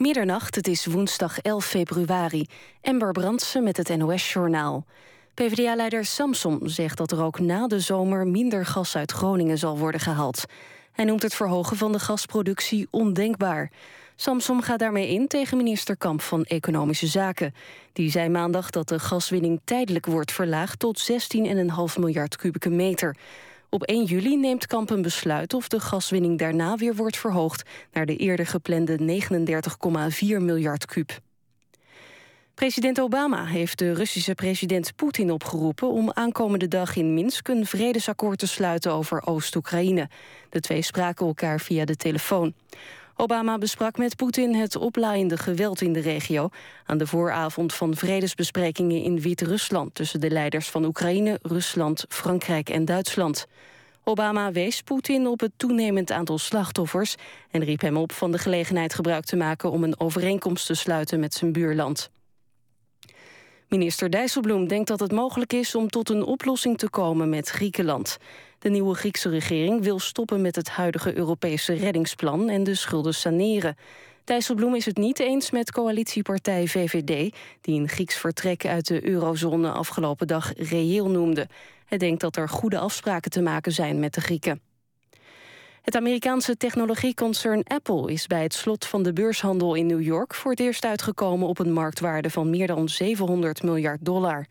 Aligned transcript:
Middernacht, 0.00 0.54
het 0.54 0.66
is 0.66 0.86
woensdag 0.86 1.38
11 1.38 1.64
februari. 1.64 2.46
Ember 2.80 3.12
Brandsen 3.12 3.64
met 3.64 3.76
het 3.76 3.96
NOS-journaal. 3.96 4.84
PvdA-leider 5.34 6.04
Samson 6.04 6.60
zegt 6.64 6.96
dat 6.96 7.12
er 7.12 7.22
ook 7.22 7.40
na 7.40 7.66
de 7.66 7.80
zomer 7.80 8.26
minder 8.26 8.66
gas 8.66 8.96
uit 8.96 9.12
Groningen 9.12 9.58
zal 9.58 9.78
worden 9.78 10.00
gehaald. 10.00 10.44
Hij 10.92 11.04
noemt 11.04 11.22
het 11.22 11.34
verhogen 11.34 11.76
van 11.76 11.92
de 11.92 11.98
gasproductie 11.98 12.88
ondenkbaar. 12.90 13.70
Samsom 14.16 14.62
gaat 14.62 14.78
daarmee 14.78 15.08
in 15.08 15.28
tegen 15.28 15.56
minister 15.56 15.96
Kamp 15.96 16.20
van 16.20 16.44
Economische 16.44 17.06
Zaken. 17.06 17.54
Die 17.92 18.10
zei 18.10 18.28
maandag 18.28 18.70
dat 18.70 18.88
de 18.88 18.98
gaswinning 18.98 19.60
tijdelijk 19.64 20.06
wordt 20.06 20.32
verlaagd 20.32 20.78
tot 20.78 21.10
16,5 21.12 21.98
miljard 21.98 22.36
kubieke 22.36 22.70
meter. 22.70 23.16
Op 23.72 23.82
1 23.82 24.04
juli 24.04 24.36
neemt 24.36 24.66
Kamp 24.66 24.90
een 24.90 25.02
besluit 25.02 25.54
of 25.54 25.68
de 25.68 25.80
gaswinning 25.80 26.38
daarna 26.38 26.76
weer 26.76 26.94
wordt 26.94 27.16
verhoogd 27.16 27.68
naar 27.92 28.06
de 28.06 28.16
eerder 28.16 28.46
geplande 28.46 29.20
39,4 30.18 30.26
miljard 30.42 30.86
kub. 30.86 31.20
President 32.54 33.00
Obama 33.00 33.44
heeft 33.44 33.78
de 33.78 33.94
Russische 33.94 34.34
president 34.34 34.96
Poetin 34.96 35.30
opgeroepen 35.30 35.88
om 35.88 36.10
aankomende 36.12 36.68
dag 36.68 36.96
in 36.96 37.14
Minsk 37.14 37.48
een 37.48 37.66
vredesakkoord 37.66 38.38
te 38.38 38.46
sluiten 38.46 38.92
over 38.92 39.26
Oost-Oekraïne. 39.26 40.08
De 40.48 40.60
twee 40.60 40.82
spraken 40.82 41.26
elkaar 41.26 41.60
via 41.60 41.84
de 41.84 41.96
telefoon. 41.96 42.54
Obama 43.20 43.58
besprak 43.58 43.98
met 43.98 44.16
Poetin 44.16 44.54
het 44.54 44.76
oplaaiende 44.76 45.36
geweld 45.36 45.80
in 45.80 45.92
de 45.92 46.00
regio... 46.00 46.48
aan 46.86 46.98
de 46.98 47.06
vooravond 47.06 47.74
van 47.74 47.96
vredesbesprekingen 47.96 49.02
in 49.02 49.20
Wit-Rusland... 49.20 49.94
tussen 49.94 50.20
de 50.20 50.30
leiders 50.30 50.68
van 50.68 50.84
Oekraïne, 50.84 51.38
Rusland, 51.42 52.04
Frankrijk 52.08 52.68
en 52.68 52.84
Duitsland. 52.84 53.46
Obama 54.04 54.52
wees 54.52 54.82
Poetin 54.82 55.26
op 55.26 55.40
het 55.40 55.52
toenemend 55.56 56.10
aantal 56.10 56.38
slachtoffers... 56.38 57.14
en 57.50 57.64
riep 57.64 57.80
hem 57.80 57.96
op 57.96 58.12
van 58.12 58.32
de 58.32 58.38
gelegenheid 58.38 58.94
gebruik 58.94 59.24
te 59.24 59.36
maken... 59.36 59.70
om 59.70 59.84
een 59.84 60.00
overeenkomst 60.00 60.66
te 60.66 60.74
sluiten 60.74 61.20
met 61.20 61.34
zijn 61.34 61.52
buurland. 61.52 62.10
Minister 63.68 64.10
Dijsselbloem 64.10 64.68
denkt 64.68 64.88
dat 64.88 65.00
het 65.00 65.12
mogelijk 65.12 65.52
is 65.52 65.74
om 65.74 65.88
tot 65.88 66.08
een 66.08 66.24
oplossing 66.24 66.78
te 66.78 66.90
komen 66.90 67.28
met 67.28 67.48
Griekenland. 67.48 68.18
De 68.60 68.68
nieuwe 68.70 68.94
Griekse 68.94 69.28
regering 69.28 69.82
wil 69.82 69.98
stoppen 69.98 70.40
met 70.40 70.56
het 70.56 70.68
huidige 70.68 71.16
Europese 71.16 71.72
reddingsplan 71.72 72.48
en 72.48 72.64
de 72.64 72.74
schulden 72.74 73.14
saneren. 73.14 73.76
Dijsselbloem 74.24 74.74
is 74.74 74.84
het 74.84 74.96
niet 74.96 75.18
eens 75.18 75.50
met 75.50 75.72
coalitiepartij 75.72 76.66
VVD... 76.66 77.34
die 77.60 77.80
een 77.80 77.88
Grieks 77.88 78.16
vertrek 78.16 78.66
uit 78.66 78.86
de 78.86 79.08
eurozone 79.08 79.70
afgelopen 79.70 80.26
dag 80.26 80.52
reëel 80.56 81.10
noemde. 81.10 81.48
Hij 81.86 81.98
denkt 81.98 82.20
dat 82.20 82.36
er 82.36 82.48
goede 82.48 82.78
afspraken 82.78 83.30
te 83.30 83.42
maken 83.42 83.72
zijn 83.72 83.98
met 83.98 84.14
de 84.14 84.20
Grieken. 84.20 84.60
Het 85.82 85.96
Amerikaanse 85.96 86.56
technologieconcern 86.56 87.62
Apple 87.64 88.12
is 88.12 88.26
bij 88.26 88.42
het 88.42 88.54
slot 88.54 88.86
van 88.86 89.02
de 89.02 89.12
beurshandel 89.12 89.74
in 89.74 89.86
New 89.86 90.02
York 90.02 90.34
voor 90.34 90.50
het 90.50 90.60
eerst 90.60 90.84
uitgekomen 90.84 91.48
op 91.48 91.58
een 91.58 91.72
marktwaarde 91.72 92.30
van 92.30 92.50
meer 92.50 92.66
dan 92.66 92.88
700 92.88 93.62
miljard 93.62 94.04
dollar. 94.04 94.46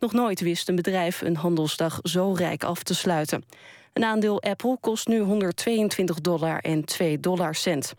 Nog 0.00 0.12
nooit 0.12 0.40
wist 0.40 0.68
een 0.68 0.76
bedrijf 0.76 1.20
een 1.20 1.36
handelsdag 1.36 1.98
zo 2.02 2.32
rijk 2.32 2.64
af 2.64 2.82
te 2.82 2.94
sluiten. 2.94 3.44
Een 3.92 4.04
aandeel 4.04 4.42
Apple 4.42 4.76
kost 4.80 5.08
nu 5.08 5.18
122 5.18 6.20
dollar 6.20 6.58
en 6.58 6.84
2 6.84 7.20
dollarcent. 7.20 7.94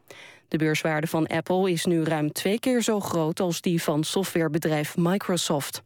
De 0.48 0.58
beurswaarde 0.58 1.08
van 1.08 1.28
Apple 1.28 1.72
is 1.72 1.86
nu 1.86 2.04
ruim 2.04 2.32
twee 2.32 2.60
keer 2.60 2.82
zo 2.82 3.00
groot 3.00 3.40
als 3.40 3.62
die 3.62 3.84
van 3.84 4.04
softwarebedrijf 4.04 4.98
Microsoft. 4.98 5.82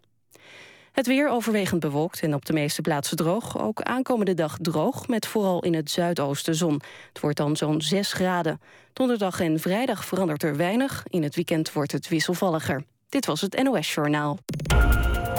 Het 0.91 1.07
weer 1.07 1.29
overwegend 1.29 1.79
bewolkt 1.79 2.21
en 2.21 2.33
op 2.33 2.45
de 2.45 2.53
meeste 2.53 2.81
plaatsen 2.81 3.17
droog. 3.17 3.59
Ook 3.59 3.81
aankomende 3.81 4.33
dag 4.33 4.57
droog, 4.61 5.07
met 5.07 5.27
vooral 5.27 5.63
in 5.63 5.73
het 5.73 5.91
zuidoosten 5.91 6.55
zon. 6.55 6.81
Het 7.07 7.19
wordt 7.19 7.37
dan 7.37 7.55
zo'n 7.55 7.81
6 7.81 8.13
graden. 8.13 8.61
Donderdag 8.93 9.39
en 9.39 9.59
vrijdag 9.59 10.05
verandert 10.05 10.43
er 10.43 10.55
weinig. 10.55 11.03
In 11.07 11.23
het 11.23 11.35
weekend 11.35 11.73
wordt 11.73 11.91
het 11.91 12.07
wisselvalliger. 12.07 12.83
Dit 13.09 13.25
was 13.25 13.41
het 13.41 13.63
NOS 13.63 13.93
Journaal. 13.93 14.37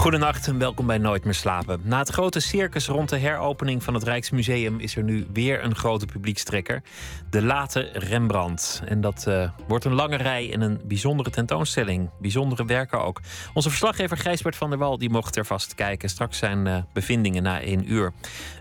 Goedenacht 0.00 0.46
en 0.46 0.58
welkom 0.58 0.86
bij 0.86 0.98
Nooit 0.98 1.24
meer 1.24 1.34
slapen. 1.34 1.80
Na 1.84 1.98
het 1.98 2.08
grote 2.08 2.40
circus 2.40 2.86
rond 2.86 3.08
de 3.08 3.18
heropening 3.18 3.82
van 3.82 3.94
het 3.94 4.02
Rijksmuseum 4.02 4.78
is 4.78 4.96
er 4.96 5.02
nu 5.02 5.26
weer 5.32 5.64
een 5.64 5.74
grote 5.74 6.06
publiekstrekker. 6.06 6.82
De 7.30 7.42
late 7.42 7.90
Rembrandt. 7.92 8.82
En 8.84 9.00
dat 9.00 9.24
uh, 9.28 9.50
wordt 9.68 9.84
een 9.84 9.94
lange 9.94 10.16
rij 10.16 10.52
en 10.52 10.60
een 10.60 10.80
bijzondere 10.84 11.30
tentoonstelling. 11.30 12.10
Bijzondere 12.20 12.64
werken 12.64 13.02
ook. 13.02 13.20
Onze 13.54 13.68
verslaggever 13.68 14.16
Gijsbert 14.16 14.56
van 14.56 14.70
der 14.70 14.78
Wal 14.78 14.98
die 14.98 15.10
mocht 15.10 15.36
er 15.36 15.46
vast 15.46 15.74
kijken. 15.74 16.08
Straks 16.08 16.38
zijn 16.38 16.66
uh, 16.66 16.76
bevindingen 16.92 17.42
na 17.42 17.60
één 17.60 17.92
uur. 17.92 18.12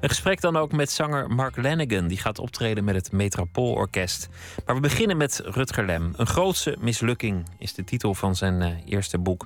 Een 0.02 0.10
gesprek 0.10 0.42
dan 0.42 0.58
ook 0.58 0.72
met 0.72 0.92
zanger 0.92 1.30
Mark 1.30 1.58
Lanigan. 1.58 2.08
Die 2.08 2.18
gaat 2.18 2.40
optreden 2.40 2.84
met 2.84 2.96
het 2.96 3.12
Metropoolorkest. 3.12 4.30
Maar 4.66 4.76
we 4.76 4.82
beginnen 4.82 5.18
met 5.18 5.42
Rutger 5.46 5.86
Lem. 5.86 6.14
Een 6.18 6.28
grootse 6.28 6.78
mislukking 6.80 7.46
is 7.58 7.74
de 7.74 7.84
titel 7.84 8.14
van 8.14 8.36
zijn 8.36 8.62
uh, 8.62 8.68
eerste 8.86 9.18
boek. 9.18 9.46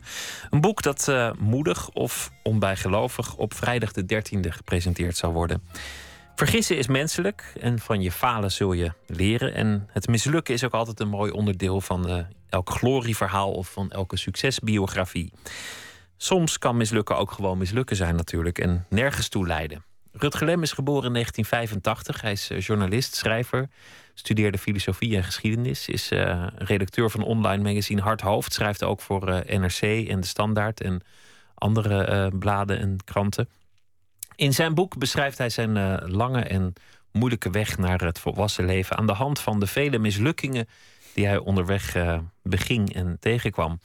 Een 0.50 0.62
boek 0.62 0.82
dat 0.82 1.12
moedig 1.40 1.83
of 1.90 2.32
onbijgelovig 2.44 3.36
op 3.36 3.54
vrijdag 3.54 3.92
de 3.92 4.04
13e 4.04 4.50
gepresenteerd 4.50 5.18
zal 5.18 5.34
worden. 5.34 5.64
Vergissen 6.36 6.78
is 6.78 6.88
menselijk 6.88 7.54
en 7.60 7.80
van 7.80 8.02
je 8.02 8.12
falen 8.12 8.52
zul 8.52 8.74
je 8.74 8.92
leren. 9.08 9.54
En 9.54 9.90
het 9.92 10.08
mislukken 10.08 10.54
is 10.54 10.64
ook 10.64 10.74
altijd 10.74 11.00
een 11.00 11.10
mooi 11.10 11.32
onderdeel 11.32 11.82
van 11.82 12.10
uh, 12.10 12.20
elk 12.50 12.70
glorieverhaal 12.70 13.52
of 13.52 13.72
van 13.72 13.92
elke 13.92 14.18
succesbiografie. 14.18 15.34
Soms 16.18 16.58
kan 16.58 16.78
mislukken 16.78 17.18
ook 17.18 17.32
gewoon 17.32 17.58
mislukken 17.58 17.96
zijn 17.96 18.16
natuurlijk 18.16 18.60
en 18.60 18.86
nergens 18.90 19.30
toe 19.30 19.48
leiden. 19.48 19.84
Rutger 20.12 20.46
Lem 20.46 20.62
is 20.62 20.72
geboren 20.72 21.06
in 21.06 21.14
1985. 21.14 22.22
Hij 22.22 22.32
is 22.32 22.50
eh, 22.50 22.60
journalist, 22.60 23.16
schrijver, 23.16 23.70
studeerde 24.14 24.58
filosofie 24.58 25.16
en 25.16 25.24
geschiedenis. 25.24 25.88
Is 25.88 26.12
uh, 26.12 26.48
redacteur 26.56 27.10
van 27.10 27.24
online 27.24 27.64
magazine 27.64 28.02
Hard 28.02 28.22
Hoofd. 28.22 28.54
Schrijft 28.54 28.84
ook 28.84 29.02
voor 29.02 29.44
NRC 29.48 29.82
en 29.82 30.20
De 30.20 30.28
Standaard 30.28 30.82
en 30.82 31.02
andere 31.64 32.30
uh, 32.32 32.40
bladen 32.40 32.80
en 32.80 32.98
kranten. 33.04 33.50
In 34.36 34.54
zijn 34.54 34.74
boek 34.74 34.98
beschrijft 34.98 35.38
hij 35.38 35.50
zijn 35.50 35.76
uh, 35.76 35.98
lange 36.00 36.42
en 36.42 36.74
moeilijke 37.12 37.50
weg 37.50 37.78
naar 37.78 38.02
het 38.02 38.20
volwassen 38.20 38.66
leven 38.66 38.98
aan 38.98 39.08
de 39.08 39.14
hand 39.14 39.40
van 39.40 39.60
de 39.60 39.68
vele 39.68 40.00
mislukkingen 40.00 40.68
die 41.14 41.26
hij 41.26 41.38
onderweg 41.38 41.96
uh, 41.96 42.20
beging 42.42 42.94
en 42.94 43.18
tegenkwam. 43.20 43.80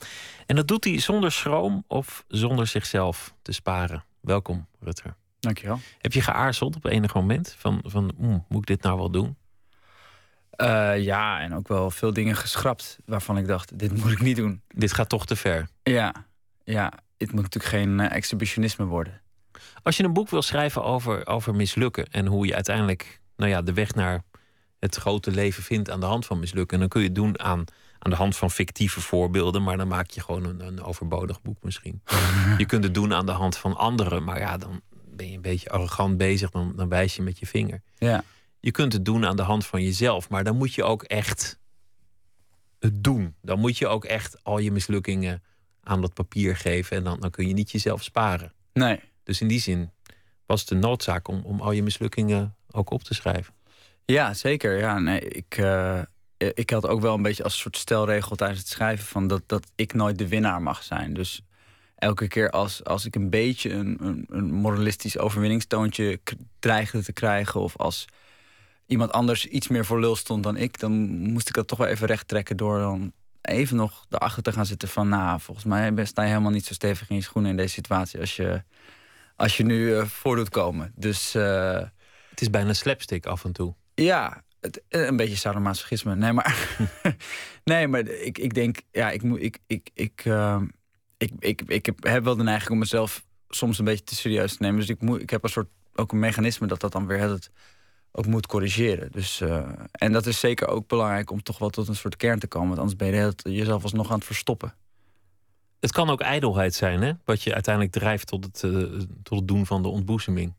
En 0.45 0.55
dat 0.55 0.67
doet 0.67 0.83
hij 0.83 0.99
zonder 0.99 1.31
schroom 1.31 1.83
of 1.87 2.23
zonder 2.27 2.67
zichzelf 2.67 3.33
te 3.41 3.51
sparen. 3.51 4.03
Welkom, 4.21 4.67
Rutger. 4.79 5.15
Dankjewel. 5.39 5.79
Heb 5.97 6.13
je 6.13 6.21
geaarzeld 6.21 6.75
op 6.75 6.85
enig 6.85 7.13
moment 7.13 7.55
van, 7.57 7.81
van 7.85 8.13
mm, 8.17 8.45
moet 8.47 8.61
ik 8.61 8.67
dit 8.67 8.81
nou 8.81 8.97
wel 8.97 9.11
doen? 9.11 9.37
Uh, 10.61 11.03
ja, 11.03 11.39
en 11.39 11.55
ook 11.55 11.67
wel 11.67 11.91
veel 11.91 12.13
dingen 12.13 12.35
geschrapt 12.35 12.99
waarvan 13.05 13.37
ik 13.37 13.47
dacht, 13.47 13.79
dit 13.79 13.97
moet 13.97 14.11
ik 14.11 14.21
niet 14.21 14.35
doen. 14.35 14.61
Dit 14.67 14.93
gaat 14.93 15.09
toch 15.09 15.25
te 15.25 15.35
ver? 15.35 15.67
Ja, 15.83 16.13
ja 16.71 16.93
het 17.17 17.31
moet 17.31 17.41
natuurlijk 17.41 17.73
geen 17.73 17.99
uh, 17.99 18.11
exhibitionisme 18.11 18.85
worden. 18.85 19.21
Als 19.83 19.97
je 19.97 20.03
een 20.03 20.13
boek 20.13 20.29
wil 20.29 20.41
schrijven 20.41 20.83
over, 20.83 21.27
over 21.27 21.55
mislukken 21.55 22.05
en 22.11 22.25
hoe 22.25 22.45
je 22.45 22.55
uiteindelijk 22.55 23.21
nou 23.35 23.51
ja, 23.51 23.61
de 23.61 23.73
weg 23.73 23.95
naar 23.95 24.23
het 24.79 24.95
grote 24.95 25.31
leven 25.31 25.63
vindt 25.63 25.89
aan 25.89 25.99
de 25.99 26.05
hand 26.05 26.25
van 26.25 26.39
mislukken, 26.39 26.79
dan 26.79 26.87
kun 26.87 27.01
je 27.01 27.07
het 27.07 27.15
doen 27.15 27.39
aan, 27.39 27.63
aan 27.99 28.11
de 28.11 28.17
hand 28.17 28.35
van 28.35 28.51
fictieve 28.51 29.01
voorbeelden, 29.01 29.63
maar 29.63 29.77
dan 29.77 29.87
maak 29.87 30.09
je 30.09 30.21
gewoon 30.21 30.43
een, 30.43 30.59
een 30.65 30.83
overbodig 30.83 31.41
boek 31.41 31.63
misschien. 31.63 32.01
je 32.57 32.65
kunt 32.65 32.83
het 32.83 32.93
doen 32.93 33.13
aan 33.13 33.25
de 33.25 33.31
hand 33.31 33.57
van 33.57 33.77
anderen, 33.77 34.23
maar 34.23 34.39
ja, 34.39 34.57
dan 34.57 34.81
ben 35.05 35.29
je 35.29 35.35
een 35.35 35.41
beetje 35.41 35.69
arrogant 35.69 36.17
bezig, 36.17 36.49
dan, 36.49 36.73
dan 36.75 36.89
wijs 36.89 37.15
je 37.15 37.21
met 37.21 37.39
je 37.39 37.45
vinger. 37.45 37.81
Ja. 37.97 38.23
Je 38.59 38.71
kunt 38.71 38.93
het 38.93 39.05
doen 39.05 39.25
aan 39.25 39.35
de 39.35 39.41
hand 39.41 39.65
van 39.65 39.83
jezelf, 39.83 40.29
maar 40.29 40.43
dan 40.43 40.57
moet 40.57 40.73
je 40.73 40.83
ook 40.83 41.03
echt 41.03 41.59
het 42.79 43.03
doen. 43.03 43.35
Dan 43.41 43.59
moet 43.59 43.77
je 43.77 43.87
ook 43.87 44.05
echt 44.05 44.43
al 44.43 44.57
je 44.57 44.71
mislukkingen 44.71 45.43
aan 45.89 46.01
dat 46.01 46.13
papier 46.13 46.55
geven. 46.55 46.97
En 46.97 47.03
dan, 47.03 47.19
dan 47.19 47.29
kun 47.29 47.47
je 47.47 47.53
niet 47.53 47.71
jezelf 47.71 48.03
sparen. 48.03 48.53
Nee. 48.73 48.99
Dus 49.23 49.41
in 49.41 49.47
die 49.47 49.59
zin 49.59 49.91
was 50.45 50.61
het 50.61 50.69
een 50.69 50.79
noodzaak 50.79 51.27
om, 51.27 51.41
om 51.43 51.59
al 51.61 51.71
je 51.71 51.83
mislukkingen 51.83 52.55
ook 52.71 52.89
op 52.89 53.03
te 53.03 53.13
schrijven. 53.13 53.53
Ja, 54.05 54.33
zeker. 54.33 54.77
Ja, 54.77 54.99
nee, 54.99 55.19
ik, 55.19 55.57
uh, 55.57 56.01
ik 56.37 56.69
had 56.69 56.87
ook 56.87 57.01
wel 57.01 57.13
een 57.13 57.21
beetje 57.21 57.43
als 57.43 57.59
soort 57.59 57.77
stelregel 57.77 58.35
tijdens 58.35 58.59
het 58.59 58.69
schrijven 58.69 59.05
van 59.05 59.27
dat, 59.27 59.41
dat 59.45 59.71
ik 59.75 59.93
nooit 59.93 60.17
de 60.17 60.27
winnaar 60.27 60.61
mag 60.61 60.83
zijn. 60.83 61.13
Dus 61.13 61.41
elke 61.95 62.27
keer 62.27 62.49
als, 62.49 62.83
als 62.83 63.05
ik 63.05 63.15
een 63.15 63.29
beetje 63.29 63.69
een, 63.69 63.97
een, 64.01 64.25
een 64.29 64.51
moralistisch 64.51 65.17
overwinningstoontje 65.17 66.19
dreigde 66.59 67.03
te 67.03 67.13
krijgen, 67.13 67.61
of 67.61 67.77
als 67.77 68.05
iemand 68.85 69.11
anders 69.11 69.45
iets 69.45 69.67
meer 69.67 69.85
voor 69.85 69.99
lul 69.99 70.15
stond 70.15 70.43
dan 70.43 70.57
ik, 70.57 70.79
dan 70.79 70.91
moest 71.31 71.47
ik 71.47 71.53
dat 71.53 71.67
toch 71.67 71.77
wel 71.77 71.87
even 71.87 72.07
recht 72.07 72.27
trekken 72.27 72.57
door 72.57 72.79
dan 72.79 73.13
even 73.41 73.75
nog 73.75 74.05
erachter 74.09 74.43
te 74.43 74.51
gaan 74.51 74.65
zitten 74.65 74.87
van... 74.87 75.09
nou, 75.09 75.39
volgens 75.39 75.65
mij 75.65 76.05
sta 76.05 76.21
je 76.21 76.27
helemaal 76.27 76.51
niet 76.51 76.65
zo 76.65 76.73
stevig 76.73 77.09
in 77.09 77.15
je 77.15 77.21
schoenen 77.21 77.51
in 77.51 77.57
deze 77.57 77.73
situatie... 77.73 78.19
als 78.19 78.35
je, 78.35 78.63
als 79.35 79.57
je 79.57 79.63
nu 79.63 79.89
uh, 79.89 80.05
voor 80.05 80.35
doet 80.35 80.49
komen. 80.49 80.93
Dus... 80.95 81.35
Uh, 81.35 81.81
het 82.29 82.47
is 82.47 82.49
bijna 82.49 82.73
slapstick 82.73 83.25
af 83.25 83.43
en 83.43 83.51
toe. 83.51 83.75
Ja, 83.93 84.43
het, 84.61 84.81
een 84.89 85.15
beetje 85.15 85.35
sadomasochisme. 85.35 86.15
Nee, 86.15 86.33
maar, 86.33 86.77
nee, 87.63 87.87
maar 87.87 88.07
ik, 88.07 88.37
ik 88.37 88.53
denk, 88.53 88.81
ja, 88.91 89.11
ik 89.11 89.23
moet, 89.23 89.41
ik, 89.41 89.59
ik, 89.67 89.89
ik, 89.93 90.25
uh, 90.25 90.61
ik, 91.17 91.31
ik, 91.39 91.61
ik 91.61 91.85
heb, 91.85 92.03
heb 92.03 92.23
wel 92.23 92.35
de 92.35 92.43
neiging 92.43 92.71
om 92.71 92.77
mezelf 92.77 93.25
soms 93.49 93.79
een 93.79 93.85
beetje 93.85 94.03
te 94.03 94.15
serieus 94.15 94.51
te 94.51 94.61
nemen. 94.63 94.79
Dus 94.79 94.89
ik, 94.89 95.01
moet, 95.01 95.21
ik 95.21 95.29
heb 95.29 95.43
een 95.43 95.49
soort 95.49 95.69
ook 95.95 96.11
een 96.11 96.19
mechanisme 96.19 96.67
dat 96.67 96.79
dat 96.79 96.91
dan 96.91 97.07
weer 97.07 97.19
het 97.19 97.51
ook 98.11 98.25
moet 98.25 98.47
corrigeren. 98.47 99.11
Dus, 99.11 99.41
uh, 99.41 99.69
en 99.91 100.11
dat 100.11 100.25
is 100.25 100.39
zeker 100.39 100.67
ook 100.67 100.87
belangrijk 100.87 101.31
om 101.31 101.43
toch 101.43 101.57
wel 101.57 101.69
tot 101.69 101.87
een 101.87 101.95
soort 101.95 102.15
kern 102.15 102.39
te 102.39 102.47
komen. 102.47 102.67
Want 102.67 102.79
anders 102.79 102.97
ben 102.97 103.07
je 103.07 103.55
jezelf 103.55 103.83
alsnog 103.83 104.09
aan 104.09 104.15
het 104.15 104.25
verstoppen. 104.25 104.73
Het 105.79 105.91
kan 105.91 106.09
ook 106.09 106.21
ijdelheid 106.21 106.73
zijn, 106.73 107.01
hè? 107.01 107.13
Wat 107.25 107.43
je 107.43 107.53
uiteindelijk 107.53 107.93
drijft 107.95 108.27
tot 108.27 108.45
het, 108.45 108.63
uh, 108.63 108.99
tot 109.23 109.39
het 109.39 109.47
doen 109.47 109.65
van 109.65 109.81
de 109.81 109.87
ontboezeming. 109.87 110.53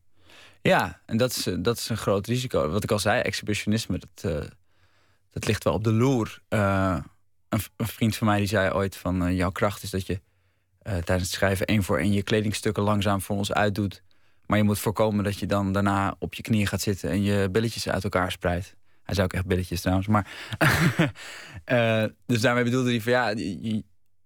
Ja, 0.63 1.01
en 1.07 1.17
dat 1.17 1.31
is, 1.31 1.49
dat 1.59 1.77
is 1.77 1.89
een 1.89 1.97
groot 1.97 2.27
risico. 2.27 2.71
Wat 2.71 2.85
ik 2.85 2.91
al 2.91 2.99
zei, 2.99 3.21
exhibitionisme, 3.21 3.99
dat, 3.99 4.33
uh, 4.33 4.49
dat 5.31 5.47
ligt 5.47 5.65
wel 5.65 5.73
op 5.73 5.85
de 5.85 5.93
loer. 5.93 6.43
Een, 6.49 7.05
een, 7.77 7.87
vriend 7.87 8.17
van 8.17 8.27
mij 8.27 8.39
die 8.39 8.47
zei 8.47 8.73
ooit 8.73 8.97
van... 8.97 9.35
jouw 9.35 9.51
kracht 9.51 9.83
is 9.83 9.91
dat 9.91 10.07
je 10.07 10.21
tijdens 10.83 11.23
het 11.23 11.31
schrijven 11.31 11.67
één 11.67 11.83
voor 11.83 11.99
één... 11.99 12.13
je 12.13 12.23
kledingstukken 12.23 12.83
langzaam 12.83 13.21
voor 13.21 13.37
ons 13.37 13.53
uitdoet 13.53 14.03
maar 14.51 14.59
je 14.59 14.65
moet 14.65 14.79
voorkomen 14.79 15.25
dat 15.25 15.39
je 15.39 15.47
dan 15.47 15.73
daarna 15.73 16.15
op 16.19 16.35
je 16.35 16.43
knieën 16.43 16.67
gaat 16.67 16.81
zitten 16.81 17.11
en 17.11 17.23
je 17.23 17.49
billetjes 17.51 17.89
uit 17.89 18.05
elkaar 18.05 18.33
spreidt. 18.33 18.75
Hij 19.03 19.15
zou 19.15 19.27
ook 19.27 19.33
echt 19.33 19.47
billetjes 19.47 19.81
trouwens. 19.81 20.09
Maar 20.09 20.31
uh, 21.73 22.05
dus 22.27 22.41
daarmee 22.41 22.65
bedoelde 22.65 22.91
hij 22.91 23.01
van 23.01 23.13
ja, 23.13 23.27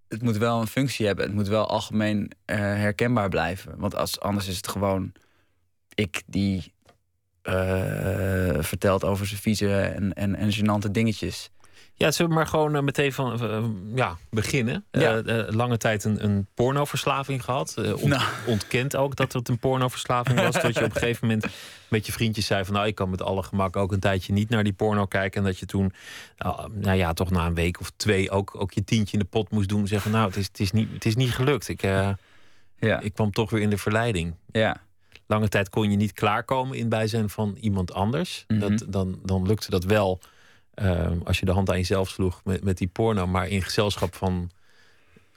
het 0.08 0.22
moet 0.22 0.36
wel 0.36 0.60
een 0.60 0.66
functie 0.66 1.06
hebben. 1.06 1.24
Het 1.24 1.34
moet 1.34 1.48
wel 1.48 1.68
algemeen 1.68 2.30
uh, 2.46 2.56
herkenbaar 2.56 3.28
blijven. 3.28 3.78
Want 3.78 4.20
anders 4.20 4.48
is 4.48 4.56
het 4.56 4.68
gewoon 4.68 5.12
ik 5.94 6.22
die 6.26 6.72
uh, 7.42 8.62
vertelt 8.62 9.04
over 9.04 9.26
zijn 9.26 9.40
vieze 9.40 9.80
en, 9.80 10.12
en, 10.12 10.34
en 10.34 10.52
gênante 10.52 10.90
dingetjes. 10.90 11.50
Ja, 11.96 12.10
zullen 12.10 12.30
we 12.30 12.36
maar 12.36 12.46
gewoon 12.46 12.76
uh, 12.76 12.82
meteen 12.82 13.12
van 13.12 13.44
uh, 13.44 13.64
ja, 13.94 14.16
beginnen. 14.30 14.84
Ja. 14.90 15.22
Uh, 15.22 15.48
lange 15.48 15.76
tijd 15.76 16.04
een, 16.04 16.24
een 16.24 16.46
pornoverslaving 16.54 17.44
gehad. 17.44 17.74
Ont, 17.78 18.04
nou. 18.04 18.22
Ontkent 18.46 18.96
ook 18.96 19.16
dat 19.16 19.32
het 19.32 19.48
een 19.48 19.58
pornoverslaving 19.58 20.40
was. 20.40 20.54
dat 20.54 20.74
je 20.74 20.84
op 20.84 20.94
een 20.94 21.00
gegeven 21.00 21.26
moment 21.26 21.46
met 21.88 22.06
je 22.06 22.12
vriendjes 22.12 22.46
zei 22.46 22.64
van... 22.64 22.74
nou, 22.74 22.86
ik 22.86 22.94
kan 22.94 23.10
met 23.10 23.22
alle 23.22 23.42
gemak 23.42 23.76
ook 23.76 23.92
een 23.92 24.00
tijdje 24.00 24.32
niet 24.32 24.48
naar 24.48 24.64
die 24.64 24.72
porno 24.72 25.06
kijken. 25.06 25.40
En 25.40 25.46
dat 25.46 25.58
je 25.58 25.66
toen, 25.66 25.92
nou 26.72 26.96
ja, 26.96 27.12
toch 27.12 27.30
na 27.30 27.46
een 27.46 27.54
week 27.54 27.80
of 27.80 27.92
twee... 27.96 28.30
ook, 28.30 28.54
ook 28.60 28.72
je 28.72 28.84
tientje 28.84 29.12
in 29.12 29.22
de 29.22 29.28
pot 29.30 29.50
moest 29.50 29.68
doen. 29.68 29.86
Zeggen, 29.86 30.10
nou, 30.10 30.26
het 30.26 30.36
is, 30.36 30.46
het 30.46 30.60
is, 30.60 30.72
niet, 30.72 30.92
het 30.92 31.04
is 31.04 31.16
niet 31.16 31.32
gelukt. 31.32 31.68
Ik, 31.68 31.82
ja. 31.82 33.00
ik 33.00 33.14
kwam 33.14 33.30
toch 33.30 33.50
weer 33.50 33.62
in 33.62 33.70
de 33.70 33.78
verleiding. 33.78 34.34
Ja. 34.52 34.82
Lange 35.26 35.48
tijd 35.48 35.68
kon 35.68 35.90
je 35.90 35.96
niet 35.96 36.12
klaarkomen 36.12 36.76
in 36.76 36.88
bijzijn 36.88 37.30
van 37.30 37.56
iemand 37.60 37.92
anders. 37.92 38.44
Mm 38.48 38.60
-hmm. 38.60 38.76
dat, 38.76 38.92
dan, 38.92 39.18
dan 39.22 39.46
lukte 39.46 39.70
dat 39.70 39.84
wel... 39.84 40.20
Uh, 40.82 41.10
als 41.24 41.38
je 41.38 41.44
de 41.44 41.52
hand 41.52 41.70
aan 41.70 41.76
jezelf 41.76 42.08
sloeg 42.08 42.40
met, 42.44 42.64
met 42.64 42.78
die 42.78 42.88
porno, 42.88 43.26
maar 43.26 43.48
in 43.48 43.62
gezelschap 43.62 44.14
van 44.14 44.50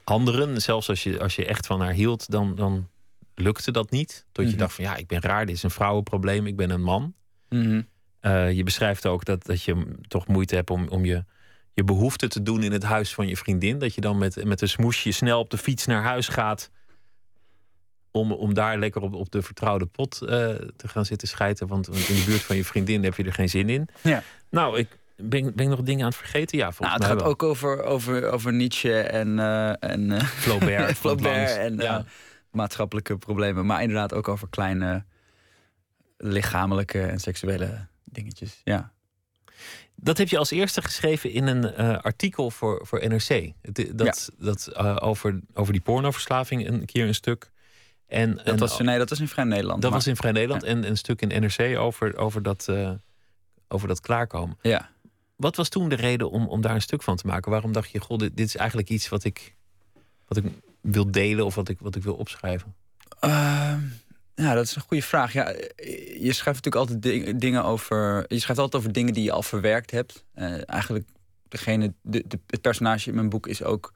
anderen, 0.04 0.60
zelfs 0.60 0.88
als 0.88 1.02
je, 1.02 1.20
als 1.20 1.36
je 1.36 1.44
echt 1.44 1.66
van 1.66 1.80
haar 1.80 1.92
hield, 1.92 2.30
dan, 2.30 2.54
dan 2.54 2.88
lukte 3.34 3.70
dat 3.70 3.90
niet. 3.90 4.26
Tot 4.32 4.34
je 4.34 4.42
mm 4.42 4.48
-hmm. 4.48 4.58
dacht 4.58 4.74
van 4.74 4.84
ja, 4.84 4.96
ik 4.96 5.06
ben 5.06 5.20
raar, 5.20 5.46
dit 5.46 5.54
is 5.54 5.62
een 5.62 5.70
vrouwenprobleem, 5.70 6.46
ik 6.46 6.56
ben 6.56 6.70
een 6.70 6.82
man. 6.82 7.14
Mm 7.48 7.62
-hmm. 7.62 7.86
uh, 8.22 8.52
je 8.52 8.62
beschrijft 8.62 9.06
ook 9.06 9.24
dat, 9.24 9.46
dat 9.46 9.62
je 9.62 9.86
toch 10.08 10.26
moeite 10.26 10.54
hebt 10.54 10.70
om, 10.70 10.88
om 10.88 11.04
je, 11.04 11.24
je 11.72 11.84
behoefte 11.84 12.28
te 12.28 12.42
doen 12.42 12.62
in 12.62 12.72
het 12.72 12.82
huis 12.82 13.14
van 13.14 13.28
je 13.28 13.36
vriendin. 13.36 13.78
Dat 13.78 13.94
je 13.94 14.00
dan 14.00 14.18
met, 14.18 14.44
met 14.44 14.60
een 14.60 14.68
smoesje 14.68 15.12
snel 15.12 15.38
op 15.38 15.50
de 15.50 15.58
fiets 15.58 15.86
naar 15.86 16.02
huis 16.02 16.28
gaat. 16.28 16.70
Om, 18.10 18.32
om 18.32 18.54
daar 18.54 18.78
lekker 18.78 19.02
op, 19.02 19.14
op 19.14 19.30
de 19.30 19.42
vertrouwde 19.42 19.86
pot 19.86 20.18
uh, 20.22 20.28
te 20.76 20.88
gaan 20.88 21.04
zitten 21.04 21.28
schijten. 21.28 21.66
Want, 21.66 21.86
want 21.86 22.08
in 22.08 22.14
de 22.14 22.24
buurt 22.24 22.42
van 22.42 22.56
je 22.56 22.64
vriendin 22.64 23.04
heb 23.04 23.16
je 23.16 23.24
er 23.24 23.32
geen 23.32 23.48
zin 23.48 23.68
in. 23.68 23.88
Ja. 24.02 24.22
Nou, 24.50 24.78
ik, 24.78 24.98
ben, 25.22 25.54
ben 25.54 25.64
ik 25.64 25.70
nog 25.70 25.82
dingen 25.82 26.00
aan 26.00 26.08
het 26.08 26.18
vergeten? 26.18 26.58
Ja, 26.58 26.72
nou, 26.78 26.92
het 26.92 27.04
gaat 27.04 27.20
wel. 27.20 27.30
ook 27.30 27.42
over, 27.42 27.82
over, 27.82 28.30
over 28.30 28.52
Nietzsche 28.52 29.00
en, 29.00 29.28
uh, 29.28 29.82
en 29.82 30.10
uh, 30.10 30.20
Flaubert, 30.20 30.96
Flaubert 30.98 31.56
en 31.56 31.76
ja. 31.76 31.98
uh, 31.98 32.04
maatschappelijke 32.50 33.16
problemen. 33.16 33.66
Maar 33.66 33.82
inderdaad 33.82 34.14
ook 34.14 34.28
over 34.28 34.48
kleine 34.48 35.04
lichamelijke 36.16 37.00
en 37.00 37.18
seksuele 37.18 37.86
dingetjes. 38.04 38.60
Ja. 38.64 38.92
Dat 39.94 40.18
heb 40.18 40.28
je 40.28 40.38
als 40.38 40.50
eerste 40.50 40.82
geschreven 40.82 41.30
in 41.30 41.46
een 41.46 41.76
artikel 42.02 42.50
voor, 42.50 42.86
voor 42.86 43.08
NRC. 43.08 43.52
Dat, 43.92 44.30
ja. 44.38 44.44
dat 44.44 44.76
over, 45.00 45.40
over 45.54 45.72
die 45.72 45.82
pornoverslaving 45.82 46.68
een 46.68 46.84
keer 46.84 47.06
een 47.06 47.14
stuk. 47.14 47.50
En, 48.06 48.34
dat, 48.34 48.46
en, 48.46 48.58
was, 48.58 48.78
nee, 48.78 48.98
dat 48.98 49.08
was 49.08 49.20
in 49.20 49.28
Vrij 49.28 49.44
Nederland. 49.44 49.82
Dat 49.82 49.90
maar, 49.90 49.98
was 49.98 50.08
in 50.08 50.16
Vrij 50.16 50.32
Nederland 50.32 50.62
ja. 50.62 50.68
en 50.68 50.88
een 50.88 50.96
stuk 50.96 51.22
in 51.22 51.42
NRC 51.42 51.78
over, 51.78 52.16
over, 52.16 52.42
dat, 52.42 52.68
over 53.68 53.88
dat 53.88 54.00
klaarkomen. 54.00 54.58
Ja. 54.62 54.90
Wat 55.38 55.56
was 55.56 55.68
toen 55.68 55.88
de 55.88 55.94
reden 55.94 56.30
om, 56.30 56.46
om 56.46 56.60
daar 56.60 56.74
een 56.74 56.82
stuk 56.82 57.02
van 57.02 57.16
te 57.16 57.26
maken? 57.26 57.50
Waarom 57.50 57.72
dacht 57.72 57.90
je, 57.90 58.00
goh, 58.00 58.18
dit, 58.18 58.40
is 58.40 58.56
eigenlijk 58.56 58.88
iets 58.88 59.08
wat 59.08 59.24
ik, 59.24 59.54
wat 60.26 60.38
ik 60.38 60.44
wil 60.80 61.10
delen 61.10 61.44
of 61.44 61.54
wat 61.54 61.68
ik, 61.68 61.78
wat 61.80 61.96
ik 61.96 62.02
wil 62.02 62.14
opschrijven? 62.14 62.74
Uh, 63.24 63.74
ja, 64.34 64.54
dat 64.54 64.64
is 64.64 64.74
een 64.74 64.82
goede 64.82 65.02
vraag. 65.02 65.32
Ja, 65.32 65.48
je 66.18 66.32
schrijft 66.32 66.64
natuurlijk 66.64 66.74
altijd 66.74 67.02
ding, 67.02 67.40
dingen 67.40 67.64
over. 67.64 68.24
Je 68.28 68.38
schrijft 68.38 68.60
altijd 68.60 68.82
over 68.82 68.92
dingen 68.92 69.12
die 69.12 69.22
je 69.22 69.32
al 69.32 69.42
verwerkt 69.42 69.90
hebt. 69.90 70.24
Uh, 70.34 70.70
eigenlijk, 70.70 71.08
degene, 71.48 71.92
de, 72.02 72.24
het 72.46 72.60
personage 72.60 73.08
in 73.08 73.14
mijn 73.14 73.28
boek 73.28 73.46
is 73.46 73.62
ook. 73.62 73.92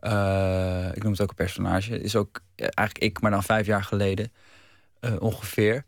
Uh, 0.00 0.88
ik 0.94 1.02
noem 1.02 1.12
het 1.12 1.20
ook 1.20 1.28
een 1.28 1.34
personage. 1.34 2.00
Is 2.00 2.16
ook 2.16 2.40
eigenlijk 2.56 2.98
ik, 2.98 3.20
maar 3.20 3.30
dan 3.30 3.42
vijf 3.42 3.66
jaar 3.66 3.84
geleden 3.84 4.32
uh, 5.00 5.16
ongeveer. 5.18 5.84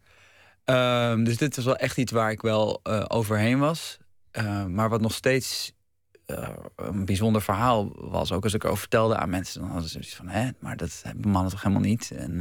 Um, 0.64 1.24
dus 1.24 1.36
dit 1.36 1.56
was 1.56 1.64
wel 1.64 1.76
echt 1.76 1.96
iets 1.96 2.12
waar 2.12 2.30
ik 2.30 2.42
wel 2.42 2.80
overheen 3.08 3.58
was. 3.58 3.98
Uh, 4.38 4.64
maar 4.64 4.88
wat 4.88 5.00
nog 5.00 5.12
steeds 5.12 5.72
uh, 6.26 6.48
een 6.76 7.04
bijzonder 7.04 7.42
verhaal 7.42 7.92
was. 8.10 8.32
Ook 8.32 8.44
als 8.44 8.54
ik 8.54 8.62
erover 8.62 8.80
vertelde 8.80 9.16
aan 9.16 9.30
mensen, 9.30 9.60
dan 9.60 9.70
hadden 9.70 9.88
ze 9.88 9.92
zoiets 9.92 10.14
van: 10.14 10.28
hè, 10.28 10.50
maar 10.60 10.76
dat 10.76 11.00
hebben 11.02 11.30
mannen 11.30 11.50
toch 11.50 11.62
helemaal 11.62 11.82
niet. 11.82 12.10
En, 12.10 12.40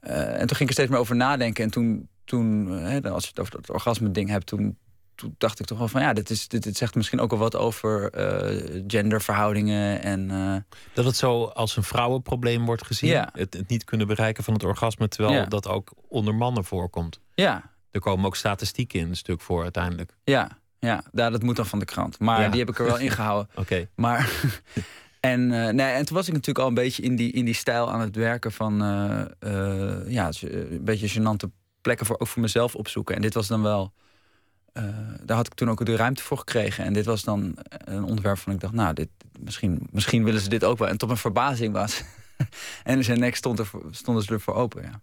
en 0.00 0.46
toen 0.46 0.56
ging 0.56 0.60
ik 0.60 0.66
er 0.68 0.72
steeds 0.72 0.90
meer 0.90 0.98
over 0.98 1.16
nadenken. 1.16 1.64
En 1.64 1.70
toen, 1.70 2.08
toen 2.24 2.68
als 3.04 3.22
je 3.22 3.28
het 3.28 3.40
over 3.40 3.56
het 3.56 3.70
orgasme-ding 3.70 4.28
hebt, 4.28 4.46
toen, 4.46 4.78
toen 5.14 5.34
dacht 5.38 5.60
ik 5.60 5.66
toch 5.66 5.78
wel 5.78 5.88
van 5.88 6.00
ja, 6.00 6.12
dit, 6.12 6.30
is, 6.30 6.48
dit, 6.48 6.62
dit 6.62 6.76
zegt 6.76 6.94
misschien 6.94 7.20
ook 7.20 7.30
wel 7.30 7.38
wat 7.38 7.56
over 7.56 8.14
uh, 8.18 8.82
genderverhoudingen. 8.86 10.02
En, 10.02 10.30
uh... 10.30 10.56
Dat 10.94 11.04
het 11.04 11.16
zo 11.16 11.44
als 11.44 11.76
een 11.76 11.82
vrouwenprobleem 11.82 12.64
wordt 12.64 12.86
gezien. 12.86 13.10
Ja. 13.10 13.28
Het, 13.32 13.54
het, 13.54 13.68
niet 13.68 13.84
kunnen 13.84 14.06
bereiken 14.06 14.44
van 14.44 14.54
het 14.54 14.64
orgasme, 14.64 15.08
terwijl 15.08 15.34
Ja. 15.34 15.44
dat 15.44 15.68
ook 15.68 15.92
onder 16.08 16.34
mannen 16.34 16.64
voorkomt. 16.64 17.20
Ja, 17.34 17.70
Er 17.92 18.00
komen 18.00 18.26
ook 18.26 18.36
statistieken 18.36 19.00
in 19.00 19.08
een 19.08 19.16
stuk 19.16 19.40
voor 19.40 19.62
uiteindelijk. 19.62 20.16
ja, 20.24 20.48
ja. 20.78 21.02
ja, 21.12 21.30
dat 21.30 21.42
moet 21.42 21.56
dan 21.56 21.66
van 21.66 21.78
de 21.78 21.84
krant. 21.84 22.18
Maar 22.18 22.40
Ja. 22.40 22.48
die 22.48 22.58
heb 22.60 22.68
ik 22.68 22.78
er 22.78 22.84
wel 22.84 22.98
ingehouden. 23.08 23.48
Oké. 23.54 23.88
Maar. 23.94 24.30
En, 25.20 25.52
eh, 25.52 25.72
nee, 25.72 25.92
en 25.92 26.04
toen 26.04 26.16
was 26.16 26.26
ik 26.26 26.32
natuurlijk 26.32 26.58
al 26.58 26.68
een 26.68 26.74
beetje 26.74 27.02
in 27.02 27.16
die, 27.16 27.32
in 27.32 27.44
die 27.44 27.54
stijl 27.54 27.90
aan 27.92 28.00
het 28.00 28.16
werken 28.16 28.52
van 28.52 28.82
eh, 28.82 29.20
eh, 29.38 30.10
ja, 30.10 30.30
een 30.40 30.84
beetje 30.84 31.20
gênante 31.20 31.50
plekken 31.80 32.06
voor, 32.06 32.18
ook 32.18 32.26
voor 32.26 32.42
mezelf 32.42 32.74
opzoeken. 32.74 33.14
En 33.16 33.22
dit 33.22 33.34
was 33.34 33.46
dan 33.46 33.62
wel. 33.62 33.92
daar 35.24 35.36
had 35.36 35.46
ik 35.46 35.54
toen 35.54 35.70
ook 35.70 35.84
de 35.84 35.96
ruimte 35.96 36.22
voor 36.22 36.38
gekregen. 36.38 36.84
En 36.84 36.92
dit 36.92 37.04
was 37.04 37.22
dan 37.24 37.56
een 37.68 38.04
onderwerp 38.04 38.38
van 38.38 38.52
ik 38.52 38.60
dacht, 38.60 38.72
nou, 38.72 38.94
dit, 38.94 39.08
misschien, 39.40 39.88
misschien 39.90 40.24
willen 40.24 40.40
ze 40.40 40.48
dit 40.48 40.64
ook 40.64 40.78
wel. 40.78 40.88
En 40.88 40.96
tot 40.98 41.08
mijn 41.08 41.20
verbazing 41.20 41.72
was. 41.72 42.02
en 42.82 43.04
zijn 43.04 43.18
nek 43.18 43.36
stond 43.36 43.58
er, 43.58 43.70
stonden 43.90 44.22
ze 44.24 44.32
ervoor 44.32 44.54
open. 44.54 44.82
Ja. 44.82 45.00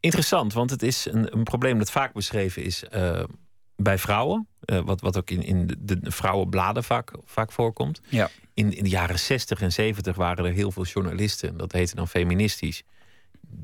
Interessant, 0.00 0.52
want 0.52 0.70
het 0.70 0.82
is 0.82 1.06
een, 1.06 1.32
een 1.36 1.42
probleem 1.44 1.78
dat 1.78 1.90
vaak 1.90 2.12
beschreven 2.12 2.62
is 2.64 2.84
eh, 2.84 3.24
bij 3.76 3.98
vrouwen. 3.98 4.48
eh, 4.60 4.80
wat, 4.84 5.00
wat 5.00 5.16
ook 5.16 5.30
in, 5.30 5.42
in 5.42 5.66
de, 5.66 6.00
de 6.00 6.10
vrouwenbladen 6.10 6.84
vaak, 6.84 7.10
vaak 7.24 7.52
voorkomt. 7.52 8.00
Ja. 8.08 8.30
In, 8.54 8.72
in 8.76 8.84
de 8.84 8.90
jaren 8.90 9.18
60 9.18 9.60
en 9.60 9.72
70 9.72 10.16
waren 10.16 10.44
er 10.44 10.52
heel 10.52 10.70
veel 10.72 10.84
journalisten, 10.84 11.56
dat 11.56 11.72
heette 11.72 11.94
dan 11.94 12.08
feministisch, 12.08 12.82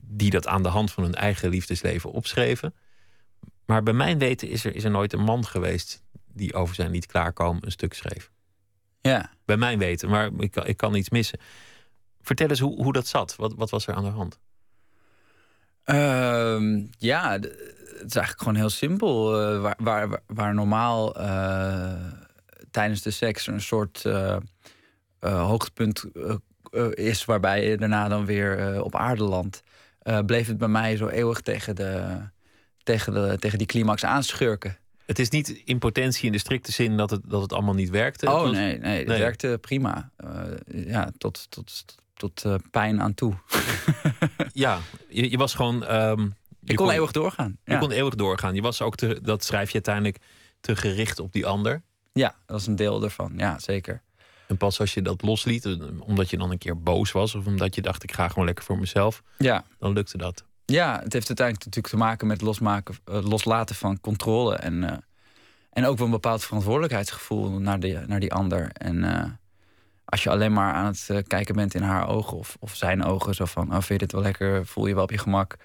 die 0.07 0.31
dat 0.31 0.47
aan 0.47 0.62
de 0.62 0.69
hand 0.69 0.93
van 0.93 1.03
hun 1.03 1.14
eigen 1.14 1.49
liefdesleven 1.49 2.12
opschreven. 2.12 2.75
Maar 3.67 3.83
bij 3.83 3.95
mijn 3.95 4.19
weten 4.19 4.49
is 4.49 4.64
er, 4.64 4.75
is 4.75 4.85
er 4.85 4.91
nooit 4.91 5.12
een 5.12 5.23
man 5.25 5.45
geweest 5.47 6.03
die 6.33 6.55
over 6.55 6.75
zijn 6.75 6.91
niet 6.91 7.07
klaarkomen 7.07 7.64
een 7.64 7.71
stuk 7.71 7.95
schreef. 7.95 8.31
ja. 9.00 9.33
Bij 9.45 9.57
mijn 9.57 9.79
weten, 9.79 10.09
maar 10.09 10.31
ik, 10.38 10.50
kan- 10.50 10.67
ik 10.67 10.76
kan 10.76 10.95
iets 10.95 11.11
missen. 11.11 11.38
Vertel 12.21 12.49
eens 12.49 12.61
hoe, 12.61 12.83
hoe 12.83 12.93
dat 12.93 13.07
zat. 13.07 13.37
Wat, 13.37 13.55
wat 13.57 13.71
was 13.71 13.87
er 13.87 13.95
aan 13.95 14.05
de 14.05 14.11
hand? 14.11 14.38
Ehm, 15.85 16.83
ja, 16.99 17.31
het 17.33 17.45
is 18.07 18.14
eigenlijk 18.14 18.38
gewoon 18.38 18.55
heel 18.55 18.71
simpel. 18.71 19.41
Eh, 19.41 19.61
waar, 19.61 19.76
waar, 19.79 20.21
waar- 20.26 20.55
normaal 20.55 21.17
eh, 21.17 21.93
tijdens 22.71 23.03
de 23.03 23.11
seks 23.11 23.47
een 23.47 23.61
soort 23.61 24.05
eh, 24.05 24.37
hoogtepunt 25.21 26.05
is, 26.91 27.25
waarbij 27.25 27.69
je 27.69 27.76
daarna 27.76 28.09
dan 28.09 28.25
weer 28.26 28.83
op 28.83 28.95
aarde 28.95 29.23
landt, 29.25 29.62
bleef 30.26 30.47
het 30.47 30.59
bij 30.59 30.69
mij 30.69 30.97
zo 30.97 31.09
eeuwig 31.09 31.41
tegen, 31.41 31.76
de, 31.76 32.19
tegen, 32.83 33.12
de, 33.14 33.37
tegen 33.38 33.59
die 33.59 33.67
climax 33.67 34.05
aanschurken. 34.05 34.76
Het 35.07 35.19
is 35.19 35.29
niet 35.29 35.49
impotentie 35.49 36.26
in 36.26 36.33
de 36.33 36.38
strikte 36.38 36.73
zin 36.73 36.97
dat 36.97 37.11
het, 37.11 37.21
dat 37.25 37.43
het 37.43 37.53
allemaal 37.53 37.75
niet 37.75 37.91
werkte. 37.91 38.26
Oh 38.26 38.43
was- 38.43 38.50
nee, 38.50 38.79
nee, 38.79 38.99
het 38.99 39.07
nee. 39.07 39.19
werkte 39.19 39.59
prima. 39.61 40.11
Ja, 40.67 41.11
tot, 41.19 41.47
tot, 41.50 41.85
tot 41.87 41.97
eh, 42.44 42.54
pijn 42.71 43.00
aan 43.00 43.14
toe. 43.14 43.35
Ja, 44.52 44.78
je, 45.09 45.30
je 45.30 45.37
was 45.37 45.54
gewoon. 45.54 45.85
ehm, 45.85 46.21
je 46.21 46.71
Ik 46.71 46.76
kon 46.76 46.90
eeuwig 46.90 47.11
doorgaan. 47.11 47.59
Je 47.64 47.73
Ja. 47.73 47.78
kon 47.78 47.90
eeuwig 47.90 48.14
doorgaan. 48.14 48.54
Je 48.54 48.62
was 48.62 48.83
ook 48.83 48.97
te, 48.97 49.18
dat 49.23 49.44
schrijf 49.44 49.66
je 49.68 49.75
uiteindelijk 49.75 50.18
te 50.61 50.76
gericht 50.76 51.18
op 51.18 51.33
die 51.33 51.47
ander. 51.47 51.83
Ja, 52.12 52.35
dat 52.47 52.61
is 52.61 52.66
een 52.66 52.76
deel 52.76 53.02
ervan. 53.02 53.33
Ja, 53.37 53.59
zeker. 53.59 54.02
En 54.49 54.56
pas 54.56 54.80
als 54.80 54.94
je 54.94 55.02
dat 55.02 55.23
losliet, 55.23 55.64
eh, 55.64 55.73
omdat 56.00 56.30
je 56.30 56.37
dan 56.38 56.50
een 56.50 56.59
keer 56.59 56.83
boos 56.83 57.12
was... 57.12 57.35
of 57.35 57.47
omdat 57.47 57.75
je 57.75 57.83
dacht, 57.83 58.02
ik 58.02 58.12
ga 58.12 58.28
gewoon 58.28 58.44
lekker 58.44 58.64
voor 58.64 58.78
mezelf... 58.78 59.23
Ja. 59.38 59.64
dan 59.78 59.92
lukte 59.92 60.18
dat. 60.18 60.44
Ja, 60.64 60.92
het 61.02 61.12
heeft 61.12 61.28
uiteindelijk 61.28 61.64
natuurlijk 61.66 61.94
te 61.94 61.97
maken 62.00 62.26
met 62.26 62.40
losmaken, 62.40 62.94
uh, 63.11 63.23
loslaten 63.23 63.75
van 63.75 64.00
controle. 64.00 64.54
En, 64.56 64.83
uh, 64.83 64.92
en 65.71 65.85
ook 65.87 65.97
wel 65.97 66.06
een 66.06 66.12
bepaald 66.12 66.44
verantwoordelijkheidsgevoel 66.44 67.50
naar, 67.50 67.80
de, 67.80 68.04
naar 68.06 68.21
die 68.21 68.33
ander. 68.33 68.71
En 68.73 69.04
als 70.04 70.23
je 70.23 70.30
alleen 70.30 70.52
maar 70.52 70.73
aan 70.73 70.87
het 70.87 71.25
kijken 71.26 71.54
bent 71.54 71.75
in 71.75 71.82
haar 71.82 72.08
ogen 72.08 72.37
of, 72.37 72.56
of 72.61 72.75
zijn 72.75 73.04
ogen... 73.04 73.34
zo 73.34 73.44
van, 73.44 73.66
oh, 73.66 73.73
vind 73.73 73.88
je 73.88 73.99
dit 73.99 74.12
wel 74.12 74.23
lekker, 74.23 74.66
voel 74.66 74.87
je 74.87 74.94
wel 74.94 75.02
op 75.02 75.11
je 75.11 75.18
gemak... 75.18 75.56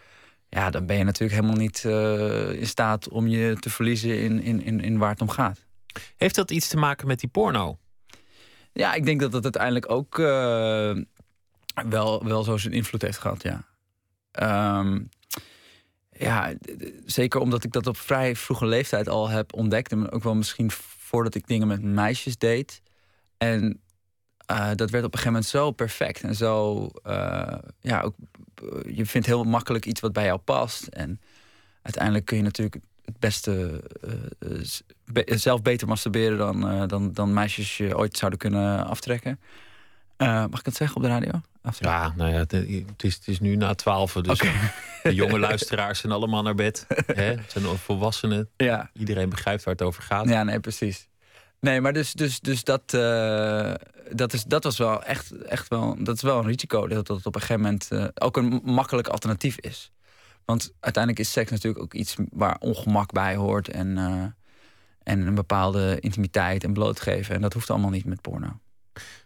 ja, 0.50 0.70
dan 0.70 0.86
ben 0.86 0.98
je 0.98 1.04
natuurlijk 1.04 1.42
helemaal 1.42 1.62
niet 1.62 1.84
in 2.60 2.68
staat 2.68 3.10
om 3.10 3.28
je 3.28 3.56
te 3.60 3.70
verliezen 3.70 4.22
in, 4.22 4.42
in, 4.42 4.62
in, 4.62 4.80
in 4.80 4.98
waar 4.98 5.10
het 5.10 5.22
om 5.22 5.30
gaat. 5.30 5.66
Heeft 6.18 6.36
dat 6.36 6.52
iets 6.52 6.68
te 6.68 6.78
maken 6.78 7.08
met 7.08 7.20
die 7.20 7.30
porno? 7.30 7.78
Ja, 8.74 8.94
ik 8.94 9.06
denk 9.06 9.20
dat 9.20 9.32
dat 9.32 9.44
uiteindelijk 9.44 9.92
ook 9.92 10.18
uh, 10.18 10.96
wel, 11.90 12.26
wel 12.26 12.44
zo 12.44 12.58
zijn 12.58 12.74
invloed 12.74 13.02
heeft 13.02 13.18
gehad, 13.18 13.44
ja. 13.44 13.68
Um, 14.80 15.10
ja, 16.12 16.54
zeker 17.06 17.40
omdat 17.40 17.64
ik 17.64 17.72
dat 17.72 17.88
op 17.88 17.98
vrij 17.98 18.36
vroege 18.36 18.66
leeftijd 18.66 19.10
al 19.10 19.30
heb 19.30 19.54
ontdekt. 19.54 19.92
En 19.92 20.12
ook 20.12 20.24
wel 20.24 20.36
misschien 20.36 20.72
voordat 20.72 21.36
ik 21.36 21.48
dingen 21.48 21.68
met 21.68 21.84
meisjes 21.84 22.38
deed. 22.38 22.82
En 23.38 23.82
uh, 24.52 24.70
dat 24.76 24.90
werd 24.90 25.06
op 25.06 25.14
een 25.14 25.20
gegeven 25.20 25.32
moment 25.32 25.46
zo 25.46 25.72
perfect. 25.72 26.22
En 26.22 26.36
zo, 26.36 26.88
uh, 27.08 27.58
ja, 27.82 28.02
ook, 28.02 28.16
je 28.88 29.06
vindt 29.06 29.28
heel 29.28 29.44
makkelijk 29.44 29.86
iets 29.86 30.00
wat 30.00 30.14
bij 30.14 30.26
jou 30.26 30.40
past. 30.40 30.88
En 30.88 31.22
uiteindelijk 31.82 32.26
kun 32.26 32.38
je 32.38 32.44
natuurlijk 32.44 32.80
het 33.06 33.20
beste 33.20 33.84
uh, 34.40 34.62
be 35.06 35.24
zelf 35.26 35.62
beter 35.62 35.88
masturberen 35.88 36.38
dan, 36.38 36.88
dan, 36.88 37.14
dan 37.14 37.34
meisjes 37.34 37.78
je 37.78 37.98
ooit 37.98 38.18
zouden 38.18 38.40
kunnen 38.40 38.86
aftrekken. 38.86 39.40
Mag 40.18 40.60
ik 40.60 40.66
het 40.66 40.76
zeggen 40.76 40.98
op 40.98 41.04
de 41.04 41.10
radio? 41.10 41.32
Aftrekken? 41.62 42.00
Ja, 42.00 42.14
nou 42.16 42.32
ja, 42.32 42.38
het, 42.38 43.04
is, 43.04 43.16
het 43.16 43.28
is 43.28 43.40
nu 43.40 43.56
na 43.56 43.76
twaalf, 43.76 44.14
dus 44.14 44.42
okay. 44.42 44.72
de 45.04 45.14
jonge 45.14 45.40
luisteraars 45.40 46.00
zijn 46.00 46.12
allemaal 46.14 46.42
naar 46.42 46.56
bed. 46.56 46.86
Hè? 47.08 47.24
Het 47.24 47.52
zijn 47.52 47.66
volwassenen. 47.66 48.50
Ja. 48.58 48.90
Iedereen 48.94 49.30
begrijpt 49.30 49.64
waar 49.64 49.74
het 49.74 49.84
over 49.84 50.04
gaat. 50.04 50.30
Ja, 50.30 50.44
nee, 50.44 50.60
precies. 50.60 51.09
Nee, 51.60 51.82
maar 51.82 51.94
dus, 51.94 52.14
dus, 52.14 52.40
dus 52.40 52.64
dat, 52.64 52.94
uh, 52.96 53.74
dat, 54.12 54.34
is, 54.34 54.44
dat 54.44 54.64
was 54.64 54.78
wel 54.78 55.04
echt, 55.04 55.32
echt 55.32 55.68
wel, 55.68 55.96
dat 56.00 56.16
is 56.16 56.22
wel 56.22 56.40
een 56.40 56.46
risico. 56.46 56.88
Dat 56.88 57.08
het 57.08 57.26
op 57.26 57.36
een 57.36 57.42
gegeven 57.42 57.62
moment 57.62 57.88
uh, 57.92 58.06
ook 58.14 58.38
een 58.38 58.62
makkelijk 58.64 59.08
alternatief 59.08 59.58
is. 59.58 59.92
Want 60.46 60.72
uiteindelijk 60.80 61.24
is 61.24 61.32
seks 61.32 61.52
natuurlijk 61.52 61.84
ook 61.84 61.94
iets 61.94 62.16
waar 62.32 62.58
ongemak 62.60 63.12
bij 63.12 63.36
hoort. 63.36 63.70
En, 63.70 63.88
uh, 63.98 64.24
en 65.04 65.28
een 65.28 65.36
bepaalde 65.36 66.00
intimiteit 66.00 66.64
en 66.64 66.74
blootgeven. 66.74 67.36
En 67.36 67.42
dat 67.42 67.54
hoeft 67.54 67.70
allemaal 67.70 67.90
niet 67.90 68.06
met 68.06 68.22
porno. 68.22 68.60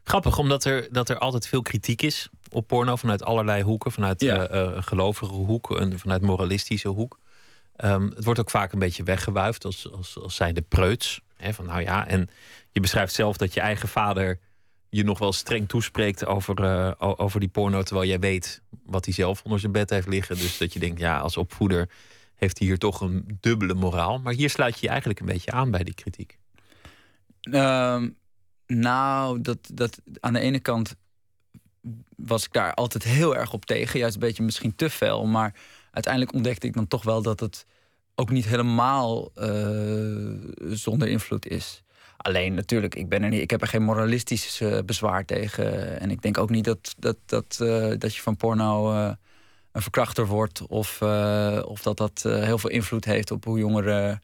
Grappig, 0.04 0.38
omdat 0.38 0.64
er, 0.66 0.88
dat 0.92 1.10
er 1.10 1.18
altijd 1.18 1.48
veel 1.48 1.62
kritiek 1.62 2.02
is 2.02 2.30
op 2.50 2.68
porno. 2.68 2.96
Vanuit 2.96 3.24
allerlei 3.24 3.64
hoeken. 3.64 3.92
Vanuit 3.92 4.22
ja. 4.22 4.82
gelovige 4.82 5.34
hoek 5.34 5.80
en 5.80 6.00
vanuit 6.00 6.22
moralistische 6.22 6.88
hoek. 6.88 7.20
Um, 7.78 8.12
het 8.16 8.24
wordt 8.24 8.40
ook 8.40 8.50
vaak 8.50 8.74
een 8.74 8.80
beetje 8.80 9.04
weggewuifd 9.04 9.66
als, 9.66 9.92
als, 9.92 10.20
als 10.20 10.36
zijnde 10.36 10.62
preuts. 10.62 11.22
Van 11.38 11.66
nou 11.66 11.82
ja, 11.82 12.08
en 12.08 12.30
je 12.72 12.80
beschrijft 12.80 13.14
zelf 13.14 13.38
dat 13.38 13.54
je 13.54 13.60
eigen 13.60 13.90
vader 13.90 14.40
je 14.90 15.04
nog 15.04 15.20
wel 15.20 15.34
streng 15.34 15.68
toespreekt 15.68 16.26
over, 16.26 16.60
uh, 16.64 16.92
over 16.98 17.40
die 17.40 17.50
porno. 17.50 17.84
Terwijl 17.84 18.08
jij 18.08 18.20
weet 18.20 18.62
wat 18.86 19.06
hij 19.06 19.14
zelf 19.14 19.42
onder 19.44 19.60
zijn 19.60 19.72
bed 19.72 19.90
heeft 19.90 20.08
liggen. 20.08 20.38
Dus 20.38 20.58
dat 20.58 20.74
je 20.74 20.80
denkt, 20.80 21.00
ja, 21.00 21.20
als 21.20 21.38
opvoeder 21.38 21.90
heeft 22.36 22.58
hij 22.60 22.68
hier 22.68 22.78
toch 22.78 23.02
een 23.02 23.38
dubbele 23.40 23.74
moraal. 23.74 24.20
Maar 24.20 24.34
hier 24.34 24.50
sluit 24.50 24.74
je 24.76 24.82
je 24.82 24.90
eigenlijk 24.90 25.20
een 25.20 25.26
beetje 25.26 25.52
aan 25.52 25.72
bij 25.72 25.84
die 25.84 25.94
kritiek. 25.94 26.38
Uh, 27.42 28.04
nou, 28.68 29.42
dat, 29.42 29.58
dat 29.74 30.02
aan 30.20 30.34
de 30.34 30.40
ene 30.40 30.60
kant 30.60 30.96
was 32.16 32.46
ik 32.46 32.54
daar 32.54 32.74
altijd 32.74 33.04
heel 33.04 33.36
erg 33.36 33.54
op 33.54 33.66
tegen. 33.66 34.00
Juist 34.00 34.14
een 34.14 34.20
beetje 34.20 34.44
misschien 34.44 34.76
te 34.76 34.90
fel. 34.90 35.26
Maar 35.26 35.56
uiteindelijk 35.92 36.34
ontdekte 36.34 36.68
ik 36.68 36.74
dan 36.74 36.88
toch 36.88 37.04
wel 37.04 37.22
dat 37.22 37.40
het 37.40 37.66
ook 38.16 38.30
niet 38.30 38.46
helemaal 38.46 39.32
uh, 39.36 40.34
zonder 40.60 41.08
invloed 41.08 41.48
is. 41.48 41.84
Alleen 42.18 42.54
natuurlijk, 42.54 42.96
ik, 42.96 43.10
ben 43.10 43.24
er 43.24 43.30
niet, 43.30 43.42
ik 43.42 43.50
heb 43.50 43.62
er 43.62 43.68
geen 43.68 43.84
moralistisch 43.84 44.62
uh, 44.62 44.80
bezwaar 44.86 45.26
tegen. 45.26 46.00
En 46.00 46.12
ik 46.12 46.22
denk 46.22 46.38
ook 46.38 46.50
niet 46.50 46.64
dat, 46.64 46.96
dat, 46.98 47.18
dat, 47.26 47.60
uh, 47.62 47.94
dat 47.98 48.16
je 48.16 48.22
van 48.22 48.38
porno 48.38 48.94
een 49.72 49.82
verkrachter 49.82 50.26
wordt. 50.26 50.68
Of, 50.68 51.02
of 51.66 51.82
dat 51.82 51.98
dat 51.98 52.22
heel 52.24 52.58
veel 52.58 52.70
invloed 52.70 53.06
heeft 53.06 53.32
op 53.32 53.44
hoe 53.44 53.60
jongeren 53.60 54.22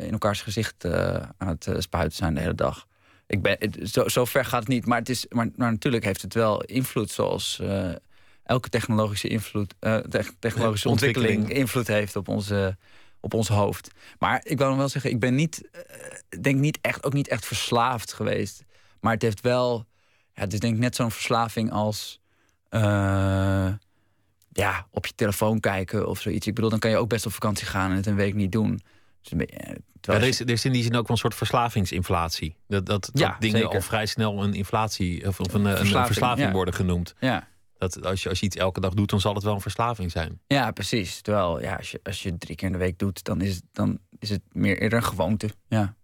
in 0.00 0.12
elkaars 0.12 0.42
gezicht 0.42 0.84
aan 1.36 1.48
het 1.48 1.68
spuiten 1.78 2.16
zijn 2.16 2.34
de 2.34 2.40
hele 2.40 2.54
dag. 2.54 2.86
Ik 3.26 3.42
ben, 3.42 3.58
zo 4.06 4.24
ver 4.24 4.44
gaat 4.44 4.60
het 4.60 4.68
niet. 4.68 4.86
Maar, 4.86 4.98
het 4.98 5.08
is, 5.08 5.26
maar, 5.28 5.48
maar 5.56 5.70
natuurlijk 5.70 6.04
heeft 6.04 6.22
het 6.22 6.34
wel 6.34 6.62
invloed 6.62 7.10
zoals 7.10 7.60
elke 8.44 8.68
technologische, 8.68 9.28
invloed, 9.28 9.74
technologische 10.38 10.88
ontwikkeling, 10.88 11.38
ontwikkeling 11.38 11.50
invloed 11.50 11.86
heeft 11.86 12.16
op 12.16 12.28
onze 12.28 12.76
op 13.24 13.34
ons 13.34 13.48
hoofd. 13.48 13.90
Maar 14.18 14.40
ik 14.44 14.58
wil 14.58 14.68
nog 14.68 14.76
wel 14.76 14.88
zeggen, 14.88 15.10
ik 15.10 15.20
ben 15.20 15.34
niet, 15.34 15.68
uh, 15.72 16.40
denk 16.40 16.60
niet 16.60 16.78
echt, 16.80 17.04
ook 17.04 17.12
niet 17.12 17.28
echt 17.28 17.46
verslaafd 17.46 18.12
geweest. 18.12 18.64
Maar 19.00 19.12
het 19.12 19.22
heeft 19.22 19.40
wel, 19.40 19.86
ja, 20.32 20.42
het 20.42 20.52
is 20.52 20.60
denk 20.60 20.74
ik 20.74 20.80
net 20.80 20.96
zo'n 20.96 21.10
verslaving 21.10 21.72
als, 21.72 22.20
ja, 24.52 24.86
op 24.90 25.06
je 25.06 25.14
telefoon 25.14 25.60
kijken 25.60 26.08
of 26.08 26.20
zoiets. 26.20 26.46
Ik 26.46 26.54
bedoel, 26.54 26.70
dan 26.70 26.78
kan 26.78 26.90
je 26.90 26.96
ook 26.96 27.08
best 27.08 27.26
op 27.26 27.32
vakantie 27.32 27.66
gaan 27.66 27.90
en 27.90 27.96
het 27.96 28.06
een 28.06 28.14
week 28.14 28.34
niet 28.34 28.52
doen. 28.52 28.80
Dus 29.22 29.32
een 29.32 29.38
beetje, 29.38 29.80
ja, 30.00 30.12
er, 30.12 30.22
is, 30.22 30.40
er 30.40 30.50
is 30.50 30.64
in 30.64 30.72
die 30.72 30.82
zin 30.82 30.96
ook 30.96 31.06
wel 31.06 31.10
een 31.10 31.22
soort 31.22 31.34
verslavingsinflatie. 31.34 32.56
Dat, 32.66 32.86
dat, 32.86 33.10
dat 33.12 33.18
ja, 33.22 33.36
dingen 33.38 33.58
zeker. 33.58 33.74
al 33.74 33.80
vrij 33.80 34.06
snel 34.06 34.42
een 34.42 34.54
inflatie 34.54 35.28
of, 35.28 35.40
of 35.40 35.54
een, 35.54 35.64
een 35.64 35.76
verslaving, 35.76 36.00
een 36.00 36.06
verslaving 36.06 36.46
ja. 36.46 36.52
worden 36.52 36.74
genoemd. 36.74 37.14
Ja. 37.18 37.48
Dat 37.92 38.06
als 38.06 38.22
je, 38.22 38.28
als 38.28 38.40
je 38.40 38.46
iets 38.46 38.56
elke 38.56 38.80
dag 38.80 38.94
doet, 38.94 39.10
dan 39.10 39.20
zal 39.20 39.34
het 39.34 39.42
wel 39.42 39.54
een 39.54 39.60
verslaving 39.60 40.10
zijn. 40.10 40.40
Ja, 40.46 40.70
precies. 40.70 41.20
Terwijl 41.20 41.60
ja, 41.60 41.74
als, 41.76 41.90
je, 41.90 42.00
als 42.02 42.22
je 42.22 42.38
drie 42.38 42.56
keer 42.56 42.66
in 42.66 42.72
de 42.72 42.78
week 42.78 42.98
doet, 42.98 43.24
dan 43.24 43.40
is 43.40 43.54
het, 43.54 43.64
dan 43.72 43.98
is 44.18 44.30
het 44.30 44.42
meer 44.52 44.78
eerder 44.78 44.98
een 44.98 45.04
gewoonte. 45.04 45.50
Ja. 45.68 45.94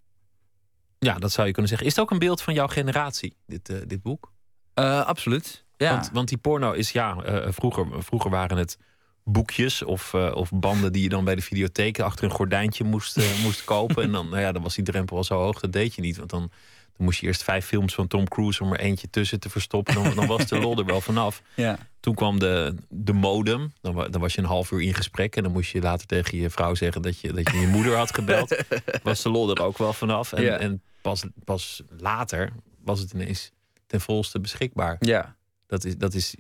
ja, 0.99 1.15
dat 1.15 1.33
zou 1.33 1.47
je 1.47 1.53
kunnen 1.53 1.71
zeggen. 1.71 1.89
Is 1.89 1.95
het 1.95 2.05
ook 2.05 2.11
een 2.11 2.19
beeld 2.19 2.43
van 2.43 2.55
jouw 2.55 2.67
generatie, 2.67 3.37
dit, 3.47 3.71
uh, 3.71 3.79
dit 3.87 4.03
boek? 4.03 4.33
Uh, 4.75 5.07
absoluut. 5.07 5.65
Ja. 5.77 5.91
Want, 5.93 6.11
want 6.13 6.29
die 6.29 6.39
porno 6.39 6.73
is, 6.73 6.93
ja, 6.93 7.17
uh, 7.27 7.47
vroeger, 7.53 8.03
vroeger 8.03 8.31
waren 8.31 8.57
het 8.57 8.79
boekjes 9.25 9.83
of, 9.83 10.13
uh, 10.13 10.31
of 10.35 10.51
banden 10.55 10.93
die 10.93 11.03
je 11.03 11.09
dan 11.09 11.25
bij 11.25 11.35
de 11.35 11.43
videotheek 11.43 12.01
achter 12.01 12.25
een 12.25 12.31
gordijntje 12.31 12.85
moest, 12.85 13.19
uh, 13.19 13.43
moest 13.43 13.65
kopen. 13.65 14.03
en 14.03 14.13
dan, 14.13 14.29
nou 14.29 14.41
ja, 14.41 14.53
dan 14.53 14.63
was 14.63 14.75
die 14.75 14.85
drempel 14.85 15.17
al 15.17 15.25
zo 15.25 15.39
hoog, 15.39 15.61
dat 15.61 15.73
deed 15.73 15.95
je 15.95 16.01
niet. 16.01 16.17
Want 16.17 16.31
dan, 16.31 16.51
dan 17.01 17.09
moest 17.09 17.21
je 17.21 17.27
eerst 17.27 17.43
vijf 17.43 17.67
films 17.67 17.95
van 17.95 18.07
Tom 18.07 18.29
Cruise 18.29 18.63
om 18.63 18.73
er 18.73 18.81
eentje 18.81 19.11
tussen 19.11 19.41
te 19.41 19.51
verstoppen. 19.51 19.95
Dan, 19.95 20.15
dan 20.15 20.27
was 20.27 20.47
de 20.47 20.59
lol 20.59 20.79
er 20.79 20.85
wel 20.85 21.01
vanaf. 21.01 21.43
Ja. 21.55 21.79
Toen 22.01 22.15
kwam 22.15 22.39
de, 22.39 22.75
de 22.89 23.13
modem. 23.13 23.73
Dan, 23.81 24.11
dan 24.11 24.21
was 24.21 24.35
je 24.35 24.41
een 24.41 24.47
half 24.47 24.71
uur 24.71 24.81
in 24.83 24.95
gesprek. 24.95 25.37
En 25.37 25.43
dan 25.43 25.53
moest 25.53 25.71
je 25.71 25.81
later 25.81 26.07
tegen 26.07 26.39
je 26.39 26.51
vrouw 26.51 26.75
zeggen 26.75 27.03
dat 27.03 27.21
je 27.21 27.33
dat 27.33 27.51
je, 27.51 27.59
je 27.59 27.67
moeder 27.67 27.97
had 27.97 28.15
gebeld. 28.15 28.57
was 29.03 29.23
de 29.23 29.29
lol 29.29 29.51
er 29.51 29.63
ook 29.63 29.79
wel 29.79 29.93
vanaf. 29.93 30.33
En, 30.33 30.43
Ja. 30.43 30.59
en 30.59 30.83
pas, 31.03 31.25
pas 31.45 31.83
later 31.99 32.53
was 32.85 33.01
het 33.01 33.13
ineens 33.13 33.51
ten 33.87 34.01
volste 34.01 34.41
beschikbaar. 34.41 34.97
Ja. 34.99 35.37
Dat 35.67 35.85
is, 35.85 35.97
dat 35.97 36.15
is 36.15 36.35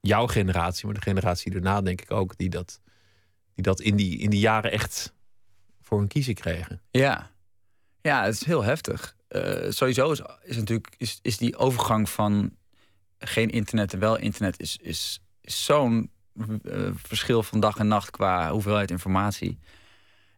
jouw 0.00 0.26
generatie, 0.26 0.86
maar 0.86 0.94
de 0.94 1.00
generatie 1.00 1.52
daarna 1.52 1.80
denk 1.80 2.00
ik 2.00 2.10
ook, 2.10 2.36
die 2.36 2.48
dat, 2.48 2.80
die 3.54 3.64
dat 3.64 3.80
in, 3.80 3.96
die, 3.96 4.18
in 4.18 4.30
die 4.30 4.40
jaren 4.40 4.70
echt 4.70 5.12
voor 5.82 5.98
hun 5.98 6.08
kiezen 6.08 6.34
kregen. 6.34 6.82
Ja, 6.90 7.30
ja 8.00 8.24
het 8.24 8.34
is 8.34 8.44
heel 8.44 8.62
heftig. 8.62 9.15
Uh, 9.28 9.70
sowieso 9.70 10.10
is, 10.10 10.20
is 10.42 10.56
natuurlijk 10.56 10.94
is, 10.96 11.18
is 11.22 11.36
die 11.36 11.56
overgang 11.56 12.08
van 12.08 12.56
geen 13.18 13.50
internet 13.50 13.92
en 13.92 13.98
wel 13.98 14.16
internet 14.16 14.60
is, 14.60 14.78
is, 14.82 15.20
zo'n 15.42 16.10
uh, 16.34 16.88
verschil 16.94 17.42
van 17.42 17.60
dag 17.60 17.76
en 17.76 17.88
nacht 17.88 18.10
qua 18.10 18.50
hoeveelheid 18.50 18.90
informatie. 18.90 19.58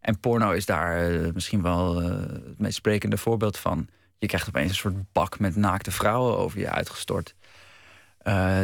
En 0.00 0.20
porno 0.20 0.50
is 0.50 0.66
daar 0.66 1.10
uh, 1.10 1.32
misschien 1.32 1.62
wel 1.62 1.96
het 1.96 2.58
meest 2.58 2.74
sprekende 2.74 3.16
voorbeeld 3.16 3.58
van. 3.58 3.88
Je 4.18 4.26
krijgt 4.26 4.48
opeens 4.48 4.70
een 4.70 4.76
soort 4.76 5.12
bak 5.12 5.38
met 5.38 5.56
naakte 5.56 5.90
vrouwen 5.90 6.36
over 6.36 6.58
je 6.58 6.70
uitgestort. 6.70 7.34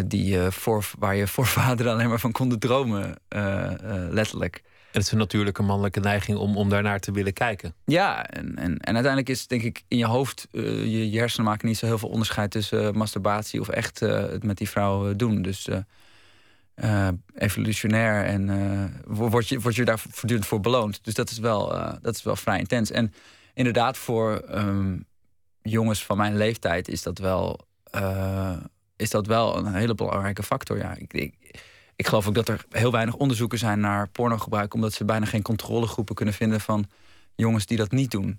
Die, 0.04 0.50
voor, 0.50 0.90
waar 0.99 1.14
je 1.14 1.26
voorvaderen 1.37 1.93
alleen 1.93 2.09
maar 2.09 2.21
van 2.21 2.33
konden 2.33 2.59
dromen, 2.59 3.14
letterlijk. 4.11 4.62
Het 4.94 5.02
is 5.02 5.12
een 5.12 5.18
natuurlijke 5.18 5.62
mannelijke 5.62 6.00
neiging 6.00 6.38
om, 6.38 6.56
om 6.56 6.68
daarnaar 6.68 7.00
te 7.00 7.12
willen 7.12 7.32
kijken. 7.32 7.74
Ja, 7.84 8.26
en, 8.26 8.56
en, 8.56 8.78
en 8.78 8.94
uiteindelijk 8.94 9.28
is 9.28 9.46
denk 9.46 9.62
ik 9.62 9.82
in 9.88 9.98
je 9.98 10.06
hoofd, 10.06 10.48
je, 10.50 11.10
je, 11.10 11.18
hersenen 11.18 11.46
maken 11.46 11.68
niet 11.68 11.78
zo 11.78 11.86
heel 11.86 11.98
veel 11.98 12.08
onderscheid 12.08 12.50
tussen 12.50 12.96
masturbatie 12.96 13.60
of 13.60 13.68
echt 13.68 14.00
het 14.00 14.44
met 14.44 14.58
die 14.58 14.68
vrouw 14.68 15.16
doen. 15.16 15.42
Dus 15.42 15.68
evolutionair 17.34 18.24
en 18.24 19.02
word, 19.06 19.48
je, 19.48 19.60
word 19.60 19.74
je 19.74 19.84
daar 19.84 19.98
voortdurend 19.98 20.46
voor 20.46 20.60
beloond. 20.60 21.04
Dus 21.04 21.14
dat 21.14 21.30
is 21.30 21.38
wel, 21.38 21.68
dat 22.02 22.14
is 22.14 22.22
wel 22.22 22.36
vrij 22.36 22.58
intens. 22.58 22.90
En 22.90 23.12
inderdaad, 23.54 23.96
voor 23.96 24.42
um, 24.54 25.06
jongens 25.62 26.04
van 26.04 26.16
mijn 26.16 26.36
leeftijd 26.36 26.88
is 26.88 27.02
dat 27.02 27.18
wel 27.18 27.66
is 28.96 29.10
dat 29.10 29.26
wel 29.26 29.56
een 29.56 29.74
hele 29.74 29.94
belangrijke 29.94 30.42
factor. 30.42 30.76
Ja, 30.76 30.94
ik, 30.96 31.12
ik, 31.12 31.34
ik, 31.96 32.06
geloof 32.06 32.28
ook 32.28 32.34
dat 32.34 32.48
er 32.48 32.64
heel 32.70 32.92
weinig 32.92 33.14
onderzoeken 33.14 33.58
zijn 33.58 33.80
naar 33.80 34.08
pornogebruik, 34.08 34.74
omdat 34.74 34.92
ze 34.92 35.04
bijna 35.04 35.26
geen 35.26 35.42
controlegroepen 35.42 36.14
kunnen 36.14 36.34
vinden 36.34 36.60
van 36.60 36.86
jongens 37.34 37.66
die 37.66 37.76
dat 37.76 37.90
niet 37.90 38.10
doen. 38.10 38.38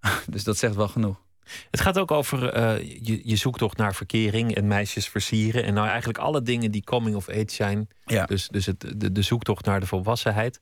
dus 0.26 0.44
dat 0.44 0.58
zegt 0.58 0.74
wel 0.74 0.88
genoeg. 0.88 1.24
Het 1.70 1.80
gaat 1.80 1.98
ook 1.98 2.10
over 2.10 2.56
uh, 2.56 2.78
je, 3.02 3.20
je 3.24 3.36
zoektocht 3.36 3.76
naar 3.76 3.94
verkering 3.94 4.54
en 4.54 4.66
meisjes 4.66 5.08
versieren. 5.08 5.64
En 5.64 5.74
nou 5.74 5.88
eigenlijk 5.88 6.18
alle 6.18 6.42
dingen 6.42 6.70
die 6.70 6.84
coming 6.84 7.16
of 7.16 7.28
age 7.28 7.44
zijn. 7.46 7.88
Ja. 8.04 8.24
Dus, 8.24 8.48
dus 8.48 8.66
het, 8.66 8.94
de, 8.96 9.12
de 9.12 9.22
zoektocht 9.22 9.64
naar 9.64 9.80
de 9.80 9.86
volwassenheid. 9.86 10.60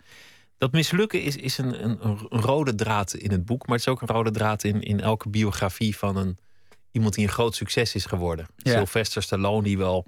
Dat 0.58 0.72
mislukken 0.72 1.22
is, 1.22 1.36
is 1.36 1.58
een, 1.58 1.84
een, 1.84 1.98
een, 2.00 2.18
rode 2.28 2.74
draad 2.74 3.14
in 3.14 3.30
het 3.30 3.44
boek. 3.44 3.66
Maar 3.66 3.76
het 3.76 3.86
is 3.86 3.92
ook 3.92 4.00
een 4.00 4.14
rode 4.14 4.30
draad 4.30 4.64
in, 4.64 4.82
in 4.82 5.00
elke 5.00 5.28
biografie 5.28 5.96
van 5.96 6.16
een, 6.16 6.38
iemand 6.90 7.14
die 7.14 7.24
een 7.24 7.32
groot 7.32 7.54
succes 7.54 7.94
is 7.94 8.04
geworden. 8.04 8.46
Ja. 8.56 8.72
Sylvester 8.72 9.22
Stallone, 9.22 9.62
die 9.62 9.78
wel 9.78 10.06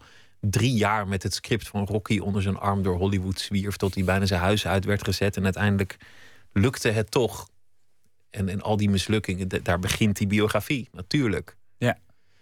drie 0.50 0.72
jaar 0.72 1.08
met 1.08 1.22
het 1.22 1.34
script 1.34 1.68
van 1.68 1.84
Rocky 1.84 2.18
onder 2.18 2.42
zijn 2.42 2.56
arm 2.56 2.82
door 2.82 2.96
Hollywood 2.96 3.40
zwierf. 3.40 3.76
Tot 3.76 3.94
hij 3.94 4.04
bijna 4.04 4.26
zijn 4.26 4.40
huis 4.40 4.66
uit 4.66 4.84
werd 4.84 5.04
gezet. 5.04 5.36
En 5.36 5.44
uiteindelijk 5.44 5.96
lukte 6.52 6.88
het 6.88 7.10
toch. 7.10 7.48
En, 8.30 8.48
en 8.48 8.62
al 8.62 8.76
die 8.76 8.90
mislukkingen, 8.90 9.48
daar 9.62 9.78
begint 9.78 10.16
die 10.16 10.26
biografie, 10.26 10.88
natuurlijk. 10.92 11.56
Ja. 11.78 11.98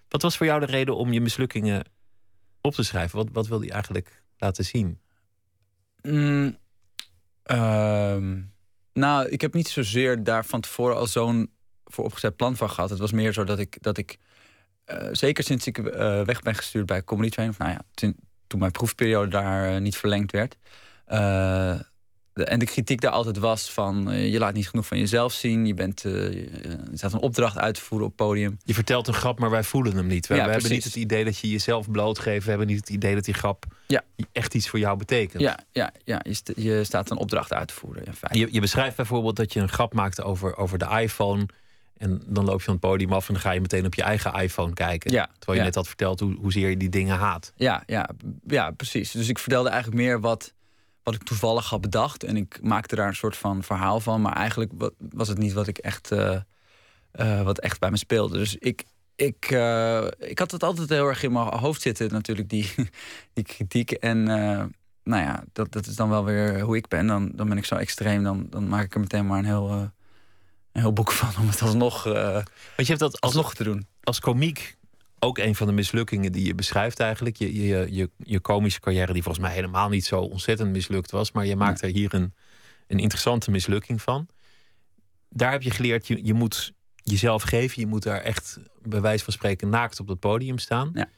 Wat 0.09 0.23
was 0.23 0.37
voor 0.37 0.47
jou 0.47 0.61
de 0.61 0.67
reden 0.67 0.97
om 0.97 1.13
je 1.13 1.21
mislukkingen 1.21 1.85
op 2.61 2.75
te 2.75 2.83
schrijven? 2.83 3.19
Wat, 3.19 3.29
wat 3.33 3.47
wilde 3.47 3.65
je 3.65 3.73
eigenlijk 3.73 4.23
laten 4.37 4.65
zien? 4.65 5.01
Mm, 6.03 6.59
ehm, 7.43 8.41
nou, 8.93 9.29
ik 9.29 9.41
heb 9.41 9.55
niet 9.55 9.69
zozeer 9.69 10.25
daar 10.25 10.45
van 10.45 10.61
tevoren 10.61 10.97
al 10.97 11.07
zo'n 11.07 11.51
voor 11.85 12.05
opgezet 12.05 12.37
plan 12.37 12.57
van 12.57 12.71
gehad. 12.71 12.91
Het 12.91 12.99
was 12.99 13.13
meer 13.13 13.33
zo 13.33 13.45
dat 13.45 13.59
ik, 13.59 13.83
dat 13.83 13.99
ik 13.99 14.19
eh, 14.85 15.09
zeker 15.13 15.45
sinds 15.45 15.67
ik 15.67 15.79
eh, 15.79 16.23
weg 16.23 16.43
ben 16.43 16.55
gestuurd 16.55 16.87
bij 16.87 17.05
Comedy 17.05 17.29
Train, 17.31 17.49
of 17.49 17.59
nou 17.59 17.71
ja, 17.71 17.81
toen 17.95 18.59
mijn 18.59 18.71
proefperiode 18.73 19.31
daar 19.31 19.75
eh, 19.75 19.81
niet 19.81 19.97
verlengd 19.97 20.33
werd. 20.33 20.57
de- 22.33 22.45
en 22.45 22.59
de 22.59 22.65
kritiek 22.67 23.01
daar 23.01 23.11
altijd 23.11 23.39
was 23.39 23.71
van 23.71 24.11
je 24.31 24.39
laat 24.39 24.55
niet 24.55 24.69
genoeg 24.69 24.87
van 24.87 24.99
jezelf 24.99 25.33
zien. 25.33 25.67
Je, 25.67 25.75
bent, 25.75 26.01
je 26.01 26.79
staat 26.95 27.13
een 27.13 27.19
opdracht 27.21 27.59
uit 27.59 27.75
te 27.75 27.81
voeren 27.81 28.07
op 28.07 28.17
podium. 28.17 28.59
Je 28.65 28.75
vertelt 28.75 29.09
een 29.09 29.15
grap, 29.15 29.39
maar 29.39 29.51
wij 29.51 29.63
voelen 29.65 29.97
hem 29.97 30.07
niet. 30.07 30.27
We, 30.27 30.35
Ja, 30.35 30.45
we 30.45 30.51
hebben 30.51 30.71
niet 30.71 30.85
het 30.85 30.97
idee 30.97 31.25
dat 31.25 31.39
je 31.39 31.51
jezelf 31.51 31.91
blootgeeft. 31.91 32.43
We 32.45 32.49
hebben 32.51 32.67
niet 32.69 32.79
het 32.81 32.89
idee 32.89 33.15
dat 33.15 33.25
die 33.25 33.35
grap 33.35 33.65
Ja. 33.87 34.03
echt 34.33 34.55
iets 34.55 34.69
voor 34.69 34.79
jou 34.79 34.97
betekent. 34.99 35.43
Ja, 35.43 35.59
ja, 35.73 35.93
ja 36.05 36.21
je, 36.25 36.35
st- 36.35 36.53
je 36.57 36.85
staat 36.85 37.11
een 37.11 37.17
opdracht 37.17 37.53
uit 37.53 37.69
te 37.69 37.75
voeren. 37.75 38.05
In 38.05 38.13
feite. 38.15 38.39
Je, 38.39 38.49
je 38.51 38.61
beschrijft 38.61 38.97
bijvoorbeeld 38.97 39.37
dat 39.37 39.53
je 39.53 39.61
een 39.61 39.69
grap 39.69 39.93
maakt 39.95 40.23
over, 40.23 40.57
over 40.57 40.79
de 40.79 40.89
iPhone. 41.01 41.47
En 41.97 42.23
dan 42.27 42.45
loop 42.45 42.59
je 42.59 42.65
van 42.65 42.73
het 42.73 42.83
podium 42.83 43.13
af 43.13 43.27
en 43.29 43.33
dan 43.35 43.43
ga 43.43 43.51
je 43.51 43.61
meteen 43.61 43.87
op 43.87 43.95
je 43.95 44.03
eigen 44.03 44.33
iPhone 44.35 44.73
kijken. 44.73 45.11
Ja, 45.13 45.27
Terwijl 45.27 45.53
je 45.53 45.59
ja. 45.59 45.65
net 45.65 45.75
had 45.75 45.87
verteld 45.87 46.21
hoe, 46.21 46.37
hoezeer 46.41 46.69
je 46.71 46.77
die 46.77 46.89
dingen 46.89 47.17
haat. 47.17 47.53
Ja, 47.57 47.83
ja, 47.87 48.09
ja, 48.47 48.71
precies. 48.71 49.11
Dus 49.11 49.29
ik 49.29 49.39
vertelde 49.39 49.69
eigenlijk 49.69 50.03
meer 50.03 50.21
wat, 50.21 50.53
wat 51.03 51.15
ik 51.15 51.23
toevallig 51.23 51.69
had 51.69 51.81
bedacht. 51.81 52.25
En 52.25 52.37
ik 52.37 52.59
maakte 52.63 52.95
daar 52.97 53.07
een 53.09 53.15
soort 53.15 53.37
van 53.37 53.63
verhaal 53.63 54.01
van. 54.01 54.21
Maar 54.21 54.33
eigenlijk 54.37 54.73
wa- 54.75 54.91
was 54.99 55.29
het 55.29 55.39
niet 55.39 55.53
wat 55.53 55.67
ik 55.67 55.79
echt, 55.79 56.11
eh, 56.13 56.37
eh, 57.11 57.43
wat 57.43 57.59
echt 57.61 57.81
bij 57.81 57.91
me 57.91 57.97
speelde. 57.97 58.39
Dus 58.39 58.57
ik, 58.57 58.85
ik, 59.17 59.45
eh, 59.51 60.07
ik 60.19 60.39
had 60.39 60.51
het 60.51 60.63
altijd 60.63 60.89
heel 60.89 61.07
erg 61.09 61.23
in 61.23 61.33
mijn 61.33 61.47
hoofd 61.59 61.81
zitten, 61.83 62.13
natuurlijk, 62.13 62.49
die, 62.49 62.75
die 63.35 63.45
kritiek. 63.45 63.91
En 63.93 64.23
nou 65.05 65.23
ja, 65.23 65.45
dat, 65.53 65.73
dat 65.73 65.87
is 65.87 65.97
dan 65.97 66.09
wel 66.09 66.25
weer 66.25 66.61
hoe 66.61 66.77
ik 66.77 66.89
ben. 66.89 67.07
Dan, 67.07 67.31
dan 67.35 67.49
ben 67.49 67.59
ik 67.59 67.65
zo 67.65 67.75
extreem. 67.75 68.23
Dan, 68.23 68.47
dan 68.51 68.69
maak 68.69 68.85
ik 68.85 68.95
er 68.95 69.01
meteen 69.01 69.27
maar 69.27 69.39
een 69.39 69.45
heel, 69.45 69.93
een 70.75 70.81
heel 70.81 70.93
boek 70.93 71.13
van 71.13 71.43
om 71.43 71.49
het 71.49 71.63
alsnog, 71.63 72.07
eh 72.07 72.33
Want 72.33 72.45
je 72.77 72.85
hebt 72.85 72.99
dat 72.99 73.21
als, 73.21 73.21
alsnog 73.21 73.55
te 73.55 73.65
doen. 73.65 73.87
als 74.03 74.21
komiek 74.21 74.77
ook 75.19 75.39
een 75.39 75.55
van 75.55 75.67
de 75.67 75.73
mislukkingen 75.73 76.33
die 76.33 76.47
je 76.47 76.55
beschrijft 76.55 77.01
eigenlijk. 77.01 77.37
Je, 77.37 77.67
je, 77.67 77.87
je, 77.91 78.11
je 78.17 78.41
komische 78.41 78.81
carrière 78.81 79.13
die 79.13 79.23
volgens 79.23 79.45
mij 79.45 79.55
helemaal 79.55 79.89
niet 79.89 80.05
zo 80.05 80.21
ontzettend 80.21 80.71
mislukt 80.71 81.11
was. 81.11 81.33
Maar 81.33 81.47
je 81.47 81.57
maakt 81.57 81.83
er 81.83 81.89
hier 81.89 82.15
een, 82.15 82.35
een 82.87 82.99
interessante 82.99 83.51
mislukking 83.51 84.03
van. 84.03 84.27
Daar 85.29 85.53
heb 85.53 85.63
je 85.63 85.71
geleerd, 85.71 86.07
je, 86.07 86.25
je 86.25 86.35
moet 86.35 86.73
jezelf 86.95 87.43
geven. 87.43 87.81
Je 87.81 87.87
moet 87.87 88.03
daar 88.03 88.21
echt 88.21 88.59
bij 88.83 89.01
wijze 89.01 89.25
van 89.25 89.33
spreken 89.33 89.69
naakt 89.69 90.01
op 90.01 90.09
het 90.09 90.21
podium 90.21 90.59
staan. 90.59 90.91
Ja. 90.95 91.09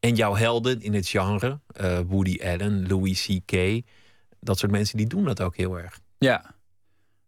En 0.00 0.14
jouw 0.14 0.34
helden 0.34 0.80
in 0.82 0.94
het 0.94 1.08
genre, 1.08 1.60
eh, 1.66 2.00
Woody 2.06 2.38
Allen, 2.42 2.86
Louis 2.88 3.26
C.K. 3.26 3.82
Dat 4.40 4.58
soort 4.58 4.72
mensen 4.72 4.96
die 4.96 5.06
doen 5.06 5.24
dat 5.24 5.40
ook 5.40 5.56
heel 5.56 5.78
erg. 5.78 6.00
Ja. 6.18 6.55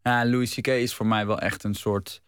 Louis 0.08 0.54
C.K. 0.54 0.66
is 0.66 0.94
voor 0.94 1.06
mij 1.06 1.26
wel 1.26 1.38
echt 1.38 1.64
een 1.64 1.74
soort, 1.74 2.22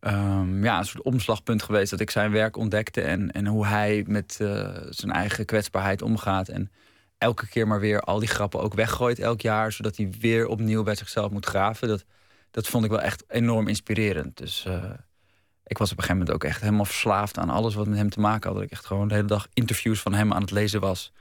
ehm, 0.00 0.64
ja, 0.64 0.78
een 0.78 0.84
soort 0.84 1.04
omslagpunt 1.04 1.62
geweest. 1.62 1.90
Dat 1.90 2.00
ik 2.00 2.10
zijn 2.10 2.30
werk 2.30 2.56
ontdekte 2.56 3.00
en, 3.00 3.30
en 3.30 3.46
hoe 3.46 3.66
hij 3.66 4.04
met 4.06 4.36
eh, 4.40 4.76
zijn 4.88 5.12
eigen 5.12 5.44
kwetsbaarheid 5.44 6.02
omgaat. 6.02 6.48
En 6.48 6.70
elke 7.18 7.48
keer 7.48 7.66
maar 7.66 7.80
weer 7.80 8.00
al 8.00 8.18
die 8.18 8.28
grappen 8.28 8.60
ook 8.60 8.74
weggooit 8.74 9.18
elk 9.18 9.40
jaar. 9.40 9.72
Zodat 9.72 9.96
hij 9.96 10.10
weer 10.20 10.46
opnieuw 10.46 10.82
bij 10.82 10.94
zichzelf 10.94 11.30
moet 11.30 11.46
graven. 11.46 11.88
Dat, 11.88 12.04
dat 12.50 12.66
vond 12.66 12.84
ik 12.84 12.90
wel 12.90 13.00
echt 13.00 13.24
enorm 13.28 13.68
inspirerend. 13.68 14.36
Dus 14.36 14.64
eh, 14.64 14.90
ik 15.66 15.78
was 15.78 15.92
op 15.92 15.96
een 15.98 16.02
gegeven 16.02 16.18
moment 16.18 16.30
ook 16.30 16.44
echt 16.44 16.60
helemaal 16.60 16.84
verslaafd 16.84 17.38
aan 17.38 17.50
alles 17.50 17.74
wat 17.74 17.86
met 17.86 17.98
hem 17.98 18.10
te 18.10 18.20
maken 18.20 18.48
had. 18.48 18.58
Dat 18.58 18.66
ik 18.66 18.72
echt 18.72 18.86
gewoon 18.86 19.08
de 19.08 19.14
hele 19.14 19.26
dag 19.26 19.48
interviews 19.52 20.00
van 20.00 20.14
hem 20.14 20.32
aan 20.32 20.40
het 20.40 20.50
lezen 20.50 20.80
was. 20.80 21.12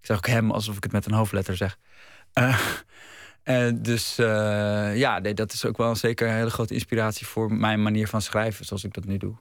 Ik 0.00 0.06
zeg 0.06 0.16
ook 0.16 0.26
hem 0.26 0.50
alsof 0.50 0.76
ik 0.76 0.82
het 0.82 0.92
met 0.92 1.06
een 1.06 1.12
hoofdletter 1.12 1.56
zeg. 1.56 1.78
Eh, 2.32 2.58
en 3.48 3.82
dus 3.82 4.18
eh, 4.18 4.96
ja, 4.96 5.18
nee, 5.18 5.34
dat 5.34 5.52
is 5.52 5.64
ook 5.64 5.76
wel 5.76 5.96
zeker 5.96 6.28
een 6.28 6.34
hele 6.34 6.50
grote 6.50 6.74
inspiratie 6.74 7.26
voor 7.26 7.52
mijn 7.52 7.82
manier 7.82 8.08
van 8.08 8.22
schrijven, 8.22 8.64
zoals 8.64 8.84
ik 8.84 8.94
dat 8.94 9.04
nu 9.04 9.16
doe. 9.16 9.34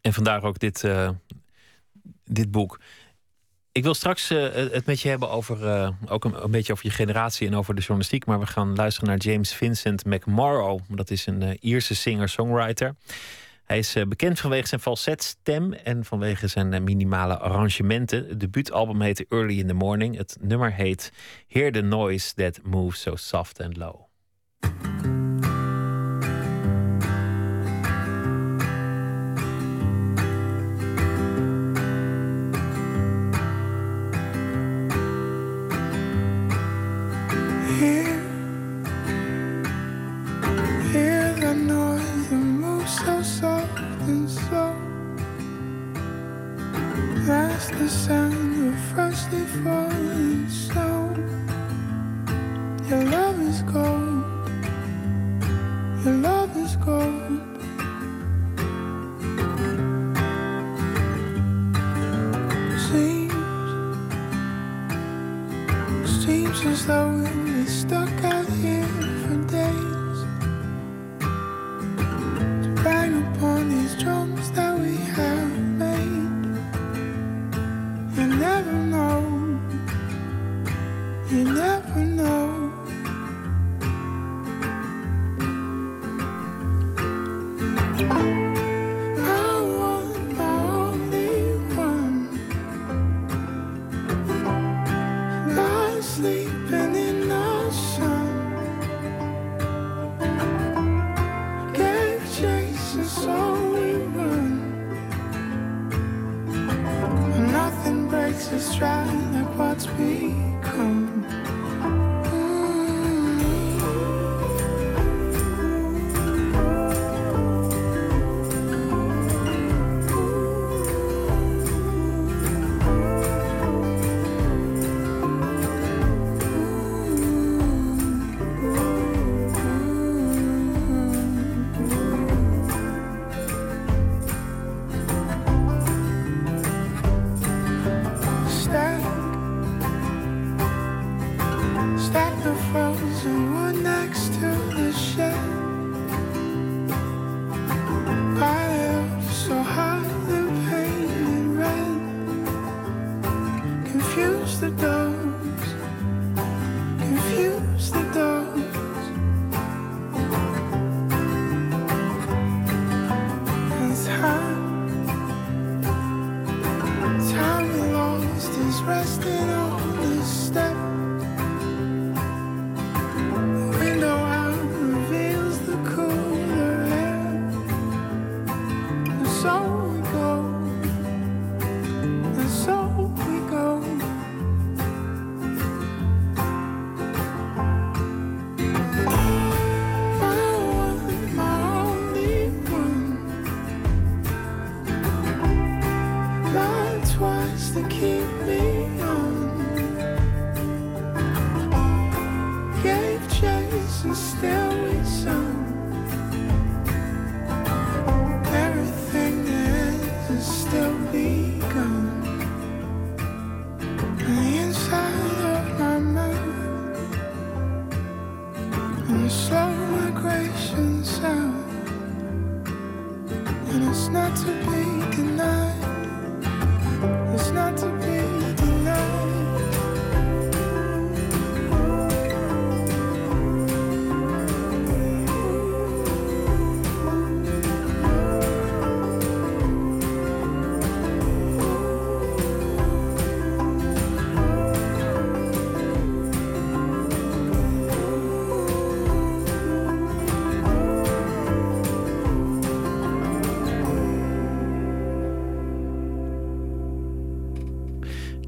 En 0.00 0.12
vandaar 0.12 0.42
ook 0.42 0.58
dit, 0.58 0.84
eh, 0.84 1.10
dit 2.24 2.50
boek. 2.50 2.80
Ik 3.72 3.82
wil 3.82 3.94
straks 3.94 4.30
eh, 4.30 4.52
het 4.52 4.86
met 4.86 5.00
je 5.00 5.08
hebben 5.08 5.30
over 5.30 5.94
ook 6.06 6.24
een, 6.24 6.50
beetje 6.50 6.72
over 6.72 6.86
je 6.86 6.92
generatie 6.92 7.46
en 7.46 7.54
over 7.54 7.74
de 7.74 7.80
journalistiek. 7.80 8.26
Maar 8.26 8.40
we 8.40 8.46
gaan 8.46 8.74
luisteren 8.74 9.08
naar 9.08 9.18
James 9.18 9.52
Vincent 9.52 10.04
McMorrow. 10.04 10.80
Dat 10.88 11.10
is 11.10 11.26
een 11.26 11.56
Ierse 11.60 11.94
singer-songwriter. 11.94 12.94
Hij 13.70 13.78
is 13.78 13.94
eh, 13.94 14.06
bekend 14.06 14.40
vanwege 14.40 14.66
zijn 14.66 14.80
falsetstem 14.80 15.72
en 15.72 16.04
vanwege 16.04 16.46
zijn 16.46 16.72
eh, 16.72 16.80
minimale 16.80 17.38
arrangementen. 17.38 18.28
Het 18.28 18.40
debuutalbum 18.40 19.00
heette 19.00 19.26
Early 19.28 19.58
in 19.58 19.66
the 19.66 19.74
Morning. 19.74 20.16
Het 20.16 20.36
nummer 20.40 20.72
heet 20.72 21.12
Hear 21.48 21.72
the 21.72 21.80
Noise 21.80 22.34
That 22.34 22.60
Moves 22.62 23.00
So 23.00 23.16
Soft 23.16 23.60
and 23.60 23.76
Low. 23.76 24.08
That's 47.30 47.68
the 47.70 47.88
sound 47.88 48.74
of 48.74 48.80
freshly 48.90 49.44
falling 49.62 50.48
snow. 50.48 51.14
Your 52.88 53.04
love 53.04 53.38
is 53.40 53.62
gold. 53.62 54.24
Your 56.04 56.14
love 56.26 56.56
is 56.56 56.74
gold. 56.74 57.40
Seems 62.90 63.32
Seems 66.24 66.66
as 66.66 66.86
though 66.86 67.12
we're 67.12 67.66
stuck 67.66 68.24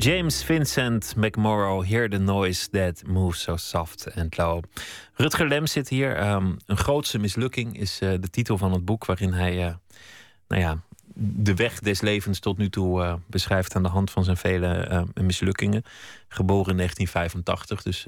James 0.02 0.42
Vincent 0.42 1.14
McMorrow, 1.16 1.84
Hear 1.84 2.08
the 2.08 2.18
Noise 2.18 2.68
That 2.70 3.06
Moves 3.06 3.42
So 3.42 3.56
Soft 3.56 4.14
and 4.16 4.36
Low. 4.36 4.62
Rutger 5.14 5.48
Lem 5.48 5.66
zit 5.66 5.88
hier. 5.88 6.16
Ehm, 6.16 6.52
een 6.66 6.76
grootse 6.76 7.18
mislukking 7.18 7.78
is 7.78 7.98
eh, 8.00 8.10
de 8.20 8.30
titel 8.30 8.58
van 8.58 8.72
het 8.72 8.84
boek 8.84 9.04
waarin 9.04 9.32
hij 9.32 9.66
eh, 9.66 9.74
nou 10.48 10.62
ja, 10.62 10.82
de 11.14 11.54
weg 11.54 11.78
des 11.78 12.00
levens 12.00 12.38
tot 12.38 12.58
nu 12.58 12.70
toe 12.70 13.02
eh, 13.02 13.14
beschrijft 13.26 13.76
aan 13.76 13.82
de 13.82 13.88
hand 13.88 14.10
van 14.10 14.24
zijn 14.24 14.36
vele 14.36 15.06
mislukkingen. 15.14 15.82
Geboren 16.28 16.70
in 16.70 16.76
1985, 16.76 17.82
dus 17.82 18.06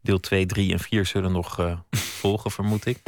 deel 0.00 0.20
2, 0.20 0.46
3 0.46 0.72
en 0.72 0.80
4 0.80 1.06
zullen 1.06 1.32
nog 1.32 1.76
volgen, 2.20 2.50
vermoed 2.50 2.86
ik. 2.86 3.02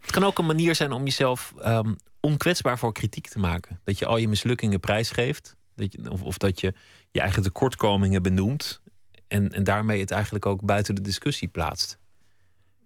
Het 0.00 0.10
kan 0.10 0.24
ook 0.24 0.38
een 0.38 0.46
manier 0.46 0.74
zijn 0.74 0.92
om 0.92 1.04
jezelf 1.04 1.54
ehm, 1.60 1.94
onkwetsbaar 2.20 2.78
voor 2.78 2.92
kritiek 2.92 3.28
te 3.28 3.38
maken. 3.38 3.80
Dat 3.84 3.98
je 3.98 4.06
al 4.06 4.16
je 4.16 4.28
mislukkingen 4.28 4.80
prijsgeeft. 4.80 5.58
Dat 5.80 5.92
je, 5.92 6.10
of, 6.10 6.22
of 6.22 6.38
dat 6.38 6.60
je 6.60 6.74
je 7.10 7.20
eigen 7.20 7.42
tekortkomingen 7.42 8.22
benoemt. 8.22 8.80
En, 9.28 9.52
en 9.52 9.64
daarmee 9.64 10.00
het 10.00 10.10
eigenlijk 10.10 10.46
ook 10.46 10.64
buiten 10.64 10.94
de 10.94 11.00
discussie 11.00 11.48
plaatst. 11.48 11.98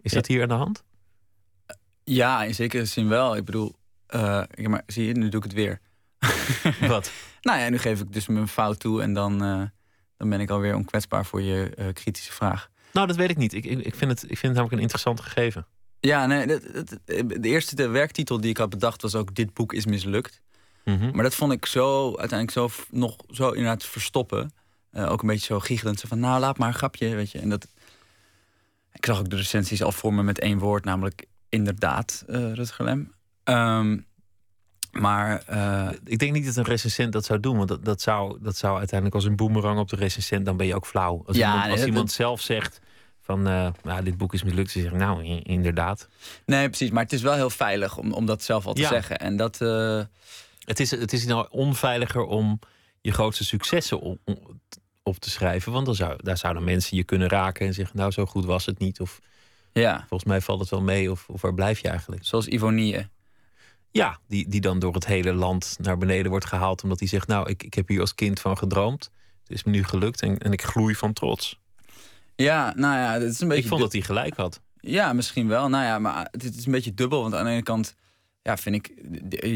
Is 0.00 0.10
Ja. 0.10 0.16
dat 0.16 0.26
hier 0.26 0.42
aan 0.42 0.48
de 0.48 0.54
hand? 0.54 0.82
Ja, 2.04 2.42
in 2.44 2.54
zekere 2.54 2.84
zin 2.84 3.08
wel. 3.08 3.36
Ik 3.36 3.44
bedoel, 3.44 3.74
eh, 4.06 4.42
ja, 4.50 4.68
maar 4.68 4.82
zie 4.86 5.06
je, 5.06 5.12
nu 5.12 5.28
doe 5.28 5.38
ik 5.38 5.42
het 5.46 5.52
weer. 5.52 5.80
Wat? 6.88 7.12
Nou 7.40 7.58
ja, 7.60 7.68
nu 7.68 7.78
geef 7.78 8.00
ik 8.00 8.12
dus 8.12 8.26
mijn 8.26 8.48
fout 8.48 8.78
toe 8.80 9.02
en 9.02 9.12
dan, 9.12 9.42
eh, 9.42 9.62
dan 10.16 10.28
ben 10.28 10.40
ik 10.40 10.50
alweer 10.50 10.74
onkwetsbaar 10.74 11.26
voor 11.26 11.42
je 11.42 11.70
eh, 11.74 11.86
kritische 11.92 12.32
vraag. 12.32 12.70
Nou, 12.92 13.06
dat 13.06 13.16
weet 13.16 13.30
ik 13.30 13.36
niet. 13.36 13.52
Ik, 13.52 13.64
ik, 13.64 13.78
ik, 13.78 13.94
vind 13.94 14.10
het, 14.10 14.22
ik 14.22 14.28
vind 14.28 14.40
het 14.42 14.50
namelijk 14.52 14.72
een 14.72 14.80
interessant 14.80 15.20
gegeven. 15.20 15.66
Ja, 16.00 16.26
nee, 16.26 16.46
dat- 16.46 16.62
de 17.04 17.38
eerste 17.40 17.74
de 17.74 17.88
werktitel 17.88 18.40
die 18.40 18.50
ik 18.50 18.56
had 18.56 18.70
bedacht 18.70 19.02
was 19.02 19.14
ook 19.14 19.34
Dit 19.34 19.54
boek 19.54 19.72
is 19.72 19.86
mislukt. 19.86 20.40
Mhm. 20.84 21.10
Maar 21.14 21.22
dat 21.22 21.34
vond 21.34 21.52
ik 21.52 21.66
zo 21.66 22.06
uiteindelijk 22.16 22.50
zo 22.50 22.82
nog 22.90 23.16
zo 23.30 23.48
inderdaad 23.50 23.84
verstoppen. 23.84 24.52
Eh, 24.90 25.10
ook 25.10 25.22
een 25.22 25.28
beetje 25.28 25.46
zo 25.46 25.60
giechelend. 25.60 26.00
Zo 26.00 26.08
van, 26.08 26.18
nou, 26.20 26.40
laat 26.40 26.58
maar 26.58 26.68
een 26.68 26.74
grapje, 26.74 27.14
weet 27.14 27.30
je. 27.30 27.38
En 27.38 27.48
dat... 27.48 27.66
Ik 28.92 29.06
zag 29.06 29.18
ook 29.18 29.30
de 29.30 29.36
recensies 29.36 29.82
al 29.82 29.92
voor 29.92 30.14
me 30.14 30.22
met 30.22 30.38
één 30.38 30.58
woord, 30.58 30.84
namelijk 30.84 31.24
inderdaad, 31.48 32.24
eh 32.26 32.52
Rutger 32.52 32.84
Lem. 32.84 33.12
Ehm, 33.44 33.98
maar 34.92 35.42
eh, 35.46 35.88
Ik 36.04 36.18
denk 36.18 36.32
niet 36.32 36.46
dat 36.46 36.56
een 36.56 36.64
recensent 36.64 37.12
dat 37.12 37.24
zou 37.24 37.40
doen. 37.40 37.56
Want 37.56 37.68
dat, 37.68 37.84
dat, 37.84 38.00
zou, 38.00 38.38
dat 38.42 38.56
zou 38.56 38.76
uiteindelijk 38.78 39.14
als 39.14 39.24
een 39.24 39.36
boemerang 39.36 39.78
op 39.78 39.88
de 39.88 39.96
recensent... 39.96 40.44
dan 40.46 40.56
ben 40.56 40.66
je 40.66 40.74
ook 40.74 40.86
flauw. 40.86 41.22
Als 41.26 41.36
Ja, 41.36 41.42
iemand, 41.44 41.62
nee, 41.62 41.70
als 41.70 41.80
dat- 41.80 41.88
iemand 41.88 42.12
zelf 42.12 42.40
zegt 42.40 42.80
van... 43.20 43.42
nou, 43.42 44.02
dit 44.04 44.16
boek 44.16 44.34
is 44.34 44.42
mislukt. 44.42 44.70
Ze 44.70 44.80
zeggen, 44.80 44.98
nou, 44.98 45.24
inderdaad. 45.42 46.08
nee, 46.46 46.68
precies. 46.68 46.90
Maar 46.90 47.02
het 47.02 47.12
is 47.12 47.22
wel 47.22 47.34
heel 47.34 47.50
veilig 47.50 47.96
om, 47.98 48.12
om 48.12 48.26
dat 48.26 48.42
zelf 48.42 48.66
al 48.66 48.72
te 48.74 48.80
Ja. 48.80 48.88
zeggen. 48.88 49.18
En 49.18 49.36
dat... 49.36 49.58
Het 50.64 50.80
is, 50.80 50.90
het 50.90 51.12
is 51.12 51.26
nou 51.26 51.46
onveiliger 51.50 52.22
om 52.22 52.58
je 53.00 53.12
grootste 53.12 53.44
successen 53.44 54.00
op, 54.00 54.18
op 55.02 55.18
te 55.18 55.30
schrijven. 55.30 55.72
Want 55.72 55.86
dan 55.86 55.94
zou, 55.94 56.18
daar 56.22 56.38
zouden 56.38 56.64
mensen 56.64 56.96
je 56.96 57.04
kunnen 57.04 57.28
raken 57.28 57.66
en 57.66 57.74
zeggen... 57.74 57.96
nou, 57.96 58.10
zo 58.10 58.26
goed 58.26 58.44
was 58.44 58.66
het 58.66 58.78
niet. 58.78 59.00
Of 59.00 59.20
ja, 59.72 59.98
volgens 59.98 60.24
mij 60.24 60.40
valt 60.40 60.60
het 60.60 60.68
wel 60.68 60.82
mee. 60.82 61.10
Of, 61.10 61.28
of 61.28 61.40
waar 61.40 61.54
blijf 61.54 61.78
je 61.78 61.88
eigenlijk? 61.88 62.24
zoals 62.24 62.46
Ivonie. 62.46 63.06
Ja, 63.90 64.18
die, 64.28 64.48
die 64.48 64.60
dan 64.60 64.78
door 64.78 64.94
het 64.94 65.06
hele 65.06 65.32
land 65.32 65.76
naar 65.80 65.98
beneden 65.98 66.30
wordt 66.30 66.46
gehaald. 66.46 66.82
Omdat 66.82 66.98
hij 66.98 67.08
zegt, 67.08 67.28
nou, 67.28 67.50
ik, 67.50 67.62
ik 67.62 67.74
heb 67.74 67.88
hier 67.88 68.00
als 68.00 68.14
kind 68.14 68.40
van 68.40 68.58
gedroomd. 68.58 69.10
Het 69.42 69.52
is 69.52 69.64
me 69.64 69.70
nu 69.70 69.84
gelukt 69.84 70.22
en, 70.22 70.38
en 70.38 70.52
ik 70.52 70.62
gloei 70.62 70.94
van 70.94 71.12
trots. 71.12 71.60
Ja, 72.36 72.72
nou 72.76 72.96
ja, 72.96 73.12
het 73.12 73.32
is 73.32 73.40
een 73.40 73.48
beetje... 73.48 73.62
Ik 73.62 73.68
vond 73.68 73.80
dat 73.80 73.92
hij 73.92 74.00
gelijk 74.00 74.36
had. 74.36 74.60
Ja, 74.80 75.12
misschien 75.12 75.48
wel. 75.48 75.68
Nou 75.68 75.84
ja, 75.84 75.98
maar 75.98 76.28
het 76.30 76.56
is 76.56 76.66
een 76.66 76.72
beetje 76.72 76.94
dubbel. 76.94 77.22
Want 77.22 77.34
aan 77.34 77.44
de 77.44 77.50
ene 77.50 77.62
kant 77.62 77.94
ja, 78.44 78.56
vind 78.56 78.74
ik 78.74 78.92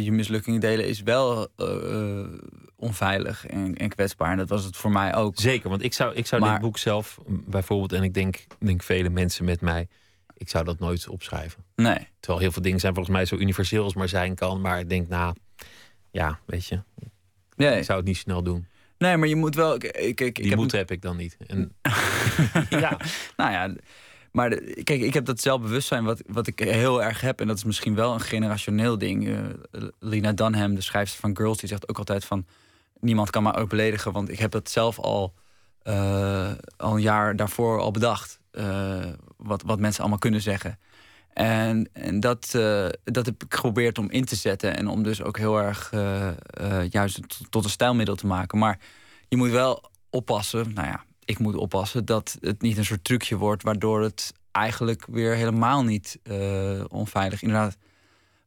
je 0.05 0.13
mislukkingen 0.13 0.61
delen 0.61 0.87
is 0.87 1.03
wel 1.03 1.49
eh, 1.57 2.27
onveilig 2.77 3.47
en, 3.47 3.77
en 3.77 3.89
kwetsbaar. 3.89 4.31
En 4.31 4.37
dat 4.37 4.49
was 4.49 4.65
het 4.65 4.77
voor 4.77 4.91
mij 4.91 5.15
ook. 5.15 5.39
Zeker, 5.41 5.69
want 5.71 5.83
ik 5.83 5.93
zou, 5.93 6.15
ik 6.15 6.27
zou 6.27 6.41
Maar- 6.43 6.53
dit 6.53 6.61
boek 6.61 6.79
zelf 6.79 7.19
bijvoorbeeld... 7.27 7.93
en 7.93 8.03
ik 8.03 8.15
denk, 8.15 8.47
denk 8.59 8.83
vele 8.83 9.09
mensen 9.09 9.45
met 9.45 9.61
mij... 9.61 9.89
ik 10.37 10.49
zou 10.49 10.65
dat 10.65 10.79
nooit 10.79 11.09
opschrijven. 11.09 11.65
Nee. 11.77 12.09
Terwijl 12.21 12.43
heel 12.43 12.53
veel 12.53 12.63
dingen 12.63 12.81
zijn 12.81 12.95
volgens 12.95 13.15
mij 13.17 13.25
zo 13.25 13.37
universeel 13.37 13.85
als 13.85 13.95
maar 13.95 14.09
zijn 14.09 14.35
kan. 14.35 14.61
Maar 14.61 14.79
ik 14.79 14.89
denk, 14.89 15.09
nou, 15.09 15.35
ja, 16.11 16.39
weet 16.47 16.67
je, 16.67 16.83
Nee. 17.57 17.79
ik 17.79 17.85
zou 17.85 17.99
het 17.99 18.07
niet 18.07 18.17
snel 18.17 18.43
doen. 18.43 18.67
nee, 18.99 19.17
maar 19.17 19.29
je 19.29 19.37
moet 19.37 19.55
wel. 19.55 19.75
Ik, 19.75 19.85
ik, 19.85 20.21
ik, 20.21 20.35
Die 20.35 20.49
heb 20.49 20.59
moed 20.59 20.73
heb 20.73 20.91
ik 20.91 21.03
dan 21.03 21.17
niet. 21.17 21.37
En, 21.47 21.73
ja, 22.71 22.97
Nou 23.37 23.53
ja, 23.53 23.75
maar 24.33 24.49
kijk, 24.85 25.01
ik 25.01 25.15
heb 25.15 25.25
dat 25.25 25.41
zelfbewustzijn 25.41 26.05
wat, 26.05 26.23
wat 26.27 26.47
ik 26.47 26.59
heel 26.59 27.03
erg 27.03 27.21
heb. 27.21 27.41
En 27.41 27.47
dat 27.47 27.57
is 27.57 27.65
misschien 27.65 27.95
wel 27.95 28.13
een 28.13 28.21
generationeel 28.21 28.99
ding. 28.99 29.29
Eh, 29.29 29.83
Lina 29.99 30.33
Dunham, 30.33 30.75
de 30.75 30.81
schrijfster 30.81 31.21
van 31.21 31.37
Girls, 31.37 31.59
die 31.59 31.69
zegt 31.69 31.89
ook 31.89 31.99
altijd 31.99 32.25
van... 32.25 32.47
niemand 33.01 33.31
kan 33.31 33.43
mij 33.43 33.55
ook 33.55 33.69
beledigen, 33.69 34.13
want 34.13 34.29
ik 34.29 34.39
heb 34.39 34.51
dat 34.51 34.71
zelf 34.71 34.99
al, 34.99 35.35
eh, 35.83 36.51
al 36.77 36.95
een 36.95 37.01
jaar 37.01 37.37
daarvoor 37.37 37.81
al 37.81 37.91
bedacht. 37.91 38.41
eh, 38.51 39.07
wat, 39.37 39.63
wat 39.63 39.79
mensen 39.79 40.01
allemaal 40.01 40.19
kunnen 40.19 40.43
zeggen. 40.43 40.79
En, 41.33 41.89
en 41.93 42.21
dat, 42.21 42.51
dat 43.05 43.27
heb 43.27 43.45
ik 43.45 43.55
geprobeerd 43.55 43.99
om 43.99 44.11
in 44.11 44.25
te 44.25 44.37
zetten. 44.37 44.77
En 44.77 44.89
om 44.89 45.03
dus 45.03 45.23
ook 45.23 45.39
heel 45.39 45.59
erg 45.59 45.91
juist 46.91 47.29
tot, 47.29 47.51
tot 47.51 47.65
een 47.65 47.71
stijlmiddel 47.71 48.15
te 48.15 48.27
maken. 48.27 48.59
Maar 48.59 48.79
je 49.29 49.37
moet 49.37 49.51
wel 49.51 49.91
oppassen. 50.11 50.73
Nou 50.75 50.87
ja, 50.87 51.05
ik 51.29 51.39
moet 51.39 51.55
oppassen 51.55 52.05
dat 52.05 52.37
het 52.41 52.63
niet 52.63 52.77
een 52.77 52.85
soort 52.85 53.05
trucje 53.05 53.37
wordt. 53.37 53.63
Waardoor 53.63 54.03
het 54.03 54.33
eigenlijk 54.53 55.07
weer 55.07 55.35
helemaal 55.35 55.85
niet 55.85 56.19
eh, 56.23 56.85
onveilig. 56.89 57.43
Inderdaad. 57.43 57.77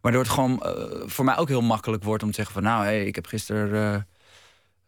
Waardoor 0.01 0.21
het 0.21 0.31
gewoon 0.31 0.63
eh, 0.63 0.73
voor 1.05 1.25
mij 1.25 1.37
ook 1.37 1.47
heel 1.47 1.61
makkelijk 1.61 2.03
wordt 2.03 2.23
om 2.23 2.29
te 2.29 2.35
zeggen 2.35 2.53
van 2.53 2.63
nou, 2.63 2.83
hey, 2.83 3.05
ik 3.05 3.15
heb 3.15 3.25
gisteren 3.25 4.07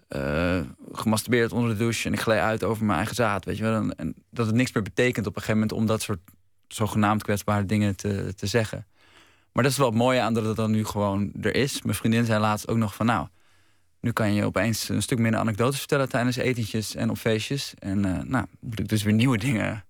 eh, 0.08 0.60
gemasturbeerd 0.92 1.52
onder 1.52 1.70
de 1.70 1.78
douche 1.78 2.08
en 2.08 2.14
ik 2.14 2.20
gleed 2.20 2.40
uit 2.40 2.64
over 2.64 2.86
mijn 2.86 2.98
eigen 2.98 3.16
zaad. 3.16 3.46
Weet 3.46 3.58
je 3.58 3.64
wel? 3.64 3.74
En, 3.74 3.96
en 3.96 4.16
dat 4.30 4.46
het 4.46 4.56
niks 4.56 4.72
meer 4.72 4.84
betekent 4.84 5.28
op 5.28 5.36
een 5.36 5.42
gegeven 5.42 5.62
moment 5.62 5.80
om 5.80 5.86
dat 5.86 6.02
soort 6.02 6.20
zogenaamd 6.68 7.24
kwetsbare 7.24 7.66
dingen 7.66 7.96
te, 7.96 8.34
te 8.36 8.48
zeggen. 8.48 8.88
Maar 9.52 9.64
dat 9.64 9.72
is 9.72 9.78
wel 9.78 9.88
het 9.88 9.98
mooie 9.98 10.22
aan 10.22 10.34
dat 10.34 10.46
het 10.46 10.56
dan 10.56 10.72
nu 10.72 10.86
gewoon 10.86 11.32
er 11.42 11.56
is. 11.56 11.82
Mijn 11.82 11.96
vriendin 11.96 12.26
zei 12.26 12.40
laatst 12.40 12.68
ook 12.68 12.78
nog 12.78 12.96
van 12.96 13.06
nou, 13.06 13.28
nu 14.04 14.12
kan 14.12 14.34
je 14.34 14.46
opeens 14.46 14.90
een 14.90 15.02
stuk 15.02 15.18
minder 15.20 15.40
anekdotes 15.40 15.80
vertellen 15.80 16.10
tijdens 16.10 16.36
etentjes 16.36 16.96
en 16.96 17.10
op 17.10 17.18
feestjes. 17.18 17.74
En 17.80 18.06
eh, 18.06 18.24
nou, 18.24 18.46
moet 18.60 18.80
ik 18.80 18.88
dus 18.88 19.04
weer 19.04 19.14
nieuwe 19.14 19.38
dingen. 19.38 19.86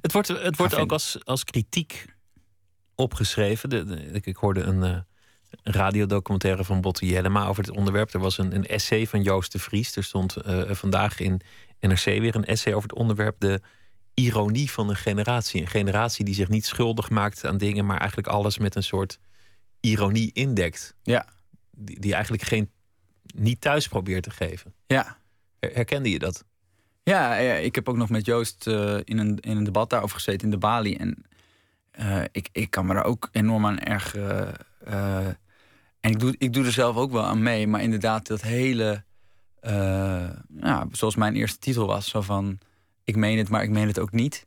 Het 0.00 0.12
wordt, 0.12 0.28
het 0.28 0.56
wordt 0.56 0.74
ook 0.74 0.92
als, 0.92 1.18
als 1.24 1.44
kritiek 1.44 2.04
opgeschreven. 2.94 3.68
De, 3.68 3.84
de- 3.84 4.02
ik, 4.12 4.26
ik 4.26 4.36
hoorde 4.36 4.60
een 4.60 4.82
eh, 4.82 4.98
radiodocumentaire 5.62 6.64
van 6.64 6.80
Botte 6.80 7.06
Jellema 7.06 7.46
over 7.46 7.64
het 7.64 7.76
onderwerp. 7.76 8.14
Er 8.14 8.20
was 8.20 8.38
een, 8.38 8.54
een 8.54 8.66
essay 8.66 9.06
van 9.06 9.22
Joost 9.22 9.52
de 9.52 9.58
Vries. 9.58 9.96
Er 9.96 10.04
stond 10.04 10.36
eh, 10.36 10.70
vandaag 10.70 11.20
in 11.20 11.40
NRC 11.80 12.04
weer 12.04 12.34
een 12.34 12.44
essay 12.44 12.74
over 12.74 12.88
het 12.88 12.98
onderwerp. 12.98 13.40
De 13.40 13.60
ironie 14.14 14.70
van 14.70 14.88
een 14.88 14.96
generatie. 14.96 15.60
Een 15.60 15.66
generatie 15.68 16.24
die 16.24 16.34
zich 16.34 16.48
niet 16.48 16.66
schuldig 16.66 17.10
maakt 17.10 17.44
aan 17.44 17.58
dingen, 17.58 17.86
maar 17.86 17.98
eigenlijk 17.98 18.28
alles 18.28 18.58
met 18.58 18.74
een 18.74 18.82
soort 18.82 19.18
ironie 19.80 20.30
indekt. 20.32 20.94
Ja. 21.02 21.26
Die, 21.70 22.00
die 22.00 22.12
eigenlijk 22.12 22.42
geen, 22.42 22.70
niet 23.34 23.60
thuis 23.60 23.88
probeert 23.88 24.22
te 24.22 24.30
geven. 24.30 24.74
Ja. 24.86 25.16
Her- 25.60 25.74
Herkende 25.74 26.10
je 26.10 26.18
dat? 26.18 26.44
Ja, 27.02 27.34
ja, 27.36 27.54
ik 27.54 27.74
heb 27.74 27.88
ook 27.88 27.96
nog 27.96 28.08
met 28.10 28.24
Joost 28.26 28.66
eh, 28.66 28.96
in, 29.04 29.18
een, 29.18 29.38
in 29.40 29.56
een 29.56 29.64
debat 29.64 29.90
daarover 29.90 30.16
gezeten 30.16 30.44
in 30.44 30.50
de 30.50 30.58
Bali. 30.58 30.96
En 30.96 31.24
eh, 31.90 32.22
ik, 32.32 32.48
ik 32.52 32.70
kan 32.70 32.86
me 32.86 32.94
daar 32.94 33.04
ook 33.04 33.28
enorm 33.32 33.66
aan 33.66 33.78
erg. 33.78 34.14
eh, 34.16 35.26
en 36.00 36.10
ik 36.10 36.18
doe, 36.18 36.34
ik 36.38 36.52
doe 36.52 36.64
er 36.64 36.72
zelf 36.72 36.96
ook 36.96 37.12
wel 37.12 37.24
aan 37.24 37.42
mee. 37.42 37.66
Maar 37.66 37.82
inderdaad, 37.82 38.26
dat 38.26 38.42
hele. 38.42 39.04
ja, 40.60 40.86
zoals 40.90 41.16
mijn 41.16 41.34
eerste 41.34 41.58
titel 41.58 41.86
was: 41.86 42.08
zo 42.08 42.20
van. 42.20 42.58
Ik 43.04 43.16
meen 43.16 43.38
het, 43.38 43.48
maar 43.48 43.62
ik 43.62 43.70
meen 43.70 43.86
het 43.86 43.98
ook 43.98 44.12
niet. 44.12 44.46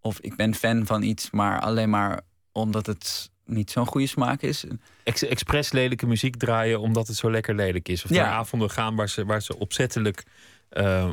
Of 0.00 0.20
ik 0.20 0.36
ben 0.36 0.54
fan 0.54 0.86
van 0.86 1.02
iets, 1.02 1.30
maar 1.30 1.60
alleen 1.60 1.90
maar 1.90 2.20
omdat 2.52 2.86
het 2.86 3.30
niet 3.46 3.70
zo'n 3.70 3.86
goede 3.86 4.06
smaak 4.06 4.42
is. 4.42 4.64
Ex 5.04 5.22
expres 5.22 5.72
lelijke 5.72 6.06
muziek 6.06 6.36
draaien 6.36 6.80
omdat 6.80 7.06
het 7.06 7.16
zo 7.16 7.30
lekker 7.30 7.54
lelijk 7.54 7.88
is. 7.88 8.04
Of 8.04 8.10
Ja. 8.10 8.22
naar 8.22 8.32
avonden 8.32 8.70
gaan 8.70 8.96
waar 8.96 9.08
ze, 9.08 9.24
waar 9.24 9.42
ze 9.42 9.58
opzettelijk 9.58 10.24
eh, 10.68 11.10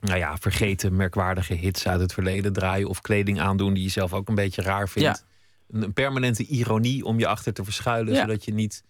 nou 0.00 0.18
ja, 0.18 0.36
vergeten 0.36 0.96
merkwaardige 0.96 1.54
hits 1.54 1.86
uit 1.88 2.00
het 2.00 2.12
verleden 2.12 2.52
draaien. 2.52 2.88
Of 2.88 3.00
kleding 3.00 3.40
aandoen 3.40 3.74
die 3.74 3.82
je 3.82 3.88
zelf 3.88 4.12
ook 4.12 4.28
een 4.28 4.34
beetje 4.34 4.62
raar 4.62 4.88
vindt. 4.88 5.24
Een, 5.68 5.82
een 5.82 5.92
permanente 5.92 6.46
ironie 6.46 7.04
om 7.04 7.18
je 7.18 7.26
achter 7.26 7.52
te 7.52 7.64
verschuilen. 7.64 8.14
Ja. 8.14 8.20
Zodat 8.20 8.44
je 8.44 8.52
niet 8.52 8.84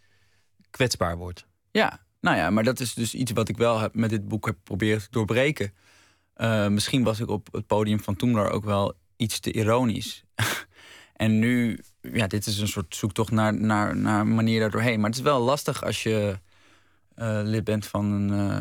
kwetsbaar 0.71 1.17
wordt. 1.17 1.47
Ja, 1.71 2.01
nou 2.21 2.37
ja, 2.37 2.51
maar 2.51 2.65
dat 2.65 2.81
is 2.81 2.95
dus 2.95 3.15
iets 3.15 3.33
wat 3.33 3.49
ik 3.49 3.57
wel 3.57 3.79
heb, 3.81 3.95
met 3.95 4.11
dit 4.11 4.29
boek 4.29 4.47
heb 4.47 4.57
proberen 4.63 5.01
te 5.01 5.09
doorbreken. 5.11 5.73
Uh, 6.37 6.69
misschien 6.69 7.03
was 7.03 7.21
ik 7.21 7.29
op 7.29 7.49
het 7.53 7.67
podium 7.67 8.01
van 8.01 8.17
Toemler 8.17 8.51
ook 8.51 8.65
wel 8.65 8.95
iets 9.17 9.41
te 9.41 9.53
ironisch. 9.53 10.25
en 11.17 11.39
nu, 11.39 11.81
ja, 12.13 12.27
dit 12.27 12.47
is 12.47 12.59
een 12.59 12.69
soort 12.69 12.97
zoektocht 12.97 13.31
naar, 13.31 13.55
naar, 13.55 13.97
naar 13.97 14.21
een 14.21 14.35
manier 14.35 14.61
daardoorheen. 14.61 15.01
Maar 15.01 15.09
het 15.09 15.19
is 15.19 15.25
wel 15.25 15.41
lastig 15.41 15.85
als 15.85 16.03
je 16.03 16.39
uh, 17.17 17.41
lid 17.43 17.65
bent 17.65 17.87
van 17.87 18.13
een, 18.13 18.29
uh, 18.29 18.61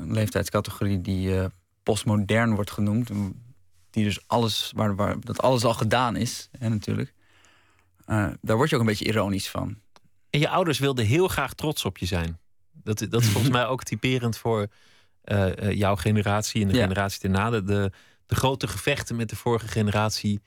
een 0.00 0.12
leeftijdscategorie 0.12 1.00
die 1.00 1.48
postmodern 1.82 2.54
wordt 2.54 2.70
genoemd. 2.70 3.10
Die 3.90 4.04
dus 4.04 4.20
alles, 4.26 4.72
waar, 4.74 4.96
waar 4.96 5.20
dat 5.20 5.42
alles 5.42 5.64
al 5.64 5.74
gedaan 5.74 6.16
is, 6.16 6.48
hè, 6.58 6.68
natuurlijk. 6.68 7.14
daar 8.40 8.56
word 8.56 8.68
je 8.68 8.74
ook 8.74 8.80
een 8.80 8.86
beetje 8.88 9.04
ironisch 9.04 9.48
van. 9.48 9.78
En 10.30 10.40
je 10.40 10.48
ouders 10.48 10.78
wilden 10.78 11.04
heel 11.04 11.28
graag 11.28 11.54
trots 11.54 11.84
op 11.84 11.98
je 11.98 12.06
zijn. 12.06 12.38
Dat, 12.72 13.06
dat 13.10 13.22
is 13.22 13.28
volgens 13.34 13.52
mij 13.52 13.66
ook 13.66 13.82
typerend 13.82 14.36
voor 14.36 14.66
jouw 15.70 15.96
generatie 15.96 16.62
en 16.62 16.68
de 16.68 16.78
generatie 16.78 17.20
daarna. 17.20 17.60
De, 17.60 17.92
de 18.30 18.36
grote 18.36 18.68
gevechten 18.68 19.16
met 19.16 19.28
de 19.28 19.36
vorige 19.36 19.68
generatie 19.68 20.40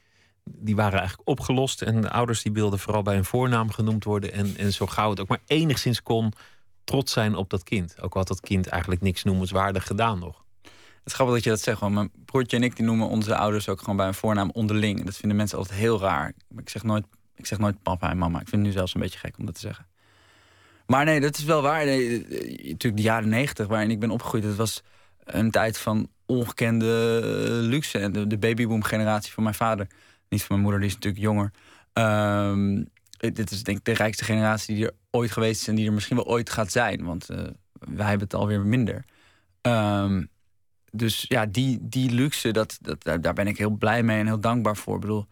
die 0.44 0.76
waren 0.76 1.00
eigenlijk 1.00 1.30
opgelost. 1.30 1.82
En 1.82 2.02
de 2.02 2.10
ouders 2.10 2.42
die 2.42 2.52
wilden 2.52 2.80
vooral 2.80 3.02
bij 3.02 3.18
een 3.18 3.26
voornaam 3.26 3.72
genoemd 3.72 4.04
worden. 4.04 4.34
En, 4.34 4.58
en 4.58 4.74
zo 4.74 4.86
gauw 4.86 5.10
het 5.10 5.20
ook 5.20 5.28
maar 5.28 5.42
enigszins 5.46 6.04
kon, 6.04 6.34
trots 6.84 7.14
zijn 7.14 7.36
op 7.36 7.50
dat 7.50 7.64
kind. 7.64 8.02
Ook 8.02 8.14
al 8.14 8.20
had 8.20 8.28
dat 8.28 8.40
kind 8.40 8.68
eigenlijk 8.68 9.02
niks 9.02 9.24
noemenswaardig 9.24 9.88
gedaan 9.88 10.20
nog. 10.20 10.44
Het 10.64 11.12
is 11.12 11.14
grappig 11.14 11.36
dat 11.36 11.44
je 11.44 11.50
dat 11.50 11.62
zegt. 11.62 11.80
Want 11.80 11.94
mijn 11.94 12.12
broertje 12.26 12.58
en 12.58 12.64
ik 12.64 12.76
die 12.76 12.86
noemen 12.86 13.08
onze 13.08 13.36
ouders 13.36 13.70
ook 13.70 13.80
gewoon 13.80 13.96
bij 13.96 14.08
een 14.08 14.14
voornaam 14.14 14.50
onderling. 14.54 15.06
Dat 15.06 15.16
vinden 15.16 15.38
mensen 15.38 15.58
altijd 15.58 15.80
heel 15.80 16.00
raar. 16.00 16.34
Ik 16.58 16.70
zeg 16.70 16.84
nooit, 16.84 17.06
ik 17.36 17.46
zeg 17.46 17.58
nooit 17.58 17.82
papa 17.84 18.10
en 18.10 18.18
mama. 18.18 18.40
Ik 18.40 18.48
vind 18.48 18.62
het 18.62 18.72
nu 18.72 18.78
zelfs 18.78 18.94
een 18.94 19.02
beetje 19.02 19.20
gek 19.20 19.38
om 19.38 19.46
dat 19.46 19.54
te 19.54 19.60
zeggen. 19.60 19.88
Maar 20.86 21.06
nee, 21.06 21.20
dat 21.20 21.38
is 21.38 21.44
wel 21.44 21.62
waar. 21.62 21.86
Nee, 21.86 22.20
natuurlijk 22.48 22.96
de 22.96 23.02
jaren 23.02 23.30
negentig 23.30 23.68
waarin 23.68 23.92
ik 23.92 24.00
ben 24.00 24.12
opgegroeid. 24.12 24.44
Dat 24.44 24.56
was 24.56 24.84
een 25.24 25.52
tijd 25.52 25.78
van 25.78 26.10
ongekende 26.26 27.20
eh, 27.24 27.68
luxe. 27.70 28.00
En 28.00 28.12
de, 28.12 28.28
de 28.28 28.38
babyboom 28.38 28.84
generatie 28.84 29.32
van 29.32 29.44
mijn 29.44 29.56
vader 29.56 29.88
niet 30.34 30.44
van 30.44 30.56
mijn 30.56 30.62
moeder, 30.62 30.80
die 30.80 30.90
is 30.90 30.96
natuurlijk 30.96 31.24
jonger. 31.24 31.52
Um, 31.94 32.90
dit 33.18 33.52
is 33.52 33.64
denk 33.64 33.78
ik 33.78 33.86
de 33.86 33.94
rijkste 33.94 34.24
generatie 34.24 34.76
die 34.76 34.86
er 34.86 34.94
ooit 35.12 35.32
geweest 35.32 35.62
is 35.62 35.68
en 35.68 35.76
die 35.76 35.88
er 35.88 35.94
misschien 35.94 36.16
wel 36.16 36.28
ooit 36.28 36.50
gaat 36.50 36.72
zijn. 36.72 37.04
Want 37.04 37.32
uh, 37.32 37.38
wij 37.74 38.08
hebben 38.08 38.28
het 38.28 38.34
alweer 38.34 38.62
minder. 38.62 39.06
Um, 39.62 40.30
dus 40.92 41.26
ja, 41.28 41.46
die, 41.46 41.78
die 41.82 42.12
luxe, 42.12 42.52
dat, 42.52 42.78
dat, 42.82 43.24
daar 43.24 43.34
ben 43.34 43.48
ik 43.48 43.58
heel 43.58 43.70
blij 43.70 44.04
mee 44.04 44.20
en 44.20 44.26
heel 44.26 44.40
dankbaar 44.40 44.78
voor. 44.78 44.96
Ik 44.96 45.02
bedoel, 45.02 45.28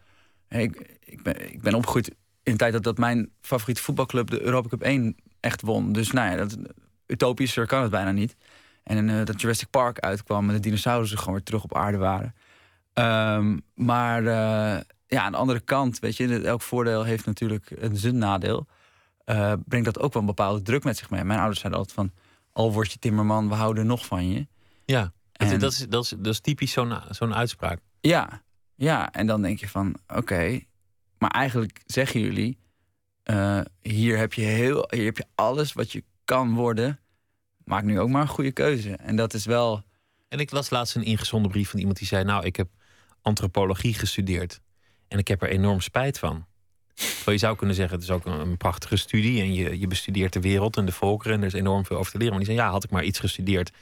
ik, 0.48 0.98
ik, 1.04 1.22
ben, 1.22 1.52
ik 1.52 1.62
ben 1.62 1.74
opgegroeid 1.74 2.08
in 2.42 2.52
de 2.52 2.58
tijd 2.58 2.72
dat, 2.72 2.82
dat 2.82 2.98
mijn 2.98 3.30
favoriete 3.40 3.82
voetbalclub 3.82 4.30
de 4.30 4.42
Europa 4.42 4.68
Cup 4.68 4.82
1 4.82 5.16
echt 5.40 5.62
won. 5.62 5.92
Dus 5.92 6.10
nou 6.10 6.30
ja, 6.30 6.36
dat, 6.36 6.56
utopischer 7.06 7.66
kan 7.66 7.82
het 7.82 7.90
bijna 7.90 8.12
niet. 8.12 8.36
En 8.82 9.08
uh, 9.08 9.24
dat 9.24 9.40
Jurassic 9.40 9.70
Park 9.70 9.98
uitkwam 9.98 10.48
en 10.48 10.54
de 10.54 10.60
dinosaurussen 10.60 11.18
gewoon 11.18 11.34
weer 11.34 11.42
terug 11.42 11.64
op 11.64 11.76
aarde 11.76 11.98
waren. 11.98 12.34
Um, 12.94 13.62
maar 13.74 14.22
uh, 14.22 14.80
ja, 15.06 15.22
aan 15.22 15.32
de 15.32 15.38
andere 15.38 15.60
kant, 15.60 15.98
weet 15.98 16.16
je, 16.16 16.40
elk 16.40 16.62
voordeel 16.62 17.04
heeft 17.04 17.26
natuurlijk 17.26 17.70
een 17.70 17.96
zijn 17.96 18.18
nadeel. 18.18 18.66
Uh, 19.26 19.52
brengt 19.66 19.86
dat 19.86 19.98
ook 19.98 20.12
wel 20.12 20.22
een 20.22 20.28
bepaalde 20.28 20.62
druk 20.62 20.84
met 20.84 20.96
zich 20.96 21.10
mee. 21.10 21.24
Mijn 21.24 21.38
ouders 21.38 21.60
zeiden 21.60 21.80
altijd 21.80 21.98
van, 21.98 22.12
al 22.52 22.72
word 22.72 22.92
je 22.92 22.98
timmerman, 22.98 23.48
we 23.48 23.54
houden 23.54 23.86
nog 23.86 24.06
van 24.06 24.28
je. 24.28 24.46
Ja, 24.84 25.12
en, 25.32 25.58
dat, 25.58 25.72
is, 25.72 25.86
dat, 25.88 26.04
is, 26.04 26.14
dat 26.18 26.32
is 26.32 26.40
typisch 26.40 26.72
zo'n 26.72 26.94
zo'n 27.10 27.34
uitspraak. 27.34 27.80
Ja, 28.00 28.42
ja, 28.74 29.12
en 29.12 29.26
dan 29.26 29.42
denk 29.42 29.58
je 29.58 29.68
van, 29.68 29.96
oké, 30.14 30.60
maar 31.18 31.30
eigenlijk 31.30 31.82
zeggen 31.86 32.20
jullie, 32.20 32.58
uh, 33.30 33.60
hier, 33.80 34.18
heb 34.18 34.32
je 34.32 34.42
heel, 34.42 34.86
hier 34.90 35.04
heb 35.04 35.16
je 35.16 35.26
alles 35.34 35.72
wat 35.72 35.92
je 35.92 36.04
kan 36.24 36.54
worden. 36.54 37.00
Maak 37.64 37.82
nu 37.82 38.00
ook 38.00 38.08
maar 38.08 38.22
een 38.22 38.28
goede 38.28 38.52
keuze. 38.52 38.96
En 38.96 39.16
dat 39.16 39.34
is 39.34 39.44
wel... 39.44 39.82
En 40.28 40.38
ik 40.38 40.50
las 40.50 40.70
laatst 40.70 40.96
een 40.96 41.04
ingezonden 41.04 41.50
brief 41.50 41.70
van 41.70 41.78
iemand 41.78 41.98
die 41.98 42.06
zei, 42.06 42.24
nou, 42.24 42.44
ik 42.44 42.56
heb 42.56 42.68
antropologie 43.22 43.94
gestudeerd. 43.94 44.60
En 45.08 45.18
ik 45.18 45.28
heb 45.28 45.42
er 45.42 45.48
enorm 45.48 45.80
spijt 45.80 46.18
van. 46.18 46.46
je 47.24 47.38
zou 47.38 47.56
kunnen 47.56 47.76
zeggen, 47.76 47.94
het 47.94 48.04
is 48.04 48.10
ook 48.10 48.26
een, 48.26 48.56
prachtige 48.56 48.96
studie. 48.96 49.40
En 49.40 49.54
je, 49.54 49.78
je 49.78 49.86
bestudeert 49.86 50.32
de 50.32 50.40
wereld 50.40 50.76
en 50.76 50.84
de 50.84 50.92
volkeren. 50.92 51.36
En 51.36 51.40
er 51.40 51.46
is 51.46 51.52
enorm 51.52 51.84
veel 51.84 51.96
over 51.96 52.12
te 52.12 52.18
leren. 52.18 52.34
Maar 52.34 52.44
die 52.44 52.54
zei, 52.54 52.66
ja, 52.66 52.72
had 52.72 52.84
ik 52.84 52.90
maar 52.90 53.04
iets 53.04 53.18
gestudeerd... 53.18 53.72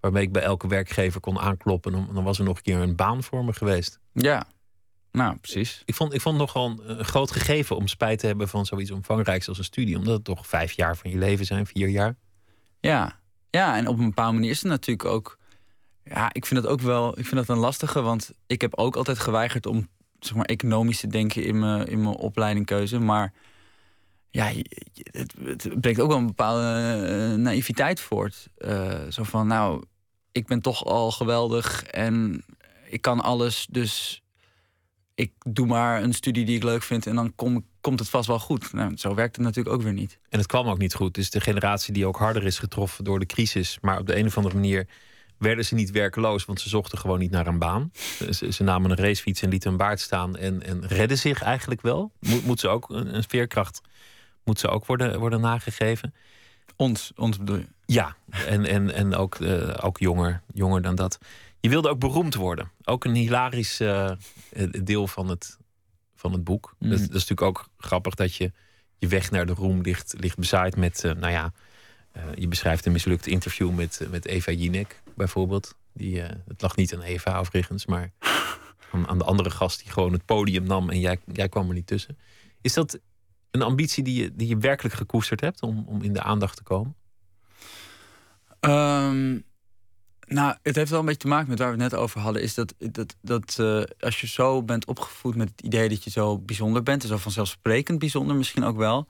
waarmee 0.00 0.22
ik 0.22 0.32
bij 0.32 0.42
elke 0.42 0.68
werkgever 0.68 1.20
kon 1.20 1.38
aankloppen... 1.38 1.92
dan, 1.92 2.10
dan 2.14 2.24
was 2.24 2.38
er 2.38 2.44
nog 2.44 2.56
een 2.56 2.62
keer 2.62 2.78
een 2.78 2.96
baan 2.96 3.22
voor 3.22 3.44
me 3.44 3.52
geweest. 3.52 3.98
Ja, 4.12 4.46
nou, 5.12 5.36
precies. 5.36 5.82
Ik 5.84 5.94
vond, 5.94 6.14
ik 6.14 6.20
vond 6.20 6.38
het 6.38 6.46
nogal 6.46 6.80
een 6.82 7.04
groot 7.04 7.30
gegeven 7.30 7.76
om 7.76 7.88
spijt 7.88 8.18
te 8.18 8.26
hebben... 8.26 8.48
van 8.48 8.66
zoiets 8.66 8.90
omvangrijks 8.90 9.48
als 9.48 9.58
een 9.58 9.64
studie. 9.64 9.98
Omdat 9.98 10.14
het 10.14 10.24
toch 10.24 10.46
vijf 10.46 10.72
jaar 10.72 10.96
van 10.96 11.10
je 11.10 11.18
leven 11.18 11.44
zijn, 11.44 11.66
vier 11.66 11.88
jaar. 11.88 12.16
Ja, 12.80 13.20
ja 13.50 13.76
en 13.76 13.88
op 13.88 13.98
een 13.98 14.04
bepaalde 14.04 14.34
manier 14.34 14.50
is 14.50 14.62
het 14.62 14.70
natuurlijk 14.70 15.08
ook 15.08 15.38
ja, 16.04 16.32
ik 16.32 16.46
vind 16.46 16.62
dat 16.62 16.70
ook 16.70 16.80
wel 16.80 17.18
ik 17.18 17.26
vind 17.26 17.46
dat 17.46 17.48
een 17.48 17.62
lastige. 17.62 18.02
Want 18.02 18.30
ik 18.46 18.60
heb 18.60 18.74
ook 18.74 18.96
altijd 18.96 19.18
geweigerd 19.18 19.66
om 19.66 19.88
zeg 20.18 20.34
maar, 20.34 20.44
economisch 20.44 21.00
te 21.00 21.06
denken 21.06 21.44
in 21.44 21.58
mijn, 21.58 21.86
in 21.86 22.02
mijn 22.02 22.14
opleidingkeuze. 22.16 22.98
Maar 22.98 23.32
ja, 24.30 24.52
het, 24.94 25.34
het 25.44 25.80
brengt 25.80 26.00
ook 26.00 26.08
wel 26.08 26.18
een 26.18 26.26
bepaalde 26.26 27.06
uh, 27.32 27.38
naïviteit 27.42 28.00
voort. 28.00 28.48
Uh, 28.58 29.00
zo 29.08 29.22
van, 29.22 29.46
nou, 29.46 29.84
ik 30.32 30.46
ben 30.46 30.60
toch 30.60 30.84
al 30.84 31.10
geweldig 31.10 31.82
en 31.82 32.44
ik 32.88 33.02
kan 33.02 33.20
alles. 33.20 33.66
Dus 33.70 34.22
ik 35.14 35.32
doe 35.48 35.66
maar 35.66 36.02
een 36.02 36.14
studie 36.14 36.44
die 36.44 36.56
ik 36.56 36.62
leuk 36.62 36.82
vind 36.82 37.06
en 37.06 37.14
dan 37.14 37.34
kom, 37.34 37.66
komt 37.80 37.98
het 37.98 38.08
vast 38.08 38.26
wel 38.26 38.38
goed. 38.38 38.72
Nou, 38.72 38.96
zo 38.96 39.14
werkt 39.14 39.36
het 39.36 39.44
natuurlijk 39.44 39.74
ook 39.74 39.82
weer 39.82 39.92
niet. 39.92 40.18
En 40.28 40.38
het 40.38 40.48
kwam 40.48 40.68
ook 40.68 40.78
niet 40.78 40.94
goed. 40.94 41.18
Is 41.18 41.30
de 41.30 41.40
generatie 41.40 41.92
die 41.92 42.06
ook 42.06 42.18
harder 42.18 42.44
is 42.44 42.58
getroffen 42.58 43.04
door 43.04 43.18
de 43.18 43.26
crisis. 43.26 43.78
Maar 43.80 43.98
op 43.98 44.06
de 44.06 44.16
een 44.16 44.26
of 44.26 44.36
andere 44.36 44.54
manier 44.54 44.88
werden 45.42 45.64
ze 45.64 45.74
niet 45.74 45.90
werkeloos, 45.90 46.44
want 46.44 46.60
ze 46.60 46.68
zochten 46.68 46.98
gewoon 46.98 47.18
niet 47.18 47.30
naar 47.30 47.46
een 47.46 47.58
baan. 47.58 47.92
Ze, 48.30 48.52
ze 48.52 48.62
namen 48.62 48.90
een 48.90 48.96
racefiets 48.96 49.42
en 49.42 49.48
lieten 49.48 49.70
een 49.70 49.76
baard 49.76 50.00
staan 50.00 50.36
en, 50.36 50.62
en 50.62 50.86
redden 50.86 51.18
zich 51.18 51.42
eigenlijk 51.42 51.80
wel. 51.80 52.12
Moet, 52.20 52.44
moet 52.44 52.60
ze 52.60 52.68
ook 52.68 52.90
een, 52.90 53.14
een 53.14 53.24
veerkracht 53.28 53.80
moet 54.44 54.58
ze 54.58 54.68
ook 54.68 54.86
worden, 54.86 55.18
worden 55.18 55.40
nagegeven. 55.40 56.14
Ons, 56.76 57.12
ons 57.16 57.38
bedoel 57.38 57.56
je? 57.56 57.66
Ja, 57.86 58.16
en, 58.46 58.64
en, 58.64 58.94
en 58.94 59.14
ook, 59.14 59.38
uh, 59.38 59.74
ook 59.80 59.98
jonger, 59.98 60.42
jonger 60.52 60.82
dan 60.82 60.94
dat. 60.94 61.18
Je 61.60 61.68
wilde 61.68 61.88
ook 61.88 61.98
beroemd 61.98 62.34
worden. 62.34 62.70
Ook 62.84 63.04
een 63.04 63.14
hilarisch 63.14 63.80
uh, 63.80 64.10
deel 64.84 65.06
van 65.06 65.28
het, 65.28 65.58
van 66.14 66.32
het 66.32 66.44
boek. 66.44 66.74
Mm. 66.78 66.90
Dat, 66.90 66.98
dat, 66.98 67.08
is 67.08 67.12
natuurlijk 67.12 67.42
ook 67.42 67.68
grappig 67.76 68.14
dat 68.14 68.34
je 68.34 68.52
je 68.98 69.08
weg 69.08 69.30
naar 69.30 69.46
de 69.46 69.52
roem 69.52 69.80
ligt, 69.80 70.14
ligt 70.18 70.36
bezaaid 70.36 70.76
met, 70.76 71.04
uh, 71.04 71.12
nou 71.12 71.32
ja, 71.32 71.52
je 72.34 72.48
beschrijft 72.48 72.86
een 72.86 72.92
mislukt 72.92 73.26
interview 73.26 73.70
met, 73.70 74.06
met 74.10 74.26
Eva 74.26 74.52
Jinek 74.52 75.02
bijvoorbeeld. 75.16 75.74
Die, 75.92 76.16
uh, 76.16 76.28
het 76.48 76.62
lag 76.62 76.76
niet 76.76 76.94
aan 76.94 77.02
Eva 77.02 77.38
overigens, 77.38 77.86
maar 77.86 78.10
aan, 78.92 79.08
aan, 79.08 79.18
de 79.18 79.24
andere 79.24 79.50
gast 79.50 79.82
die 79.82 79.92
gewoon 79.92 80.12
het 80.12 80.24
podium 80.24 80.64
nam 80.64 80.90
en 80.90 81.00
jij, 81.00 81.18
jij 81.32 81.48
kwam 81.48 81.68
er 81.68 81.74
niet 81.74 81.86
tussen. 81.86 82.18
Is 82.60 82.72
dat 82.72 82.98
een 83.50 83.62
ambitie 83.62 84.04
die 84.04 84.22
je, 84.22 84.36
die 84.36 84.48
je 84.48 84.56
werkelijk 84.56 84.94
gekoesterd 84.94 85.40
hebt 85.40 85.62
om, 85.62 85.84
om 85.86 86.02
in 86.02 86.12
de 86.12 86.22
aandacht 86.22 86.56
te 86.56 86.62
komen? 86.62 86.94
Um, 88.60 89.44
nou, 90.26 90.56
het 90.62 90.76
heeft 90.76 90.90
wel 90.90 90.98
een 90.98 91.04
beetje 91.04 91.20
te 91.20 91.28
maken 91.28 91.48
met 91.48 91.58
waar 91.58 91.76
we 91.76 91.82
het 91.82 91.92
net 91.92 92.00
over 92.00 92.20
hadden. 92.20 92.42
Is 92.42 92.54
dat, 92.54 92.74
dat, 92.78 93.16
dat 93.20 93.56
uh, 93.60 93.82
als 94.00 94.20
je 94.20 94.26
zo 94.26 94.62
bent 94.62 94.86
opgevoed 94.86 95.36
met 95.36 95.48
het 95.48 95.60
idee 95.60 95.88
dat 95.88 96.04
je 96.04 96.10
zo 96.10 96.38
bijzonder 96.38 96.82
bent, 96.82 97.02
en 97.02 97.08
zo 97.08 97.16
vanzelfsprekend 97.16 97.98
bijzonder 97.98 98.36
misschien 98.36 98.64
ook 98.64 98.76
wel, 98.76 99.08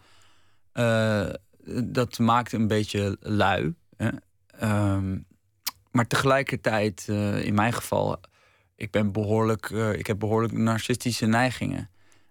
uh, 0.74 1.28
dat 1.85 2.18
maakt 2.18 2.53
een 2.53 2.66
beetje 2.66 3.16
lui. 3.20 3.75
Hè? 3.96 4.09
Um, 4.94 5.27
maar 5.90 6.07
tegelijkertijd, 6.07 7.07
uh, 7.11 7.44
in 7.44 7.55
mijn 7.55 7.72
geval, 7.72 8.20
ik 8.77 8.90
ben 8.90 9.12
behoorlijk, 9.12 9.70
uh, 9.70 9.92
ik 9.92 10.07
heb 10.07 10.18
behoorlijk 10.18 10.53
narcistische 10.53 11.27
neigingen. 11.27 11.90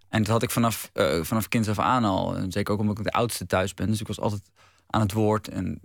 En 0.10 0.24
dat 0.24 0.32
had 0.32 0.44
ik 0.44 0.52
vanaf, 0.52 0.92
uh, 0.94 1.24
vanaf 1.24 1.48
kinds 1.48 1.70
af 1.70 1.80
aan 1.80 2.04
al. 2.04 2.36
En 2.36 2.52
zeker 2.52 2.74
ook 2.74 2.80
omdat 2.80 2.98
ik 2.98 3.04
de 3.04 3.12
oudste 3.12 3.46
thuis 3.46 3.74
ben. 3.74 3.88
Dus 3.88 4.02
ik 4.02 4.08
was 4.08 4.20
altijd 4.20 4.52
aan 4.88 5.02
het 5.02 5.12
woord. 5.12 5.48
En 5.48 5.82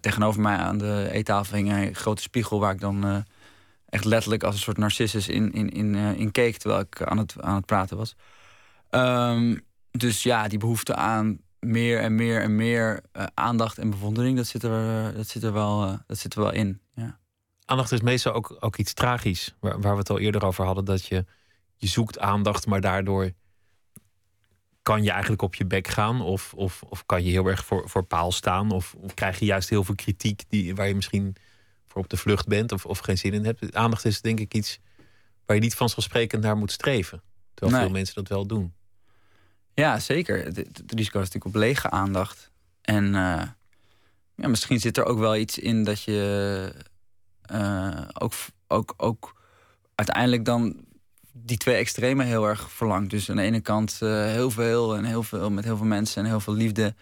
tegenover 0.00 0.40
mij 0.40 0.56
aan 0.56 0.78
de 0.78 1.08
eettafel 1.12 1.56
hing 1.56 1.72
een 1.72 1.94
grote 1.94 2.22
spiegel 2.22 2.60
waar 2.60 2.72
ik 2.72 2.80
dan 2.80 3.24
echt 3.86 4.04
letterlijk 4.04 4.42
als 4.42 4.54
een 4.54 4.60
soort 4.60 4.76
narcissus 4.76 5.28
in, 5.28 5.52
in, 5.52 5.70
in, 5.70 5.94
in 5.94 6.30
keek 6.30 6.56
terwijl 6.56 6.80
ik 6.80 7.02
aan 7.02 7.18
het, 7.18 7.34
aan 7.40 7.54
het 7.54 7.66
praten 7.66 7.96
was. 7.96 8.16
Um, 8.90 9.60
dus 9.90 10.22
ja, 10.22 10.48
die 10.48 10.58
behoefte 10.58 10.94
aan 10.94 11.38
meer 11.66 12.00
en 12.00 12.14
meer 12.14 12.40
en 12.40 12.56
meer 12.56 13.02
uh, 13.16 13.26
aandacht 13.34 13.78
en 13.78 13.90
bewondering, 13.90 14.36
dat 14.36 14.46
zit 14.46 14.62
er, 14.62 15.14
dat 15.14 15.28
zit 15.28 15.42
er, 15.42 15.52
wel, 15.52 15.84
uh, 15.84 15.98
dat 16.06 16.18
zit 16.18 16.34
er 16.34 16.40
wel 16.40 16.52
in. 16.52 16.80
Ja. 16.94 17.18
Aandacht 17.64 17.92
is 17.92 18.00
meestal 18.00 18.32
ook, 18.32 18.56
ook 18.60 18.76
iets 18.76 18.94
tragisch, 18.94 19.54
waar, 19.60 19.80
waar 19.80 19.92
we 19.92 19.98
het 19.98 20.10
al 20.10 20.18
eerder 20.18 20.44
over 20.44 20.64
hadden, 20.64 20.84
dat 20.84 21.06
je, 21.06 21.24
je 21.76 21.86
zoekt 21.86 22.18
aandacht, 22.18 22.66
maar 22.66 22.80
daardoor 22.80 23.32
kan 24.82 25.02
je 25.02 25.10
eigenlijk 25.10 25.42
op 25.42 25.54
je 25.54 25.66
bek 25.66 25.88
gaan, 25.88 26.20
of, 26.20 26.54
of, 26.54 26.82
of 26.82 27.06
kan 27.06 27.24
je 27.24 27.30
heel 27.30 27.46
erg 27.46 27.64
voor, 27.64 27.88
voor 27.88 28.04
paal 28.04 28.32
staan, 28.32 28.70
of, 28.70 28.94
of 28.94 29.14
krijg 29.14 29.38
je 29.38 29.44
juist 29.44 29.68
heel 29.68 29.84
veel 29.84 29.94
kritiek 29.94 30.44
die, 30.48 30.74
waar 30.74 30.88
je 30.88 30.94
misschien 30.94 31.36
voor 31.86 32.02
op 32.02 32.08
de 32.08 32.16
vlucht 32.16 32.46
bent 32.46 32.72
of, 32.72 32.86
of 32.86 32.98
geen 32.98 33.18
zin 33.18 33.32
in 33.32 33.44
hebt. 33.44 33.74
Aandacht 33.74 34.04
is 34.04 34.20
denk 34.20 34.40
ik 34.40 34.54
iets 34.54 34.78
waar 35.46 35.56
je 35.56 35.62
niet 35.62 35.74
vanzelfsprekend 35.74 36.42
naar 36.42 36.56
moet 36.56 36.72
streven, 36.72 37.22
terwijl 37.54 37.82
veel 37.82 37.92
mensen 37.92 38.14
dat 38.14 38.28
wel 38.28 38.46
doen. 38.46 38.74
Ja, 39.74 39.98
zeker. 39.98 40.44
Het, 40.44 40.82
risico 40.86 41.20
is 41.20 41.30
natuurlijk 41.30 41.44
op 41.44 41.54
lege 41.54 41.90
aandacht. 41.90 42.50
En 42.80 43.04
uh, 43.04 43.42
ja, 44.34 44.48
misschien 44.48 44.80
zit 44.80 44.96
er 44.96 45.04
ook 45.04 45.18
wel 45.18 45.36
iets 45.36 45.58
in 45.58 45.84
dat 45.84 46.02
je 46.02 46.72
uh, 47.52 48.00
ook, 48.12 48.34
ook, 48.68 48.94
ook 48.96 49.40
uiteindelijk 49.94 50.44
dan 50.44 50.84
die 51.32 51.56
twee 51.56 51.76
extremen 51.76 52.26
heel 52.26 52.48
erg 52.48 52.72
verlangt. 52.72 53.10
Dus 53.10 53.30
aan 53.30 53.36
de 53.36 53.42
ene 53.42 53.60
kant 53.60 53.98
uh, 54.02 54.24
heel 54.24 54.50
veel 54.50 54.96
en 54.96 55.04
heel 55.04 55.22
veel 55.22 55.50
met 55.50 55.64
heel 55.64 55.76
veel 55.76 55.86
mensen 55.86 56.22
en 56.22 56.28
heel 56.28 56.40
veel 56.40 56.54
liefde. 56.54 56.94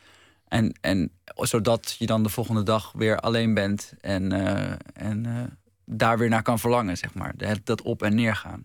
En, 0.48 0.78
en 0.80 1.12
zodat 1.34 1.96
je 1.98 2.06
dan 2.06 2.22
de 2.22 2.28
volgende 2.28 2.62
dag 2.62 2.92
weer 2.92 3.18
alleen 3.18 3.54
bent 3.54 3.92
en, 4.00 4.32
uh, 4.32 4.72
en 4.92 5.24
uh, 5.26 5.42
daar 5.84 6.18
weer 6.18 6.28
naar 6.28 6.42
kan 6.42 6.58
verlangen, 6.58 6.96
zeg 6.96 7.14
maar. 7.14 7.34
Dat 7.64 7.82
op 7.82 8.02
en 8.02 8.14
neer 8.14 8.36
gaan. 8.36 8.64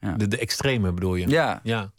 Ja. 0.00 0.12
De, 0.12 0.28
de 0.28 0.38
extreme 0.38 0.92
bedoel 0.92 1.14
je? 1.14 1.28
Ja. 1.28 1.60
ja. 1.62 1.92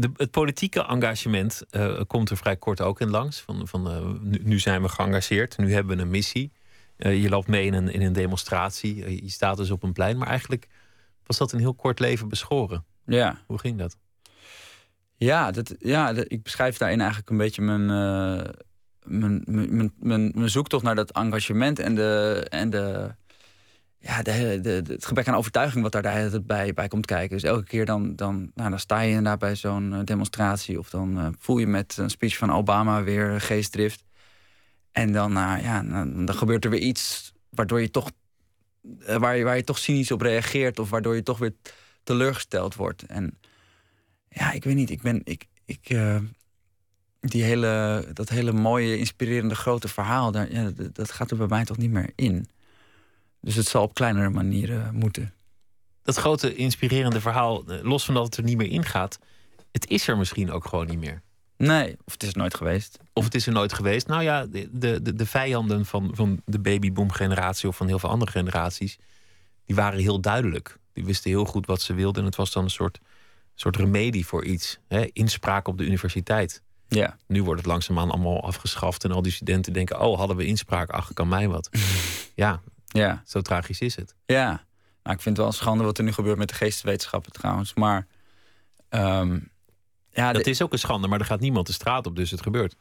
De, 0.00 0.10
het 0.16 0.30
politieke 0.30 0.84
engagement 0.84 1.62
uh, 1.70 2.00
komt 2.06 2.30
er 2.30 2.36
vrij 2.36 2.56
kort 2.56 2.80
ook 2.80 3.00
in 3.00 3.10
langs. 3.10 3.40
Van, 3.40 3.68
van, 3.68 4.18
nu, 4.22 4.40
nu, 4.42 4.58
zijn 4.58 4.82
we 4.82 4.88
geëngageerd, 4.88 5.58
nu 5.58 5.72
hebben 5.72 5.96
we 5.96 6.02
een 6.02 6.10
missie. 6.10 6.52
je 6.96 7.28
loopt 7.28 7.48
mee 7.48 7.66
in 7.66 7.74
een, 7.74 7.88
in 7.88 8.02
een 8.02 8.12
demonstratie, 8.12 9.22
je 9.24 9.30
staat 9.30 9.56
dus 9.56 9.70
op 9.70 9.82
een 9.82 9.92
plein. 9.92 10.18
Maar 10.18 10.28
eigenlijk 10.28 10.68
was 11.26 11.38
dat 11.38 11.52
een 11.52 11.58
heel 11.58 11.74
kort 11.74 11.98
leven 11.98 12.28
beschoren. 12.28 12.84
Ja. 13.06 13.42
Hoe 13.46 13.58
ging 13.58 13.78
dat? 13.78 13.96
Ja, 15.16 15.50
dat, 15.50 15.74
ja 15.78 16.12
dat, 16.12 16.24
ik 16.28 16.42
beschrijf 16.42 16.76
daarin 16.76 16.98
eigenlijk 17.00 17.30
een 17.30 17.36
beetje 17.36 17.62
mijn, 17.62 17.86
mijn, 19.04 19.42
mijn, 19.44 19.92
mijn, 19.98 20.32
mijn, 20.34 20.50
zoektocht 20.50 20.84
naar 20.84 20.94
dat 20.94 21.12
engagement 21.12 21.78
en, 21.78 21.94
de, 21.94 22.46
en 22.48 22.70
de, 22.70 23.14
ja, 24.00 24.22
het 24.22 25.06
gebrek 25.06 25.28
aan 25.28 25.34
overtuiging 25.34 25.82
wat 25.82 25.92
daar 25.92 26.42
bij, 26.42 26.74
bij 26.74 26.88
komt 26.88 27.06
kijken. 27.06 27.36
Dus 27.36 27.50
elke 27.50 27.64
keer 27.64 27.84
dan, 27.84 28.16
dan, 28.16 28.50
nou, 28.54 28.70
dan 28.70 28.78
sta 28.78 29.00
je 29.00 29.08
inderdaad 29.08 29.38
bij 29.38 29.54
zo'n 29.54 30.04
demonstratie 30.04 30.78
of 30.78 30.90
dan 30.90 31.18
uh, 31.18 31.28
voel 31.38 31.58
je 31.58 31.66
met 31.66 31.96
een 31.96 32.10
speech 32.10 32.36
van 32.36 32.52
Obama 32.52 33.02
weer 33.02 33.40
geestdrift. 33.40 34.04
En 34.92 35.12
dan, 35.12 35.30
uh, 35.30 35.54
ja, 35.62 35.82
dan, 35.82 36.34
gebeurt 36.34 36.64
er 36.64 36.70
weer 36.70 36.80
iets 36.80 37.32
waardoor 37.48 37.80
je 37.80 37.90
toch, 37.90 38.10
waar, 39.06 39.36
je, 39.36 39.44
waar 39.44 39.56
je 39.56 39.64
toch 39.64 39.78
cynisch 39.78 40.10
op 40.10 40.20
reageert 40.20 40.78
of 40.78 40.90
waardoor 40.90 41.14
je 41.14 41.22
toch 41.22 41.38
weer 41.38 41.54
teleurgesteld 42.02 42.74
wordt. 42.74 43.02
En 43.02 43.38
ja, 44.28 44.52
ik 44.52 44.64
weet 44.64 44.74
niet. 44.74 44.90
Ik 44.90 45.02
ben. 45.02 45.20
Ik, 45.24 45.46
ik, 45.64 45.96
die 47.20 47.42
hele, 47.42 48.04
dat 48.12 48.28
hele 48.28 48.52
mooie, 48.52 48.98
inspirerende 48.98 49.54
grote 49.54 49.88
verhaal, 49.88 50.32
daar, 50.32 50.48
dat, 50.92 51.10
gaat 51.10 51.30
er 51.30 51.36
bij 51.36 51.46
mij 51.46 51.64
toch 51.64 51.76
niet 51.76 51.90
meer 51.90 52.12
in. 52.14 52.48
Dus 53.40 53.54
het 53.54 53.66
zal 53.66 53.82
op 53.82 53.94
kleinere 53.94 54.28
manieren 54.28 54.94
moeten. 54.94 55.34
Dat 56.02 56.16
grote, 56.16 56.54
inspirerende 56.54 57.20
verhaal, 57.20 57.64
eh, 57.66 57.82
los 57.82 58.04
van 58.04 58.14
dat 58.14 58.24
het 58.24 58.36
er 58.36 58.42
niet 58.42 58.56
meer 58.56 58.70
in 58.70 58.84
gaat, 58.84 59.18
het 59.72 59.88
is 59.88 60.08
er 60.08 60.18
misschien 60.18 60.50
ook 60.50 60.66
gewoon 60.66 60.86
niet 60.86 60.98
meer. 60.98 61.22
Nee, 61.56 61.96
of 62.04 62.12
het 62.12 62.22
is 62.22 62.28
er 62.28 62.38
nooit 62.38 62.54
geweest. 62.54 62.98
Of 63.12 63.24
het 63.24 63.34
is 63.34 63.46
er 63.46 63.52
nooit 63.52 63.72
geweest. 63.72 64.06
Nou 64.06 64.22
ja, 64.22 64.46
de, 64.46 64.68
de, 64.72 65.14
de 65.14 65.26
vijanden 65.26 65.86
van, 65.86 66.10
van 66.14 66.42
de 66.44 66.58
babyboom-generatie 66.58 67.68
of 67.68 67.76
van 67.76 67.86
heel 67.86 67.98
veel 67.98 68.08
andere 68.08 68.30
generaties, 68.30 68.98
die 69.64 69.76
waren 69.76 70.00
heel 70.00 70.20
duidelijk. 70.20 70.78
Die 70.92 71.04
wisten 71.04 71.30
heel 71.30 71.44
goed 71.44 71.66
wat 71.66 71.82
ze 71.82 71.94
wilden. 71.94 72.20
En 72.20 72.28
het 72.28 72.36
was 72.36 72.52
dan 72.52 72.64
een 72.64 72.70
soort 72.70 72.98
soort 73.60 73.76
remedie 73.76 74.26
voor 74.26 74.44
iets. 74.44 74.78
Hè? 74.88 75.06
Inspraak 75.12 75.68
op 75.68 75.78
de 75.78 75.84
universiteit. 75.84 76.62
Ja. 76.88 77.16
Nu 77.26 77.42
wordt 77.42 77.60
het 77.60 77.70
langzaamaan 77.70 78.10
allemaal 78.10 78.42
afgeschaft. 78.42 79.04
En 79.04 79.12
al 79.12 79.22
die 79.22 79.32
studenten 79.32 79.72
denken: 79.72 80.00
oh, 80.00 80.18
hadden 80.18 80.36
we 80.36 80.44
inspraak? 80.44 80.90
Ach, 80.90 81.12
kan 81.12 81.28
mij 81.28 81.48
wat. 81.48 81.70
ja, 82.34 82.60
ja, 82.88 83.22
zo 83.26 83.40
tragisch 83.40 83.80
is 83.80 83.96
het. 83.96 84.14
Ja, 84.26 84.48
nou, 85.02 85.16
ik 85.16 85.22
vind 85.22 85.24
het 85.24 85.36
wel 85.36 85.46
een 85.46 85.52
schande 85.52 85.84
wat 85.84 85.98
er 85.98 86.04
nu 86.04 86.12
gebeurt 86.12 86.38
met 86.38 86.48
de 86.48 86.54
geesteswetenschappen 86.54 87.32
trouwens. 87.32 87.74
Maar. 87.74 88.06
Um, 88.90 89.50
ja, 90.10 90.32
dat 90.32 90.46
is 90.46 90.62
ook 90.62 90.72
een 90.72 90.78
schande, 90.78 91.08
maar 91.08 91.18
er 91.18 91.24
gaat 91.24 91.40
niemand 91.40 91.66
de 91.66 91.72
straat 91.72 92.06
op, 92.06 92.16
dus 92.16 92.30
het 92.30 92.42
gebeurt. 92.42 92.76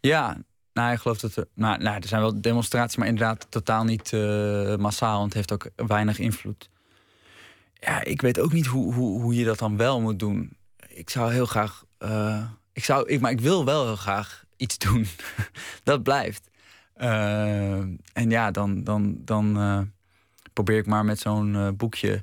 Ja, 0.00 0.36
nou, 0.72 0.92
ik 0.92 0.98
geloof 0.98 1.18
dat 1.18 1.36
er. 1.36 1.48
Nou, 1.54 1.82
nou, 1.82 1.96
er 1.96 2.08
zijn 2.08 2.20
wel 2.20 2.40
demonstraties, 2.40 2.96
maar 2.96 3.06
inderdaad 3.06 3.46
totaal 3.48 3.84
niet 3.84 4.12
uh, 4.12 4.76
massaal. 4.76 5.18
En 5.18 5.24
het 5.24 5.34
heeft 5.34 5.52
ook 5.52 5.70
weinig 5.76 6.18
invloed 6.18 6.68
ja, 7.80 8.04
ik 8.04 8.20
weet 8.20 8.40
ook 8.40 8.52
niet 8.52 8.66
hoe, 8.66 8.94
hoe, 8.94 9.20
hoe 9.20 9.34
je 9.34 9.44
dat 9.44 9.58
dan 9.58 9.76
wel 9.76 10.00
moet 10.00 10.18
doen. 10.18 10.56
Ik 10.88 11.10
zou 11.10 11.32
heel 11.32 11.46
graag. 11.46 11.84
Uh, 11.98 12.44
ik 12.72 12.84
zou, 12.84 13.08
ik, 13.08 13.20
maar 13.20 13.30
ik 13.30 13.40
wil 13.40 13.64
wel 13.64 13.84
heel 13.84 13.96
graag 13.96 14.44
iets 14.56 14.78
doen. 14.78 15.06
dat 15.82 16.02
blijft. 16.02 16.48
Uh, 17.00 17.78
en 18.12 18.30
ja, 18.30 18.50
dan, 18.50 18.84
dan, 18.84 19.16
dan 19.24 19.58
uh, 19.58 19.80
probeer 20.52 20.78
ik 20.78 20.86
maar 20.86 21.04
met 21.04 21.18
zo'n 21.18 21.74
boekje 21.76 22.22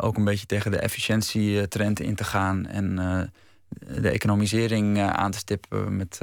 ook 0.00 0.16
een 0.16 0.24
beetje 0.24 0.46
tegen 0.46 0.70
de 0.70 0.78
efficiëntietrend 0.78 2.00
in 2.00 2.14
te 2.14 2.24
gaan. 2.24 2.66
En 2.66 2.96
de 3.78 4.08
economisering 4.08 5.00
aan 5.00 5.30
te 5.30 5.38
stippen 5.38 5.96
met, 5.96 6.20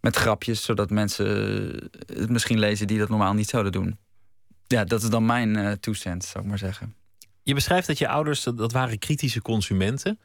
met 0.00 0.16
grapjes, 0.16 0.62
zodat 0.62 0.90
mensen 0.90 1.26
het 2.06 2.30
misschien 2.30 2.58
lezen 2.58 2.86
die 2.86 2.98
dat 2.98 3.08
normaal 3.08 3.34
niet 3.34 3.48
zouden 3.48 3.72
doen. 3.72 3.98
Ja, 4.66 4.84
dat 4.84 5.02
is 5.02 5.08
dan 5.08 5.26
mijn 5.26 5.80
toecent, 5.80 6.24
zou 6.24 6.44
ik 6.44 6.50
maar 6.50 6.58
zeggen. 6.58 6.94
Je 7.44 7.54
beschrijft 7.54 7.86
dat 7.86 7.98
je 7.98 8.08
ouders, 8.08 8.42
dat 8.42 8.72
waren 8.72 8.98
kritische 8.98 9.42
consumenten. 9.42 10.18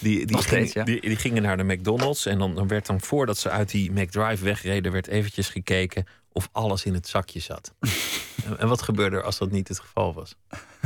Die, 0.00 0.26
die, 0.26 0.42
steeds, 0.42 0.72
die, 0.72 1.00
die, 1.00 1.16
gingen 1.16 1.42
naar 1.42 1.56
de 1.56 1.64
McDonald's. 1.64 2.26
En 2.26 2.38
dan, 2.38 2.54
dan 2.54 2.68
werd 2.68 2.86
dan 2.86 3.00
voordat 3.00 3.38
ze 3.38 3.50
uit 3.50 3.70
die 3.70 3.92
McDrive 3.92 4.44
wegreden, 4.44 4.92
werd 4.92 5.06
eventjes 5.06 5.48
gekeken 5.48 6.06
of 6.32 6.48
alles 6.52 6.84
in 6.84 6.94
het 6.94 7.08
zakje 7.08 7.40
zat. 7.40 7.74
en 8.58 8.68
wat 8.68 8.82
gebeurde 8.82 9.16
er 9.16 9.22
als 9.22 9.38
dat 9.38 9.50
niet 9.50 9.68
het 9.68 9.80
geval 9.80 10.14
was? 10.14 10.34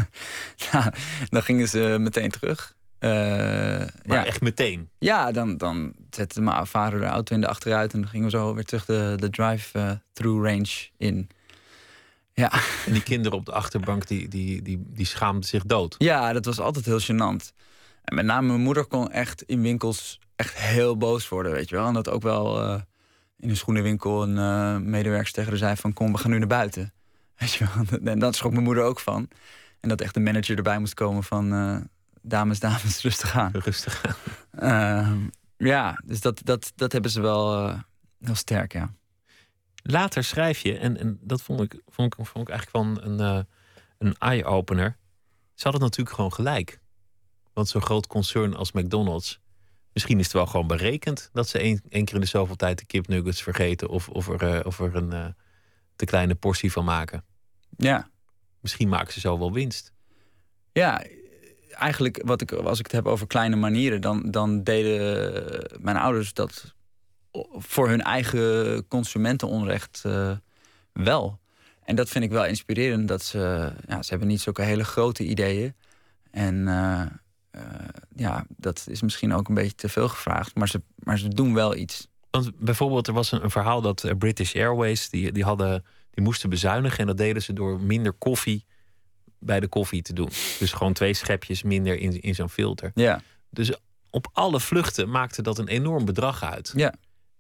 nou, 0.73 0.93
dan 1.29 1.43
gingen 1.43 1.69
ze 1.69 1.97
meteen 2.01 2.31
terug. 2.31 2.75
Uh, 3.01 3.11
maar 3.11 4.17
ja. 4.17 4.25
echt 4.25 4.41
meteen? 4.41 4.89
Ja, 4.99 5.33
dan, 5.33 5.57
dan 5.57 5.93
zette 6.11 6.41
mijn 6.41 6.67
vader 6.67 7.01
de 7.01 7.07
auto 7.07 7.35
in 7.35 7.41
de 7.41 7.49
achteruit... 7.49 7.93
en 7.93 8.01
dan 8.01 8.11
gingen 8.11 8.31
we 8.31 8.37
zo 8.37 8.55
weer 8.55 8.65
terug 8.65 8.85
de, 8.85 9.15
de 9.17 9.31
drive-through 9.31 10.45
range 10.45 10.89
in. 10.97 11.29
Ja. 12.33 12.53
En 12.87 12.93
die 12.93 13.03
kinderen 13.03 13.39
op 13.39 13.47
de 13.47 13.53
achterbank, 13.53 14.07
die, 14.07 14.29
die, 14.29 14.63
die, 14.63 14.83
die 14.87 15.07
schaamden 15.07 15.49
zich 15.49 15.65
dood. 15.65 15.95
Ja, 15.99 16.33
dat 16.33 16.45
was 16.45 16.61
altijd 16.61 16.85
heel 16.85 17.01
gênant. 17.01 17.53
En 18.05 18.15
met 18.15 18.25
name 18.25 18.47
mijn 18.47 18.61
moeder 18.61 18.85
kon 18.85 19.13
echt 19.13 19.43
in 19.43 19.63
winkels 19.63 20.21
echt 20.37 20.57
heel 20.57 20.97
boos 20.97 21.29
worden, 21.29 21.53
weet 21.53 21.69
je 21.69 21.77
wel. 21.77 21.87
En 21.87 21.95
dat 21.95 22.09
ook 22.09 22.23
wel 22.23 22.63
uh, 22.63 22.81
in 23.39 23.49
een 23.49 23.57
schoenenwinkel 23.57 24.23
een 24.23 24.37
uh, 24.37 24.77
medewerker 24.89 25.33
tegen 25.33 25.51
haar 25.51 25.59
zei 25.59 25.77
van... 25.77 25.93
kom, 25.93 26.13
we 26.13 26.19
gaan 26.19 26.31
nu 26.31 26.39
naar 26.39 26.47
buiten. 26.47 26.93
Weet 27.39 27.53
je 27.53 27.67
wel. 27.75 28.01
En 28.13 28.19
dat 28.19 28.37
schrok 28.37 28.53
mijn 28.53 28.65
moeder 28.65 28.85
ook 28.85 29.01
van. 29.01 29.29
En 29.81 29.89
dat 29.89 30.01
echt 30.01 30.15
de 30.15 30.21
manager 30.21 30.57
erbij 30.57 30.79
moest 30.79 30.95
komen 30.95 31.25
van... 31.25 31.53
Uh, 31.53 31.81
dames, 32.23 32.61
dames, 32.61 33.03
rustig 33.03 33.37
aan. 33.37 33.53
Rustig 33.53 34.03
aan. 34.07 34.15
Ehm, 34.57 35.19
ja, 35.57 36.01
dus 36.05 36.21
dat, 36.21 36.41
dat, 36.45 36.73
dat 36.75 36.93
hebben 36.93 37.11
ze 37.11 37.21
wel 37.21 37.71
heel 38.21 38.35
sterk, 38.35 38.73
ja. 38.73 38.95
Later 39.83 40.25
schrijf 40.25 40.59
je, 40.59 40.79
en, 40.79 40.99
en 40.99 41.19
dat 41.21 41.43
vond 41.43 41.61
ik, 41.61 41.81
vond 41.87 42.15
ik, 42.15 42.27
vond 42.27 42.49
ik 42.49 42.55
eigenlijk 42.55 43.01
wel 43.01 43.05
een, 43.05 43.47
een 43.99 44.15
eye-opener. 44.19 44.97
Ze 45.55 45.63
hadden 45.63 45.81
natuurlijk 45.81 46.17
gewoon 46.17 46.33
gelijk. 46.33 46.81
Want 47.53 47.69
zo'n 47.69 47.83
groot 47.83 48.07
concern 48.07 48.55
als 48.55 48.73
McDonald's. 48.73 49.41
Misschien 49.97 50.19
is 50.19 50.25
het 50.25 50.35
wel 50.35 50.47
gewoon 50.47 50.67
berekend 50.67 51.31
dat 51.33 51.49
ze 51.49 51.59
één, 51.59 51.83
één 51.89 52.05
keer 52.05 52.15
in 52.15 52.21
de 52.21 52.27
zoveel 52.27 52.57
tijd 52.57 52.79
de 52.79 52.85
kipnuggets 52.85 53.43
vergeten. 53.43 53.89
Of, 53.89 54.09
of 54.09 54.29
er, 54.29 54.55
uh, 54.55 54.61
of 54.65 54.81
er 54.81 54.95
een 54.95 55.13
uh, 55.13 55.27
te 55.97 56.05
kleine 56.05 56.35
portie 56.35 56.73
van 56.73 56.85
maken. 56.85 57.25
Ja. 57.77 58.09
Misschien 58.61 58.89
maken 58.89 59.13
ze 59.13 59.21
zo 59.21 59.39
wel 59.39 59.53
winst. 59.53 59.93
Ja, 60.73 61.03
eigenlijk 61.71 62.23
wat 62.25 62.41
ik, 62.41 62.53
als 62.53 62.79
ik 62.79 62.85
het 62.85 62.95
heb 62.95 63.07
over 63.07 63.27
kleine 63.27 63.57
manieren, 63.57 64.01
dan, 64.01 64.31
dan 64.31 64.63
deden 64.63 65.81
mijn 65.81 65.97
ouders 65.97 66.33
dat 66.33 66.75
voor 67.53 67.89
hun 67.89 68.03
eigen 68.03 68.89
consumentenonrecht 68.89 70.03
uh, 70.07 70.37
wel. 70.93 71.41
En 71.85 71.97
dat 71.97 72.09
vind 72.09 72.25
ik 72.25 72.31
wel 72.31 72.45
inspirerend. 72.45 73.09
Dat 73.09 73.23
ze, 73.23 73.73
ja, 73.87 74.03
ze 74.03 74.11
hebben 74.11 74.29
niet 74.29 74.41
zulke 74.41 74.63
hele 74.63 74.85
grote 74.85 75.25
ideeën. 75.25 75.75
En 76.31 76.69
uh, 77.57 77.63
uh, 77.63 77.89
ja, 78.17 78.47
dat 78.57 78.87
is 78.89 79.03
misschien 79.03 79.33
ook 79.33 79.49
een 79.49 79.55
beetje 79.55 79.75
te 79.75 79.89
veel 79.89 80.09
gevraagd. 80.09 80.55
Maar 80.55 80.69
ze, 80.69 80.83
maar 80.97 81.19
ze 81.19 81.29
doen 81.29 81.55
wel 81.55 81.77
iets. 81.77 82.07
Want 82.31 82.59
bijvoorbeeld, 82.59 83.07
er 83.07 83.13
was 83.13 83.33
een, 83.33 83.45
een 83.45 83.51
verhaal 83.51 83.81
dat 83.81 84.15
British 84.19 84.55
Airways... 84.55 85.11
Die, 85.11 85.33
die, 85.33 85.45
hadden, 85.45 85.85
die 86.11 86.25
moesten 86.25 86.51
bezuinigen. 86.51 86.99
En 86.99 87.07
dat 87.07 87.17
deden 87.17 87.43
ze 87.43 87.53
door 87.53 87.81
minder 87.81 88.13
koffie 88.13 88.65
bij 89.39 89.61
de 89.61 89.69
koffie 89.69 90.03
te 90.03 90.13
doen. 90.13 90.29
Dus 90.59 90.73
gewoon 90.73 90.93
twee 90.93 91.15
schepjes 91.15 91.63
minder 91.63 91.99
in, 91.99 92.21
in 92.21 92.35
zo'n 92.35 92.49
filter. 92.49 92.91
Ja. 92.95 93.23
Dus 93.51 93.73
op 94.11 94.29
alle 94.33 94.61
vluchten 94.61 95.11
maakte 95.11 95.43
dat 95.43 95.59
een 95.59 95.69
enorm 95.69 96.05
bedrag 96.05 96.43
uit. 96.43 96.73
Ja. 96.77 96.95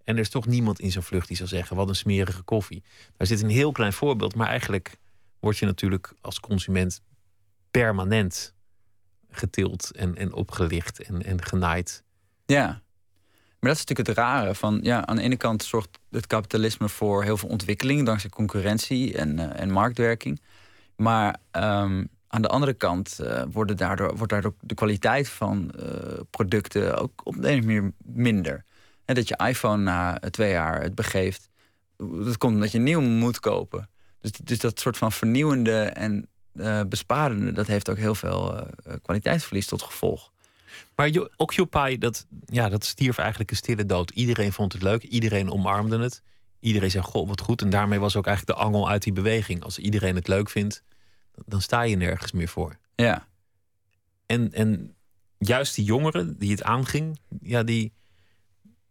En 0.05 0.14
er 0.14 0.21
is 0.21 0.29
toch 0.29 0.47
niemand 0.47 0.81
in 0.81 0.93
zo'n 0.93 1.03
vlucht 1.03 1.29
die 1.29 1.37
zal 1.37 1.47
zeggen: 1.47 1.77
wat 1.77 1.89
een 1.89 1.97
smerige 1.97 2.43
koffie. 2.43 2.83
Daar 3.17 3.27
zit 3.27 3.43
een 3.43 3.49
heel 3.49 3.73
klein 3.73 3.93
voorbeeld, 3.93 4.35
maar 4.35 4.49
eigenlijk 4.49 4.97
word 5.41 5.59
je 5.59 5.67
natuurlijk 5.67 6.14
als 6.21 6.41
consument 6.41 7.01
permanent 7.71 8.55
getild 9.37 9.91
en, 9.91 10.16
en 10.16 10.32
opgelicht 10.32 11.03
en, 11.03 11.22
en 11.22 11.45
genaaid. 11.45 12.03
Ja, 12.47 12.82
maar 13.59 13.70
dat 13.70 13.84
is 13.84 13.87
natuurlijk 13.87 14.09
het 14.09 14.18
rare. 14.18 14.55
Van, 14.55 14.78
ja, 14.82 15.07
aan 15.07 15.16
de 15.16 15.22
ene 15.22 15.37
kant 15.37 15.64
zorgt 15.64 15.99
het 16.11 16.26
kapitalisme 16.26 16.89
voor 16.89 17.22
heel 17.22 17.37
veel 17.37 17.49
ontwikkeling 17.49 18.07
dankzij 18.07 18.30
concurrentie 18.30 19.16
en, 19.16 19.39
uh, 19.39 19.61
en 19.61 19.70
marktwerking. 19.70 20.41
Maar 20.97 21.37
um, 21.53 22.09
aan 22.28 22.43
de 22.43 22.49
andere 22.49 22.74
kant 22.74 23.18
uh, 23.20 23.43
worden 23.53 23.76
daardoor, 23.76 24.16
wordt 24.16 24.32
daardoor 24.32 24.55
de 24.61 24.74
kwaliteit 24.74 25.28
van 25.28 25.72
uh, 25.78 25.84
producten 26.30 26.99
ook 26.99 27.20
op 27.24 27.43
de 27.43 27.51
een 27.51 27.64
manier 27.64 27.93
minder. 27.99 28.64
En 29.05 29.14
dat 29.14 29.28
je 29.28 29.41
iPhone 29.47 29.82
na 29.82 30.18
twee 30.30 30.51
jaar 30.51 30.82
het 30.82 30.95
begeeft. 30.95 31.49
Dat 31.97 32.39
komt 32.39 32.55
omdat 32.55 32.72
je 32.72 32.78
nieuw 32.78 33.01
moet 33.01 33.41
kopen. 33.41 33.89
Dus, 34.20 34.30
dus 34.30 34.59
dat 34.59 34.80
soort 34.80 34.97
van 34.97 35.12
vernieuwende 35.12 35.82
en 35.82 36.28
uh, 36.59 36.81
besparende, 36.89 37.53
dat 37.53 37.67
heeft 37.67 37.91
ook 37.91 37.97
heel 37.97 38.15
veel 38.15 38.55
uh, 38.57 38.95
kwaliteitsverlies 39.03 39.67
tot 39.67 39.83
gevolg. 39.83 40.33
Maar 40.95 41.11
Occupy, 41.37 41.99
dat, 41.99 42.27
ja, 42.47 42.69
dat 42.69 42.85
stierf 42.85 43.19
eigenlijk 43.19 43.51
een 43.51 43.57
stille 43.57 43.87
dood. 43.87 44.11
Iedereen 44.11 44.53
vond 44.53 44.73
het 44.73 44.83
leuk, 44.83 45.03
iedereen 45.03 45.51
omarmde 45.51 45.99
het. 45.99 46.23
Iedereen 46.61 46.91
zei, 46.91 47.05
goh, 47.05 47.29
wat 47.29 47.41
goed. 47.41 47.63
En 47.63 47.71
daarmee 47.71 47.99
was 48.01 48.17
ook 48.17 48.27
eigenlijk 48.27 48.59
de 48.59 48.65
angel 48.65 48.89
uit 48.89 49.03
die 49.03 49.13
beweging. 49.13 49.63
Als 49.63 49.79
iedereen 49.79 50.15
het 50.15 50.29
leuk 50.29 50.51
vindt, 50.51 50.83
dan 51.47 51.61
sta 51.61 51.83
je 51.83 51.97
nergens 51.97 52.33
meer 52.33 52.49
voor. 52.49 52.77
Ja. 52.95 53.27
En, 54.27 54.53
en 54.53 54.95
juist 55.39 55.75
die 55.75 55.85
jongeren 55.85 56.39
die 56.39 56.51
het 56.51 56.63
aanging, 56.63 57.19
ja, 57.43 57.63
die, 57.63 57.93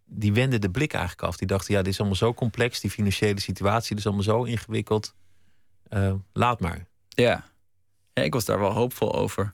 die 0.06 0.34
wenden 0.34 0.62
de 0.62 0.70
blik 0.70 0.94
eigenlijk 0.94 1.28
af. 1.28 1.38
Die 1.38 1.48
dachten, 1.48 1.74
ja, 1.74 1.82
dit 1.82 1.92
is 1.94 2.00
allemaal 2.00 2.18
zo 2.18 2.34
complex. 2.34 2.80
Die 2.80 2.92
financiële 2.92 3.40
situatie 3.40 3.96
is 3.96 4.06
allemaal 4.06 4.24
zo 4.24 4.44
ingewikkeld. 4.44 5.14
Uh, 5.90 6.14
laat 6.34 6.60
maar. 6.60 6.86
Ja. 7.10 7.44
Ik 8.24 8.34
was 8.34 8.46
daar 8.46 8.60
wel 8.60 8.72
hoopvol 8.72 9.16
over. 9.16 9.54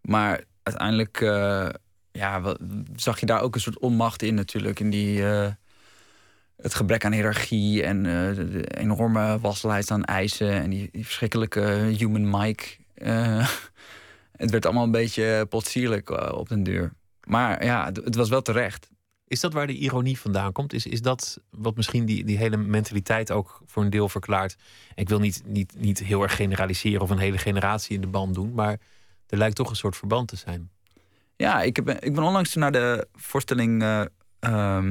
Maar 0.00 0.44
uiteindelijk 0.62 1.20
uh, 1.20 1.68
ja, 2.12 2.56
zag 2.96 3.20
je 3.20 3.26
daar 3.26 3.40
ook 3.40 3.54
een 3.54 3.60
soort 3.60 3.78
onmacht 3.78 4.22
in 4.22 4.34
natuurlijk. 4.34 4.80
In 4.80 4.90
die, 4.90 5.18
uh, 5.20 5.48
het 6.56 6.74
gebrek 6.74 7.04
aan 7.04 7.12
hiërarchie 7.12 7.82
en 7.82 8.02
de 8.02 8.76
enorme 8.78 9.38
waslijst 9.40 9.90
aan 9.90 10.04
eisen. 10.04 10.52
En 10.52 10.70
die, 10.70 10.88
die 10.92 11.04
verschrikkelijke 11.04 11.60
human 11.98 12.30
mic. 12.30 12.80
het 14.42 14.50
werd 14.50 14.64
allemaal 14.64 14.84
een 14.84 14.90
beetje 14.90 15.46
potsierlijk 15.48 16.10
op 16.34 16.48
den 16.48 16.62
duur. 16.62 16.92
Maar 17.24 17.64
ja, 17.64 17.86
het 18.04 18.14
was 18.14 18.28
wel 18.28 18.42
terecht. 18.42 18.91
Is 19.32 19.40
dat 19.40 19.52
waar 19.52 19.66
de 19.66 19.76
ironie 19.76 20.18
vandaan 20.18 20.52
komt? 20.52 20.72
Is, 20.72 20.86
is 20.86 21.02
dat 21.02 21.40
wat 21.50 21.76
misschien 21.76 22.04
die, 22.04 22.24
die 22.24 22.36
hele 22.36 22.56
mentaliteit 22.56 23.30
ook 23.30 23.62
voor 23.66 23.82
een 23.82 23.90
deel 23.90 24.08
verklaart? 24.08 24.56
Ik 24.94 25.08
wil 25.08 25.18
niet, 25.18 25.42
niet, 25.46 25.74
niet 25.78 25.98
heel 25.98 26.22
erg 26.22 26.36
generaliseren 26.36 27.00
of 27.00 27.10
een 27.10 27.18
hele 27.18 27.38
generatie 27.38 27.94
in 27.94 28.00
de 28.00 28.06
band 28.06 28.34
doen, 28.34 28.52
maar 28.54 28.80
er 29.26 29.38
lijkt 29.38 29.56
toch 29.56 29.70
een 29.70 29.76
soort 29.76 29.96
verband 29.96 30.28
te 30.28 30.36
zijn. 30.36 30.70
Ja, 31.36 31.62
ik, 31.62 31.76
heb, 31.76 31.88
ik 31.88 32.14
ben 32.14 32.24
onlangs 32.24 32.54
naar 32.54 32.72
de 32.72 33.06
voorstelling 33.14 33.82
uh, 33.82 34.82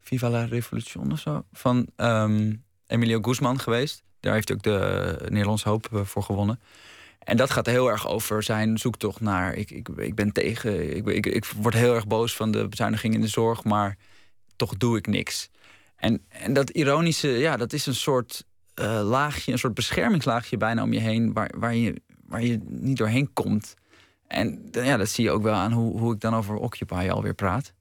Viva 0.00 0.30
la 0.30 0.44
Revolution 0.44 1.12
of 1.12 1.18
zo 1.18 1.44
van 1.52 1.86
um, 1.96 2.64
Emilio 2.86 3.20
Guzman 3.22 3.58
geweest. 3.58 4.02
Daar 4.20 4.34
heeft 4.34 4.52
ook 4.52 4.62
de 4.62 5.16
Nederlandse 5.28 5.68
Hoop 5.68 5.88
eh, 5.92 6.04
voor 6.04 6.22
gewonnen. 6.22 6.60
En 7.28 7.36
dat 7.36 7.50
gaat 7.50 7.66
heel 7.66 7.90
erg 7.90 8.08
over 8.08 8.42
zijn 8.42 8.78
zoektocht 8.78 9.20
naar. 9.20 9.54
Ik, 9.54 9.70
ik, 9.70 9.88
ik 9.88 10.14
ben 10.14 10.32
tegen. 10.32 10.96
Ik, 10.96 11.06
ik, 11.06 11.26
ik 11.26 11.44
word 11.44 11.74
heel 11.74 11.94
erg 11.94 12.06
boos 12.06 12.36
van 12.36 12.50
de 12.50 12.68
bezuiniging 12.68 13.14
in 13.14 13.20
de 13.20 13.28
zorg, 13.28 13.64
maar 13.64 13.96
toch 14.56 14.76
doe 14.76 14.96
ik 14.96 15.06
niks. 15.06 15.50
En, 15.96 16.24
en 16.28 16.52
dat 16.52 16.70
ironische, 16.70 17.28
ja, 17.28 17.56
dat 17.56 17.72
is 17.72 17.86
een 17.86 17.94
soort 17.94 18.44
uh, 18.80 19.00
laagje, 19.04 19.52
een 19.52 19.58
soort 19.58 19.74
beschermingslaagje 19.74 20.56
bijna 20.56 20.82
om 20.82 20.92
je 20.92 21.00
heen, 21.00 21.32
waar, 21.32 21.50
waar, 21.56 21.74
je, 21.74 22.00
waar 22.24 22.42
je 22.42 22.60
niet 22.64 22.96
doorheen 22.96 23.32
komt. 23.32 23.74
En 24.26 24.68
ja, 24.72 24.96
dat 24.96 25.08
zie 25.08 25.24
je 25.24 25.30
ook 25.30 25.42
wel 25.42 25.54
aan 25.54 25.72
hoe, 25.72 25.98
hoe 25.98 26.14
ik 26.14 26.20
dan 26.20 26.34
over 26.34 26.54
Occupy 26.54 27.08
alweer 27.10 27.34
praat. 27.34 27.72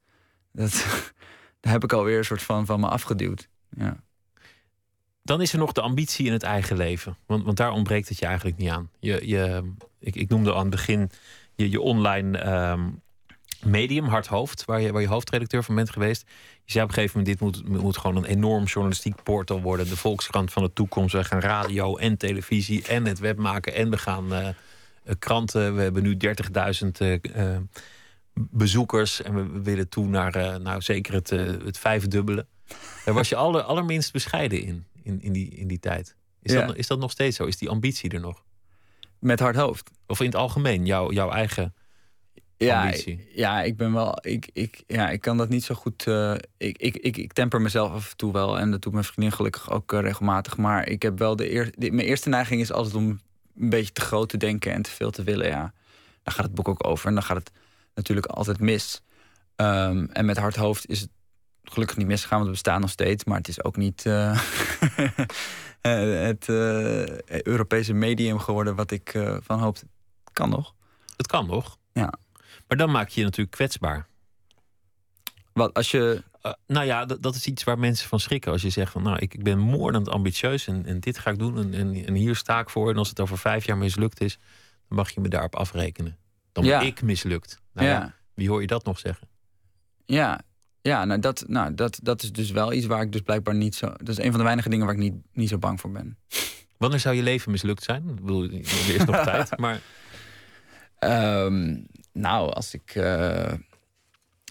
Dat, 0.52 0.72
daar 1.62 1.72
heb 1.72 1.84
ik 1.84 1.93
alweer 1.93 2.18
een 2.18 2.26
soort 2.26 2.43
van 2.43 2.66
van 2.66 2.80
me 2.80 2.88
afgeduwd. 2.88 3.48
Ja. 3.70 4.04
Dan 5.28 5.41
is 5.41 5.53
er 5.53 5.59
nog 5.59 5.71
de 5.71 5.82
ambitie 5.82 6.25
in 6.25 6.32
het 6.32 6.43
eigen 6.43 6.78
leven. 6.78 7.17
Want, 7.25 7.43
want 7.43 7.57
daar 7.57 7.71
ontbreekt 7.71 8.09
het 8.09 8.19
je 8.19 8.25
eigenlijk 8.25 8.57
niet 8.57 8.69
aan. 8.69 8.89
Je, 8.99 9.28
je, 9.28 9.71
ik, 9.99 10.15
ik 10.15 10.30
noemde 10.30 10.53
aan 10.53 10.59
het 10.59 10.69
begin 10.69 11.11
je, 11.55 11.69
je 11.69 11.82
online 11.82 12.51
um, 12.71 13.01
medium, 13.65 14.05
Hard 14.05 14.28
Hoofd, 14.28 14.65
waar 14.65 14.82
je, 14.82 14.91
waar 14.91 15.01
je 15.01 15.07
hoofdredacteur 15.07 15.63
van 15.63 15.75
bent 15.75 15.89
geweest. 15.89 16.25
Je 16.63 16.71
zei 16.71 16.84
op 16.84 16.89
een 16.89 16.95
gegeven 16.95 17.19
moment, 17.19 17.39
dit 17.39 17.63
moet, 17.65 17.82
moet 17.82 17.97
gewoon 17.97 18.15
een 18.15 18.25
enorm 18.25 18.63
journalistiek 18.63 19.23
portal 19.23 19.61
worden. 19.61 19.89
De 19.89 19.97
volkskrant 19.97 20.51
van 20.51 20.63
de 20.63 20.73
toekomst. 20.73 21.13
We 21.13 21.23
gaan 21.23 21.39
radio 21.39 21.97
en 21.97 22.17
televisie 22.17 22.88
en 22.88 23.05
het 23.05 23.19
web 23.19 23.38
maken. 23.38 23.73
En 23.73 23.89
we 23.89 23.97
gaan 23.97 24.34
uh, 24.34 24.47
kranten. 25.19 25.75
We 25.75 25.82
hebben 25.82 26.03
nu 26.03 26.17
30.000 26.84 26.88
uh, 27.01 27.57
bezoekers. 28.34 29.21
En 29.21 29.36
we, 29.36 29.61
willen 29.61 29.89
toe 29.89 30.07
naar 30.07 30.61
nou, 30.61 30.82
zeker 30.82 31.13
het, 31.13 31.30
het 31.30 31.78
vijfdubbele. 31.78 32.45
Daar 33.05 33.13
was 33.13 33.30
je 33.30 33.36
aller, 33.36 33.61
allerminst 33.61 34.13
bescheiden 34.13 34.61
in 34.61 34.87
in, 35.08 35.22
in, 35.22 35.34
die, 35.34 35.49
in 35.49 35.68
die 35.68 35.80
tijd. 35.80 36.16
Is, 36.41 36.53
dat, 36.53 36.76
is 36.76 36.88
dat 36.88 36.99
nog 36.99 37.12
steeds 37.12 37.38
zo? 37.38 37.45
Is 37.45 37.58
die 37.58 37.70
ambitie 37.70 38.10
er 38.10 38.20
nog? 38.20 38.43
Met 39.20 39.39
hard 39.39 39.55
hoofd? 39.55 39.89
Of 40.08 40.20
in 40.20 40.26
het 40.26 40.36
algemeen, 40.36 40.86
jouw, 40.86 41.12
jouw 41.12 41.32
eigen 41.32 41.74
ja, 42.58 42.84
ambitie? 42.84 43.28
Ja, 43.34 43.64
ik 43.64 43.78
ben 43.78 43.93
wel. 43.93 44.18
Ik, 44.22 44.49
ik, 44.53 44.84
ja, 44.88 45.10
ik 45.10 45.22
kan 45.22 45.38
dat 45.38 45.49
niet 45.49 45.64
zo 45.64 45.76
goed. 45.76 46.05
Uh, 46.05 46.34
ik, 46.58 46.78
ik, 46.78 46.97
ik, 46.97 47.18
ik 47.18 47.34
temper 47.34 47.62
mezelf 47.62 47.91
af 47.91 48.10
en 48.10 48.18
toe 48.18 48.34
wel. 48.34 48.60
En 48.60 48.72
dat 48.72 48.82
doet 48.82 48.93
mijn 48.93 49.05
vriendin 49.05 49.32
gelukkig 49.32 49.72
ook 49.72 49.93
uh, 49.93 49.99
regelmatig. 49.99 50.58
Maar 50.58 50.88
ik 50.88 51.01
heb 51.01 51.20
wel 51.20 51.36
de, 51.36 51.51
eer, 51.51 51.72
de, 51.76 51.91
Mijn 51.91 52.08
eerste 52.08 52.30
neiging 52.30 52.62
is 52.62 52.72
altijd 52.72 52.95
om 52.95 53.22
een 53.58 53.70
beetje 53.70 53.93
te 53.93 54.01
groot 54.01 54.30
te 54.30 54.38
denken 54.38 54.74
en 54.74 54.82
te 54.82 54.89
veel 54.91 55.12
te 55.12 55.24
willen. 55.24 55.47
Ja. 55.47 55.74
Daar 56.24 56.34
gaat 56.34 56.45
het 56.45 56.55
boek 56.55 56.68
ook 56.68 56.88
over. 56.88 57.08
En 57.08 57.14
dan 57.14 57.24
gaat 57.24 57.38
het 57.38 57.51
natuurlijk 57.95 58.26
altijd 58.26 58.60
mis. 58.60 59.01
Um, 59.55 60.10
en 60.12 60.26
met 60.26 60.38
hard 60.38 60.55
hoofd 60.55 60.89
is 60.89 61.01
het 61.01 61.10
gelukkig 61.72 61.97
niet 61.97 62.07
misgegaan, 62.07 62.38
want 62.38 62.49
we 62.49 62.53
bestaan 62.55 62.82
nog 62.82 62.89
steeds. 62.89 63.24
Maar 63.24 63.38
het 63.38 63.47
is 63.47 63.63
ook 63.63 63.78
niet 63.78 64.05
uh, 64.05 64.39
het 66.30 66.47
uh, 66.47 67.20
Europese 67.28 67.93
medium 67.93 68.39
geworden 68.39 68.76
wat 68.76 68.91
ik 68.91 69.13
uh, 69.13 69.38
van 69.41 69.59
hoopte. 69.59 69.88
Kan 70.34 70.49
nog. 70.49 70.76
Het 71.18 71.28
kan 71.28 71.47
nog. 71.47 71.78
Ja. 71.93 72.13
Maar 72.68 72.78
dan 72.78 72.91
maak 72.91 73.09
je 73.09 73.20
je 73.20 73.26
natuurlijk 73.26 73.55
kwetsbaar. 73.55 74.07
Wat 75.53 75.74
als 75.74 75.91
je. 75.91 76.24
nou 76.68 76.86
ja, 76.86 77.05
dat, 77.05 77.36
is 77.36 77.45
iets 77.45 77.63
waar 77.63 77.80
mensen 77.80 78.07
van 78.07 78.20
schrikken. 78.20 78.51
Als 78.51 78.61
je 78.61 78.70
zegt 78.70 78.91
van 78.91 79.03
nou, 79.03 79.18
ik, 79.18 79.34
ik 79.34 79.43
ben 79.43 79.59
moordend 79.59 80.09
ambitieus 80.09 80.68
en, 80.68 80.86
en 80.86 80.99
dit 80.99 81.18
ga 81.18 81.32
ik 81.32 81.39
doen 81.39 81.57
en, 81.57 81.74
en, 81.74 82.05
en, 82.05 82.13
hier 82.13 82.36
sta 82.36 82.59
ik 82.59 82.70
voor. 82.70 82.89
En 82.89 82.97
als 82.97 83.09
het 83.09 83.20
over 83.20 83.38
vijf 83.38 83.65
jaar 83.65 83.78
mislukt 83.78 84.22
is, 84.22 84.38
dan 84.88 84.97
mag 84.97 85.09
je 85.09 85.22
me 85.22 85.28
daarop 85.28 85.55
afrekenen. 85.55 86.18
Dan 86.51 86.63
ben 86.63 86.82
ik 86.82 87.01
mislukt. 87.01 87.61
Nou 87.74 87.88
ja. 87.88 87.93
ja. 87.93 88.15
Wie 88.34 88.49
hoor 88.49 88.61
je 88.61 88.68
dat 88.68 88.86
nog 88.86 88.99
zeggen? 88.99 89.28
Ja, 90.05 90.41
ja, 90.88 91.06
nou, 91.06 91.20
dat, 91.20 91.44
nou 91.48 91.74
dat, 91.74 92.00
dat 92.04 92.24
is 92.24 92.32
dus 92.32 92.52
wel 92.52 92.74
iets 92.74 92.86
waar 92.86 93.02
ik 93.02 93.12
dus 93.12 93.22
blijkbaar 93.22 93.56
niet 93.56 93.76
zo. 93.76 93.88
Dat 93.88 94.08
is 94.08 94.18
een 94.18 94.30
van 94.30 94.38
de 94.38 94.44
weinige 94.44 94.70
dingen 94.70 94.86
waar 94.86 94.96
ik 94.96 95.02
niet, 95.02 95.16
niet 95.34 95.50
zo 95.50 95.58
bang 95.58 95.80
voor 95.80 95.92
ben. 95.92 96.18
Wanneer 96.78 97.00
zou 97.00 97.16
je 97.16 97.24
leven 97.24 97.52
mislukt 97.52 97.84
zijn? 97.84 98.10
Ik 98.10 98.16
bedoel, 98.16 98.44
er 98.44 98.96
is 98.96 99.06
nog 99.06 99.24
tijd, 99.34 99.58
maar. 99.58 99.82
Um, 101.00 101.86
nou, 102.12 102.54
als 102.54 102.74
ik. 102.74 102.96
Uh, 102.96 103.54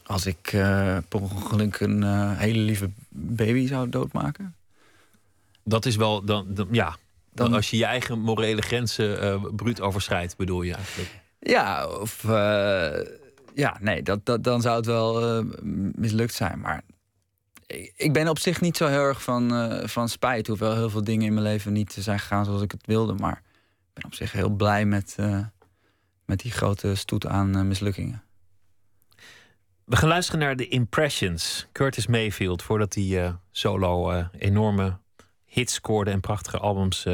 als 0.05 0.27
ik 0.27 0.53
uh, 0.53 0.99
per 1.09 1.21
ongeluk 1.21 1.81
een 1.81 2.03
uh, 2.03 2.39
hele 2.39 2.59
lieve 2.59 2.91
baby 3.09 3.67
zou 3.67 3.89
doodmaken. 3.89 4.55
Dat 5.65 5.87
is 5.87 5.97
wel. 5.97 6.25
Dan, 6.25 6.55
dan 6.55 6.69
ja. 6.71 6.97
Dan, 7.33 7.55
als 7.55 7.71
je 7.71 7.77
je 7.77 7.85
eigen 7.85 8.21
morele 8.21 8.63
grenzen 8.63 9.41
bruut 9.57 9.81
overschrijdt, 9.81 10.37
bedoel 10.37 10.63
je 10.63 10.75
eigenlijk? 10.75 11.21
Ja, 11.39 11.87
of 11.87 12.25
ja, 13.57 13.77
nee, 13.81 14.03
dat, 14.03 14.27
dat, 14.27 14.45
dan 14.45 14.61
zou 14.61 14.77
het 14.77 14.87
wel 14.87 15.39
uh, 15.39 15.53
mislukt 15.95 16.35
zijn. 16.35 16.61
Maar 16.61 16.83
ik, 17.97 18.13
ben 18.13 18.29
op 18.29 18.39
zich 18.39 18.61
niet 18.61 18.77
zo 18.77 18.87
heel 18.87 19.03
erg 19.03 19.23
van, 19.23 19.53
uh, 19.53 19.87
van 19.87 20.09
spijt. 20.09 20.47
Hoewel 20.47 20.75
heel 20.75 20.91
veel 20.91 21.05
dingen 21.05 21.27
in 21.27 21.33
mijn 21.35 21.47
leven 21.47 21.73
niet 21.73 21.97
zijn 21.99 22.19
gegaan 22.19 22.45
zoals 22.45 22.63
ik 22.63 22.71
het 22.71 22.87
wilde. 22.87 23.15
Maar 23.15 23.43
ik 23.87 23.93
ben 23.93 24.05
op 24.05 24.15
zich 24.15 24.33
heel 24.33 24.49
blij 24.49 24.85
met, 24.85 25.17
uh, 25.21 25.45
met 26.25 26.41
die 26.41 26.51
grote 26.51 26.95
stoet 26.95 27.27
aan 27.27 27.69
mislukkingen. 27.69 28.23
We 29.85 29.97
gaan 29.97 30.09
luisteren 30.09 30.41
naar 30.41 30.57
de 30.57 30.69
Impressions. 30.69 31.67
Curtis 31.73 32.07
Mayfield, 32.07 32.63
voordat 32.63 32.95
hij 32.95 33.37
solo 33.51 34.23
enorme 34.39 34.99
hits 35.45 35.75
scoorde 35.75 36.11
en 36.11 36.21
prachtige 36.21 36.59
albums 36.59 37.07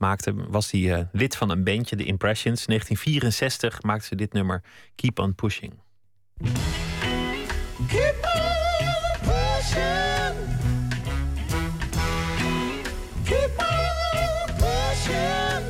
maakte, 0.00 0.34
was 0.48 0.70
hij 0.70 0.80
uh, 0.80 0.98
lid 1.12 1.36
van 1.36 1.50
een 1.50 1.64
bandje, 1.64 1.96
de 1.96 2.04
Impressions. 2.04 2.66
1964 2.66 3.82
maakte 3.82 4.06
ze 4.06 4.14
dit 4.14 4.32
nummer 4.32 4.62
Keep 4.94 5.18
on 5.18 5.34
Pushing. 5.34 5.72
Keep 7.88 8.24
on 8.24 9.18
pushing. 9.22 10.36
Keep 13.24 13.58
on 13.58 14.46
pushing. 14.58 15.64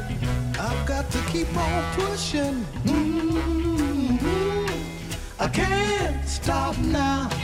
I've 0.58 0.86
got 0.86 1.10
to 1.10 1.18
keep 1.32 1.56
on 1.56 1.82
pushing. 1.96 2.66
Mm 2.82 4.18
-hmm. 4.18 4.50
I 5.40 5.48
can't 5.48 6.28
stop 6.28 6.76
now. 6.78 7.39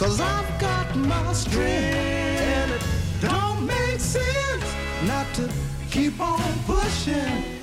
Cause 0.00 0.18
I've 0.18 0.58
got 0.58 0.96
my 0.96 1.32
strength. 1.34 1.60
And 1.60 2.72
it 2.72 2.82
don't 3.20 3.66
make 3.66 4.00
sense 4.00 4.64
not 5.06 5.26
to 5.34 5.52
keep 5.90 6.18
on 6.18 6.40
pushing. 6.66 7.60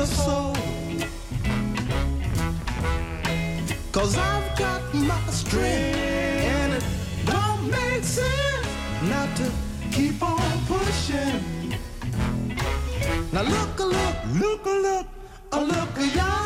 of 0.00 0.08
soul. 0.08 0.54
Cause 3.92 4.16
I've 4.16 4.58
got 4.58 4.94
my 4.94 5.20
strength 5.30 5.98
and 6.56 6.72
it 6.74 6.84
don't 7.26 7.70
make 7.70 8.04
sense 8.04 8.66
not 9.02 9.28
to 9.36 9.52
keep 9.92 10.22
on 10.22 10.52
pushing. 10.66 11.74
Now 13.32 13.42
look 13.42 13.78
a 13.80 13.84
look, 13.84 14.16
look 14.42 14.66
a 14.66 14.76
look, 14.86 15.06
a 15.52 15.60
look 15.64 15.98
a 15.98 16.06
yonder. 16.06 16.39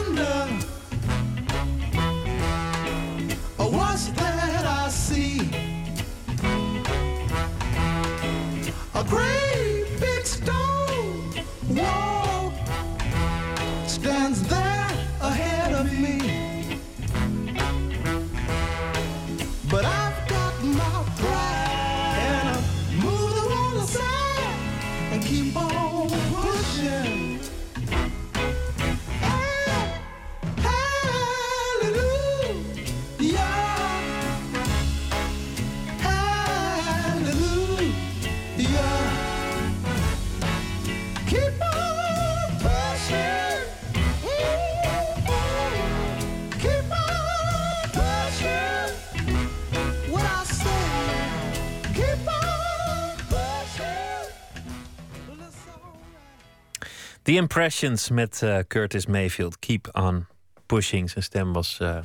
The 57.34 57.40
Impressions 57.40 58.10
met 58.10 58.42
eh, 58.42 58.58
Curtis 58.68 59.06
Mayfield. 59.06 59.58
Keep 59.58 59.88
on 59.92 60.26
pushing. 60.66 61.10
Zijn 61.10 61.24
stem 61.24 61.52
was 61.52 61.80
eh, 61.80 61.98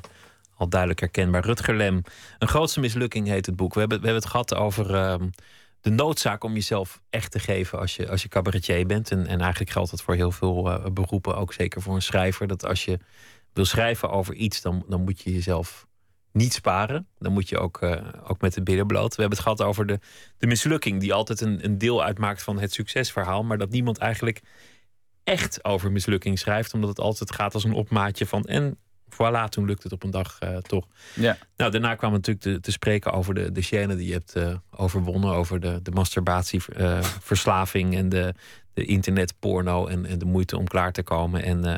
al 0.56 0.70
duidelijk 0.70 1.00
herkenbaar. 1.00 1.46
Rutger 1.46 1.76
Lem. 1.76 2.02
Een 2.40 2.48
grootste 2.48 2.80
mislukking 2.80 3.28
heet 3.28 3.46
het 3.46 3.56
boek. 3.56 3.74
We 3.74 3.80
hebben, 3.80 4.00
we 4.00 4.06
hebben 4.06 4.22
het 4.22 4.32
gehad 4.32 4.56
over 4.56 4.96
ehm, 4.96 5.30
de 5.82 5.90
noodzaak 5.90 6.44
om 6.44 6.54
jezelf 6.54 7.02
echt 7.10 7.32
te 7.32 7.40
geven 7.40 7.80
als 7.80 7.96
je, 7.96 8.10
als 8.10 8.22
je 8.22 8.28
cabaretier 8.28 8.86
bent. 8.86 9.12
En, 9.12 9.28
en 9.28 9.42
eigenlijk 9.42 9.72
geldt 9.72 9.92
dat 9.92 10.02
voor 10.02 10.16
heel 10.16 10.32
veel 10.32 10.72
eh, 10.72 10.92
beroepen. 10.92 11.36
Ook 11.36 11.54
zeker 11.54 11.82
voor 11.82 11.96
een 11.96 12.02
schrijver. 12.02 12.48
Dat 12.48 12.66
als 12.66 12.86
je 12.86 13.00
wil 13.54 13.66
schrijven 13.66 14.10
over 14.10 14.34
iets, 14.34 14.62
dan, 14.62 14.86
dan 14.88 15.02
moet 15.02 15.22
je 15.22 15.34
jezelf 15.34 15.88
niet 16.32 16.54
sparen. 16.54 17.08
Dan 17.18 17.34
moet 17.34 17.50
je 17.50 17.58
ook, 17.58 17.82
ook 18.28 18.42
met 18.42 18.54
de 18.54 18.64
billen 18.64 18.88
bloot. 18.88 19.16
We 19.16 19.22
hebben 19.22 19.38
het 19.38 19.48
gehad 19.48 19.62
over 19.62 19.86
de, 19.86 20.00
de 20.38 20.48
mislukking, 20.48 21.00
die 21.00 21.14
altijd 21.14 21.42
een, 21.42 21.66
een 21.66 21.78
deel 21.78 22.04
uitmaakt 22.04 22.44
van 22.44 22.60
het 22.60 22.74
succesverhaal. 22.74 23.44
Maar 23.44 23.58
dat 23.58 23.70
niemand 23.70 23.98
eigenlijk 23.98 24.42
echt 25.30 25.64
over 25.64 25.92
mislukking 25.92 26.40
schrijft, 26.40 26.74
omdat 26.74 26.90
het 26.90 27.00
altijd 27.00 27.34
gaat 27.34 27.54
als 27.54 27.64
een 27.64 27.74
opmaatje 27.74 28.26
van. 28.26 28.44
En 28.44 28.78
voilà, 29.14 29.50
toen 29.50 29.66
lukt 29.66 29.84
het 29.84 29.92
op 29.92 30.04
een 30.04 30.12
dag 30.12 30.38
eh, 30.40 30.58
toch. 30.58 30.88
Ja. 31.16 31.38
Nou, 31.58 31.72
daarna 31.72 31.96
kwamen 31.96 32.22
we 32.22 32.28
natuurlijk 32.28 32.58
te, 32.58 32.62
te 32.62 32.72
spreken 32.72 33.12
over 33.12 33.34
de, 33.34 33.52
de 33.52 33.66
gêne 33.66 33.96
die 33.96 34.08
je 34.08 34.14
hebt 34.14 34.36
eh, 34.36 34.56
overwonnen. 34.72 35.34
Over 35.34 35.60
de, 35.60 35.82
de 35.82 35.92
masturbatieverslaving 35.92 37.96
en 37.96 38.10
de, 38.10 38.34
de 38.74 38.86
internetporno. 38.86 39.88
En, 39.88 40.06
en 40.06 40.20
de 40.20 40.26
moeite 40.26 40.58
om 40.58 40.68
klaar 40.68 40.92
te 40.92 41.04
komen. 41.04 41.44
En 41.44 41.66
eh, 41.66 41.78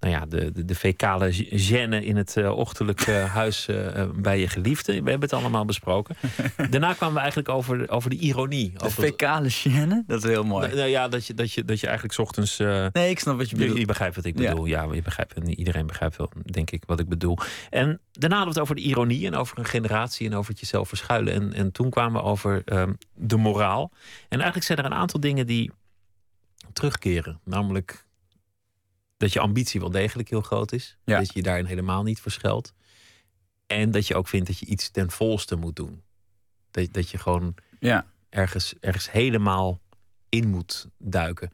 nou 0.00 0.14
ja, 0.14 0.26
de, 0.26 0.52
de, 0.52 0.64
de 0.64 0.74
fecale 0.74 1.32
gêne 1.50 2.04
in 2.04 2.16
het 2.16 2.36
uh, 2.36 2.58
ochtendelijk 2.58 3.06
uh, 3.06 3.24
huis 3.34 3.68
uh, 3.68 4.04
bij 4.14 4.40
je 4.40 4.48
geliefde. 4.48 4.92
We 4.92 5.10
hebben 5.10 5.28
het 5.28 5.32
allemaal 5.32 5.64
besproken. 5.64 6.16
Daarna 6.70 6.92
kwamen 6.92 7.14
we 7.14 7.20
eigenlijk 7.20 7.48
over, 7.48 7.90
over 7.90 8.10
de 8.10 8.16
ironie. 8.16 8.72
De 8.72 8.84
over 8.84 9.02
fecale 9.02 9.50
gêne, 9.50 10.06
dat 10.06 10.24
is 10.24 10.30
heel 10.30 10.44
mooi. 10.44 10.74
Nou 10.74 10.88
ja, 10.88 11.08
dat 11.08 11.26
je, 11.26 11.34
dat 11.34 11.52
je, 11.52 11.64
dat 11.64 11.80
je 11.80 11.86
eigenlijk 11.86 12.14
's 12.14 12.18
ochtends. 12.18 12.58
nee, 12.92 13.10
ik 13.10 13.18
snap 13.18 13.36
wat 13.36 13.50
je 13.50 13.56
bedoelt. 13.56 13.74
Je, 13.74 13.80
je 13.80 13.86
begrijpt 13.86 14.16
wat 14.16 14.24
ik 14.24 14.34
bedoel. 14.34 14.64
Ja, 14.64 14.82
ja 14.82 14.94
je 14.94 15.02
begrijpt, 15.02 15.32
en 15.32 15.48
iedereen 15.48 15.86
begrijpt 15.86 16.16
wel, 16.16 16.32
denk 16.42 16.70
ik, 16.70 16.82
wat 16.86 17.00
ik 17.00 17.08
bedoel. 17.08 17.38
En 17.70 18.00
daarna 18.12 18.36
hadden 18.36 18.54
we 18.54 18.60
het 18.60 18.70
over 18.70 18.74
de 18.74 18.88
ironie 18.88 19.26
en 19.26 19.34
over 19.34 19.58
een 19.58 19.64
generatie 19.64 20.26
en 20.26 20.34
over 20.34 20.50
het 20.50 20.60
jezelf 20.60 20.88
verschuilen. 20.88 21.32
En, 21.32 21.52
en 21.52 21.72
toen 21.72 21.90
kwamen 21.90 22.22
we 22.22 22.28
over 22.28 22.62
um, 22.64 22.98
de 23.14 23.36
moraal. 23.36 23.92
En 24.28 24.36
eigenlijk 24.38 24.64
zijn 24.64 24.78
er 24.78 24.84
een 24.84 24.94
aantal 24.94 25.20
dingen 25.20 25.46
die 25.46 25.70
terugkeren. 26.72 27.40
Namelijk 27.44 28.06
dat 29.18 29.32
je 29.32 29.40
ambitie 29.40 29.80
wel 29.80 29.90
degelijk 29.90 30.28
heel 30.28 30.40
groot 30.40 30.72
is. 30.72 30.96
Ja. 31.04 31.18
Dat 31.18 31.26
je 31.26 31.32
je 31.34 31.42
daarin 31.42 31.64
helemaal 31.64 32.02
niet 32.02 32.20
verschuilt. 32.20 32.72
En 33.66 33.90
dat 33.90 34.06
je 34.06 34.14
ook 34.14 34.28
vindt 34.28 34.46
dat 34.46 34.58
je 34.58 34.66
iets 34.66 34.90
ten 34.90 35.10
volste 35.10 35.56
moet 35.56 35.76
doen. 35.76 36.02
Dat, 36.70 36.92
dat 36.92 37.10
je 37.10 37.18
gewoon 37.18 37.54
ja. 37.80 38.06
ergens, 38.28 38.74
ergens 38.80 39.10
helemaal 39.10 39.80
in 40.28 40.48
moet 40.48 40.88
duiken. 40.98 41.52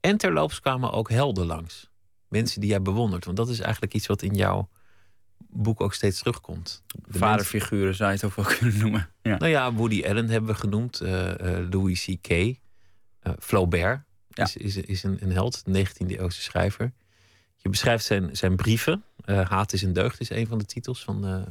En 0.00 0.16
terloops 0.16 0.60
kwamen 0.60 0.92
ook 0.92 1.10
helden 1.10 1.46
langs. 1.46 1.90
Mensen 2.28 2.60
die 2.60 2.70
jij 2.70 2.82
bewondert. 2.82 3.24
Want 3.24 3.36
dat 3.36 3.48
is 3.48 3.60
eigenlijk 3.60 3.94
iets 3.94 4.06
wat 4.06 4.22
in 4.22 4.34
jouw 4.34 4.68
boek 5.38 5.80
ook 5.80 5.94
steeds 5.94 6.18
terugkomt. 6.18 6.82
De 6.86 7.18
Vaderfiguren 7.18 7.78
mensen... 7.78 7.96
zou 7.96 8.10
je 8.10 8.16
het 8.16 8.24
ook 8.24 8.34
wel 8.34 8.44
kunnen 8.58 8.78
noemen. 8.78 9.10
Ja. 9.22 9.38
Nou 9.38 9.50
ja, 9.50 9.72
Woody 9.72 10.04
Allen 10.06 10.28
hebben 10.28 10.50
we 10.50 10.56
genoemd. 10.60 11.02
Uh, 11.02 11.10
uh, 11.10 11.68
Louis 11.70 12.04
C.K. 12.04 12.30
Uh, 12.30 12.54
Flaubert 13.38 14.02
ja. 14.30 14.44
is, 14.44 14.56
is, 14.56 14.76
is 14.76 15.02
een, 15.02 15.16
een 15.20 15.32
held, 15.32 15.62
19e-eeuwse 15.68 16.42
schrijver. 16.42 16.92
Je 17.56 17.68
beschrijft 17.68 18.04
zijn, 18.04 18.36
zijn 18.36 18.56
brieven. 18.56 19.04
Uh, 19.24 19.48
Haat 19.48 19.72
is 19.72 19.82
een 19.82 19.92
deugd 19.92 20.20
is 20.20 20.30
een 20.30 20.46
van 20.46 20.58
de 20.58 20.64
titels 20.64 21.04
van, 21.04 21.26
uh, 21.26 21.42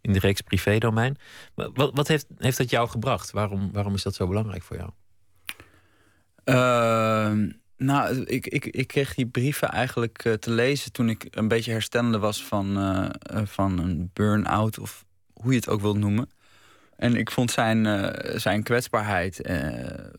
in 0.00 0.12
de 0.12 0.18
reeks 0.18 0.40
privédomein. 0.40 1.18
Wat, 1.54 1.90
wat 1.94 2.08
heeft, 2.08 2.26
heeft 2.38 2.58
dat 2.58 2.70
jou 2.70 2.88
gebracht? 2.88 3.30
Waarom, 3.30 3.72
waarom 3.72 3.94
is 3.94 4.02
dat 4.02 4.14
zo 4.14 4.26
belangrijk 4.26 4.62
voor 4.62 4.76
jou? 4.76 4.90
Uh, 6.44 7.52
nou, 7.76 8.24
ik, 8.24 8.46
ik, 8.46 8.66
ik 8.66 8.86
kreeg 8.86 9.14
die 9.14 9.26
brieven 9.26 9.68
eigenlijk 9.68 10.24
uh, 10.24 10.32
te 10.32 10.50
lezen 10.50 10.92
toen 10.92 11.08
ik 11.08 11.26
een 11.30 11.48
beetje 11.48 11.72
herstellende 11.72 12.18
was 12.18 12.44
van, 12.44 12.74
van 13.44 13.78
een 13.78 14.10
burn-out 14.12 14.78
of 14.78 15.04
hoe 15.32 15.50
je 15.50 15.58
het 15.58 15.68
ook 15.68 15.80
wilt 15.80 15.98
noemen. 15.98 16.30
En 16.96 17.16
ik 17.16 17.30
vond 17.30 17.50
zijn, 17.50 17.86
zijn 18.40 18.62
kwetsbaarheid 18.62 19.40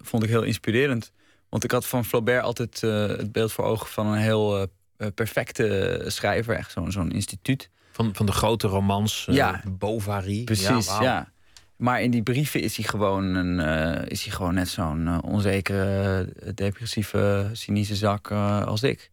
vond 0.02 0.24
ik 0.24 0.30
heel 0.30 0.44
inspirerend. 0.44 1.12
Want 1.52 1.64
ik 1.64 1.72
had 1.72 1.88
van 1.88 2.06
Flaubert 2.06 2.44
altijd 2.44 2.82
uh, 2.82 3.08
het 3.08 3.32
beeld 3.32 3.52
voor 3.52 3.66
ogen 3.66 3.88
van 3.88 4.08
een 4.08 4.20
heel 4.20 4.62
uh, 4.62 5.08
perfecte 5.16 6.04
schrijver. 6.08 6.56
Echt 6.56 6.72
zo'n 6.72 6.92
zo'n 6.92 7.12
instituut. 7.12 7.70
Van, 7.92 8.16
van 8.16 8.26
de 8.26 8.32
grote 8.32 8.68
romans, 8.68 9.28
ja. 9.30 9.62
Bovary. 9.68 10.44
Precies, 10.44 10.86
ja, 10.86 10.94
wow. 10.94 11.04
ja, 11.04 11.32
Maar 11.76 12.02
in 12.02 12.12
die 12.12 12.24
brieven 12.24 12.62
is 12.62 12.76
hij 12.76 12.86
gewoon, 12.86 13.24
een, 13.24 13.60
is 14.08 14.24
hij 14.24 14.34
gewoon 14.34 14.54
net 14.54 14.70
zo'n 14.70 15.24
onzekere, 15.24 16.34
depressieve, 16.56 17.50
cynische 17.54 17.96
zak 17.96 18.32
als 18.32 18.84
ik. 18.84 19.12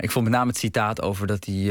ik 0.00 0.10
vond 0.10 0.24
met 0.24 0.34
name 0.34 0.50
het 0.50 0.58
citaat 0.58 1.02
over 1.02 1.26
dat 1.26 1.44
hij, 1.44 1.66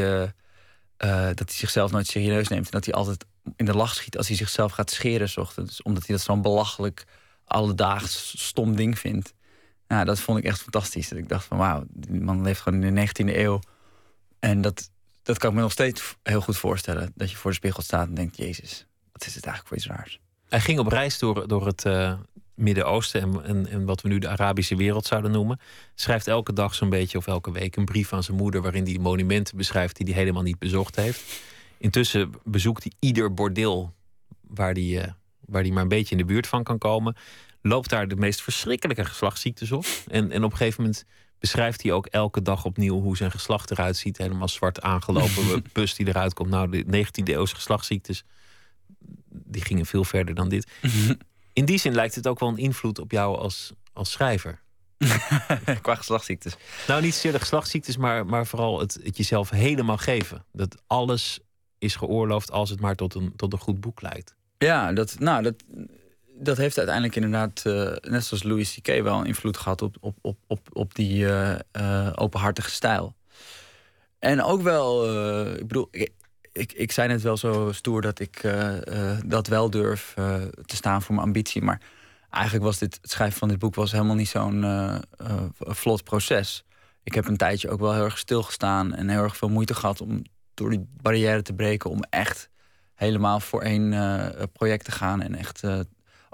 dat 1.33 1.39
hij 1.39 1.55
zichzelf 1.55 1.91
nooit 1.91 2.07
serieus 2.07 2.47
neemt. 2.47 2.65
En 2.65 2.71
dat 2.71 2.85
hij 2.85 2.93
altijd 2.93 3.25
in 3.55 3.65
de 3.65 3.75
lach 3.75 3.93
schiet 3.93 4.17
als 4.17 4.27
hij 4.27 4.37
zichzelf 4.37 4.71
gaat 4.71 4.91
scheren. 4.91 5.29
S 5.29 5.37
ochtends, 5.37 5.81
omdat 5.81 6.05
hij 6.07 6.15
dat 6.15 6.25
zo'n 6.25 6.41
belachelijk, 6.41 7.05
alledaags 7.45 8.33
stom 8.47 8.75
ding 8.75 8.99
vindt. 8.99 9.33
Nou, 9.87 10.05
dat 10.05 10.19
vond 10.19 10.37
ik 10.37 10.43
echt 10.43 10.61
fantastisch. 10.61 11.09
Dat 11.09 11.17
ik 11.17 11.29
dacht 11.29 11.45
van 11.45 11.57
wauw, 11.57 11.83
die 11.89 12.21
man 12.21 12.41
leeft 12.41 12.61
gewoon 12.61 12.83
in 12.83 12.95
de 12.95 13.07
19e 13.07 13.35
eeuw. 13.35 13.59
En 14.39 14.61
dat, 14.61 14.89
dat 15.23 15.37
kan 15.37 15.49
ik 15.49 15.55
me 15.55 15.61
nog 15.61 15.71
steeds 15.71 16.15
heel 16.23 16.41
goed 16.41 16.57
voorstellen. 16.57 17.11
Dat 17.15 17.31
je 17.31 17.37
voor 17.37 17.51
de 17.51 17.57
spiegel 17.57 17.81
staat 17.81 18.07
en 18.07 18.13
denkt, 18.13 18.37
jezus, 18.37 18.85
wat 19.11 19.25
is 19.25 19.35
het 19.35 19.45
eigenlijk 19.45 19.67
voor 19.67 19.77
iets 19.77 19.99
raars. 19.99 20.19
Hij 20.49 20.59
ging 20.59 20.79
op 20.79 20.87
reis 20.87 21.19
door, 21.19 21.47
door 21.47 21.65
het 21.65 21.85
uh, 21.85 22.13
Midden-Oosten 22.55 23.21
en, 23.21 23.43
en, 23.43 23.67
en, 23.67 23.85
wat 23.85 24.01
we 24.01 24.07
nu 24.07 24.19
de 24.19 24.27
Arabische 24.27 24.75
wereld 24.75 25.05
zouden 25.05 25.31
noemen. 25.31 25.59
Schrijft 25.95 26.27
elke 26.27 26.53
dag 26.53 26.75
zo'n 26.75 26.89
beetje 26.89 27.17
of 27.17 27.27
elke 27.27 27.51
week 27.51 27.75
een 27.75 27.85
brief 27.85 28.13
aan 28.13 28.23
zijn 28.23 28.37
moeder... 28.37 28.61
waarin 28.61 28.85
hij 28.85 28.97
monumenten 28.97 29.57
beschrijft 29.57 29.97
die 29.97 30.05
hij 30.05 30.15
helemaal 30.15 30.43
niet 30.43 30.59
bezocht 30.59 30.95
heeft. 30.95 31.41
Intussen 31.77 32.33
bezoekt 32.43 32.83
hij 32.83 32.91
ieder 32.99 33.33
bordeel 33.33 33.93
waar 34.41 34.73
hij, 34.73 34.83
uh, 34.83 35.03
waar 35.39 35.61
hij 35.61 35.71
maar 35.71 35.83
een 35.83 35.87
beetje 35.87 36.15
in 36.15 36.21
de 36.21 36.33
buurt 36.33 36.47
van 36.47 36.63
kan 36.63 36.77
komen 36.77 37.15
loopt 37.67 37.89
daar 37.89 38.07
de 38.07 38.15
meest 38.15 38.41
verschrikkelijke 38.41 39.05
geslachtsziektes 39.05 39.71
op. 39.71 39.85
En, 40.07 40.31
en 40.31 40.43
op 40.43 40.51
een 40.51 40.57
gegeven 40.57 40.83
moment 40.83 41.05
beschrijft 41.39 41.83
hij 41.83 41.91
ook 41.91 42.05
elke 42.05 42.41
dag 42.41 42.65
opnieuw 42.65 43.01
hoe 43.01 43.17
zijn 43.17 43.31
geslacht 43.31 43.71
eruit 43.71 43.97
ziet. 43.97 44.17
Helemaal 44.17 44.47
zwart 44.47 44.81
aangelopen 44.81 45.61
pus 45.73 45.95
die 45.95 46.07
eruit 46.07 46.33
komt. 46.33 46.49
Nou, 46.49 46.69
de 46.69 47.05
19e 47.05 47.23
eeuwse 47.23 47.55
geslachtsziektes, 47.55 48.23
die 49.29 49.61
gingen 49.61 49.85
veel 49.85 50.03
verder 50.03 50.35
dan 50.35 50.49
dit. 50.49 50.71
In 51.53 51.65
die 51.65 51.77
zin 51.77 51.93
lijkt 51.93 52.15
het 52.15 52.27
ook 52.27 52.39
wel 52.39 52.49
een 52.49 52.57
invloed 52.57 52.99
op 52.99 53.11
jou 53.11 53.37
als, 53.37 53.73
als 53.93 54.11
schrijver. 54.11 54.61
Qua 55.81 55.95
geslachtsziektes. 55.95 56.55
Nou, 56.87 57.01
niet 57.01 57.13
zozeer 57.13 57.31
de 57.31 57.39
geslachtsziektes, 57.39 57.97
maar, 57.97 58.25
maar 58.25 58.47
vooral 58.47 58.79
het, 58.79 58.99
het 59.03 59.17
jezelf 59.17 59.49
helemaal 59.49 59.97
geven. 59.97 60.45
Dat 60.51 60.81
alles 60.87 61.39
is 61.77 61.95
geoorloofd 61.95 62.51
als 62.51 62.69
het 62.69 62.79
maar 62.79 62.95
tot 62.95 63.15
een, 63.15 63.33
tot 63.35 63.53
een 63.53 63.59
goed 63.59 63.79
boek 63.79 64.01
leidt. 64.01 64.35
Ja, 64.57 64.93
dat, 64.93 65.19
nou, 65.19 65.43
dat, 65.43 65.63
dat 66.37 66.57
heeft 66.57 66.77
uiteindelijk 66.77 67.15
inderdaad, 67.15 67.61
eh, 67.65 68.11
net 68.11 68.25
zoals 68.25 68.43
Louis 68.43 68.73
C.K. 68.73 69.01
wel 69.01 69.19
een 69.19 69.25
invloed 69.25 69.57
gehad 69.57 69.81
op, 69.81 69.97
op, 69.99 70.17
op, 70.21 70.37
op, 70.47 70.67
op 70.73 70.95
die 70.95 71.27
eh, 71.27 71.59
eh, 71.71 72.13
openhartige 72.15 72.69
stijl. 72.69 73.15
En 74.19 74.43
ook 74.43 74.61
wel, 74.61 75.05
ik 75.53 75.67
bedoel, 75.67 75.87
ik, 75.91 76.11
ik, 76.51 76.73
ik 76.73 76.91
zei 76.91 77.07
net 77.07 77.21
wel 77.21 77.37
zo 77.37 77.71
stoer 77.71 78.01
dat 78.01 78.19
ik 78.19 78.41
dat 79.25 79.47
wel 79.47 79.69
durf 79.69 80.13
te 80.65 80.75
staan 80.75 81.01
voor 81.01 81.15
mijn 81.15 81.27
ambitie. 81.27 81.61
Maar 81.61 81.81
eigenlijk 82.29 82.65
was 82.65 82.77
dit, 82.77 82.97
het 83.01 83.11
schrijven 83.11 83.37
van 83.37 83.47
dit 83.47 83.59
boek 83.59 83.75
was 83.75 83.91
helemaal 83.91 84.15
niet 84.15 84.27
zo'n 84.27 84.65
vlot 85.57 86.03
proces. 86.03 86.65
Ik 87.03 87.13
heb 87.13 87.27
een 87.27 87.37
tijdje 87.37 87.69
ook 87.69 87.79
wel 87.79 87.93
heel 87.93 88.03
erg 88.03 88.17
stilgestaan 88.17 88.93
en 88.93 89.09
heel 89.09 89.23
erg 89.23 89.37
veel 89.37 89.49
moeite 89.49 89.73
gehad 89.73 90.01
om 90.01 90.21
door 90.53 90.69
die 90.69 90.87
barrière 91.01 91.41
te 91.41 91.53
breken 91.53 91.89
om 91.89 92.03
echt 92.09 92.49
helemaal 92.93 93.39
voor 93.39 93.61
één 93.61 93.89
project 94.53 94.85
te 94.85 94.91
gaan 94.91 95.21
en 95.21 95.35
echt 95.35 95.61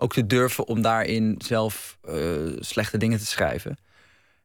ook 0.02 0.14
te 0.14 0.28
durven 0.28 0.68
om 0.68 0.82
daarin 0.82 1.36
zelf 1.45 1.97
uh, 2.10 2.16
slechte 2.60 2.97
dingen 2.97 3.20
te 3.20 3.26
schrijven. 3.26 3.78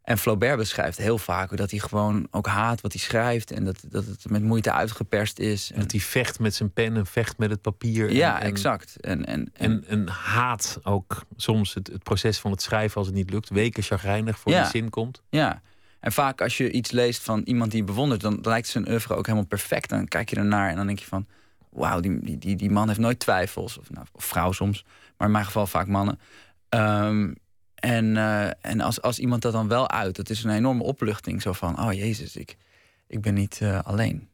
En 0.03 0.19
Flaubert 0.19 0.57
beschrijft 0.57 0.99
heel 0.99 1.19
vaak 1.19 1.57
dat 1.57 1.71
hij 1.71 1.81
gewoon 1.81 2.29
ook 2.31 2.47
haat 2.47 2.81
wat 2.81 2.93
hij 2.93 3.01
schrijft. 3.01 3.51
En 3.51 3.65
dat, 3.65 3.85
dat 3.89 4.05
het 4.07 4.31
met 4.31 4.43
moeite 4.43 4.73
uitgeperst 4.73 5.39
is. 5.39 5.73
En 5.73 5.81
dat 5.81 5.91
hij 5.91 6.01
vecht 6.01 6.39
met 6.39 6.55
zijn 6.55 6.73
pen 6.73 6.97
en 6.97 7.07
vecht 7.07 7.39
met 7.39 7.51
het 7.51 7.61
papier. 7.61 8.13
Ja, 8.13 8.41
en, 8.41 8.47
exact. 8.47 8.97
En, 9.01 9.27
en, 9.27 9.51
en, 9.53 9.85
en, 9.89 10.09
haat 10.09 10.79
ook 10.83 11.25
soms 11.37 11.75
het, 11.75 11.87
het, 11.87 12.03
proces 12.03 12.39
van 12.39 12.51
het 12.51 12.63
schrijven 12.63 12.97
als 12.97 13.07
het 13.07 13.17
niet 13.17 13.31
lukt. 13.31 13.49
Weken 13.49 13.83
chagrijnig 13.83 14.39
voor 14.39 14.53
ja, 14.53 14.63
die 14.63 14.71
zin 14.71 14.91
komt. 14.91 15.23
Ja, 15.31 15.63
en 16.01 16.13
vaak 16.13 16.41
als 16.41 16.57
je 16.57 16.71
iets 16.71 16.91
leest 16.91 17.23
van 17.23 17.43
iemand 17.45 17.71
die 17.71 17.81
je 17.81 17.87
bewondert... 17.87 18.21
dan 18.21 18.39
lijkt 18.43 18.69
zijn 18.69 18.89
oeuvre 18.89 19.15
ook 19.15 19.27
helemaal 19.27 19.49
perfect. 19.49 19.89
Dan 19.89 20.09
kijk 20.09 20.31
je 20.31 20.37
ernaar 20.37 20.71
en 20.71 20.77
dan 20.77 20.87
denk 20.87 20.99
je 20.99 21.07
van... 21.07 21.27
wauw, 21.71 22.01
die, 22.01 22.39
die, 22.39 22.57
die, 22.57 22.71
man 22.71 22.89
heeft 22.89 23.01
nooit 23.01 23.19
twijfels. 23.19 23.79
Of, 23.79 23.91
nou, 23.91 24.07
of 24.13 24.25
vrouw 24.25 24.53
soms 24.53 24.85
maar 25.17 25.27
in 25.27 25.33
mijn 25.33 25.45
geval 25.45 25.67
vaak 25.67 25.87
mannen. 25.87 26.21
Um, 26.69 27.37
en 27.75 28.05
uh, 28.05 28.47
en 28.47 28.81
als, 28.81 29.03
als 29.03 29.19
iemand 29.19 29.43
dat 29.43 29.53
dan 29.53 29.69
wel 29.69 29.91
uit, 29.91 30.17
dat 30.17 30.31
is 30.31 30.45
een 30.45 30.51
enorme 30.51 30.83
opluchting. 30.83 31.43
Zo 31.43 31.53
van, 31.53 31.81
oh 31.81 31.93
jezus, 31.93 32.37
ik, 32.37 32.57
ik 33.07 33.21
ben 33.21 33.35
niet 33.35 33.61
uh, 33.63 33.83
alleen. 33.83 34.29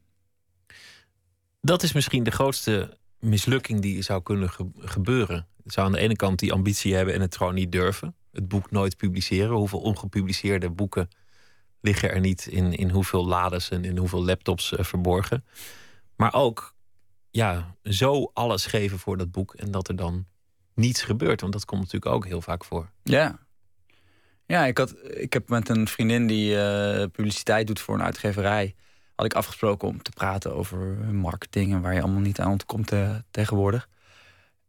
Dat 1.61 1.83
is 1.83 1.93
misschien 1.93 2.23
de 2.23 2.31
grootste 2.31 2.97
mislukking 3.19 3.81
die 3.81 4.01
zou 4.01 4.23
kunnen 4.23 4.49
ge 4.49 4.67
gebeuren. 4.77 5.47
Het 5.63 5.73
zou 5.73 5.85
aan 5.85 5.91
de 5.91 5.99
ene 5.99 6.15
kant 6.15 6.39
die 6.39 6.53
ambitie 6.53 6.95
hebben 6.95 7.13
en 7.13 7.21
het 7.21 7.37
gewoon 7.37 7.53
niet 7.53 7.71
durven. 7.71 8.15
Het 8.31 8.47
boek 8.47 8.71
nooit 8.71 8.97
publiceren. 8.97 9.55
Hoeveel 9.55 9.79
ongepubliceerde 9.79 10.69
boeken 10.69 11.09
liggen 11.81 12.11
er 12.11 12.19
niet 12.19 12.45
in, 12.45 12.73
in 12.73 12.89
hoeveel 12.89 13.25
lades 13.25 13.69
en 13.69 13.85
in 13.85 13.97
hoeveel 13.97 14.23
laptops 14.23 14.71
uh, 14.71 14.83
verborgen. 14.83 15.45
Maar 16.15 16.33
ook 16.33 16.75
ja, 17.29 17.75
zo 17.83 18.31
alles 18.33 18.65
geven 18.65 18.99
voor 18.99 19.17
dat 19.17 19.31
boek 19.31 19.53
en 19.53 19.71
dat 19.71 19.87
er 19.87 19.95
dan 19.95 20.25
niets 20.75 21.01
gebeurt. 21.01 21.41
Want 21.41 21.53
dat 21.53 21.65
komt 21.65 21.81
natuurlijk 21.81 22.15
ook 22.15 22.25
heel 22.25 22.41
vaak 22.41 22.63
voor. 22.63 22.89
Ja. 23.03 23.39
Ja, 24.45 24.65
ik, 24.65 24.77
had, 24.77 24.95
ik 25.09 25.33
heb 25.33 25.49
met 25.49 25.69
een 25.69 25.87
vriendin 25.87 26.27
die 26.27 26.55
uh, 26.55 27.03
publiciteit 27.11 27.67
doet 27.67 27.79
voor 27.79 27.95
een 27.95 28.03
uitgeverij... 28.03 28.75
had 29.15 29.25
ik 29.25 29.33
afgesproken 29.33 29.87
om 29.87 30.01
te 30.01 30.11
praten 30.11 30.55
over 30.55 30.77
marketing... 31.11 31.73
en 31.73 31.81
waar 31.81 31.93
je 31.93 32.01
allemaal 32.01 32.21
niet 32.21 32.39
aan 32.39 32.51
ontkomt 32.51 32.91
uh, 32.91 33.15
tegenwoordig. 33.31 33.89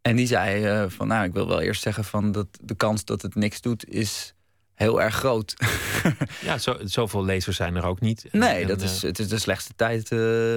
En 0.01 0.15
die 0.15 0.27
zei 0.27 0.83
uh, 0.83 0.89
van, 0.89 1.07
nou, 1.07 1.25
ik 1.25 1.33
wil 1.33 1.47
wel 1.47 1.61
eerst 1.61 1.81
zeggen... 1.81 2.03
van 2.03 2.31
dat 2.31 2.47
de 2.61 2.75
kans 2.75 3.05
dat 3.05 3.21
het 3.21 3.35
niks 3.35 3.61
doet 3.61 3.89
is 3.89 4.33
heel 4.73 5.01
erg 5.01 5.15
groot. 5.15 5.53
ja, 6.41 6.57
zo, 6.57 6.77
zoveel 6.83 7.25
lezers 7.25 7.55
zijn 7.55 7.75
er 7.75 7.85
ook 7.85 7.99
niet. 7.99 8.25
Nee, 8.31 8.61
en, 8.61 8.67
dat 8.67 8.81
is, 8.81 9.01
het 9.01 9.19
is 9.19 9.27
de 9.27 9.39
slechtste 9.39 9.73
tijd 9.75 10.09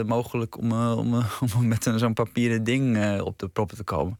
mogelijk... 0.07 0.59
om, 0.59 0.73
om, 0.73 1.15
om 1.57 1.69
met 1.69 1.93
zo'n 1.97 2.15
papieren 2.15 2.65
ding 2.65 3.21
op 3.21 3.39
de 3.39 3.49
proppen 3.49 3.77
te 3.77 3.85
komen. 3.85 4.19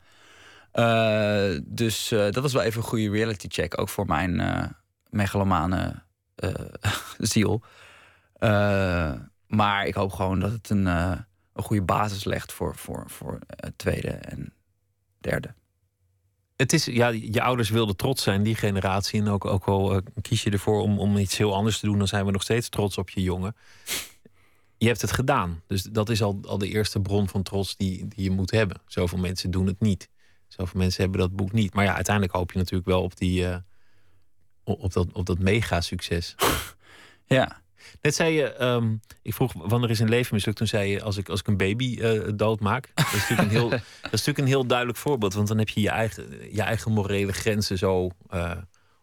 Uh, 0.79 1.59
dus 1.65 2.13
uh, 2.13 2.19
dat 2.19 2.37
was 2.37 2.53
wel 2.53 2.63
even 2.63 2.81
een 2.81 2.89
goede 2.89 3.11
reality 3.11 3.47
check. 3.49 3.81
Ook 3.81 3.89
voor 3.89 4.07
mijn 4.07 4.41
uh, 4.41 4.65
megalomane 5.11 6.03
ziel. 7.19 7.63
maar 9.47 9.87
ik 9.87 9.95
hoop 9.95 10.13
gewoon 10.13 10.41
dat 10.41 10.53
het 10.53 10.71
een, 10.71 10.87
een 10.87 11.25
goede 11.55 11.83
basis 11.83 12.25
legt 12.25 12.53
voor, 12.53 12.77
voor, 12.77 13.05
voor 13.07 13.39
tweede 13.77 14.09
en 14.09 14.53
derde. 15.19 15.55
Het 16.57 16.73
is, 16.73 16.85
ja, 16.85 17.09
je 17.09 17.43
ouders 17.43 17.71
wilden 17.71 17.97
trots 17.97 18.23
zijn, 18.23 18.43
die 18.43 18.55
generatie. 18.55 19.21
En 19.21 19.29
ook, 19.29 19.45
ook 19.45 19.65
al 19.65 20.01
kies 20.23 20.43
je 20.43 20.51
ervoor 20.51 20.81
om, 20.81 20.99
om 20.99 21.17
iets 21.17 21.39
heel 21.39 21.55
anders 21.55 21.79
te 21.79 21.87
doen, 21.87 21.99
dan 21.99 22.09
zijn 22.09 22.25
we 22.25 22.31
nog 22.31 22.43
steeds 22.43 22.69
trots 22.69 22.99
op 22.99 23.11
je 23.11 23.23
jongen. 23.23 23.57
Je 24.77 24.87
hebt 24.87 25.01
het 25.01 25.13
gedaan. 25.13 25.63
Dus 25.67 25.83
dat 25.83 26.09
is 26.09 26.23
al, 26.23 26.39
al 26.43 26.59
de 26.59 26.69
eerste 26.69 27.01
bron 27.01 27.29
van 27.29 27.43
trots 27.43 27.77
die, 27.77 28.09
die 28.09 28.25
je 28.25 28.31
moet 28.31 28.51
hebben. 28.51 28.81
Zoveel 28.87 29.19
mensen 29.19 29.51
doen 29.51 29.67
het 29.67 29.81
niet. 29.81 30.09
Zoveel 30.49 30.81
mensen 30.81 31.03
hebben 31.03 31.21
dat 31.21 31.37
boek 31.37 31.53
niet. 31.53 31.75
Maar 31.75 31.85
ja, 31.85 31.95
uiteindelijk 31.95 32.37
hoop 32.37 32.53
je 32.53 32.59
natuurlijk 32.59 32.89
wel 32.89 33.03
op, 33.03 33.17
die, 33.17 33.43
uh, 33.43 33.57
op, 34.65 34.93
dat, 34.93 35.13
op 35.13 35.27
dat 35.27 35.39
mega 35.39 35.81
succes. 35.81 36.35
ja. 37.27 37.63
Net 38.01 38.15
zei 38.15 38.35
je, 38.35 38.63
um, 38.63 39.01
ik 39.23 39.35
vroeg 39.35 39.53
wanneer 39.57 39.91
is 39.91 39.99
een 39.99 40.09
leven 40.09 40.35
mislukt. 40.35 40.59
Toen 40.59 40.67
zei 40.67 40.91
je, 40.91 41.03
als 41.03 41.17
ik, 41.17 41.29
als 41.29 41.41
ik 41.41 41.47
een 41.47 41.57
baby 41.57 41.97
uh, 42.01 42.23
doodmaak. 42.35 42.91
Dat 42.95 43.07
is, 43.07 43.13
natuurlijk 43.13 43.41
een 43.41 43.57
heel, 43.57 43.69
dat 43.71 43.81
is 44.03 44.11
natuurlijk 44.11 44.39
een 44.39 44.47
heel 44.47 44.67
duidelijk 44.67 44.99
voorbeeld. 44.99 45.35
Want 45.35 45.49
dan 45.49 45.59
heb 45.59 45.69
je 45.69 45.81
je 45.81 45.91
eigen, 45.91 46.55
je 46.55 46.63
eigen 46.63 46.93
morele 46.93 47.33
grenzen 47.33 47.79
zo 47.79 48.11
uh, 48.31 48.53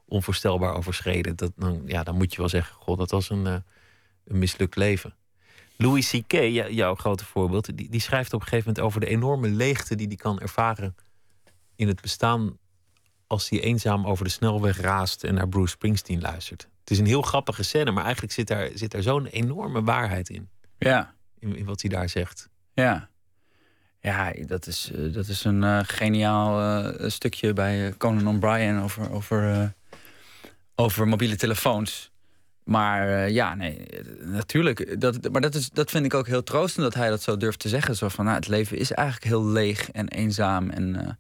onvoorstelbaar 0.06 0.76
overschreden. 0.76 1.36
Dat, 1.36 1.52
dan, 1.56 1.82
ja, 1.86 2.04
dan 2.04 2.16
moet 2.16 2.32
je 2.32 2.38
wel 2.38 2.50
zeggen, 2.50 2.76
god, 2.76 2.98
dat 2.98 3.12
was 3.12 3.30
een, 3.30 3.46
een 3.46 3.64
mislukt 4.26 4.76
leven. 4.76 5.16
Louis 5.78 6.10
C.K., 6.10 6.32
jouw 6.70 6.96
grote 6.96 7.26
voorbeeld, 7.26 7.78
die, 7.78 7.90
die 7.90 8.02
schrijft 8.02 8.34
op 8.34 8.42
een 8.42 8.48
gegeven 8.48 8.68
moment 8.68 8.86
over 8.86 9.00
de 9.00 9.08
enorme 9.08 9.48
leegte 9.48 9.96
die 9.96 10.08
hij 10.08 10.16
kan 10.16 10.40
ervaren 10.40 10.96
in 11.76 11.88
het 11.88 12.02
bestaan 12.02 12.58
als 13.28 13.50
hij 13.50 13.60
eenzaam 13.60 14.06
over 14.06 14.24
de 14.24 14.32
snelweg 14.32 14.78
raast 14.80 15.24
en 15.24 15.34
naar 15.34 15.50
Bruce 15.50 15.72
Springsteen 15.72 16.22
luistert. 16.22 16.68
Het 16.80 16.92
is 16.92 17.00
een 17.00 17.06
heel 17.06 17.22
grappige 17.22 17.64
scène, 17.64 17.92
maar 17.92 18.04
eigenlijk 18.04 18.34
zit 18.34 18.48
daar, 18.48 18.70
zit 18.74 18.92
daar 18.92 19.02
zo'n 19.02 19.26
enorme 19.26 19.84
waarheid 19.84 20.30
in. 20.30 20.50
Ja. 20.78 21.14
In, 21.40 21.56
in, 21.56 21.66
wat 21.66 21.82
hij 21.82 21.90
daar 21.90 22.10
zegt. 22.10 22.50
Ja. 22.74 23.10
Ja, 24.00 24.34
dat 24.46 24.68
is, 24.68 24.92
uh, 24.96 25.14
dat 25.14 25.28
is 25.28 25.44
een 25.44 25.62
uh, 25.62 25.80
geniaal 25.84 26.84
uh, 26.84 27.10
stukje 27.10 27.54
bij 27.54 27.94
Conan 27.98 28.28
O'Brien 28.28 28.82
over, 28.82 29.12
over, 29.12 29.74
over 30.76 31.08
mobiele 31.08 31.36
telefoons. 31.36 32.12
Maar 32.64 33.30
ja, 33.30 33.56
nee, 33.56 33.88
natuurlijk. 34.20 35.02
Dat, 35.02 35.32
maar 35.32 35.42
dat, 35.42 35.56
is, 35.56 35.70
dat 35.70 35.92
vind 35.92 36.06
ik 36.06 36.14
ook 36.14 36.28
heel 36.28 36.44
troostend 36.44 36.84
dat 36.84 36.94
hij 36.94 37.10
dat 37.10 37.22
zo 37.22 37.38
durft 37.38 37.60
te 37.60 37.70
zeggen. 37.70 37.96
Zo 37.96 38.10
van, 38.10 38.26
nou, 38.26 38.38
het 38.38 38.48
leven 38.48 38.78
is 38.78 38.92
eigenlijk 38.92 39.28
heel 39.28 39.46
leeg 39.46 39.92
en 39.92 40.08
eenzaam. 40.08 40.70
En 40.70 41.18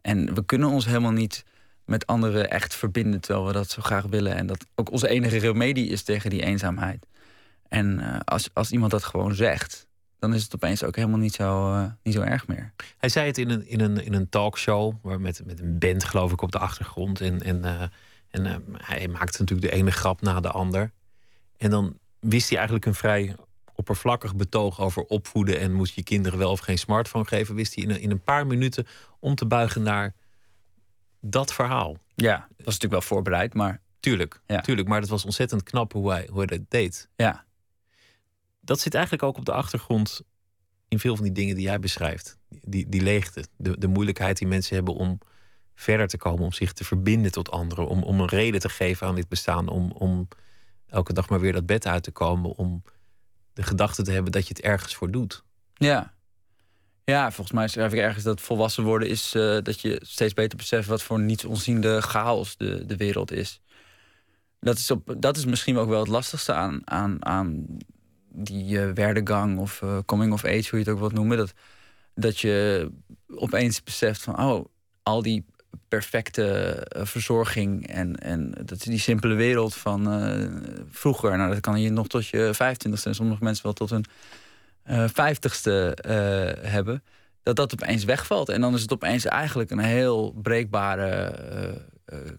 en 0.00 0.34
we 0.34 0.44
kunnen 0.44 0.68
ons 0.68 0.86
helemaal 0.86 1.12
niet 1.12 1.44
met 1.84 2.06
anderen 2.06 2.50
echt 2.50 2.74
verbinden 2.74 3.20
terwijl 3.20 3.46
we 3.46 3.52
dat 3.52 3.70
zo 3.70 3.82
graag 3.82 4.04
willen. 4.04 4.34
En 4.34 4.46
dat 4.46 4.66
ook 4.74 4.90
onze 4.90 5.08
enige 5.08 5.38
remedie 5.38 5.88
is 5.88 6.02
tegen 6.02 6.30
die 6.30 6.42
eenzaamheid. 6.42 7.06
En 7.68 7.98
uh, 8.00 8.16
als, 8.24 8.48
als 8.52 8.70
iemand 8.70 8.90
dat 8.90 9.04
gewoon 9.04 9.34
zegt, 9.34 9.86
dan 10.18 10.34
is 10.34 10.42
het 10.42 10.54
opeens 10.54 10.84
ook 10.84 10.96
helemaal 10.96 11.18
niet 11.18 11.34
zo, 11.34 11.72
uh, 11.74 11.84
niet 12.02 12.14
zo 12.14 12.20
erg 12.20 12.46
meer. 12.46 12.72
Hij 12.98 13.08
zei 13.08 13.26
het 13.26 13.38
in 13.38 13.50
een, 13.50 13.68
in 13.68 13.80
een, 13.80 14.04
in 14.04 14.14
een 14.14 14.28
talkshow, 14.28 14.94
waar 15.02 15.20
met, 15.20 15.42
met 15.44 15.60
een 15.60 15.78
band 15.78 16.04
geloof 16.04 16.32
ik 16.32 16.42
op 16.42 16.52
de 16.52 16.58
achtergrond. 16.58 17.20
En, 17.20 17.42
en, 17.42 17.58
uh, 17.64 17.82
en 18.30 18.64
hij 18.72 19.08
maakte 19.08 19.40
natuurlijk 19.40 19.70
de 19.70 19.76
ene 19.76 19.90
grap 19.90 20.20
na 20.20 20.40
de 20.40 20.50
ander. 20.50 20.92
En 21.56 21.70
dan 21.70 21.98
wist 22.20 22.48
hij 22.48 22.56
eigenlijk 22.56 22.86
een 22.86 22.94
vrij 22.94 23.34
oppervlakkig 23.78 24.36
betoog 24.36 24.80
over 24.80 25.02
opvoeden 25.02 25.60
en 25.60 25.72
moet 25.72 25.94
je 25.94 26.02
kinderen 26.02 26.38
wel 26.38 26.50
of 26.50 26.60
geen 26.60 26.78
smartphone 26.78 27.24
geven, 27.24 27.54
wist 27.54 27.74
hij 27.74 27.84
in 27.84 27.90
een, 27.90 28.00
in 28.00 28.10
een 28.10 28.22
paar 28.22 28.46
minuten 28.46 28.86
om 29.20 29.34
te 29.34 29.46
buigen 29.46 29.82
naar 29.82 30.14
dat 31.20 31.52
verhaal. 31.52 31.96
Ja, 32.14 32.36
dat 32.36 32.46
was 32.48 32.74
natuurlijk 32.74 32.92
wel 32.92 33.00
voorbereid, 33.00 33.54
maar. 33.54 33.80
Tuurlijk, 34.00 34.40
ja. 34.46 34.60
tuurlijk. 34.60 34.88
Maar 34.88 35.00
het 35.00 35.08
was 35.08 35.24
ontzettend 35.24 35.62
knap 35.62 35.92
hoe 35.92 36.10
hij, 36.10 36.28
hoe 36.30 36.38
hij 36.38 36.46
dat 36.46 36.60
deed. 36.68 37.08
Ja. 37.16 37.44
Dat 38.60 38.80
zit 38.80 38.94
eigenlijk 38.94 39.24
ook 39.24 39.36
op 39.36 39.44
de 39.44 39.52
achtergrond 39.52 40.22
in 40.88 40.98
veel 40.98 41.14
van 41.16 41.24
die 41.24 41.34
dingen 41.34 41.54
die 41.54 41.64
jij 41.64 41.78
beschrijft. 41.78 42.38
Die, 42.48 42.88
die 42.88 43.00
leegte, 43.00 43.44
de, 43.56 43.78
de 43.78 43.86
moeilijkheid 43.86 44.38
die 44.38 44.48
mensen 44.48 44.74
hebben 44.74 44.94
om 44.94 45.18
verder 45.74 46.08
te 46.08 46.16
komen, 46.16 46.44
om 46.44 46.52
zich 46.52 46.72
te 46.72 46.84
verbinden 46.84 47.32
tot 47.32 47.50
anderen, 47.50 47.86
om, 47.86 48.02
om 48.02 48.20
een 48.20 48.28
reden 48.28 48.60
te 48.60 48.68
geven 48.68 49.06
aan 49.06 49.14
dit 49.14 49.28
bestaan, 49.28 49.68
om, 49.68 49.90
om 49.90 50.28
elke 50.86 51.12
dag 51.12 51.28
maar 51.28 51.40
weer 51.40 51.52
dat 51.52 51.66
bed 51.66 51.86
uit 51.86 52.02
te 52.02 52.10
komen, 52.10 52.56
om 52.56 52.82
de 53.58 53.64
gedachte 53.64 54.02
te 54.02 54.10
hebben 54.10 54.32
dat 54.32 54.42
je 54.42 54.54
het 54.54 54.64
ergens 54.64 54.94
voor 54.94 55.10
doet. 55.10 55.44
Ja. 55.74 56.14
Ja, 57.04 57.30
volgens 57.30 57.56
mij 57.56 57.68
schrijf 57.68 57.92
ik 57.92 57.98
ergens 57.98 58.24
dat 58.24 58.40
volwassen 58.40 58.84
worden 58.84 59.08
is 59.08 59.34
uh, 59.34 59.58
dat 59.62 59.80
je 59.80 60.00
steeds 60.04 60.34
beter 60.34 60.58
beseft 60.58 60.88
wat 60.88 61.02
voor 61.02 61.20
niets 61.20 61.44
onziende 61.44 62.00
chaos 62.00 62.56
de, 62.56 62.86
de 62.86 62.96
wereld 62.96 63.32
is. 63.32 63.60
Dat 64.60 64.78
is, 64.78 64.90
op, 64.90 65.14
dat 65.18 65.36
is 65.36 65.44
misschien 65.44 65.76
ook 65.76 65.88
wel 65.88 66.00
het 66.00 66.08
lastigste 66.08 66.52
aan, 66.52 66.80
aan, 66.84 67.24
aan 67.24 67.66
die 68.28 68.74
uh, 68.74 68.90
werdegang 68.90 69.58
of 69.58 69.80
uh, 69.82 69.98
coming 70.06 70.32
of 70.32 70.44
age, 70.44 70.68
hoe 70.70 70.78
je 70.78 70.84
het 70.84 70.88
ook 70.88 70.98
wilt 70.98 71.12
noemen. 71.12 71.36
Dat, 71.36 71.52
dat 72.14 72.38
je 72.38 72.88
opeens 73.26 73.82
beseft 73.82 74.22
van, 74.22 74.40
oh, 74.40 74.64
al 75.02 75.22
die 75.22 75.44
perfecte 75.88 76.44
eh, 76.44 77.04
verzorging 77.04 77.86
en, 77.86 78.16
en 78.16 78.54
dat, 78.64 78.82
die 78.82 78.98
simpele 78.98 79.34
wereld 79.34 79.74
van 79.74 80.12
eh, 80.12 80.46
vroeger. 80.90 81.36
Nou, 81.36 81.50
dat 81.50 81.60
kan 81.60 81.80
je 81.80 81.90
nog 81.90 82.08
tot 82.08 82.26
je 82.26 82.54
25ste 82.54 83.02
en 83.02 83.14
sommige 83.14 83.44
mensen 83.44 83.64
wel 83.64 83.72
tot 83.72 83.90
hun 83.90 84.04
uh, 84.90 85.08
50ste 85.08 85.94
hebben. 86.60 87.02
Dat 87.42 87.56
dat 87.56 87.72
opeens 87.72 88.04
wegvalt. 88.04 88.48
En 88.48 88.60
dan 88.60 88.74
is 88.74 88.82
het 88.82 88.92
opeens 88.92 89.24
eigenlijk 89.24 89.70
een 89.70 89.78
heel 89.78 90.32
breekbare 90.42 91.34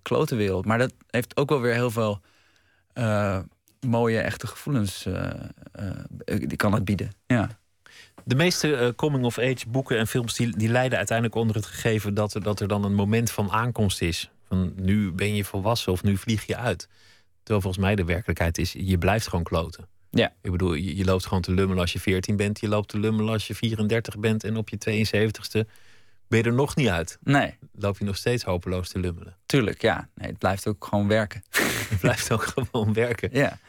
klote 0.02 0.36
wereld. 0.36 0.66
Maar 0.66 0.78
dat 0.78 0.94
heeft 1.08 1.38
ook 1.38 1.50
wel 1.50 1.62
weer 1.62 1.74
heel 1.74 1.92
veel 1.92 2.22
mooie, 3.80 4.20
echte 4.20 4.48
gevoelens. 4.48 5.08
die 6.26 6.56
kan 6.56 6.74
het 6.74 6.86
bieden. 6.86 7.12
Ja. 7.28 7.50
De 8.26 8.36
meeste 8.36 8.68
uh, 8.68 8.90
coming-of-age 8.96 9.68
boeken 9.68 9.98
en 9.98 10.08
films 10.08 10.36
die, 10.36 10.58
die 10.58 10.70
leiden 10.70 10.98
uiteindelijk 10.98 11.38
onder 11.38 11.56
het 11.56 11.66
gegeven 11.66 12.14
dat 12.14 12.34
er, 12.34 12.44
dat 12.44 12.60
er 12.60 12.68
dan 12.68 12.84
een 12.84 12.96
moment 12.96 13.32
van 13.32 13.52
aankomst 13.52 14.02
is. 14.02 14.32
Van 14.48 14.74
nu 14.76 15.12
ben 15.12 15.36
je 15.36 15.44
volwassen 15.44 15.92
of 15.92 16.04
nu 16.04 16.18
vlieg 16.18 16.46
je 16.46 16.56
uit. 16.56 16.88
Terwijl 17.44 17.62
volgens 17.62 17.84
mij 17.84 17.96
de 17.96 18.06
werkelijkheid 18.06 18.58
is, 18.58 18.74
je 18.78 18.98
blijft 18.98 19.28
gewoon 19.28 19.44
kloten. 19.44 19.88
Ja. 20.10 20.34
Ik 20.42 20.52
bedoel, 20.52 20.74
je, 20.74 20.96
je 20.96 21.06
loopt 21.06 21.26
gewoon 21.26 21.42
te 21.42 21.52
lummelen 21.52 21.82
als 21.82 21.94
je 21.94 22.00
14 22.00 22.36
bent. 22.36 22.60
Je 22.60 22.68
loopt 22.68 22.90
te 22.90 23.00
lummelen 23.00 23.34
als 23.34 23.48
je 23.48 23.56
34 23.56 24.18
bent. 24.18 24.44
En 24.44 24.58
op 24.58 24.70
je 24.70 25.08
72ste 25.08 25.70
ben 26.28 26.40
je 26.40 26.44
er 26.44 26.54
nog 26.54 26.76
niet 26.76 26.88
uit. 26.88 27.18
Nee. 27.24 27.58
Loop 27.72 27.98
je 27.98 28.06
nog 28.06 28.18
steeds 28.18 28.44
hopeloos 28.44 28.90
te 28.90 29.00
lummelen. 29.00 29.36
Tuurlijk, 29.46 29.82
ja. 29.82 30.10
Nee, 30.16 30.28
het 30.30 30.38
blijft 30.38 30.68
ook 30.68 30.86
gewoon 30.86 31.08
werken. 31.08 31.44
Het 31.90 32.00
blijft 32.00 32.32
ook 32.32 32.44
gewoon 32.44 32.94
werken. 32.94 33.30
Ja. 33.32 33.60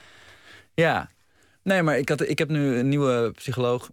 Ja. 0.74 1.10
Nee, 1.70 1.82
maar 1.82 1.98
ik, 1.98 2.08
had, 2.08 2.28
ik 2.28 2.38
heb 2.38 2.48
nu 2.48 2.76
een 2.76 2.88
nieuwe 2.88 3.32
psycholoog. 3.34 3.90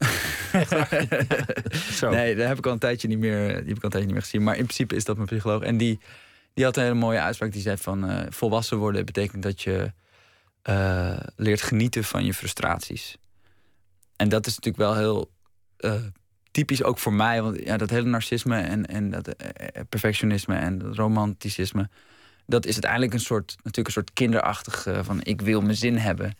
Zo. 1.99 2.09
Nee, 2.09 2.35
daar 2.35 2.47
heb 2.47 2.57
ik 2.57 2.65
al 2.65 2.71
een 2.71 2.79
tijdje 2.79 3.07
niet 3.07 3.19
meer, 3.19 3.47
die 3.47 3.67
heb 3.67 3.77
ik 3.77 3.77
al 3.77 3.83
een 3.83 3.89
tijdje 3.89 3.99
niet 3.99 4.11
meer 4.11 4.21
gezien. 4.21 4.43
Maar 4.43 4.55
in 4.55 4.63
principe 4.63 4.95
is 4.95 5.03
dat 5.03 5.15
mijn 5.15 5.27
psycholoog. 5.27 5.61
En 5.61 5.77
die, 5.77 5.99
die 6.53 6.65
had 6.65 6.77
een 6.77 6.83
hele 6.83 6.95
mooie 6.95 7.19
uitspraak. 7.19 7.51
Die 7.51 7.61
zei 7.61 7.77
van 7.77 8.09
uh, 8.09 8.19
volwassen 8.29 8.77
worden 8.77 9.05
betekent 9.05 9.43
dat 9.43 9.61
je 9.61 9.91
uh, 10.69 11.19
leert 11.35 11.61
genieten 11.61 12.03
van 12.03 12.25
je 12.25 12.33
frustraties. 12.33 13.17
En 14.15 14.29
dat 14.29 14.47
is 14.47 14.55
natuurlijk 14.55 14.83
wel 14.83 14.95
heel 14.95 15.31
uh, 15.79 15.93
typisch 16.51 16.83
ook 16.83 16.97
voor 16.97 17.13
mij. 17.13 17.41
Want 17.41 17.63
ja, 17.63 17.77
dat 17.77 17.89
hele 17.89 18.09
narcisme 18.09 18.61
en, 18.61 18.85
en 18.85 19.09
dat 19.09 19.35
perfectionisme 19.89 20.55
en 20.55 20.77
dat 20.77 20.95
romanticisme. 20.95 21.89
Dat 22.45 22.65
is 22.65 22.73
uiteindelijk 22.73 23.13
een 23.13 23.19
soort, 23.19 23.55
natuurlijk 23.55 23.87
een 23.87 23.93
soort 23.93 24.13
kinderachtig 24.13 24.87
van 25.01 25.23
ik 25.23 25.41
wil 25.41 25.61
mijn 25.61 25.77
zin 25.77 25.97
hebben. 25.97 26.33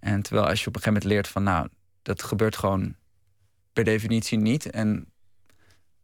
En 0.00 0.22
terwijl 0.22 0.46
als 0.46 0.60
je 0.60 0.66
op 0.66 0.74
een 0.76 0.82
gegeven 0.82 1.02
moment 1.02 1.04
leert 1.04 1.28
van 1.28 1.42
nou, 1.42 1.68
dat 2.02 2.22
gebeurt 2.22 2.56
gewoon 2.56 2.94
per 3.72 3.84
definitie 3.84 4.38
niet. 4.38 4.70
En, 4.70 5.06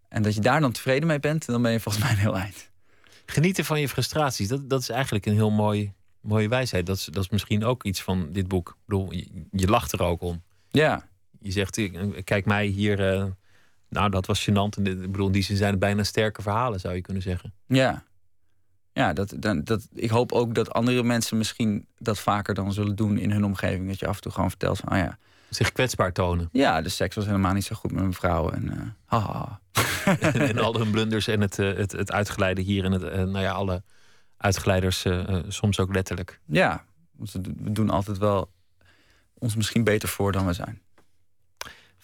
en 0.08 0.22
dat 0.22 0.34
je 0.34 0.40
daar 0.40 0.60
dan 0.60 0.72
tevreden 0.72 1.06
mee 1.08 1.20
bent, 1.20 1.46
dan 1.46 1.62
ben 1.62 1.72
je 1.72 1.80
volgens 1.80 2.04
mij 2.04 2.12
een 2.12 2.20
heel 2.20 2.36
eind. 2.36 2.70
Genieten 3.26 3.64
van 3.64 3.80
je 3.80 3.88
frustraties, 3.88 4.48
dat, 4.48 4.70
dat 4.70 4.80
is 4.80 4.88
eigenlijk 4.88 5.26
een 5.26 5.34
heel 5.34 5.50
mooi, 5.50 5.92
mooie 6.20 6.48
wijsheid. 6.48 6.86
Dat 6.86 6.96
is, 6.96 7.04
dat 7.04 7.24
is 7.24 7.30
misschien 7.30 7.64
ook 7.64 7.84
iets 7.84 8.02
van 8.02 8.32
dit 8.32 8.48
boek. 8.48 8.68
Ik 8.68 8.76
bedoel, 8.84 9.12
je, 9.50 9.68
lacht 9.68 9.92
er 9.92 10.02
ook 10.02 10.20
om. 10.22 10.42
Ja. 10.68 11.08
Je 11.40 11.50
zegt, 11.50 11.80
kijk 12.24 12.44
mij 12.44 12.66
hier, 12.66 13.14
uh, 13.14 13.24
nou 13.88 14.10
dat 14.10 14.26
was 14.26 14.50
gênant. 14.50 14.82
Ik 14.82 15.00
bedoel, 15.00 15.26
in 15.26 15.32
die 15.32 15.42
zin 15.42 15.56
zijn 15.56 15.70
het 15.70 15.78
bijna 15.78 16.02
sterke 16.02 16.42
verhalen, 16.42 16.80
zou 16.80 16.94
je 16.94 17.00
kunnen 17.00 17.22
zeggen. 17.22 17.52
Ja. 17.66 18.04
Ja, 18.96 19.12
dat, 19.12 19.34
dat, 19.36 19.66
dat, 19.66 19.88
ik 19.94 20.10
hoop 20.10 20.32
ook 20.32 20.54
dat 20.54 20.72
andere 20.72 21.02
mensen 21.02 21.36
misschien 21.36 21.86
dat 21.98 22.18
vaker 22.18 22.54
dan 22.54 22.72
zullen 22.72 22.96
doen 22.96 23.18
in 23.18 23.30
hun 23.30 23.44
omgeving. 23.44 23.88
Dat 23.88 23.98
je 23.98 24.06
af 24.06 24.16
en 24.16 24.22
toe 24.22 24.32
gewoon 24.32 24.48
vertelt 24.48 24.78
van, 24.78 24.92
oh 24.92 24.98
ja, 24.98 25.18
zich 25.48 25.72
kwetsbaar 25.72 26.12
tonen. 26.12 26.48
Ja, 26.52 26.80
de 26.80 26.88
seks 26.88 27.14
was 27.14 27.26
helemaal 27.26 27.52
niet 27.52 27.64
zo 27.64 27.74
goed 27.76 27.92
met 27.92 28.00
mijn 28.00 28.14
vrouw. 28.14 28.50
En, 28.50 28.64
uh, 28.64 28.80
haha. 29.04 29.60
en, 30.20 30.58
al 30.58 30.78
hun 30.78 30.90
blunders 30.90 31.26
en 31.26 31.40
het, 31.40 31.58
uh, 31.58 31.76
het, 31.76 31.92
het 31.92 32.12
uitgeleide 32.12 32.60
hier 32.60 32.84
en 32.84 32.92
het, 32.92 33.02
uh, 33.02 33.10
nou 33.10 33.40
ja, 33.40 33.52
alle 33.52 33.82
uitgeleiders 34.36 35.06
soms 35.48 35.80
ook 35.80 35.94
letterlijk. 35.94 36.40
Ja, 36.46 36.84
we 37.16 37.72
doen 37.72 37.90
altijd 37.90 38.18
wel 38.18 38.50
ons 39.38 39.56
misschien 39.56 39.84
beter 39.84 40.08
voor 40.08 40.32
dan 40.32 40.46
we 40.46 40.52
zijn. 40.52 40.80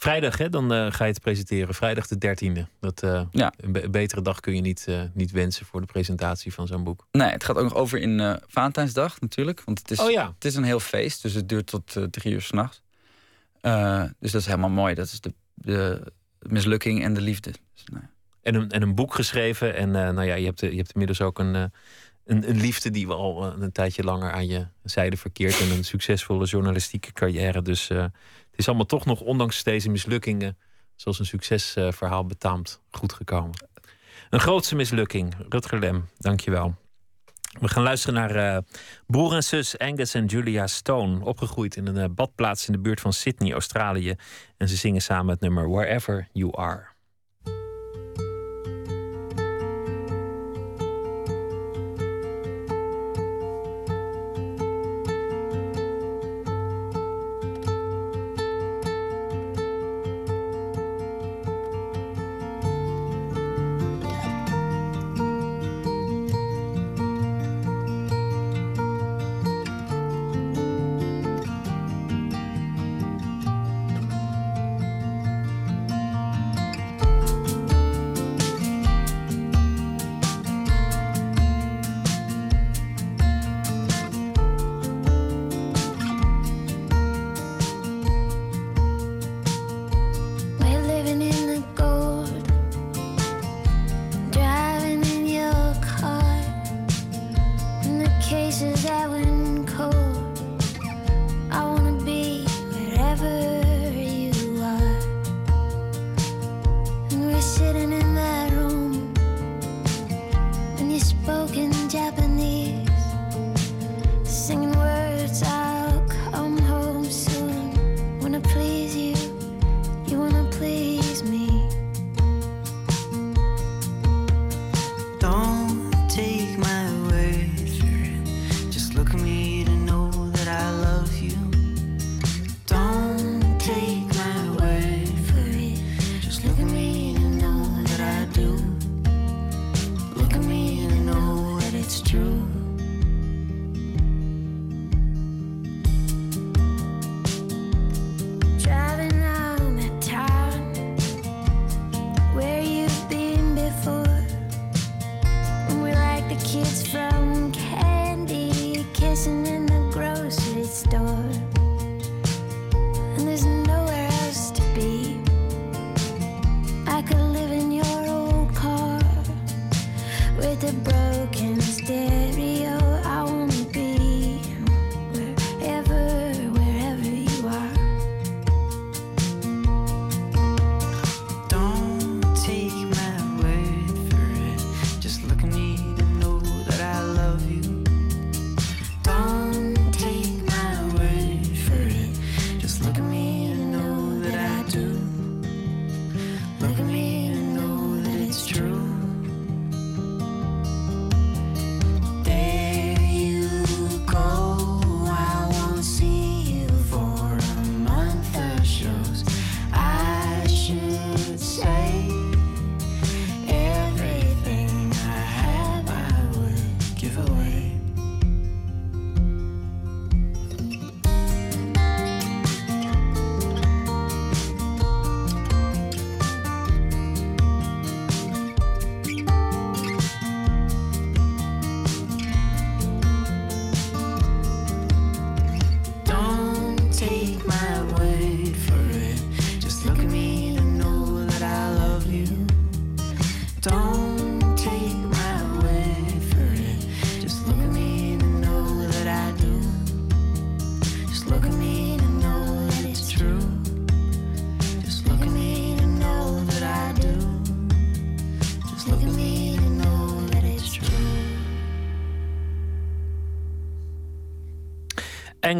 Vrijdag, 0.03 0.39
hè, 0.39 0.49
dan 0.49 0.93
ga 0.93 1.05
je 1.05 1.11
het 1.11 1.21
presenteren. 1.21 1.75
Vrijdag 1.75 2.07
de 2.07 2.17
13e. 2.17 2.69
Dat, 2.81 3.01
ja. 3.31 3.53
Een, 3.57 3.91
betere 3.91 4.23
dag 4.23 4.41
kun 4.41 4.55
je 4.55 4.61
niet, 4.61 4.87
niet 5.13 5.31
wensen 5.31 5.67
voor 5.67 5.81
de 5.81 5.87
presentatie 5.87 6.53
van 6.53 6.67
zo'n 6.67 6.85
boek. 6.85 7.07
Nee, 7.11 7.29
het 7.29 7.45
gaat 7.45 7.57
ook 7.57 7.63
nog 7.63 7.75
over 7.75 7.99
in 7.99 8.19
uh, 8.19 8.35
Valentijnsdag 8.47 9.21
natuurlijk. 9.21 9.63
Want 9.65 9.79
het 9.79 9.91
is, 9.91 10.01
oh, 10.01 10.11
ja. 10.11 10.33
het 10.35 10.45
is 10.45 10.55
een 10.55 10.65
heel 10.65 10.81
feest, 10.81 11.23
dus 11.23 11.35
het 11.35 11.49
duurt 11.49 11.67
tot 11.67 11.97
drie 12.11 12.33
uur 12.33 12.41
s'nachts. 12.41 12.83
Dus 14.19 14.33
dat 14.33 14.41
is 14.41 14.47
helemaal 14.47 14.71
mooi. 14.71 14.95
Dat 14.95 15.07
is 15.07 15.21
de, 15.21 15.35
de 15.55 16.13
mislukking 16.39 17.03
en 17.03 17.15
de 17.15 17.21
liefde. 17.21 17.51
Dus, 17.51 17.85
nou. 17.93 18.05
en, 18.43 18.55
een, 18.55 18.71
en 18.71 18.83
een 18.83 18.95
boek 18.95 19.15
geschreven. 19.15 19.75
En 19.75 19.91
nou 19.91 20.25
ja, 20.25 20.35
je 20.35 20.45
hebt, 20.45 20.61
je 20.61 20.77
hebt 20.77 20.93
inmiddels 20.93 21.21
ook 21.21 21.39
een, 21.39 21.55
een, 21.55 21.71
een, 22.25 22.61
liefde 22.61 22.91
die 22.91 23.07
wel 23.07 23.19
al 23.19 23.63
een 23.63 23.73
tijdje 23.73 24.03
langer 24.03 24.33
aan 24.33 24.47
je 24.47 24.67
zijde 24.85 25.17
verkeert. 25.17 25.61
En 25.61 25.71
een 25.71 25.85
succesvolle 25.85 26.47
journalistieke 26.47 27.13
carrière. 27.13 27.63
Dus 27.63 27.91
het 28.53 28.61
is 28.61 28.67
allemaal 28.69 28.87
toch 28.87 29.05
nog, 29.05 29.21
ondanks 29.21 29.63
deze 29.63 29.91
mislukkingen, 29.91 30.59
zoals 30.97 31.19
een 31.19 31.27
succesverhaal 31.27 32.27
betaamt, 32.27 32.81
goed 32.91 33.13
gekomen. 33.13 33.67
Een 34.31 34.41
grootste 34.41 34.77
mislukking. 34.77 35.35
Rutger 35.49 35.79
Lem, 35.79 36.09
dankjewel. 36.19 36.75
We 37.61 37.69
gaan 37.69 37.83
luisteren 37.83 38.15
naar 38.15 38.55
uh, 38.55 38.59
broer 39.07 39.35
en 39.35 39.43
zus 39.43 39.79
Angus 39.79 40.15
en 40.15 40.27
Julia 40.27 40.67
Stone. 40.67 41.25
Opgegroeid 41.25 41.77
in 41.77 41.87
een 41.87 41.97
uh, 41.97 42.05
badplaats 42.11 42.67
in 42.67 42.73
de 42.73 42.79
buurt 42.79 43.01
van 43.01 43.13
Sydney, 43.13 43.53
Australië. 43.53 44.15
En 44.57 44.69
ze 44.69 44.77
zingen 44.77 45.03
samen 45.03 45.33
het 45.33 45.41
nummer 45.41 45.71
Wherever 45.71 46.29
You 46.33 46.57
Are. 46.57 46.92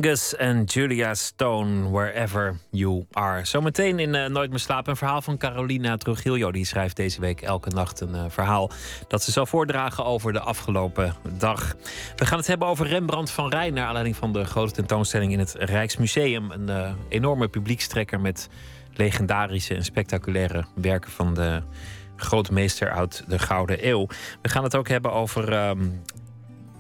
Angus 0.03 0.37
en 0.37 0.65
Julia 0.65 1.15
Stone, 1.15 1.91
wherever 1.91 2.59
you 2.71 3.07
are. 3.13 3.45
Zometeen 3.45 3.99
in 3.99 4.15
uh, 4.15 4.27
Nooit 4.27 4.51
meer 4.51 4.59
slapen 4.59 4.91
een 4.91 4.97
verhaal 4.97 5.23
van 5.23 5.39
Carolina 5.39 5.97
Trujillo. 5.97 6.53
Die 6.53 6.65
schrijft 6.65 6.97
deze 6.97 7.21
week 7.21 7.41
elke 7.41 7.71
nacht 7.71 8.01
een 8.01 8.15
uh, 8.15 8.25
verhaal 8.29 8.71
dat 9.09 9.23
ze 9.23 9.31
zal 9.31 9.47
voordragen 9.47 10.05
over 10.05 10.33
de 10.33 10.41
afgelopen 10.41 11.15
dag. 11.39 11.75
We 12.17 12.27
gaan 12.27 12.39
het 12.39 12.47
hebben 12.47 12.69
over 12.69 12.87
Rembrandt 12.87 13.31
van 13.31 13.51
Rijn... 13.51 13.75
naar 13.75 13.87
aanleiding 13.87 14.17
van 14.17 14.33
de 14.33 14.45
grote 14.45 14.73
tentoonstelling 14.73 15.33
in 15.33 15.39
het 15.39 15.55
Rijksmuseum. 15.59 16.51
Een 16.51 16.69
uh, 16.69 16.93
enorme 17.09 17.49
publiekstrekker 17.49 18.21
met 18.21 18.49
legendarische 18.93 19.75
en 19.75 19.85
spectaculaire 19.85 20.65
werken 20.75 21.11
van 21.11 21.35
de 21.35 21.63
grootmeester 22.17 22.91
uit 22.91 23.25
de 23.29 23.39
Gouden 23.39 23.89
Eeuw. 23.89 24.07
We 24.43 24.49
gaan 24.49 24.65
het 24.65 24.77
ook 24.77 24.89
hebben 24.89 25.13
over 25.13 25.69
um, 25.69 26.03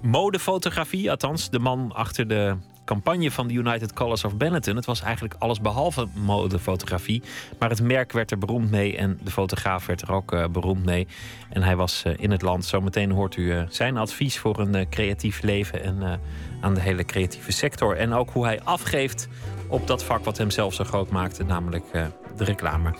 modefotografie. 0.02 1.10
Althans, 1.10 1.50
de 1.50 1.58
man 1.58 1.92
achter 1.94 2.28
de 2.28 2.56
campagne 2.84 3.30
van 3.30 3.46
de 3.48 3.54
United 3.54 3.92
Colors 3.92 4.24
of 4.24 4.36
Benetton. 4.36 4.76
Het 4.76 4.84
was 4.84 5.02
eigenlijk 5.02 5.34
alles 5.38 5.60
behalve 5.60 6.06
modefotografie. 6.14 7.22
Maar 7.58 7.70
het 7.70 7.82
merk 7.82 8.12
werd 8.12 8.30
er 8.30 8.38
beroemd 8.38 8.70
mee 8.70 8.96
en 8.96 9.18
de 9.22 9.30
fotograaf 9.30 9.86
werd 9.86 10.02
er 10.02 10.12
ook 10.12 10.32
uh, 10.32 10.46
beroemd 10.46 10.84
mee. 10.84 11.06
En 11.50 11.62
hij 11.62 11.76
was 11.76 12.02
uh, 12.06 12.12
in 12.16 12.30
het 12.30 12.42
land. 12.42 12.64
Zometeen 12.64 13.10
hoort 13.10 13.36
u 13.36 13.42
uh, 13.42 13.62
zijn 13.68 13.96
advies 13.96 14.38
voor 14.38 14.58
een 14.58 14.88
creatief 14.88 15.42
leven 15.42 15.82
en 15.82 16.20
aan 16.60 16.74
de 16.74 16.80
hele 16.80 17.04
creatieve 17.04 17.52
sector. 17.52 17.96
En 17.96 18.12
ook 18.12 18.30
hoe 18.30 18.44
hij 18.44 18.62
afgeeft 18.62 19.28
op 19.68 19.86
dat 19.86 20.04
vak 20.04 20.24
wat 20.24 20.38
hem 20.38 20.50
zelf 20.50 20.74
zo 20.74 20.84
groot 20.84 21.10
maakte, 21.10 21.44
namelijk 21.44 21.84
de 22.36 22.44
reclame. 22.44 22.94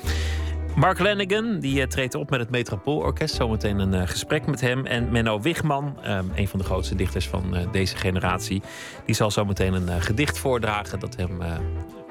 Mark 0.77 0.99
Lennigan 0.99 1.61
die 1.61 1.81
uh, 1.81 1.87
treedt 1.87 2.15
op 2.15 2.31
met 2.31 2.41
het 2.41 2.51
Metropoolorkest. 2.51 3.35
Zometeen 3.35 3.79
een 3.79 3.95
uh, 3.95 4.03
gesprek 4.05 4.47
met 4.47 4.61
hem. 4.61 4.87
En 4.87 5.11
Menno 5.11 5.41
Wigman, 5.41 5.99
um, 6.07 6.31
een 6.35 6.49
van 6.49 6.59
de 6.59 6.65
grootste 6.65 6.95
dichters 6.95 7.29
van 7.29 7.57
uh, 7.57 7.73
deze 7.73 7.97
generatie... 7.97 8.63
die 9.07 9.15
zal 9.15 9.31
zometeen 9.31 9.75
een 9.75 10.03
gedicht 10.03 10.39
voordragen 10.39 11.01
dat 11.01 11.17
hem 11.17 11.39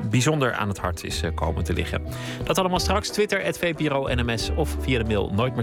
bijzonder 0.09 0.53
aan 0.53 0.67
het 0.67 0.77
hart 0.77 1.03
is 1.03 1.23
komen 1.35 1.63
te 1.63 1.73
liggen. 1.73 2.03
Dat 2.43 2.57
allemaal 2.57 2.79
straks. 2.79 3.09
Twitter, 3.09 3.53
VPRO 3.57 4.07
NMS 4.07 4.49
of 4.55 4.75
via 4.79 4.97
de 4.97 5.05
mail 5.05 5.31
nooit 5.33 5.55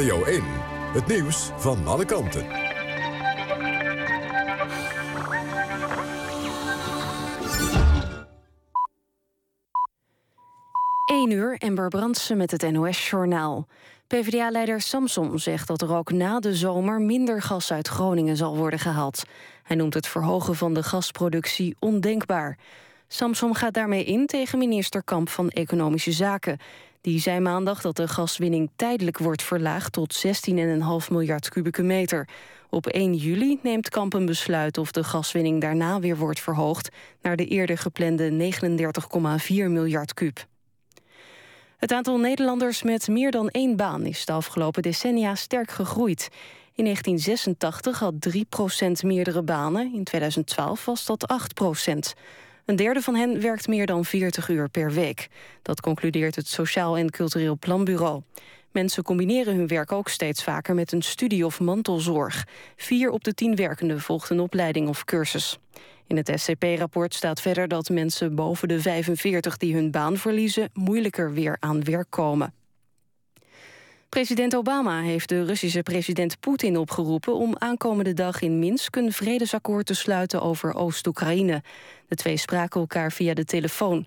Radio 0.00 0.24
1. 0.24 0.42
Het 0.92 1.06
nieuws 1.06 1.50
van 1.56 1.86
alle 1.86 2.04
kanten. 2.04 2.46
1 11.04 11.30
uur, 11.30 11.56
Ember 11.58 11.88
Brandsen 11.88 12.36
met 12.36 12.50
het 12.50 12.70
NOS-journaal. 12.70 13.66
PvdA-leider 14.06 14.80
Samson 14.80 15.38
zegt 15.38 15.66
dat 15.66 15.82
er 15.82 15.94
ook 15.94 16.12
na 16.12 16.40
de 16.40 16.54
zomer 16.54 17.00
minder 17.00 17.42
gas 17.42 17.72
uit 17.72 17.88
Groningen 17.88 18.36
zal 18.36 18.56
worden 18.56 18.78
gehaald. 18.78 19.22
Hij 19.62 19.76
noemt 19.76 19.94
het 19.94 20.06
verhogen 20.06 20.54
van 20.54 20.74
de 20.74 20.82
gasproductie 20.82 21.76
ondenkbaar. 21.78 22.58
Samson 23.12 23.56
gaat 23.56 23.74
daarmee 23.74 24.04
in 24.04 24.26
tegen 24.26 24.58
minister 24.58 25.02
Kamp 25.02 25.28
van 25.28 25.48
Economische 25.48 26.12
Zaken. 26.12 26.58
Die 27.00 27.20
zei 27.20 27.40
maandag 27.40 27.80
dat 27.80 27.96
de 27.96 28.08
gaswinning 28.08 28.70
tijdelijk 28.76 29.18
wordt 29.18 29.42
verlaagd 29.42 29.92
tot 29.92 30.26
16,5 30.26 31.10
miljard 31.10 31.48
kubieke 31.48 31.82
meter. 31.82 32.28
Op 32.68 32.86
1 32.86 33.14
juli 33.14 33.58
neemt 33.62 33.88
Kamp 33.88 34.12
een 34.12 34.26
besluit 34.26 34.78
of 34.78 34.90
de 34.90 35.04
gaswinning 35.04 35.60
daarna 35.60 36.00
weer 36.00 36.16
wordt 36.16 36.40
verhoogd 36.40 36.88
naar 37.22 37.36
de 37.36 37.46
eerder 37.46 37.78
geplande 37.78 38.52
39,4 39.48 39.48
miljard 39.48 40.14
kub. 40.14 40.46
Het 41.76 41.92
aantal 41.92 42.18
Nederlanders 42.18 42.82
met 42.82 43.08
meer 43.08 43.30
dan 43.30 43.48
één 43.48 43.76
baan 43.76 44.04
is 44.04 44.26
de 44.26 44.32
afgelopen 44.32 44.82
decennia 44.82 45.34
sterk 45.34 45.70
gegroeid. 45.70 46.28
In 46.74 46.84
1986 46.84 47.98
had 47.98 48.14
3% 49.02 49.06
meerdere 49.06 49.42
banen, 49.42 49.94
in 49.94 50.04
2012 50.04 50.84
was 50.84 51.06
dat 51.06 51.26
8 51.28 51.54
een 52.70 52.76
derde 52.76 53.00
van 53.00 53.14
hen 53.14 53.40
werkt 53.40 53.68
meer 53.68 53.86
dan 53.86 54.04
40 54.04 54.48
uur 54.48 54.68
per 54.68 54.92
week. 54.92 55.28
Dat 55.62 55.80
concludeert 55.80 56.36
het 56.36 56.48
Sociaal 56.48 56.96
en 56.96 57.10
Cultureel 57.10 57.58
Planbureau. 57.58 58.22
Mensen 58.72 59.02
combineren 59.02 59.56
hun 59.56 59.66
werk 59.66 59.92
ook 59.92 60.08
steeds 60.08 60.42
vaker 60.42 60.74
met 60.74 60.92
een 60.92 61.02
studie 61.02 61.46
of 61.46 61.60
mantelzorg. 61.60 62.46
Vier 62.76 63.10
op 63.10 63.24
de 63.24 63.34
tien 63.34 63.56
werkenden 63.56 64.00
volgt 64.00 64.30
een 64.30 64.40
opleiding 64.40 64.88
of 64.88 65.04
cursus. 65.04 65.58
In 66.06 66.16
het 66.16 66.32
SCP-rapport 66.34 67.14
staat 67.14 67.40
verder 67.40 67.68
dat 67.68 67.88
mensen 67.88 68.34
boven 68.34 68.68
de 68.68 68.80
45 68.80 69.56
die 69.56 69.74
hun 69.74 69.90
baan 69.90 70.16
verliezen... 70.16 70.70
moeilijker 70.72 71.32
weer 71.32 71.56
aan 71.60 71.84
werk 71.84 72.10
komen. 72.10 72.54
President 74.10 74.56
Obama 74.56 75.00
heeft 75.00 75.28
de 75.28 75.44
Russische 75.44 75.82
president 75.82 76.40
Poetin 76.40 76.76
opgeroepen... 76.76 77.34
om 77.34 77.54
aankomende 77.58 78.14
dag 78.14 78.40
in 78.40 78.58
Minsk 78.58 78.96
een 78.96 79.12
vredesakkoord 79.12 79.86
te 79.86 79.94
sluiten 79.94 80.42
over 80.42 80.74
Oost-Oekraïne. 80.74 81.62
De 82.08 82.14
twee 82.14 82.36
spraken 82.36 82.80
elkaar 82.80 83.12
via 83.12 83.34
de 83.34 83.44
telefoon. 83.44 84.06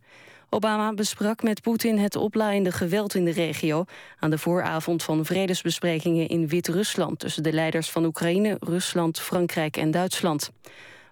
Obama 0.49 0.93
besprak 0.93 1.43
met 1.43 1.62
Poetin 1.62 1.97
het 1.97 2.16
oplaaiende 2.16 2.72
geweld 2.72 3.16
in 3.16 3.26
de 3.26 3.32
regio... 3.32 3.86
aan 4.20 4.30
de 4.30 4.38
vooravond 4.38 5.04
van 5.04 5.26
vredesbesprekingen 5.26 6.28
in 6.28 6.47
Wit-Rusland... 6.47 7.20
tussen 7.20 7.43
de 7.43 7.54
leiders 7.54 7.89
van 7.89 8.06
Oekraïne, 8.06 8.58
Rusland, 8.60 9.20
Frankrijk 9.20 9.78
en 9.78 9.91
Duitsland. 9.91 10.51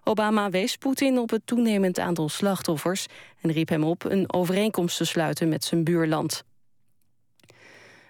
Obama 0.04 0.50
wees 0.50 0.76
Poetin 0.76 1.20
op 1.20 1.30
het 1.30 1.42
toenemend 1.46 2.00
aantal 2.00 2.30
slachtoffers... 2.30 3.06
en 3.42 3.52
riep 3.52 3.70
hem 3.70 3.84
op 3.84 4.04
een 4.04 4.34
overeenkomst 4.34 4.98
te 4.98 5.06
sluiten 5.06 5.50
met 5.50 5.64
zijn 5.64 5.84
buurland. 5.84 6.44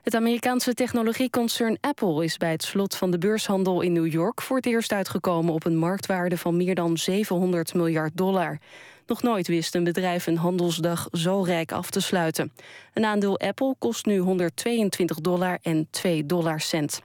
Het 0.01 0.15
Amerikaanse 0.15 0.73
technologieconcern 0.73 1.77
Apple 1.81 2.23
is 2.23 2.37
bij 2.37 2.51
het 2.51 2.63
slot 2.63 2.95
van 2.95 3.11
de 3.11 3.17
beurshandel 3.17 3.81
in 3.81 3.93
New 3.93 4.11
York 4.11 4.41
voor 4.41 4.57
het 4.57 4.65
eerst 4.65 4.91
uitgekomen 4.91 5.53
op 5.53 5.65
een 5.65 5.77
marktwaarde 5.77 6.37
van 6.37 6.57
meer 6.57 6.75
dan 6.75 6.97
700 6.97 7.73
miljard 7.73 8.17
dollar. 8.17 8.57
Nog 9.05 9.21
nooit 9.21 9.47
wist 9.47 9.75
een 9.75 9.83
bedrijf 9.83 10.27
een 10.27 10.37
handelsdag 10.37 11.07
zo 11.11 11.41
rijk 11.41 11.71
af 11.71 11.89
te 11.89 11.99
sluiten. 11.99 12.51
Een 12.93 13.05
aandeel 13.05 13.39
Apple 13.39 13.75
kost 13.79 14.05
nu 14.05 14.17
122 14.17 15.17
dollar 15.19 15.59
en 15.61 15.87
2 15.89 16.25
dollarcent. 16.25 17.01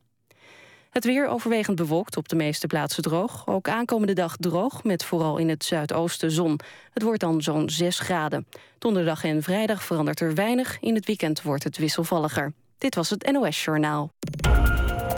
Het 0.91 1.05
weer 1.05 1.27
overwegend 1.27 1.77
bewolkt, 1.77 2.17
op 2.17 2.29
de 2.29 2.37
meeste 2.37 2.67
plaatsen 2.67 3.03
droog. 3.03 3.47
Ook 3.47 3.69
aankomende 3.69 4.13
dag 4.13 4.37
droog, 4.37 4.85
met 4.85 5.05
vooral 5.05 5.37
in 5.37 5.49
het 5.49 5.65
zuidoosten 5.65 6.31
zon. 6.31 6.61
Het 6.93 7.03
wordt 7.03 7.21
dan 7.21 7.43
zo'n 7.43 7.71
6 7.71 7.99
graden. 7.99 8.47
Donderdag 8.79 9.25
en 9.25 9.43
vrijdag 9.43 9.85
verandert 9.85 10.21
er 10.21 10.35
weinig. 10.35 10.77
In 10.81 10.95
het 10.95 11.07
weekend 11.07 11.43
wordt 11.43 11.65
het 11.65 11.77
wisselvalliger. 11.77 12.53
Dit 12.79 12.95
was 12.95 13.11
het 13.11 13.31
NOS 13.33 13.65
Journaal. 13.65 14.13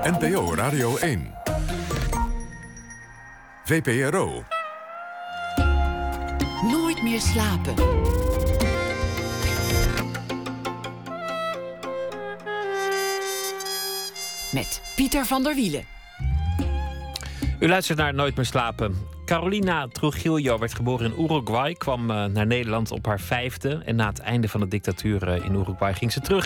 NPO 0.03 0.55
Radio 0.55 0.97
1. 0.97 1.35
VPRO. 3.65 4.45
Nooit 6.63 7.03
meer 7.03 7.21
slapen. 7.21 7.75
Met 14.53 14.93
Pieter 14.97 15.27
van 15.27 15.43
der 15.43 15.55
Wielen. 15.55 15.85
U 17.61 17.69
luistert 17.69 17.99
naar 17.99 18.15
Nooit 18.15 18.37
meer 18.37 18.47
slapen. 18.47 19.18
Carolina 19.29 19.89
Trujillo 19.89 20.59
werd 20.59 20.75
geboren 20.75 21.13
in 21.13 21.25
Uruguay, 21.25 21.75
kwam 21.75 22.11
uh, 22.11 22.25
naar 22.25 22.47
Nederland 22.47 22.91
op 22.91 23.07
haar 23.07 23.21
vijfde. 23.21 23.83
En 23.85 23.97
na 23.97 24.07
het 24.07 24.19
einde 24.19 24.49
van 24.49 24.61
de 24.61 24.69
dictatuur 24.69 25.29
uh, 25.29 25.45
in 25.45 25.55
Uruguay 25.55 25.95
ging 25.95 26.13
ze 26.13 26.21
terug. 26.21 26.45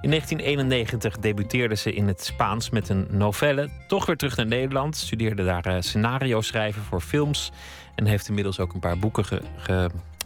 In 0.00 0.10
1991 0.10 1.18
debuteerde 1.18 1.76
ze 1.76 1.92
in 1.92 2.06
het 2.06 2.24
Spaans 2.24 2.70
met 2.70 2.88
een 2.88 3.06
novelle. 3.10 3.68
Toch 3.88 4.06
weer 4.06 4.16
terug 4.16 4.36
naar 4.36 4.46
Nederland, 4.46 4.96
studeerde 4.96 5.44
daar 5.44 5.66
uh, 5.66 5.76
scenario 5.80 6.40
schrijven 6.40 6.82
voor 6.82 7.00
films. 7.00 7.50
En 7.94 8.06
heeft 8.06 8.28
inmiddels 8.28 8.58
ook 8.60 8.72
een 8.72 8.80
paar 8.80 8.98
boeken 8.98 9.24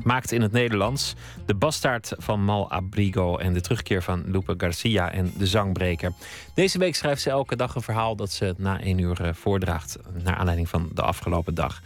gemaakt 0.01 0.33
in 0.33 0.43
het 0.43 0.53
Nederlands. 0.53 1.15
De 1.47 1.55
Bastaard 1.55 2.15
van 2.19 2.41
Mal 2.41 2.71
Abrigo 2.71 3.39
en 3.39 3.53
de 3.53 3.61
terugkeer 3.61 4.03
van 4.03 4.31
Lupe 4.31 4.55
Garcia 4.57 5.13
en 5.13 5.33
de 5.39 5.47
Zangbreker. 5.47 6.11
Deze 6.55 6.79
week 6.79 6.95
schrijft 6.95 7.21
ze 7.21 7.31
elke 7.31 7.57
dag 7.57 7.75
een 7.75 7.83
verhaal 7.83 8.17
dat 8.17 8.31
ze 8.31 8.55
na 8.59 8.81
één 8.81 8.99
uur 8.99 9.35
voordraagt. 9.35 9.99
Naar 10.25 10.35
aanleiding 10.35 10.69
van 10.69 10.91
de 10.93 11.03
afgelopen 11.03 11.55
dag. 11.55 11.81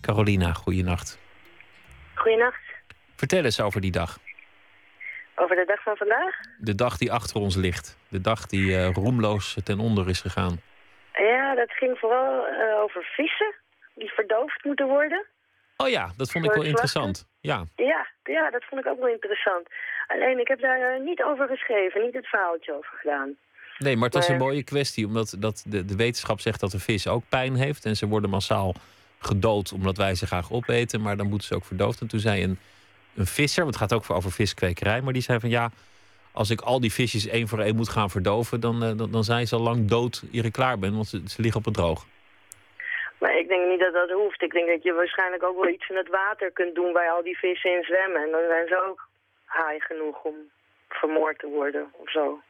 Carolina, 0.00 0.52
goeienacht. 0.52 1.18
Goeienacht. 2.14 2.62
Vertel 3.16 3.44
eens 3.44 3.60
over 3.60 3.80
die 3.80 3.90
dag. 3.90 4.18
Over 5.34 5.56
de 5.56 5.64
dag 5.64 5.82
van 5.82 5.96
vandaag? 5.96 6.34
De 6.58 6.74
dag 6.74 6.96
die 6.96 7.12
achter 7.12 7.40
ons 7.40 7.56
ligt. 7.56 7.98
De 8.08 8.20
dag 8.20 8.46
die 8.46 8.66
uh, 8.66 8.90
roemloos 8.90 9.56
ten 9.64 9.78
onder 9.78 10.08
is 10.08 10.20
gegaan. 10.20 10.60
Ja, 11.12 11.54
dat 11.54 11.70
ging 11.70 11.98
vooral 11.98 12.46
uh, 12.46 12.80
over 12.82 13.04
vissen 13.04 13.54
die 13.94 14.10
verdoofd 14.10 14.64
moeten 14.64 14.86
worden. 14.86 15.26
Oh 15.82 15.88
ja, 15.88 16.12
dat 16.16 16.30
vond 16.30 16.44
ik 16.44 16.52
wel 16.52 16.62
interessant. 16.62 17.26
Ja, 17.40 17.64
Ja, 17.76 18.06
ja, 18.22 18.50
dat 18.50 18.64
vond 18.64 18.80
ik 18.80 18.86
ook 18.86 18.98
wel 18.98 19.08
interessant. 19.08 19.66
Alleen 20.06 20.40
ik 20.40 20.48
heb 20.48 20.60
daar 20.60 20.94
eh, 20.94 21.00
niet 21.00 21.22
over 21.22 21.46
geschreven, 21.48 22.02
niet 22.02 22.14
het 22.14 22.26
verhaaltje 22.26 22.76
over 22.76 22.96
gedaan. 23.00 23.36
nee, 23.78 23.94
maar 23.96 24.04
het 24.04 24.14
was 24.14 24.28
een 24.28 24.36
mooie 24.36 24.62
kwestie. 24.62 25.06
Omdat 25.06 25.36
dat 25.38 25.64
de, 25.66 25.84
de 25.84 25.96
wetenschap 25.96 26.40
zegt 26.40 26.60
dat 26.60 26.70
de 26.70 26.78
vis 26.78 27.06
ook 27.06 27.22
pijn 27.28 27.54
heeft. 27.54 27.84
En 27.84 27.96
ze 27.96 28.06
worden 28.06 28.30
massaal 28.30 28.74
gedood 29.18 29.72
omdat 29.72 29.96
wij 29.96 30.14
ze 30.14 30.26
graag 30.26 30.52
opeten. 30.52 31.00
Maar 31.00 31.16
dan 31.16 31.28
moeten 31.28 31.46
ze 31.48 31.54
ook 31.54 31.64
verdoofd. 31.64 32.00
En 32.00 32.06
toen 32.06 32.20
zei 32.20 32.42
een, 32.42 32.58
een 33.14 33.26
visser, 33.26 33.62
want 33.62 33.74
het 33.78 33.90
gaat 33.90 33.98
ook 33.98 34.10
over 34.10 34.32
viskwekerij. 34.32 35.00
Maar 35.00 35.12
die 35.12 35.22
zei 35.22 35.40
van 35.40 35.50
ja, 35.50 35.70
als 36.32 36.50
ik 36.50 36.60
al 36.60 36.80
die 36.80 36.92
visjes 36.92 37.26
één 37.26 37.48
voor 37.48 37.60
één 37.60 37.76
moet 37.76 37.88
gaan 37.88 38.10
verdoven... 38.10 38.60
dan, 38.60 38.84
eh, 38.84 38.96
dan, 38.96 39.10
dan 39.10 39.24
zijn 39.24 39.46
ze 39.46 39.54
al 39.54 39.62
lang 39.62 39.88
dood 39.88 40.22
eer 40.32 40.44
ik 40.44 40.52
klaar 40.52 40.78
ben. 40.78 40.94
Want 40.94 41.08
ze, 41.08 41.22
ze 41.26 41.42
liggen 41.42 41.60
op 41.60 41.64
het 41.64 41.74
droog. 41.74 42.06
Maar 43.22 43.36
ik 43.38 43.48
denk 43.48 43.68
niet 43.68 43.80
dat 43.80 43.92
dat 43.92 44.10
hoeft. 44.10 44.42
Ik 44.42 44.52
denk 44.52 44.68
dat 44.68 44.82
je 44.82 44.92
waarschijnlijk 44.92 45.42
ook 45.42 45.60
wel 45.60 45.72
iets 45.72 45.88
in 45.88 45.96
het 45.96 46.08
water 46.08 46.52
kunt 46.52 46.74
doen 46.74 46.92
waar 46.92 47.10
al 47.10 47.22
die 47.22 47.38
vissen 47.38 47.76
in 47.76 47.82
zwemmen. 47.82 48.22
En 48.22 48.30
dan 48.30 48.40
zijn 48.48 48.66
ze 48.68 48.82
ook 48.88 49.08
haai 49.44 49.80
genoeg 49.80 50.22
om 50.22 50.34
vermoord 50.88 51.38
te 51.38 51.46
worden 51.46 51.92
of 51.92 52.10
zo. 52.10 52.40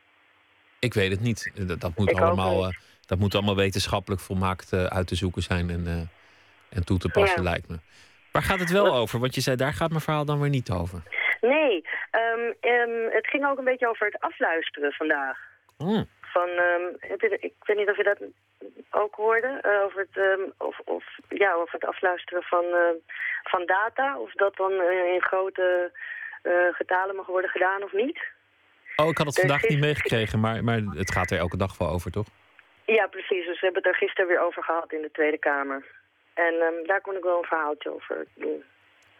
Ik 0.78 0.94
weet 0.94 1.10
het 1.10 1.20
niet. 1.20 1.52
Dat, 1.68 1.80
dat, 1.80 1.92
moet, 1.96 2.10
Ik 2.10 2.20
allemaal, 2.20 2.64
eh, 2.64 2.74
dat 3.06 3.18
moet 3.18 3.34
allemaal 3.34 3.56
wetenschappelijk 3.56 4.20
volmaakt 4.20 4.72
eh, 4.72 4.84
uit 4.84 5.06
te 5.06 5.14
zoeken 5.14 5.42
zijn 5.42 5.70
en, 5.70 5.86
eh, 5.86 6.76
en 6.76 6.84
toe 6.84 6.98
te 6.98 7.08
passen, 7.08 7.42
Ja. 7.42 7.50
lijkt 7.50 7.68
me. 7.68 7.78
Waar 8.32 8.42
gaat 8.42 8.60
het 8.60 8.70
wel 8.70 8.94
over? 8.94 9.20
Want 9.20 9.34
je 9.34 9.40
zei, 9.40 9.56
daar 9.56 9.72
gaat 9.72 9.90
mijn 9.90 10.00
verhaal 10.00 10.24
dan 10.24 10.40
weer 10.40 10.50
niet 10.50 10.70
over. 10.70 11.02
Nee, 11.40 11.84
ehm, 12.10 12.52
ehm, 12.60 13.10
het 13.10 13.26
ging 13.26 13.46
ook 13.46 13.58
een 13.58 13.64
beetje 13.64 13.88
over 13.88 14.06
het 14.06 14.20
afluisteren 14.20 14.92
vandaag. 14.92 15.38
Hmm. 15.76 16.06
Van, 16.20 16.48
ehm, 16.48 17.14
ik 17.40 17.54
weet 17.64 17.76
niet 17.76 17.90
of 17.90 17.96
je 17.96 18.02
dat 18.02 18.18
ook 18.90 19.14
hoorde, 19.14 19.58
eh, 19.62 19.82
over, 19.84 19.98
het, 19.98 20.24
ehm, 20.24 20.50
of, 20.58 20.80
of, 20.84 21.04
ja, 21.28 21.52
over 21.52 21.74
het 21.74 21.84
afluisteren 21.84 22.42
van, 22.42 22.64
ehm, 22.64 22.94
van 23.42 23.66
data. 23.66 24.18
Of 24.18 24.32
dat 24.32 24.56
dan 24.56 24.72
eh, 24.72 25.12
in 25.14 25.22
grote 25.22 25.92
eh, 26.42 26.52
getalen 26.72 27.16
mag 27.16 27.26
worden 27.26 27.50
gedaan 27.50 27.82
of 27.82 27.92
niet. 27.92 28.20
Oh, 28.96 29.08
ik 29.08 29.18
had 29.18 29.26
het 29.26 29.38
vandaag 29.38 29.68
niet 29.68 29.80
meegekregen, 29.80 30.40
maar, 30.40 30.64
maar 30.64 30.78
het 30.78 31.12
gaat 31.12 31.30
er 31.30 31.38
elke 31.38 31.56
dag 31.56 31.78
wel 31.78 31.88
over, 31.88 32.10
toch? 32.10 32.26
Ja, 32.84 33.06
precies. 33.06 33.46
Dus 33.46 33.60
we 33.60 33.64
hebben 33.66 33.82
het 33.82 33.92
er 33.92 33.98
gisteren 33.98 34.28
weer 34.28 34.40
over 34.40 34.62
gehad 34.62 34.92
in 34.92 35.02
de 35.02 35.10
Tweede 35.10 35.38
Kamer. 35.38 35.84
En 36.34 36.54
ehm, 36.60 36.86
daar 36.86 37.00
kon 37.00 37.16
ik 37.16 37.22
wel 37.22 37.38
een 37.38 37.44
verhaaltje 37.44 37.94
over 37.94 38.26
doen. 38.34 38.64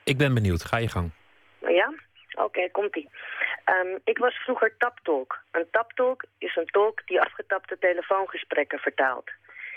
Ik 0.04 0.18
ben 0.18 0.34
benieuwd. 0.34 0.64
Ga 0.64 0.76
je 0.76 0.88
gang. 0.88 1.10
Ja? 1.58 1.92
Oké, 2.34 2.70
komt-ie. 2.70 3.10
Ehm, 3.64 3.98
ik 4.04 4.18
was 4.18 4.34
vroeger 4.34 4.76
taptolk. 4.76 5.38
Een 5.50 5.70
taptolk 5.70 6.24
is 6.38 6.56
een 6.56 6.66
tolk 6.66 7.06
die 7.06 7.20
afgetapte 7.20 7.78
telefoongesprekken 7.78 8.78
vertaalt. 8.78 9.30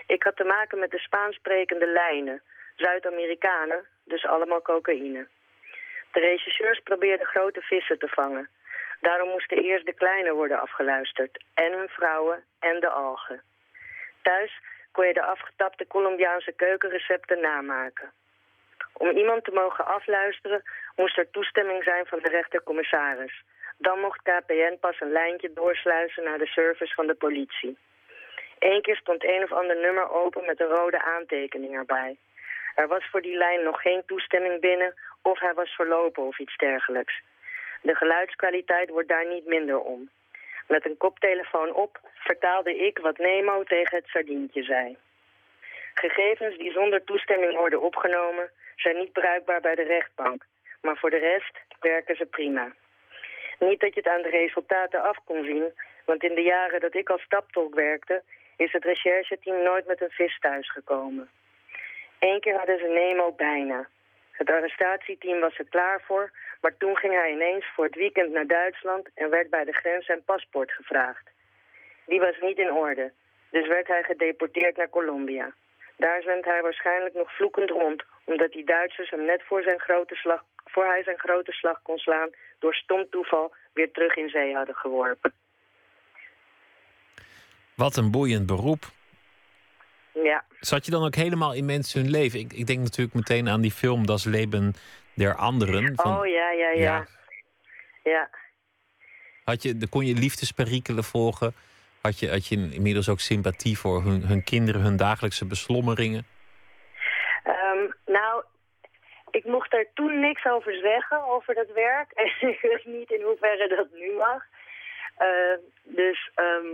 Ik 0.07 0.23
had 0.23 0.35
te 0.35 0.43
maken 0.43 0.79
met 0.79 0.91
de 0.91 0.99
Spaans 0.99 1.35
sprekende 1.35 1.87
lijnen. 1.87 2.41
Zuid-Amerikanen, 2.75 3.85
dus 4.03 4.25
allemaal 4.25 4.61
cocaïne. 4.61 5.27
De 6.11 6.19
regisseurs 6.19 6.79
probeerden 6.79 7.27
grote 7.27 7.61
vissen 7.61 7.99
te 7.99 8.07
vangen. 8.07 8.49
Daarom 9.01 9.29
moesten 9.29 9.57
eerst 9.57 9.85
de 9.85 9.93
kleine 9.93 10.33
worden 10.33 10.59
afgeluisterd. 10.59 11.43
En 11.53 11.71
hun 11.71 11.89
vrouwen 11.89 12.43
en 12.59 12.79
de 12.79 12.89
algen. 12.89 13.41
Thuis 14.21 14.59
kon 14.91 15.07
je 15.07 15.13
de 15.13 15.23
afgetapte 15.23 15.87
Colombiaanse 15.87 16.51
keukenrecepten 16.51 17.41
namaken. 17.41 18.11
Om 18.97 19.17
iemand 19.17 19.43
te 19.43 19.51
mogen 19.51 19.85
afluisteren 19.85 20.63
moest 20.95 21.17
er 21.17 21.29
toestemming 21.29 21.83
zijn 21.83 22.05
van 22.05 22.19
de 22.19 22.29
rechtercommissaris. 22.29 23.43
Dan 23.77 23.99
mocht 23.99 24.21
KPN 24.21 24.77
pas 24.79 25.01
een 25.01 25.11
lijntje 25.11 25.53
doorsluizen 25.53 26.23
naar 26.23 26.37
de 26.37 26.47
service 26.47 26.93
van 26.93 27.07
de 27.07 27.15
politie. 27.15 27.77
Eén 28.59 28.81
keer 28.81 28.95
stond 28.95 29.23
een 29.23 29.43
of 29.43 29.51
ander 29.51 29.77
nummer 29.77 30.11
open 30.11 30.45
met 30.45 30.59
een 30.59 30.67
rode 30.67 31.03
aantekening 31.03 31.73
erbij. 31.73 32.17
Er 32.75 32.87
was 32.87 33.05
voor 33.11 33.21
die 33.21 33.37
lijn 33.37 33.63
nog 33.63 33.81
geen 33.81 34.03
toestemming 34.05 34.61
binnen 34.61 34.93
of 35.21 35.39
hij 35.39 35.53
was 35.53 35.75
verlopen 35.75 36.23
of 36.23 36.39
iets 36.39 36.57
dergelijks. 36.57 37.21
De 37.81 37.95
geluidskwaliteit 37.95 38.89
wordt 38.89 39.09
daar 39.09 39.27
niet 39.27 39.45
minder 39.45 39.79
om. 39.79 40.09
Met 40.67 40.85
een 40.85 40.97
koptelefoon 40.97 41.73
op 41.73 41.99
vertaalde 42.13 42.75
ik 42.75 42.97
wat 42.97 43.17
Nemo 43.17 43.63
tegen 43.63 43.97
het 43.97 44.07
sardientje 44.07 44.63
zei. 44.63 44.97
Gegevens 45.93 46.57
die 46.57 46.71
zonder 46.71 47.03
toestemming 47.03 47.57
worden 47.57 47.81
opgenomen 47.81 48.49
zijn 48.75 48.97
niet 48.97 49.11
bruikbaar 49.11 49.61
bij 49.61 49.75
de 49.75 49.83
rechtbank, 49.83 50.45
maar 50.81 50.97
voor 50.97 51.09
de 51.09 51.17
rest 51.17 51.59
werken 51.79 52.15
ze 52.15 52.25
prima. 52.25 52.73
Niet 53.59 53.79
dat 53.79 53.93
je 53.93 53.99
het 53.99 54.09
aan 54.09 54.21
de 54.21 54.29
resultaten 54.29 55.03
af 55.03 55.17
kon 55.25 55.43
zien, 55.43 55.73
want 56.05 56.23
in 56.23 56.35
de 56.35 56.41
jaren 56.41 56.79
dat 56.79 56.95
ik 56.95 57.09
als 57.09 57.21
staptolk 57.21 57.75
werkte, 57.75 58.23
is 58.57 58.71
het 58.71 58.83
rechercheteam 58.83 59.63
nooit 59.63 59.85
met 59.85 60.01
een 60.01 60.09
vis 60.09 60.39
thuisgekomen. 60.39 61.29
Eén 62.19 62.39
keer 62.39 62.57
hadden 62.57 62.79
ze 62.79 62.87
Nemo 62.87 63.31
bijna. 63.31 63.87
Het 64.31 64.49
arrestatieteam 64.49 65.39
was 65.39 65.57
er 65.57 65.69
klaar 65.69 66.01
voor, 66.01 66.31
maar 66.61 66.77
toen 66.77 66.97
ging 66.97 67.13
hij 67.13 67.31
ineens 67.31 67.65
voor 67.73 67.85
het 67.85 67.95
weekend 67.95 68.31
naar 68.31 68.47
Duitsland 68.47 69.09
en 69.13 69.29
werd 69.29 69.49
bij 69.49 69.63
de 69.63 69.73
grens 69.73 70.05
zijn 70.05 70.23
paspoort 70.23 70.71
gevraagd. 70.71 71.29
Die 72.05 72.19
was 72.19 72.39
niet 72.39 72.57
in 72.57 72.71
orde, 72.71 73.11
dus 73.49 73.67
werd 73.67 73.87
hij 73.87 74.03
gedeporteerd 74.03 74.77
naar 74.77 74.89
Colombia. 74.89 75.53
Daar 75.97 76.21
zwemt 76.21 76.45
hij 76.45 76.61
waarschijnlijk 76.61 77.15
nog 77.15 77.35
vloekend 77.35 77.69
rond, 77.69 78.03
omdat 78.23 78.51
die 78.51 78.65
Duitsers 78.65 79.09
hem 79.09 79.25
net 79.25 79.43
voor, 79.43 79.61
zijn 79.61 79.79
grote 79.79 80.15
slag, 80.15 80.43
voor 80.65 80.85
hij 80.85 81.03
zijn 81.03 81.19
grote 81.19 81.51
slag 81.51 81.81
kon 81.81 81.97
slaan, 81.97 82.29
door 82.59 82.73
stom 82.73 83.07
toeval 83.09 83.53
weer 83.73 83.91
terug 83.91 84.15
in 84.15 84.29
zee 84.29 84.55
hadden 84.55 84.75
geworpen. 84.75 85.33
Wat 87.75 87.95
een 87.95 88.11
boeiend 88.11 88.45
beroep. 88.45 88.83
Ja, 90.11 90.43
Zat 90.59 90.85
je 90.85 90.91
dan 90.91 91.05
ook 91.05 91.15
helemaal 91.15 91.53
in 91.53 91.65
mensen 91.65 92.01
hun 92.01 92.09
leven? 92.09 92.39
Ik, 92.39 92.53
ik 92.53 92.67
denk 92.67 92.79
natuurlijk 92.79 93.15
meteen 93.15 93.49
aan 93.49 93.61
die 93.61 93.71
film 93.71 94.05
Das 94.05 94.23
Leben 94.23 94.73
der 95.13 95.35
Anderen. 95.35 95.95
Van, 95.95 96.19
oh 96.19 96.27
ja, 96.27 96.51
ja, 96.51 96.69
ja. 96.69 96.81
Ja. 96.83 97.05
Ja, 98.03 98.29
had 99.43 99.63
je, 99.63 99.87
kon 99.89 100.05
je 100.05 100.13
liefdesperikelen 100.13 101.03
volgen? 101.03 101.53
Had 102.05 102.19
je, 102.19 102.29
had 102.29 102.47
je 102.47 102.69
inmiddels 102.71 103.09
ook 103.09 103.19
sympathie 103.19 103.77
voor 103.77 104.03
hun, 104.03 104.21
hun 104.25 104.43
kinderen, 104.43 104.81
hun 104.81 104.97
dagelijkse 104.97 105.45
beslommeringen? 105.45 106.25
Ehm, 107.43 107.83
nou, 108.05 108.43
ik 109.31 109.45
mocht 109.45 109.73
er 109.73 109.87
toen 109.93 110.19
niks 110.19 110.45
over 110.45 110.73
zeggen, 110.73 111.25
over 111.25 111.53
dat 111.53 111.71
werk. 111.73 112.11
En 112.41 112.49
ik 112.49 112.59
weet 112.61 112.85
niet 112.85 113.11
in 113.11 113.21
hoeverre 113.21 113.67
dat 113.67 113.87
nu 113.93 114.11
mag. 114.13 114.43
Eh, 115.17 115.57
dus 115.83 116.29
ehm, 116.35 116.67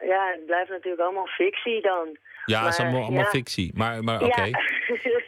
ja, 0.00 0.30
het 0.30 0.46
blijft 0.46 0.70
natuurlijk 0.70 1.02
allemaal 1.02 1.26
fictie 1.26 1.80
dan. 1.82 2.18
Ja, 2.44 2.64
het 2.64 2.72
is 2.72 2.78
allemaal, 2.78 3.02
allemaal 3.02 3.22
ja. 3.22 3.30
fictie. 3.30 3.70
Maar, 3.74 4.04
maar 4.04 4.22
oké. 4.22 4.44
Ja. 4.44 4.58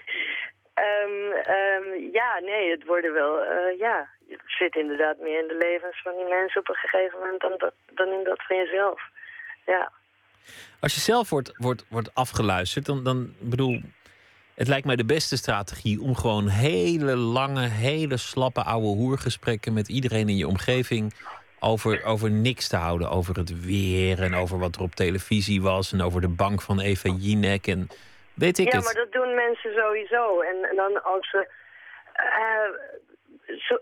Ehm, 0.74 1.32
ehm, 1.44 2.12
ja, 2.12 2.38
nee, 2.38 2.70
het 2.70 2.84
worden 2.84 3.12
wel, 3.12 3.42
eh, 3.42 3.78
ja, 3.78 4.08
het 4.28 4.40
zit 4.46 4.74
inderdaad 4.74 5.18
meer 5.18 5.40
in 5.40 5.48
de 5.48 5.56
levens 5.58 6.02
van 6.02 6.12
die 6.16 6.28
mensen 6.28 6.60
op 6.60 6.68
een 6.68 6.74
gegeven 6.74 7.18
moment 7.18 7.40
dan, 7.40 7.70
dan 7.94 8.08
in 8.08 8.24
dat 8.24 8.42
van 8.46 8.56
jezelf. 8.56 9.00
Ja. 9.66 9.92
Als 10.80 10.94
je 10.94 11.00
zelf 11.00 11.30
wordt, 11.30 11.52
wordt, 11.56 11.84
wordt 11.88 12.14
afgeluisterd, 12.14 12.86
dan, 12.86 13.04
dan 13.04 13.34
bedoel. 13.38 13.80
Het 14.54 14.68
lijkt 14.68 14.86
mij 14.86 14.96
de 14.96 15.04
beste 15.04 15.36
strategie 15.36 16.00
om 16.00 16.16
gewoon 16.16 16.48
hele 16.48 17.16
lange, 17.16 17.66
hele 17.68 18.16
slappe 18.16 18.62
oude 18.62 18.86
hoergesprekken 18.86 19.72
met 19.72 19.88
iedereen 19.88 20.28
in 20.28 20.36
je 20.36 20.46
omgeving 20.46 21.14
over, 21.60 22.04
over 22.04 22.30
niks 22.30 22.68
te 22.68 22.76
houden. 22.76 23.10
Over 23.10 23.36
het 23.36 23.64
weer 23.64 24.22
en 24.22 24.34
over 24.34 24.58
wat 24.58 24.76
er 24.76 24.82
op 24.82 24.94
televisie 24.94 25.62
was 25.62 25.92
en 25.92 26.00
over 26.00 26.20
de 26.20 26.28
bank 26.28 26.62
van 26.62 26.80
Eva 26.80 27.08
Jinek 27.08 27.66
en 27.66 27.88
weet 28.45 28.59
ik 28.59 28.72
ja, 28.72 28.76
het. 28.76 28.84
maar 28.84 29.03
dat 29.05 29.12
doen 29.12 29.34
mensen 29.34 29.72
sowieso. 29.82 30.40
En, 30.40 30.59
en 30.70 30.76
dan 30.76 30.93
als 31.03 31.30
ze... 31.30 31.40
eh, 32.12 32.70
zo, 33.66 33.74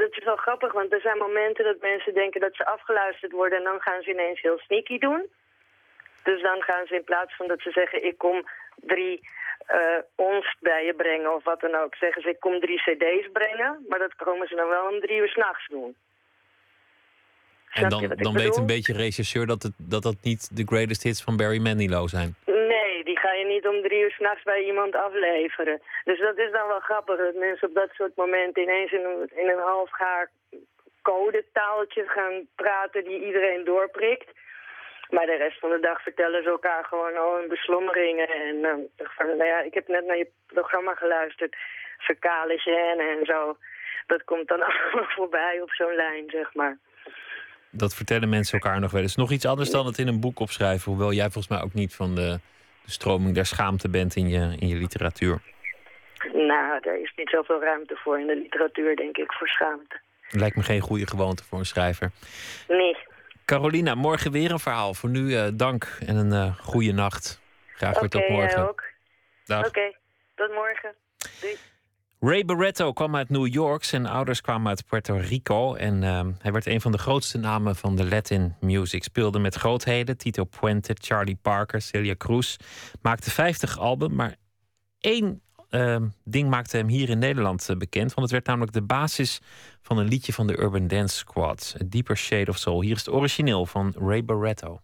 dat 0.00 0.10
is 0.18 0.24
wel 0.24 0.36
grappig, 0.36 0.72
want 0.72 0.92
er 0.92 1.00
zijn 1.00 1.18
momenten 1.18 1.64
dat 1.64 1.80
mensen 1.80 2.14
denken 2.14 2.40
dat 2.40 2.54
ze 2.54 2.66
afgeluisterd 2.66 3.32
worden... 3.32 3.58
en 3.58 3.64
dan 3.64 3.80
gaan 3.80 4.02
ze 4.02 4.10
ineens 4.10 4.40
heel 4.40 4.58
sneaky 4.58 4.98
doen. 4.98 5.22
Dus 6.22 6.42
dan 6.42 6.62
gaan 6.62 6.86
ze 6.86 6.94
in 6.94 7.04
plaats 7.04 7.36
van 7.36 7.46
dat 7.48 7.60
ze 7.60 7.70
zeggen... 7.70 8.04
ik 8.04 8.18
kom 8.18 8.48
drie 8.76 9.20
eh 9.66 10.00
ons 10.14 10.56
bij 10.60 10.84
je 10.84 10.94
brengen 10.94 11.34
of 11.34 11.44
wat 11.44 11.60
dan 11.60 11.74
ook... 11.74 11.94
zeggen 11.94 12.22
ze 12.22 12.28
ik 12.28 12.40
kom 12.40 12.60
drie 12.60 12.80
cd's 12.86 13.28
brengen. 13.32 13.84
Maar 13.88 13.98
dat 13.98 14.14
komen 14.14 14.48
ze 14.48 14.54
dan 14.54 14.68
wel 14.68 14.84
om 14.90 15.00
drie 15.00 15.18
uur 15.18 15.28
s'nachts 15.28 15.66
doen. 15.68 15.96
En 17.72 17.88
dan, 17.88 18.12
dan 18.16 18.34
weet 18.34 18.56
een 18.56 18.66
beetje 18.66 18.92
rechercheur 18.92 19.46
dat, 19.46 19.62
het, 19.62 19.72
dat 19.76 20.02
dat 20.02 20.16
niet 20.22 20.56
de 20.56 20.64
greatest 20.66 21.02
hits 21.02 21.22
van 21.22 21.36
Barry 21.36 21.60
Manilow 21.60 22.08
zijn. 22.08 22.36
Om 23.66 23.82
drie 23.82 24.02
uur 24.02 24.10
s'nachts 24.10 24.42
bij 24.42 24.62
iemand 24.64 24.94
afleveren. 24.94 25.80
Dus 26.04 26.18
dat 26.20 26.38
is 26.38 26.52
dan 26.52 26.66
wel 26.68 26.80
grappig 26.80 27.16
dat 27.16 27.34
mensen 27.34 27.68
op 27.68 27.74
dat 27.74 27.90
soort 27.92 28.16
momenten 28.16 28.62
ineens 28.62 28.92
in 28.92 29.04
een, 29.04 29.48
een 29.48 29.58
halfgaar 29.58 30.30
codetaaltje 31.02 32.04
gaan 32.06 32.46
praten 32.54 33.04
die 33.04 33.26
iedereen 33.26 33.64
doorprikt. 33.64 34.30
Maar 35.10 35.26
de 35.26 35.36
rest 35.36 35.58
van 35.58 35.70
de 35.70 35.80
dag 35.80 36.02
vertellen 36.02 36.42
ze 36.42 36.48
elkaar 36.48 36.84
gewoon 36.84 37.16
al 37.16 37.36
hun 37.36 37.48
beslommeringen. 37.48 38.28
En 38.28 38.64
eh, 38.64 39.06
van, 39.16 39.26
nou 39.26 39.44
ja, 39.44 39.60
ik 39.60 39.74
heb 39.74 39.88
net 39.88 40.04
naar 40.04 40.16
je 40.16 40.30
programma 40.46 40.94
geluisterd, 40.94 41.56
verkale 41.98 42.54
en 43.18 43.24
zo. 43.26 43.56
Dat 44.06 44.24
komt 44.24 44.48
dan 44.48 44.62
allemaal 44.68 45.10
voorbij 45.16 45.60
op 45.60 45.70
zo'n 45.70 45.94
lijn, 45.94 46.24
zeg 46.30 46.54
maar. 46.54 46.78
Dat 47.70 47.94
vertellen 47.94 48.28
mensen 48.28 48.58
elkaar 48.60 48.80
nog 48.80 48.90
wel 48.90 49.02
eens. 49.02 49.16
Nog 49.16 49.30
iets 49.30 49.46
anders 49.46 49.70
dan 49.70 49.86
het 49.86 49.98
in 49.98 50.08
een 50.08 50.20
boek 50.20 50.40
opschrijven. 50.40 50.92
Hoewel 50.92 51.12
jij 51.12 51.30
volgens 51.30 51.48
mij 51.48 51.62
ook 51.62 51.74
niet 51.74 51.94
van 51.94 52.14
de, 52.14 52.40
de 52.88 52.94
stroming 52.94 53.34
der 53.34 53.46
schaamte 53.46 53.88
bent 53.88 54.16
in 54.16 54.28
je, 54.28 54.56
in 54.58 54.68
je 54.68 54.76
literatuur. 54.76 55.40
Nou, 56.32 56.78
er 56.82 57.00
is 57.00 57.12
niet 57.16 57.28
zoveel 57.28 57.60
ruimte 57.62 57.96
voor 57.96 58.20
in 58.20 58.26
de 58.26 58.36
literatuur, 58.36 58.96
denk 58.96 59.16
ik, 59.16 59.32
voor 59.32 59.48
schaamte. 59.48 60.00
Lijkt 60.30 60.56
me 60.56 60.62
geen 60.62 60.80
goede 60.80 61.06
gewoonte 61.06 61.44
voor 61.44 61.58
een 61.58 61.66
schrijver. 61.66 62.10
Nee. 62.68 62.96
Carolina, 63.44 63.94
morgen 63.94 64.32
weer 64.32 64.50
een 64.50 64.58
verhaal. 64.58 64.94
Voor 64.94 65.08
nu 65.08 65.20
uh, 65.20 65.48
dank 65.54 65.98
en 66.06 66.16
een 66.16 66.32
uh, 66.32 66.56
goede 66.56 66.92
nacht. 66.92 67.40
Graag 67.74 68.00
weer 68.00 68.08
tot 68.08 68.28
morgen. 68.28 68.68
Oké, 68.68 68.82
Dag. 69.44 69.66
Oké, 69.66 69.92
tot 70.34 70.52
morgen. 70.54 70.94
Doei. 71.40 71.56
Ray 72.20 72.44
Barretto 72.44 72.92
kwam 72.92 73.16
uit 73.16 73.28
New 73.28 73.46
York. 73.46 73.84
Zijn 73.84 74.06
ouders 74.06 74.40
kwamen 74.40 74.68
uit 74.68 74.86
Puerto 74.86 75.14
Rico. 75.14 75.74
En 75.74 76.02
uh, 76.02 76.20
hij 76.38 76.52
werd 76.52 76.66
een 76.66 76.80
van 76.80 76.92
de 76.92 76.98
grootste 76.98 77.38
namen 77.38 77.76
van 77.76 77.96
de 77.96 78.08
Latin 78.08 78.54
music. 78.60 79.02
Speelde 79.02 79.38
met 79.38 79.54
grootheden. 79.54 80.16
Tito 80.16 80.44
Puente, 80.44 80.96
Charlie 81.00 81.38
Parker, 81.42 81.80
Celia 81.80 82.14
Cruz. 82.16 82.56
Maakte 83.02 83.30
50 83.30 83.78
albums, 83.78 84.14
maar 84.14 84.36
één 85.00 85.42
uh, 85.70 85.96
ding 86.24 86.48
maakte 86.48 86.76
hem 86.76 86.88
hier 86.88 87.08
in 87.08 87.18
Nederland 87.18 87.68
uh, 87.70 87.76
bekend. 87.76 88.14
Want 88.14 88.20
het 88.20 88.30
werd 88.30 88.46
namelijk 88.46 88.72
de 88.72 88.82
basis 88.82 89.40
van 89.82 89.98
een 89.98 90.08
liedje 90.08 90.32
van 90.32 90.46
de 90.46 90.58
Urban 90.58 90.86
Dance 90.86 91.16
Squad. 91.16 91.76
A 91.80 91.84
Deeper 91.86 92.16
Shade 92.16 92.50
of 92.50 92.58
Soul. 92.58 92.82
Hier 92.82 92.94
is 92.94 93.04
het 93.04 93.14
origineel 93.14 93.66
van 93.66 93.94
Ray 93.98 94.24
Barretto. 94.24 94.80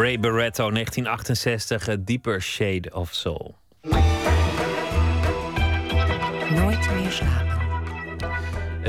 Ray 0.00 0.16
Barretto, 0.16 0.70
1968, 0.70 1.88
A 1.88 1.96
Deeper 1.98 2.40
Shade 2.40 2.88
of 2.90 3.12
Soul. 3.12 3.58
Nooit 6.54 6.90
meer 6.94 7.10
slapen. 7.10 7.49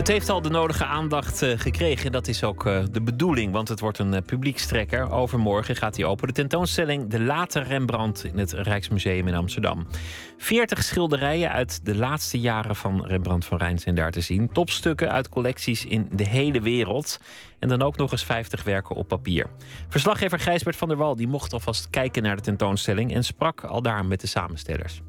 Het 0.01 0.09
heeft 0.09 0.29
al 0.29 0.41
de 0.41 0.49
nodige 0.49 0.85
aandacht 0.85 1.41
uh, 1.41 1.59
gekregen. 1.59 2.11
Dat 2.11 2.27
is 2.27 2.43
ook 2.43 2.65
uh, 2.65 2.83
de 2.91 3.01
bedoeling, 3.01 3.51
want 3.51 3.67
het 3.67 3.79
wordt 3.79 3.99
een 3.99 4.13
uh, 4.13 4.19
publiekstrekker. 4.25 5.11
Overmorgen 5.11 5.75
gaat 5.75 5.95
hij 5.95 6.05
open. 6.05 6.27
De 6.27 6.33
tentoonstelling 6.33 7.09
De 7.09 7.19
Late 7.19 7.59
Rembrandt 7.59 8.23
in 8.23 8.37
het 8.37 8.51
Rijksmuseum 8.51 9.27
in 9.27 9.35
Amsterdam. 9.35 9.87
40 10.37 10.83
schilderijen 10.83 11.51
uit 11.51 11.85
de 11.85 11.95
laatste 11.95 12.39
jaren 12.39 12.75
van 12.75 13.05
Rembrandt 13.05 13.45
van 13.45 13.57
Rijn 13.57 13.79
zijn 13.79 13.95
daar 13.95 14.11
te 14.11 14.21
zien. 14.21 14.51
Topstukken 14.51 15.11
uit 15.11 15.29
collecties 15.29 15.85
in 15.85 16.09
de 16.11 16.27
hele 16.27 16.61
wereld. 16.61 17.19
En 17.59 17.69
dan 17.69 17.81
ook 17.81 17.97
nog 17.97 18.11
eens 18.11 18.23
50 18.25 18.63
werken 18.63 18.95
op 18.95 19.07
papier. 19.07 19.45
Verslaggever 19.87 20.39
Gijsbert 20.39 20.75
van 20.75 20.87
der 20.87 20.97
Wal 20.97 21.15
die 21.15 21.27
mocht 21.27 21.53
alvast 21.53 21.89
kijken 21.89 22.23
naar 22.23 22.35
de 22.35 22.41
tentoonstelling 22.41 23.13
en 23.13 23.23
sprak 23.23 23.63
al 23.63 23.81
daar 23.81 24.05
met 24.05 24.21
de 24.21 24.27
samenstellers. 24.27 25.01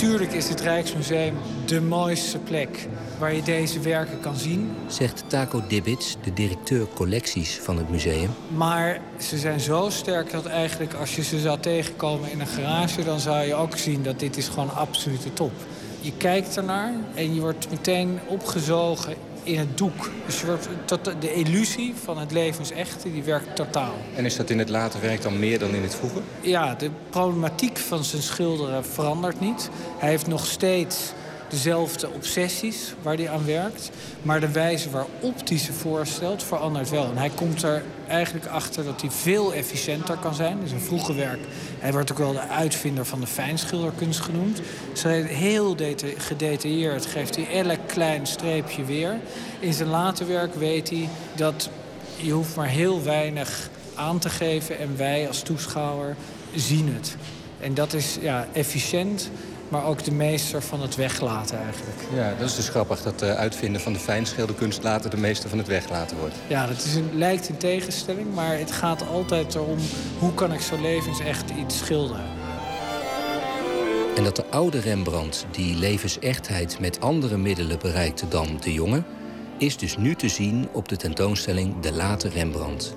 Natuurlijk 0.00 0.32
is 0.32 0.48
het 0.48 0.60
Rijksmuseum 0.60 1.36
de 1.66 1.80
mooiste 1.80 2.38
plek 2.38 2.88
waar 3.18 3.34
je 3.34 3.42
deze 3.42 3.80
werken 3.80 4.20
kan 4.20 4.36
zien. 4.36 4.76
Zegt 4.86 5.24
Taco 5.26 5.62
Dibbits, 5.68 6.16
de 6.22 6.32
directeur 6.32 6.86
collecties 6.94 7.58
van 7.58 7.76
het 7.76 7.90
museum. 7.90 8.30
Maar 8.48 9.00
ze 9.18 9.38
zijn 9.38 9.60
zo 9.60 9.90
sterk 9.90 10.30
dat 10.30 10.46
eigenlijk 10.46 10.94
als 10.94 11.16
je 11.16 11.22
ze 11.22 11.38
zou 11.38 11.60
tegenkomen 11.60 12.30
in 12.30 12.40
een 12.40 12.46
garage... 12.46 13.04
dan 13.04 13.20
zou 13.20 13.44
je 13.44 13.54
ook 13.54 13.76
zien 13.76 14.02
dat 14.02 14.18
dit 14.18 14.36
is 14.36 14.48
gewoon 14.48 14.74
absolute 14.74 15.32
top. 15.32 15.52
Je 16.00 16.12
kijkt 16.16 16.56
ernaar 16.56 16.92
en 17.14 17.34
je 17.34 17.40
wordt 17.40 17.70
meteen 17.70 18.18
opgezogen 18.26 19.14
in 19.42 19.58
het 19.58 19.78
doek. 19.78 20.10
Dus 20.26 20.42
tot 20.84 21.04
de 21.20 21.34
illusie 21.34 21.94
van 22.04 22.18
het 22.18 22.32
levensechte, 22.32 23.12
die 23.12 23.22
werkt 23.22 23.56
totaal. 23.56 23.94
En 24.16 24.24
is 24.24 24.36
dat 24.36 24.50
in 24.50 24.58
het 24.58 24.68
late 24.68 24.98
werk 24.98 25.22
dan 25.22 25.38
meer 25.38 25.58
dan 25.58 25.74
in 25.74 25.82
het 25.82 25.94
vroege? 25.94 26.20
Ja, 26.40 26.74
de 26.74 26.90
problematiek 27.10 27.78
van 27.78 28.04
zijn 28.04 28.22
schilderen 28.22 28.84
verandert 28.84 29.40
niet. 29.40 29.70
Hij 29.98 30.08
heeft 30.08 30.26
nog 30.26 30.46
steeds 30.46 31.12
dezelfde 31.50 32.10
obsessies 32.10 32.94
waar 33.02 33.16
hij 33.16 33.28
aan 33.28 33.44
werkt. 33.44 33.90
Maar 34.22 34.40
de 34.40 34.52
wijze 34.52 34.90
waarop 34.90 35.48
hij 35.48 35.58
ze 35.58 35.72
voorstelt 35.72 36.42
verandert 36.42 36.90
wel. 36.90 37.04
En 37.04 37.16
hij 37.16 37.30
komt 37.34 37.62
er 37.62 37.82
eigenlijk 38.08 38.46
achter 38.46 38.84
dat 38.84 39.00
hij 39.00 39.10
veel 39.10 39.54
efficiënter 39.54 40.16
kan 40.16 40.34
zijn. 40.34 40.60
Dus 40.60 40.70
een 40.70 40.80
vroege 40.80 41.14
werk. 41.14 41.40
Hij 41.80 41.92
wordt 41.92 42.10
ook 42.12 42.18
wel 42.18 42.32
de 42.32 42.48
uitvinder 42.48 43.04
van 43.04 43.20
de 43.20 43.26
fijnschilderkunst 43.26 44.20
genoemd. 44.20 44.60
Dus 44.92 45.02
heel 45.26 45.76
gedetailleerd 46.16 47.06
geeft 47.06 47.36
hij 47.36 47.62
elk 47.62 47.78
klein 47.86 48.26
streepje 48.26 48.84
weer. 48.84 49.16
In 49.58 49.72
zijn 49.72 49.88
late 49.88 50.24
werk 50.24 50.54
weet 50.54 50.90
hij 50.90 51.08
dat 51.36 51.70
je 52.16 52.32
hoeft 52.32 52.56
maar 52.56 52.68
heel 52.68 53.02
weinig 53.02 53.68
aan 53.94 54.18
te 54.18 54.28
geven... 54.28 54.78
en 54.78 54.96
wij 54.96 55.28
als 55.28 55.42
toeschouwer 55.42 56.16
zien 56.54 56.94
het. 56.94 57.16
En 57.60 57.74
dat 57.74 57.92
is 57.92 58.18
ja, 58.20 58.46
efficiënt 58.52 59.30
maar 59.70 59.84
ook 59.84 60.04
de 60.04 60.12
meester 60.12 60.62
van 60.62 60.80
het 60.80 60.96
weglaten 60.96 61.58
eigenlijk. 61.58 61.98
Ja, 62.14 62.34
dat 62.38 62.48
is 62.48 62.54
dus 62.54 62.68
grappig 62.68 63.02
dat 63.02 63.18
de 63.18 63.34
uitvinden 63.34 63.80
van 63.80 63.92
de 63.92 63.98
fijnschilderkunst 63.98 64.82
later 64.82 65.10
de 65.10 65.16
meester 65.16 65.48
van 65.48 65.58
het 65.58 65.66
weglaten 65.66 66.16
wordt. 66.18 66.34
Ja, 66.46 66.66
dat 66.66 66.84
is 66.84 66.94
een, 66.94 67.10
lijkt 67.14 67.48
een 67.48 67.56
tegenstelling, 67.56 68.34
maar 68.34 68.58
het 68.58 68.72
gaat 68.72 69.08
altijd 69.08 69.54
erom... 69.54 69.78
hoe 70.18 70.34
kan 70.34 70.52
ik 70.52 70.60
zo 70.60 70.80
levensecht 70.80 71.50
iets 71.50 71.78
schilderen. 71.78 72.24
En 74.16 74.24
dat 74.24 74.36
de 74.36 74.46
oude 74.50 74.80
Rembrandt 74.80 75.46
die 75.50 75.76
levensechtheid 75.76 76.80
met 76.80 77.00
andere 77.00 77.36
middelen 77.36 77.78
bereikte 77.78 78.28
dan 78.28 78.58
de 78.60 78.72
jonge, 78.72 79.02
is 79.58 79.76
dus 79.76 79.96
nu 79.96 80.14
te 80.14 80.28
zien 80.28 80.68
op 80.72 80.88
de 80.88 80.96
tentoonstelling 80.96 81.80
De 81.80 81.92
Late 81.92 82.28
Rembrandt. 82.28 82.94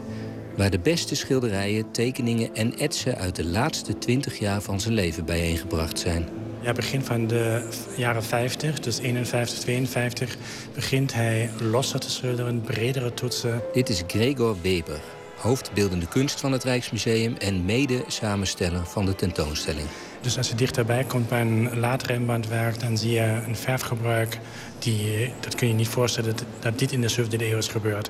Waar 0.58 0.70
de 0.70 0.80
beste 0.80 1.16
schilderijen, 1.16 1.92
tekeningen 1.92 2.56
en 2.56 2.78
etsen 2.78 3.18
uit 3.18 3.36
de 3.36 3.46
laatste 3.46 3.98
twintig 3.98 4.40
jaar 4.40 4.62
van 4.62 4.80
zijn 4.80 4.94
leven 4.94 5.26
bijeengebracht 5.26 6.00
zijn. 6.00 6.43
Ja, 6.64 6.72
begin 6.72 7.04
van 7.04 7.28
de 7.28 7.68
jaren 7.96 8.24
50, 8.24 8.80
dus 8.80 9.00
51, 9.00 9.60
52, 9.60 10.38
begint 10.74 11.14
hij 11.14 11.50
losser 11.60 12.00
te 12.00 12.10
schilderen, 12.10 12.62
bredere 12.62 13.14
toetsen. 13.14 13.62
Dit 13.74 13.90
is 13.90 14.04
Gregor 14.08 14.56
Weber, 14.62 15.00
hoofdbeeldende 15.38 16.08
kunst 16.08 16.40
van 16.40 16.52
het 16.52 16.64
Rijksmuseum 16.64 17.36
en 17.38 17.66
mede-samensteller 17.66 18.86
van 18.86 19.06
de 19.06 19.16
tentoonstelling. 19.16 19.88
Dus 20.22 20.38
als 20.38 20.50
je 20.50 20.56
dichterbij 20.56 21.04
komt 21.04 21.30
bij 21.30 21.42
een 21.42 21.80
laat 21.80 22.04
Rembrandtwerk... 22.04 22.80
dan 22.80 22.98
zie 22.98 23.12
je 23.12 23.42
een 23.48 23.56
verfgebruik, 23.56 24.40
die, 24.80 25.34
dat 25.40 25.56
kun 25.56 25.68
je 25.68 25.74
niet 25.74 25.88
voorstellen... 25.88 26.36
dat, 26.36 26.46
dat 26.60 26.80
dit 26.80 26.92
in 26.92 27.02
de 27.02 27.12
17e 27.12 27.42
eeuw 27.42 27.58
is 27.58 27.68
gebeurd. 27.68 28.10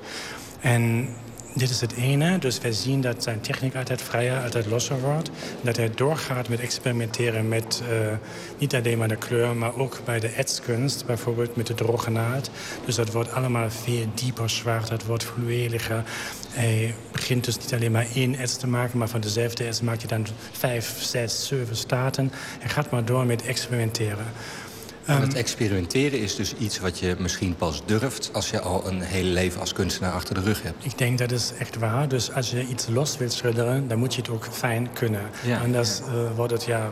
En 0.60 1.08
dit 1.56 1.70
is 1.70 1.82
het 1.82 1.94
ene. 1.94 2.40
Dus 2.40 2.60
wij 2.60 2.72
zien 2.72 3.02
dat 3.02 3.24
zijn 3.24 3.42
techniek 3.42 3.76
altijd 3.76 4.02
vrijer, 4.02 4.44
altijd 4.44 4.66
losser 4.66 5.00
wordt. 5.02 5.30
Dat 5.62 5.78
hij 5.78 5.92
doorgaat 5.96 6.50
met 6.50 6.60
experimenteren 6.60 7.48
met 7.48 7.84
uh, 7.90 8.14
niet 8.58 8.76
alleen 8.76 8.98
maar 8.98 9.08
de 9.08 9.16
kleur... 9.16 9.56
maar 9.56 9.76
ook 9.76 10.00
bij 10.06 10.20
de 10.20 10.28
etskunst, 10.28 11.06
bijvoorbeeld 11.06 11.56
met 11.56 11.68
de 11.68 11.74
droge 11.74 12.10
naald. 12.10 12.50
Dus 12.86 12.96
dat 12.96 13.12
wordt 13.12 13.32
allemaal 13.32 13.70
veel 13.70 14.06
dieper 14.14 14.50
zwart, 14.50 14.88
dat 14.88 15.06
wordt 15.06 15.24
fluweliger. 15.24 16.04
Hij 16.50 16.96
begint 17.12 17.46
dus 17.46 17.58
niet 17.58 17.74
alleen 17.74 17.92
maar 17.92 18.08
één 18.14 18.36
ets 18.36 18.58
te 18.58 18.68
maken... 18.68 18.98
maar 18.98 19.10
van 19.10 19.22
dezelfde 19.22 19.64
ets 19.64 19.82
maakt 19.82 20.10
hij 20.10 20.18
dan 20.18 20.28
vijf, 20.52 20.96
zes, 21.00 21.48
zeven 21.48 21.76
staten. 21.76 22.32
Hij 22.60 22.70
gaat 22.70 22.92
maar 22.92 23.06
door 23.06 23.26
met 23.26 23.46
experimenteren. 23.46 24.26
Um, 25.10 25.22
het 25.22 25.34
experimenteren 25.34 26.20
is 26.20 26.36
dus 26.36 26.54
iets 26.60 26.80
wat 26.80 27.00
je 27.00 27.16
misschien 27.20 27.56
pas 27.56 27.82
durft... 27.86 28.30
als 28.34 28.50
je 28.50 28.60
al 28.60 28.88
een 28.88 29.02
hele 29.02 29.30
leven 29.30 29.60
als 29.60 29.74
kunstenaar 29.74 30.14
achter 30.14 30.36
de 30.36 30.42
rug 30.42 30.62
hebt. 30.62 30.86
Ik 30.86 30.98
denk 30.98 31.18
dat 31.18 31.32
is 31.32 31.52
echt 31.60 31.78
waar. 31.78 32.08
Dus 32.08 32.32
als 32.32 32.52
je 32.52 32.68
iets 32.68 32.88
los 32.88 33.18
wilt 33.18 33.34
schilderen, 33.34 33.88
dan 33.88 33.98
moet 33.98 34.14
je 34.16 34.22
het 34.22 34.30
ook 34.30 34.48
fijn 34.52 34.90
kunnen. 34.94 35.22
Ja. 35.46 35.60
Anders 35.60 36.00
uh, 36.00 36.06
wordt 36.36 36.52
het 36.52 36.64
ja... 36.64 36.92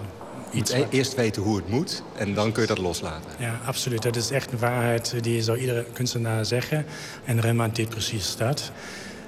Moet 0.51 0.69
e 0.69 0.85
eerst 0.89 1.15
weten 1.15 1.41
hoe 1.41 1.55
het 1.55 1.69
moet 1.69 2.03
en 2.17 2.33
dan 2.33 2.51
kun 2.51 2.61
je 2.61 2.67
dat 2.67 2.77
loslaten. 2.77 3.31
Ja, 3.39 3.59
absoluut. 3.65 4.01
Dat 4.01 4.15
is 4.15 4.31
echt 4.31 4.51
een 4.51 4.57
waarheid 4.57 5.13
die 5.21 5.41
zou 5.41 5.57
iedere 5.57 5.85
kunstenaar 5.93 6.45
zeggen. 6.45 6.85
En 7.25 7.41
Rembrandt 7.41 7.75
deed 7.75 7.89
precies 7.89 8.35
dat. 8.35 8.71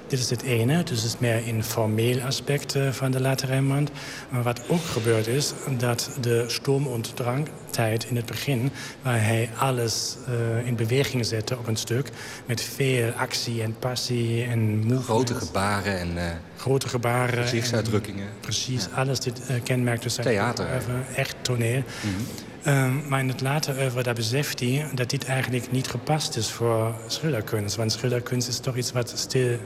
Dit 0.06 0.18
is 0.18 0.30
het 0.30 0.42
ene, 0.42 0.82
dus 0.82 1.02
het 1.02 1.12
is 1.12 1.18
meer 1.18 1.48
een 1.48 1.64
formeel 1.64 2.20
aspect 2.20 2.76
van 2.90 3.10
de 3.10 3.20
late 3.20 3.46
Rembrandt. 3.46 3.90
Maar 4.28 4.42
wat 4.42 4.60
ook 4.68 4.84
gebeurd 4.84 5.26
is, 5.26 5.52
dat 5.78 6.10
de 6.20 6.44
stoom- 6.48 6.92
en 6.92 7.00
drangtijd 7.14 8.04
in 8.04 8.16
het 8.16 8.26
begin... 8.26 8.70
waar 9.02 9.24
hij 9.24 9.50
alles 9.58 10.16
uh, 10.28 10.66
in 10.66 10.76
beweging 10.76 11.26
zette 11.26 11.58
op 11.58 11.66
een 11.66 11.76
stuk... 11.76 12.10
met 12.46 12.60
veel 12.60 13.10
actie 13.10 13.62
en 13.62 13.76
passie 13.78 14.44
en 14.44 14.76
movement. 14.76 15.04
Grote 15.04 15.34
gebaren 15.34 15.98
en... 15.98 16.16
Uh, 16.16 16.22
Grote 16.56 16.88
gebaren. 16.88 17.42
Gezichtsuitdrukkingen. 17.42 18.28
Precies, 18.40 18.84
ja. 18.84 18.96
alles 18.96 19.20
dit 19.20 19.40
uh, 19.50 19.56
kenmerkt 19.62 20.02
dus 20.02 20.14
zijn 20.14 20.26
Theater. 20.26 20.66
Echt 21.16 21.36
toneel. 21.42 21.82
Mm 22.02 22.14
-hmm. 22.62 22.74
um, 22.74 23.08
maar 23.08 23.20
in 23.20 23.28
het 23.28 23.40
later 23.40 23.76
oeuvre, 23.78 24.02
daar 24.02 24.14
beseft 24.14 24.60
hij 24.60 24.86
dat 24.94 25.10
dit 25.10 25.24
eigenlijk 25.24 25.72
niet 25.72 25.88
gepast 25.88 26.36
is 26.36 26.50
voor 26.50 26.94
schilderkunst. 27.06 27.76
Want 27.76 27.92
schilderkunst 27.92 28.48
is 28.48 28.58
toch 28.58 28.76
iets 28.76 28.92
wat 28.92 29.12
stil 29.16 29.58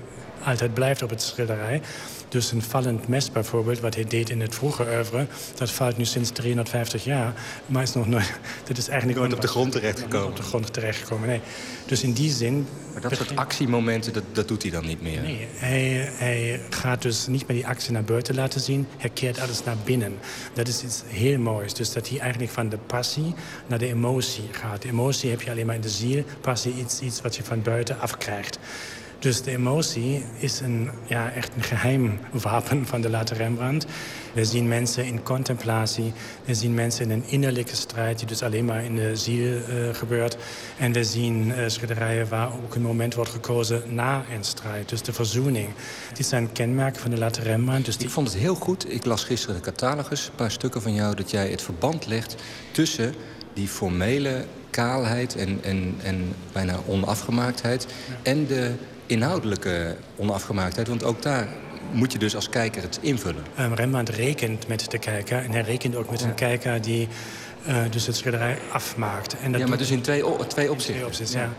altijd 0.44 0.74
blijft 0.74 1.02
op 1.02 1.10
het 1.10 1.23
schilderij. 1.23 1.81
Dus 2.28 2.52
een 2.52 2.62
vallend 2.62 3.09
mes 3.09 3.31
bijvoorbeeld, 3.31 3.81
wat 3.81 3.94
hij 3.94 4.05
deed 4.05 4.31
in 4.31 4.40
het 4.40 4.55
vroege 4.55 4.86
oeuvre... 4.94 5.27
dat 5.55 5.70
valt 5.70 5.97
nu 5.97 6.05
sinds 6.05 6.31
350 6.31 7.05
jaar, 7.05 7.32
maar 7.66 7.82
is 7.82 7.94
nog 7.94 8.06
nooit... 8.06 8.32
Dat 8.69 8.77
is 8.77 8.89
eigenlijk 8.89 9.19
nooit 9.19 9.32
op 9.32 9.40
de 9.40 9.48
grond 9.48 9.73
terechtgekomen. 9.73 10.28
Op 10.28 10.36
de 10.36 10.43
grond 10.43 10.73
terechtgekomen, 10.73 11.28
nee. 11.28 11.40
Dus 11.86 12.02
in 12.02 12.12
die 12.12 12.31
zin... 12.31 12.66
Maar 12.93 13.01
dat 13.01 13.16
soort 13.16 13.36
actiemomenten, 13.36 14.12
dat, 14.12 14.23
dat 14.32 14.48
doet 14.48 14.62
hij 14.62 14.70
dan 14.70 14.86
niet 14.86 15.02
meer? 15.02 15.23
Nee, 15.23 15.48
hij, 15.51 16.10
hij 16.12 16.60
gaat 16.70 17.02
dus 17.02 17.27
niet 17.27 17.47
meer 17.47 17.56
die 17.56 17.66
actie 17.66 17.93
naar 17.93 18.05
buiten 18.05 18.35
laten 18.35 18.60
zien. 18.60 18.86
Hij 18.97 19.10
keert 19.10 19.40
alles 19.40 19.65
naar 19.65 19.77
binnen. 19.85 20.19
Dat 20.55 20.69
is 20.69 20.82
iets 20.82 21.02
heel 21.06 21.39
moois. 21.39 21.74
Dus 21.74 21.93
dat 21.93 22.09
hij 22.09 22.19
eigenlijk 22.19 22.52
van 22.52 22.69
de 22.69 22.78
passie 22.78 23.35
naar 23.66 23.78
de 23.78 23.86
emotie 23.86 24.48
gaat. 24.51 24.82
De 24.82 24.89
emotie 24.89 25.31
heb 25.31 25.43
je 25.43 25.51
alleen 25.51 25.66
maar 25.66 25.74
in 25.74 25.81
de 25.81 25.89
ziel. 25.89 26.24
Passie 26.40 26.74
iets, 26.74 27.01
iets 27.01 27.20
wat 27.20 27.36
je 27.36 27.44
van 27.44 27.62
buiten 27.62 28.01
afkrijgt. 28.01 28.59
Dus 29.19 29.43
de 29.43 29.51
emotie 29.51 30.24
is 30.36 30.61
een, 30.61 30.90
ja, 31.07 31.31
echt 31.31 31.55
een 31.57 31.62
geheim 31.62 32.19
wapen 32.32 32.86
van 32.86 33.01
de 33.01 33.11
late 33.11 33.35
Rembrandt. 33.35 33.86
We 34.32 34.45
zien 34.45 34.69
mensen 34.69 35.05
in 35.05 35.23
contemplatie. 35.23 36.12
We 36.45 36.55
zien 36.55 36.74
mensen 36.74 37.05
in 37.05 37.11
een 37.11 37.24
innerlijke 37.27 37.77
strijd... 37.77 38.19
die 38.19 38.27
dus 38.27 38.43
alleen 38.43 38.65
maar 38.65 38.85
in 38.85 38.97
de 38.97 39.16
ziel 39.16 39.57
uh, 39.57 39.95
gebeurt. 39.95 40.36
En 40.78 40.93
we 40.93 41.05
zien 41.05 41.49
uh, 41.49 41.55
schilderijen 41.66 42.28
waar 42.28 42.53
ook 42.53 42.74
een 42.74 42.82
moment 42.82 43.15
wordt 43.15 43.31
gekozen 43.31 43.82
na 43.95 44.24
een 44.35 44.45
strijd. 44.45 44.89
Dus 44.89 45.03
de 45.03 45.12
verzoening. 45.12 45.69
Dit 46.15 46.27
zijn 46.27 46.53
kenmerken 46.53 47.01
van 47.01 47.11
de 47.11 47.19
late 47.19 47.43
Rembrandt. 47.43 47.85
Dus 47.85 47.97
die... 47.97 48.07
Ik 48.07 48.12
vond 48.12 48.28
het 48.28 48.36
heel 48.36 48.55
goed. 48.55 48.93
Ik 48.93 49.05
las 49.05 49.24
gisteren 49.24 49.57
de 49.57 49.62
catalogus, 49.62 50.27
een 50.27 50.35
paar 50.35 50.51
stukken 50.51 50.82
van 50.82 50.95
jou... 50.95 51.15
dat 51.15 51.31
jij 51.31 51.51
het 51.51 51.62
verband 51.62 52.07
legt 52.07 52.35
tussen 52.73 53.15
die 53.53 53.69
formele 53.69 54.45
kaalheid 54.70 55.36
en, 55.36 55.59
en, 55.62 55.95
en 56.03 56.35
bijna 56.53 56.78
onafgemaaktheid... 56.86 57.86
Ja. 58.09 58.15
en 58.23 58.47
de 58.47 58.74
inhoudelijke 59.09 59.97
onafgemaaktheid. 60.16 60.89
Want 60.89 61.05
ook 61.05 61.22
daar 61.22 61.48
moet 61.93 62.12
je 62.12 62.18
dus 62.18 62.35
als 62.35 62.48
kijker 62.48 62.82
het 62.82 62.98
invullen. 63.01 63.43
Um, 63.60 63.74
Rembrandt 63.74 64.10
rekent 64.10 64.68
met 64.68 64.90
de 64.90 64.98
kijker. 64.98 65.44
En 65.44 65.51
hij 65.51 65.60
rekent 65.60 65.97
ook 65.97 66.10
met 66.10 66.20
ja. 66.20 66.26
een 66.26 66.35
kijker 66.35 66.82
die 66.82 67.09
uh, 67.68 67.76
dus 67.90 68.06
het 68.06 68.16
schilderij 68.16 68.59
afmaakt. 68.72 69.36
En 69.39 69.52
dat 69.52 69.60
ja, 69.60 69.66
maar 69.66 69.78
dus 69.78 69.90
in 69.90 70.01
twee, 70.01 70.22
twee 70.47 70.70
opzichten. 70.70 70.94
Twee 70.94 71.06
opzichten, 71.06 71.40
ja. 71.40 71.51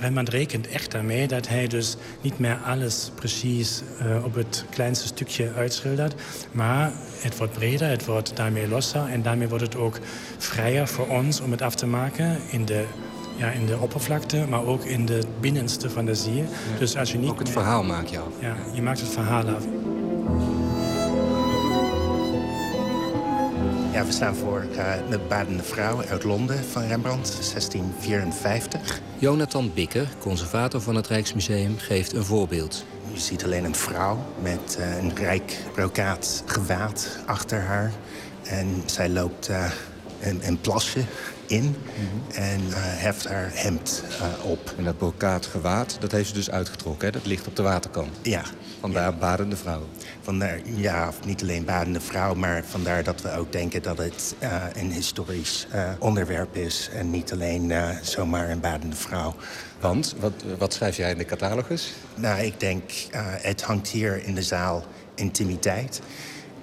Rembrandt 0.00 0.30
rekent 0.30 0.68
echt 0.68 0.90
daarmee 0.90 1.26
dat 1.26 1.48
hij 1.48 1.66
dus 1.66 1.96
niet 2.20 2.38
meer 2.38 2.58
alles 2.64 3.10
precies 3.14 3.82
uh, 4.02 4.24
op 4.24 4.34
het 4.34 4.64
kleinste 4.70 5.06
stukje 5.06 5.52
uitschildert. 5.52 6.14
Maar 6.52 6.92
het 7.20 7.36
wordt 7.36 7.52
breder, 7.52 7.88
het 7.88 8.04
wordt 8.04 8.36
daarmee 8.36 8.68
losser. 8.68 9.08
En 9.08 9.22
daarmee 9.22 9.48
wordt 9.48 9.64
het 9.64 9.76
ook 9.76 9.98
vrijer 10.38 10.88
voor 10.88 11.06
ons 11.06 11.40
om 11.40 11.50
het 11.50 11.62
af 11.62 11.74
te 11.74 11.86
maken 11.86 12.40
in 12.50 12.64
de 12.64 12.84
ja, 13.36 13.50
in 13.50 13.66
de 13.66 13.78
oppervlakte, 13.78 14.46
maar 14.48 14.64
ook 14.64 14.84
in 14.84 15.06
de 15.06 15.22
binnenste 15.40 15.90
van 15.90 16.04
de. 16.04 16.14
Ja. 16.34 16.42
Dus 16.78 16.96
als 16.96 17.12
je 17.12 17.18
niet 17.18 17.30
ook 17.30 17.38
het 17.38 17.50
verhaal 17.50 17.82
maak 17.82 18.06
je 18.06 18.18
af. 18.18 18.32
Ja, 18.40 18.56
je 18.72 18.82
maakt 18.82 19.00
het 19.00 19.08
verhaal 19.08 19.48
af. 19.48 19.64
Ja, 23.92 24.04
we 24.04 24.12
staan 24.12 24.34
voor 24.34 24.66
uh, 24.76 24.92
de 25.10 25.18
Badende 25.28 25.62
Vrouw 25.62 26.02
uit 26.04 26.24
Londen 26.24 26.64
van 26.64 26.86
Rembrandt, 26.86 27.28
1654. 27.28 29.00
Jonathan 29.18 29.70
Bikker, 29.74 30.08
conservator 30.18 30.80
van 30.80 30.94
het 30.94 31.06
Rijksmuseum, 31.06 31.78
geeft 31.78 32.12
een 32.12 32.24
voorbeeld. 32.24 32.84
Je 33.12 33.20
ziet 33.20 33.44
alleen 33.44 33.64
een 33.64 33.74
vrouw 33.74 34.18
met 34.42 34.76
uh, 34.80 34.96
een 34.96 35.16
rijk 35.16 35.58
brokaat 35.74 36.42
gewaad 36.46 37.18
achter 37.26 37.60
haar. 37.60 37.92
En 38.42 38.82
zij 38.86 39.08
loopt 39.08 39.48
uh, 39.48 39.70
een, 40.20 40.40
een 40.42 40.60
plasje 40.60 41.00
in 41.46 41.64
mm 41.64 41.74
-hmm. 41.94 42.42
en 42.42 42.60
uh, 42.60 42.74
heft 42.76 43.28
haar 43.28 43.50
hemd 43.54 44.02
uh, 44.20 44.50
op. 44.50 44.74
En 44.76 44.84
dat 44.84 44.98
brokaat 44.98 45.46
gewaad, 45.46 45.96
dat 46.00 46.12
heeft 46.12 46.28
ze 46.28 46.34
dus 46.34 46.50
uitgetrokken, 46.50 47.06
hè? 47.06 47.12
Dat 47.12 47.26
ligt 47.26 47.46
op 47.46 47.56
de 47.56 47.62
waterkant. 47.62 48.18
Ja. 48.22 48.42
Vandaar 48.80 49.10
ja. 49.10 49.18
badende 49.18 49.56
vrouw. 49.56 49.82
Vandaar, 50.20 50.58
ja, 50.64 51.10
niet 51.24 51.42
alleen 51.42 51.64
badende 51.64 52.00
vrouw, 52.00 52.34
maar 52.34 52.64
vandaar 52.64 53.04
dat 53.04 53.22
we 53.22 53.36
ook 53.36 53.52
denken 53.52 53.82
dat 53.82 53.98
het 53.98 54.34
uh, 54.42 54.62
een 54.74 54.92
historisch 54.92 55.66
onderwerp 55.98 56.56
is. 56.56 56.90
En 56.92 57.10
niet 57.10 57.32
alleen 57.32 57.72
zomaar 58.02 58.50
een 58.50 58.60
badende 58.60 58.96
vrouw. 58.96 59.34
Want, 59.80 60.14
wat, 60.18 60.44
wat 60.58 60.72
schrijf 60.72 60.96
jij 60.96 61.10
in 61.10 61.18
de 61.18 61.24
catalogus? 61.24 61.92
Nou, 62.14 62.42
ik 62.42 62.60
denk, 62.60 62.90
het 63.40 63.62
hangt 63.62 63.88
hier 63.88 64.24
in 64.24 64.34
de 64.34 64.42
zaal 64.42 64.84
intimiteit. 65.14 66.00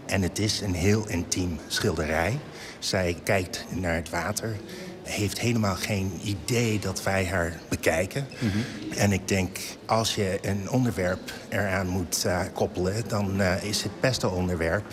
En 0.06 0.22
het 0.22 0.40
is 0.40 0.62
een 0.62 0.74
heel 0.74 1.08
intiem 1.08 1.60
schilderij. 1.68 2.40
Zij 2.84 3.18
kijkt 3.24 3.66
naar 3.70 3.96
het 3.96 4.10
water, 4.10 4.56
heeft 5.04 5.40
helemaal 5.40 5.76
geen 5.76 6.20
idee 6.24 6.80
dat 6.80 7.04
wij 7.04 7.26
haar 7.26 7.60
bekijken. 7.70 8.28
Mm 8.40 8.50
-hmm. 8.50 8.92
En 8.98 9.12
ik 9.12 9.28
denk, 9.28 9.58
als 9.86 10.16
je 10.16 10.40
een 10.42 10.70
onderwerp 10.70 11.34
eraan 11.50 11.88
moet 11.88 12.24
uh, 12.26 12.40
koppelen... 12.54 13.08
dan 13.08 13.42
uh, 13.42 13.64
is 13.64 13.84
het 13.84 13.92
beste 14.00 14.30
onderwerp 14.30 14.84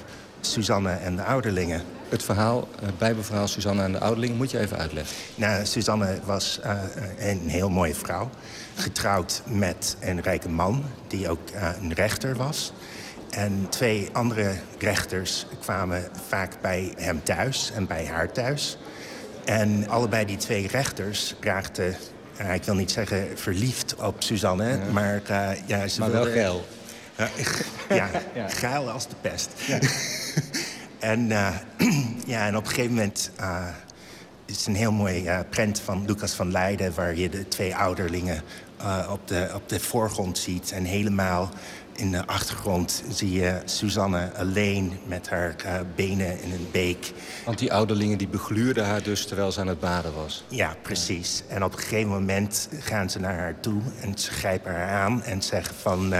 Suzanne 0.40 0.90
en 0.90 1.16
de 1.16 1.22
ouderlingen. 1.22 1.82
Het 2.08 2.22
verhaal, 2.22 2.68
het 2.80 2.98
bijbelverhaal 2.98 3.48
Suzanne 3.48 3.82
en 3.82 3.92
de 3.92 4.00
ouderlingen, 4.00 4.36
moet 4.36 4.50
je 4.50 4.58
even 4.58 4.78
uitleggen. 4.78 5.16
Nou, 5.34 5.66
Suzanne 5.66 6.18
was 6.24 6.60
uh, 6.64 6.72
een 7.18 7.48
heel 7.48 7.70
mooie 7.70 7.94
vrouw. 7.94 8.30
Getrouwd 8.74 9.42
met 9.46 9.96
een 10.00 10.20
rijke 10.20 10.48
man, 10.48 10.84
die 11.06 11.28
ook 11.28 11.50
een 11.80 11.94
rechter 11.94 12.36
was... 12.36 12.72
En 13.30 13.66
twee 13.68 14.08
andere 14.12 14.54
rechters 14.78 15.46
kwamen 15.60 16.08
vaak 16.28 16.60
bij 16.60 16.92
hem 16.96 17.22
thuis 17.22 17.72
en 17.74 17.86
bij 17.86 18.06
haar 18.06 18.32
thuis. 18.32 18.78
En 19.44 19.88
allebei 19.88 20.24
die 20.24 20.36
twee 20.36 20.68
rechters 20.68 21.34
raakten, 21.40 21.96
uh, 22.40 22.54
ik 22.54 22.64
wil 22.64 22.74
niet 22.74 22.90
zeggen 22.90 23.38
verliefd 23.38 23.94
op 23.94 24.22
Suzanne, 24.22 24.68
ja. 24.68 24.92
maar 24.92 25.22
uh, 25.30 25.50
ja, 25.66 25.88
ze 25.88 26.00
maar 26.00 26.10
wilden... 26.10 26.34
wel 26.34 26.42
geil. 26.42 26.66
Uh, 27.20 27.26
ja, 27.98 28.10
ja, 28.34 28.48
geil 28.48 28.90
als 28.90 29.08
de 29.08 29.14
pest. 29.20 29.50
Ja. 29.66 29.78
en, 31.12 31.28
ja, 32.26 32.46
en 32.46 32.56
op 32.56 32.62
een 32.62 32.70
gegeven 32.70 32.94
moment 32.94 33.30
is 34.46 34.66
een 34.66 34.74
heel 34.74 34.92
mooi 34.92 35.30
prent 35.50 35.80
van 35.80 36.04
Lucas 36.06 36.32
van 36.32 36.50
Leiden... 36.50 36.94
waar 36.94 37.16
je 37.16 37.28
de 37.28 37.48
twee 37.48 37.76
ouderlingen 37.76 38.42
op, 39.10 39.28
de, 39.28 39.50
op 39.54 39.68
de 39.68 39.80
voorgrond 39.80 40.38
ziet. 40.38 40.72
En 40.72 40.84
helemaal 40.84 41.50
in 42.00 42.10
de 42.10 42.26
achtergrond 42.26 43.02
zie 43.08 43.32
je 43.32 43.60
Suzanne 43.64 44.32
alleen 44.36 44.98
met 45.06 45.28
haar 45.28 45.56
uh, 45.66 45.80
benen 45.94 46.42
in 46.42 46.52
een 46.52 46.68
beek. 46.72 47.12
Want 47.44 47.58
die 47.58 47.72
ouderlingen 47.72 48.18
die 48.18 48.28
begluurden 48.28 48.86
haar 48.86 49.02
dus 49.02 49.26
terwijl 49.26 49.52
ze 49.52 49.60
aan 49.60 49.66
het 49.66 49.80
baden 49.80 50.14
was? 50.14 50.44
Ja, 50.48 50.76
precies. 50.82 51.42
En 51.48 51.64
op 51.64 51.72
een 51.72 51.78
gegeven 51.78 52.10
moment 52.10 52.68
gaan 52.80 53.10
ze 53.10 53.20
naar 53.20 53.38
haar 53.38 53.60
toe 53.60 53.80
en 54.00 54.18
ze 54.18 54.30
grijpen 54.30 54.72
haar 54.72 54.88
aan... 54.88 55.22
en 55.22 55.42
zeggen 55.42 55.74
van, 55.74 56.14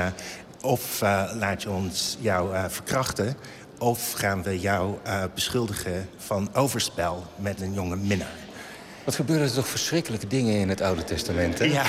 of 0.61 1.01
laat 1.35 1.63
je 1.63 1.71
ons 1.71 2.17
jou 2.21 2.71
verkrachten... 2.71 3.37
Of 3.79 4.13
gaan 4.13 4.43
we 4.43 4.61
jou 4.61 4.97
beschuldigen 5.35 6.09
van 6.17 6.49
overspel 6.55 7.25
met 7.37 7.61
een 7.61 7.73
jonge 7.73 7.97
minnaar? 7.97 8.40
Wat 9.05 9.15
gebeuren 9.15 9.47
er 9.47 9.53
toch 9.53 9.69
verschrikkelijke 9.69 10.27
dingen 10.27 10.55
in 10.55 10.69
het 10.69 10.81
Oude 10.81 11.05
Testament, 11.05 11.59
hè? 11.59 11.65
Ja, 11.65 11.83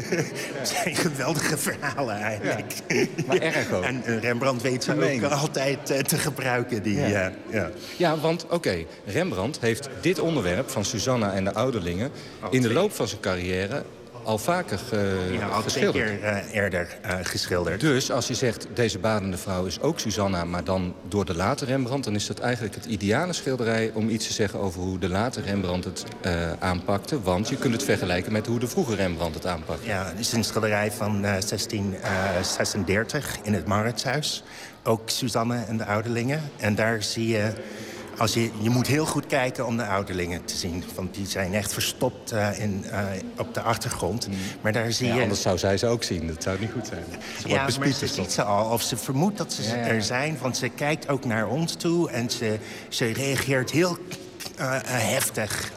het 0.58 0.68
zijn 0.82 0.96
geweldige 0.96 1.58
verhalen 1.58 2.16
eigenlijk. 2.16 2.72
Ja, 2.88 3.06
maar 3.26 3.38
erg 3.38 3.72
ook. 3.72 3.82
En 3.82 4.20
Rembrandt 4.20 4.62
weet 4.62 4.84
ze 4.84 5.20
ook 5.22 5.30
altijd 5.30 5.90
uh, 5.90 5.98
te 5.98 6.16
gebruiken. 6.16 6.82
Die, 6.82 6.98
ja. 6.98 7.32
Ja. 7.50 7.70
ja, 7.96 8.18
want 8.18 8.44
oké, 8.44 8.54
okay, 8.54 8.86
Rembrandt 9.06 9.60
heeft 9.60 9.88
dit 10.00 10.18
onderwerp 10.18 10.70
van 10.70 10.84
Susanna 10.84 11.32
en 11.32 11.44
de 11.44 11.54
ouderlingen... 11.54 12.10
in 12.50 12.62
de 12.62 12.72
loop 12.72 12.92
van 12.92 13.08
zijn 13.08 13.20
carrière 13.20 13.84
al 14.24 14.38
vaker 14.38 14.78
ge 14.78 15.28
ja, 15.32 15.46
al 15.46 15.62
geschilderd. 15.62 16.04
keer 16.04 16.22
uh, 16.22 16.54
eerder 16.54 16.96
uh, 17.04 17.14
geschilderd. 17.22 17.80
Dus 17.80 18.10
als 18.10 18.26
je 18.26 18.34
zegt, 18.34 18.66
deze 18.74 18.98
badende 18.98 19.36
vrouw 19.36 19.64
is 19.64 19.80
ook 19.80 20.00
Susanna... 20.00 20.44
maar 20.44 20.64
dan 20.64 20.94
door 21.08 21.24
de 21.24 21.34
late 21.34 21.64
Rembrandt... 21.64 22.04
dan 22.04 22.14
is 22.14 22.26
dat 22.26 22.38
eigenlijk 22.38 22.74
het 22.74 22.84
ideale 22.84 23.32
schilderij 23.32 23.90
om 23.94 24.08
iets 24.08 24.26
te 24.26 24.32
zeggen... 24.32 24.58
over 24.58 24.80
hoe 24.80 24.98
de 24.98 25.08
late 25.08 25.40
Rembrandt 25.40 25.84
het 25.84 26.04
uh, 26.26 26.52
aanpakte. 26.58 27.22
Want 27.22 27.48
je 27.48 27.56
kunt 27.56 27.72
het 27.72 27.82
vergelijken 27.82 28.32
met 28.32 28.46
hoe 28.46 28.58
de 28.58 28.68
vroege 28.68 28.94
Rembrandt 28.94 29.34
het 29.34 29.46
aanpakte. 29.46 29.86
Ja, 29.86 30.06
het 30.06 30.18
is 30.18 30.32
een 30.32 30.44
schilderij 30.44 30.92
van 30.92 31.22
1636 31.22 33.38
in 33.42 33.54
het 33.54 33.66
Mauritshuis. 33.66 34.44
Ook 34.82 35.10
Susanne 35.10 35.64
en 35.68 35.76
de 35.76 35.84
ouderlingen. 35.84 36.42
En 36.56 36.74
daar 36.74 37.02
zie 37.02 37.28
je 37.28 37.52
als 38.18 38.34
je, 38.34 38.50
je 38.60 38.70
moet 38.70 38.86
heel 38.86 39.06
goed 39.06 39.26
kijken 39.26 39.66
om 39.66 39.76
de 39.76 39.86
ouderlingen 39.86 40.44
te 40.44 40.56
zien. 40.56 40.84
Want 40.94 41.14
die 41.14 41.26
zijn 41.26 41.54
echt 41.54 41.72
verstopt 41.72 42.32
uh, 42.32 42.58
in, 42.58 42.84
uh, 42.86 42.98
op 43.36 43.54
de 43.54 43.60
achtergrond. 43.60 44.28
Mm. 44.28 44.34
Maar 44.60 44.72
daar 44.72 44.92
zie 44.92 45.06
ja, 45.06 45.14
je... 45.14 45.22
Anders 45.22 45.40
zou 45.40 45.58
zij 45.58 45.78
ze 45.78 45.86
ook 45.86 46.02
zien. 46.02 46.26
Dat 46.26 46.42
zou 46.42 46.60
niet 46.60 46.70
goed 46.72 46.86
zijn. 46.86 47.04
Ze 47.40 47.48
ja, 47.48 47.68
maar 47.78 47.88
ze 47.90 48.06
ziet 48.06 48.32
ze 48.32 48.42
al. 48.42 48.70
Of 48.70 48.82
ze 48.82 48.96
vermoedt 48.96 49.38
dat 49.38 49.52
ze 49.52 49.62
ja, 49.62 49.76
er 49.76 50.02
zijn. 50.02 50.38
Want 50.40 50.56
ze 50.56 50.68
kijkt 50.68 51.08
ook 51.08 51.24
naar 51.24 51.48
ons 51.48 51.74
toe. 51.74 52.10
En 52.10 52.30
ze, 52.30 52.58
ze 52.88 53.12
reageert 53.12 53.70
heel 53.70 53.98
uh, 54.60 54.78
heftig. 54.84 55.72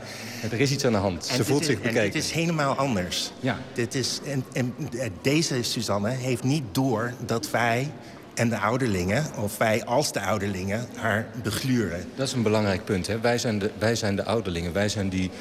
Er 0.52 0.60
is 0.60 0.72
iets 0.72 0.86
aan 0.86 0.92
de 0.92 0.98
hand. 0.98 1.26
Ze 1.26 1.44
voelt 1.44 1.62
is, 1.62 1.68
zich 1.68 1.76
bekeken. 1.76 2.02
En 2.02 2.12
dit 2.12 2.24
is 2.24 2.32
helemaal 2.32 2.76
anders. 2.76 3.32
Ja. 3.40 3.58
Dit 3.74 3.96
is, 3.96 4.20
en, 4.26 4.46
en 4.54 4.74
deze 5.22 5.64
Suzanne 5.64 6.10
heeft 6.10 6.44
niet 6.44 6.64
door 6.72 7.14
dat 7.26 7.50
wij 7.50 7.92
en 8.38 8.50
de 8.50 8.58
ouderlingen, 8.60 9.26
of 9.36 9.58
wij 9.58 9.86
als 9.86 10.12
de 10.12 10.22
ouderlingen, 10.22 10.88
haar 10.96 11.28
begluren. 11.44 12.06
Dat 12.16 12.28
is 12.28 12.34
een 12.34 12.44
belangrijk 12.44 12.86
punt. 12.86 13.08
Hè? 13.08 13.20
Wij, 13.20 13.38
zijn 13.38 13.60
de, 13.60 13.72
wij 13.78 13.96
zijn 13.96 14.16
de 14.16 14.24
ouderlingen. 14.24 14.74
Wij 14.74 14.90
zijn 14.90 15.10
die 15.10 15.32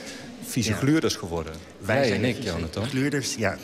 vieze 0.47 0.71
ja. 0.71 0.77
gluurders 0.77 1.15
geworden. 1.17 1.53
Wij, 1.79 1.99
wij 1.99 2.13
en 2.13 2.25
ik, 2.25 2.43
Jonathan. 2.43 2.87
Gluurders, 2.87 3.35
ja. 3.35 3.57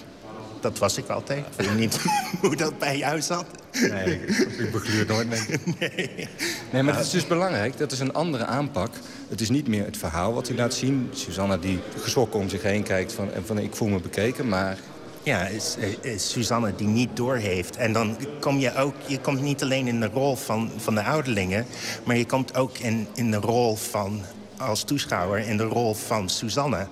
Dat 0.60 0.78
was 0.78 0.96
ik 0.96 1.08
altijd. 1.08 1.38
Ik 1.38 1.66
weet 1.66 1.78
niet 1.78 2.00
hoe 2.40 2.56
dat 2.56 2.78
bij 2.78 2.98
jou 2.98 3.20
zat. 3.20 3.46
Nee, 3.72 4.20
ik 4.58 4.72
begluur 4.72 5.06
nooit 5.06 5.28
mee. 5.28 5.40
Nee. 5.78 6.28
nee, 6.70 6.82
maar 6.82 6.94
het 6.96 7.04
is 7.04 7.10
dus 7.10 7.26
belangrijk. 7.26 7.78
Dat 7.78 7.92
is 7.92 8.00
een 8.00 8.12
andere 8.12 8.44
aanpak. 8.44 8.94
Het 9.28 9.40
is 9.40 9.50
niet 9.50 9.68
meer 9.68 9.84
het 9.84 9.96
verhaal 9.96 10.34
wat 10.34 10.48
hij 10.48 10.56
laat 10.56 10.74
zien. 10.74 11.10
Susanna 11.12 11.56
die 11.56 11.78
geschrokken 12.00 12.40
om 12.40 12.48
zich 12.48 12.62
heen 12.62 12.82
kijkt 12.82 13.12
van, 13.12 13.30
van 13.44 13.58
ik 13.58 13.74
voel 13.74 13.88
me 13.88 14.00
bekeken. 14.00 14.48
Maar 14.48 14.78
ja, 15.22 15.46
is, 15.46 15.76
is 16.00 16.30
Suzanne 16.30 16.74
die 16.76 16.86
niet 16.86 17.16
doorheeft. 17.16 17.76
En 17.76 17.92
dan 17.92 18.16
kom 18.40 18.58
je 18.58 18.74
ook, 18.74 18.94
je 19.06 19.18
komt 19.18 19.42
niet 19.42 19.62
alleen 19.62 19.86
in 19.86 20.00
de 20.00 20.10
rol 20.12 20.36
van, 20.36 20.70
van 20.76 20.94
de 20.94 21.02
ouderlingen... 21.02 21.66
maar 22.04 22.16
je 22.16 22.26
komt 22.26 22.56
ook 22.56 22.78
in, 22.78 23.06
in 23.14 23.30
de 23.30 23.36
rol 23.36 23.76
van, 23.76 24.20
als 24.56 24.84
toeschouwer, 24.84 25.38
in 25.38 25.56
de 25.56 25.64
rol 25.64 25.94
van 25.94 26.28
Suzanne. 26.28 26.86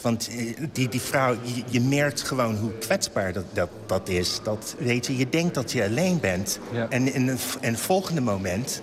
Want 0.00 0.30
die, 0.72 0.88
die 0.88 1.00
vrouw, 1.00 1.36
je, 1.42 1.62
je 1.68 1.80
merkt 1.80 2.22
gewoon 2.22 2.56
hoe 2.56 2.72
kwetsbaar 2.78 3.32
dat, 3.32 3.44
dat, 3.52 3.68
dat 3.86 4.08
is. 4.08 4.40
Dat, 4.42 4.74
weet 4.78 5.06
je, 5.06 5.16
je 5.16 5.28
denkt 5.28 5.54
dat 5.54 5.72
je 5.72 5.84
alleen 5.84 6.20
bent. 6.20 6.58
Ja. 6.72 6.86
En 6.88 7.14
in 7.14 7.28
een, 7.28 7.38
in 7.60 7.68
een 7.68 7.78
volgende 7.78 8.20
moment 8.20 8.82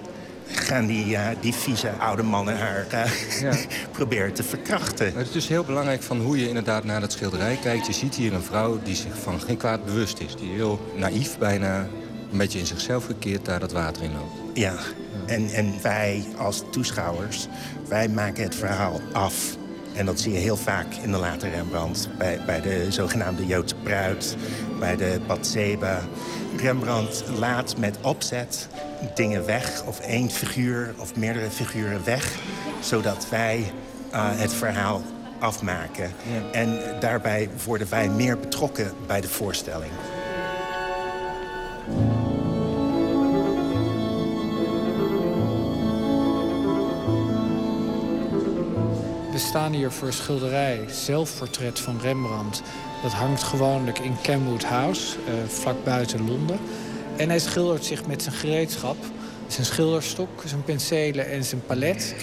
gaan 0.52 0.86
die, 0.86 1.06
uh, 1.06 1.28
die 1.42 1.54
vieze 1.54 1.92
oude 1.92 2.24
mannen 2.24 2.58
haar 2.58 2.86
uh, 2.94 3.42
ja. 3.42 3.54
proberen 3.92 4.34
te 4.34 4.44
verkrachten. 4.44 5.08
Maar 5.08 5.18
het 5.18 5.28
is 5.28 5.34
dus 5.34 5.48
heel 5.48 5.64
belangrijk 5.64 6.04
van 6.04 6.20
hoe 6.22 6.40
je 6.40 6.48
inderdaad 6.48 6.84
naar 6.84 7.00
dat 7.00 7.12
schilderij 7.12 7.58
kijkt. 7.62 7.86
Je 7.86 7.94
ziet 7.94 8.16
hier 8.16 8.34
een 8.34 8.44
vrouw 8.44 8.80
die 8.84 8.96
zich 8.96 9.18
van 9.22 9.42
geen 9.42 9.58
kwaad 9.58 9.86
bewust 9.86 10.20
is. 10.20 10.36
Die 10.36 10.52
heel 10.52 10.92
naïef 10.96 11.38
bijna 11.38 11.88
een 12.32 12.38
beetje 12.38 12.60
in 12.60 12.66
zichzelf 12.66 13.06
gekeerd 13.06 13.46
daar 13.46 13.60
dat 13.60 13.72
water 13.72 14.04
in 14.04 14.12
loopt. 14.14 14.58
Ja, 14.58 14.72
ja. 14.72 14.78
En, 15.26 15.50
en 15.50 15.74
wij 15.82 16.26
als 16.38 16.64
toeschouwers, 16.72 17.48
wij 17.88 18.08
maken 18.08 18.44
het 18.44 18.56
verhaal 18.56 19.02
af. 19.12 19.58
En 19.96 20.06
dat 20.06 20.20
zie 20.20 20.34
je 20.34 20.40
heel 20.40 20.58
vaak 20.58 20.94
in 21.04 21.12
de 21.12 21.18
late 21.18 21.50
Rembrandt. 21.50 22.10
Bij, 22.18 22.40
bij 22.46 22.62
de 22.62 22.86
zogenaamde 22.90 23.46
Joodse 23.46 23.76
bruid, 23.84 24.36
bij 24.80 24.96
de 24.96 25.20
Bathseba. 25.28 26.02
Rembrandt 26.58 27.24
laat 27.38 27.78
met 27.78 27.98
opzet 28.02 28.70
dingen 29.16 29.46
weg, 29.46 29.84
of 29.86 30.00
één 30.00 30.30
figuur 30.30 30.94
of 30.98 31.16
meerdere 31.16 31.50
figuren 31.50 32.04
weg... 32.04 32.36
zodat 32.80 33.30
wij 33.30 33.72
uh, 34.14 34.30
het 34.32 34.54
verhaal 34.54 35.02
afmaken. 35.40 36.04
Ja. 36.04 36.60
En 36.60 36.80
daarbij 37.00 37.50
worden 37.66 37.90
wij 37.90 38.10
meer 38.10 38.40
betrokken 38.40 38.92
bij 39.08 39.22
de 39.22 39.28
voorstelling. 39.28 39.92
We 49.32 49.38
staan 49.38 49.74
hier 49.74 49.92
voor 49.92 50.08
een 50.08 50.14
schilderij, 50.14 50.80
zelfportret 50.88 51.80
van 51.80 52.00
Rembrandt. 52.02 52.62
Dat 53.02 53.12
hangt 53.12 53.44
gewoonlijk 53.44 54.00
in 54.00 54.16
Kenwood 54.22 54.64
House, 54.64 55.18
uh, 55.18 55.34
vlak 55.48 55.84
buiten 55.84 56.28
Londen. 56.28 56.60
En 57.20 57.30
hij 57.30 57.40
schildert 57.40 57.86
zich 57.86 58.06
met 58.06 58.24
zijn 58.24 58.36
gereedschap. 58.36 58.98
Zijn 59.48 59.66
schilderstok, 59.66 60.30
zijn 60.46 60.64
penselen 60.64 61.30
en 61.30 61.44
zijn 61.44 61.62
palet. 61.66 62.16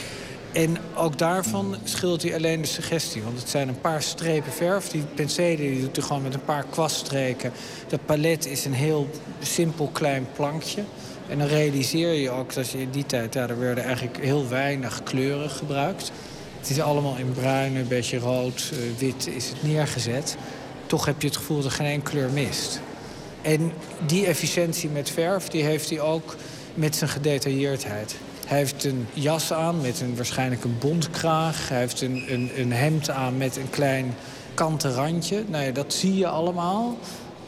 En 0.52 0.76
ook 0.94 1.18
daarvan 1.18 1.76
schildert 1.84 2.22
hij 2.22 2.34
alleen 2.34 2.60
de 2.60 2.66
suggestie. 2.66 3.22
Want 3.22 3.38
het 3.38 3.48
zijn 3.48 3.68
een 3.68 3.80
paar 3.80 4.02
strepen 4.02 4.52
verf. 4.52 4.88
Die 4.88 5.02
penselen 5.14 5.56
die 5.56 5.80
doet 5.80 5.96
hij 5.96 6.04
gewoon 6.04 6.22
met 6.22 6.34
een 6.34 6.44
paar 6.44 6.64
kwaststreken. 6.70 7.52
Dat 7.88 8.06
palet 8.06 8.46
is 8.46 8.64
een 8.64 8.74
heel 8.74 9.08
simpel 9.40 9.90
klein 9.92 10.26
plankje. 10.34 10.82
En 11.28 11.38
dan 11.38 11.48
realiseer 11.48 12.12
je 12.12 12.30
ook 12.30 12.54
dat 12.54 12.70
je 12.70 12.80
in 12.80 12.90
die 12.90 13.06
tijd... 13.06 13.34
Ja, 13.34 13.48
er 13.48 13.58
werden 13.58 13.84
eigenlijk 13.84 14.16
heel 14.16 14.48
weinig 14.48 15.02
kleuren 15.02 15.50
gebruikt. 15.50 16.12
Het 16.58 16.70
is 16.70 16.80
allemaal 16.80 17.16
in 17.16 17.32
bruin, 17.32 17.76
een 17.76 17.88
beetje 17.88 18.18
rood, 18.18 18.70
uh, 18.72 18.78
wit 18.98 19.26
is 19.26 19.48
het 19.48 19.62
neergezet. 19.62 20.36
Toch 20.86 21.04
heb 21.04 21.22
je 21.22 21.28
het 21.28 21.36
gevoel 21.36 21.56
dat 21.56 21.66
er 21.66 21.70
geen 21.70 21.86
enkele 21.86 22.10
kleur 22.10 22.30
mist. 22.30 22.80
En 23.46 23.72
die 24.06 24.26
efficiëntie 24.26 24.88
met 24.88 25.10
verf 25.10 25.48
die 25.48 25.62
heeft 25.62 25.90
hij 25.90 26.00
ook 26.00 26.36
met 26.74 26.96
zijn 26.96 27.10
gedetailleerdheid. 27.10 28.16
Hij 28.46 28.58
heeft 28.58 28.84
een 28.84 29.06
jas 29.12 29.52
aan 29.52 29.80
met 29.80 30.00
een, 30.00 30.16
waarschijnlijk 30.16 30.64
een 30.64 30.78
bontkraag. 30.78 31.68
Hij 31.68 31.78
heeft 31.78 32.00
een, 32.00 32.24
een, 32.28 32.50
een 32.56 32.72
hemd 32.72 33.10
aan 33.10 33.36
met 33.36 33.56
een 33.56 33.70
klein 33.70 34.14
kanten 34.54 34.92
randje. 34.92 35.44
Nou 35.46 35.64
ja, 35.64 35.70
dat 35.70 35.94
zie 35.94 36.16
je 36.16 36.26
allemaal. 36.28 36.98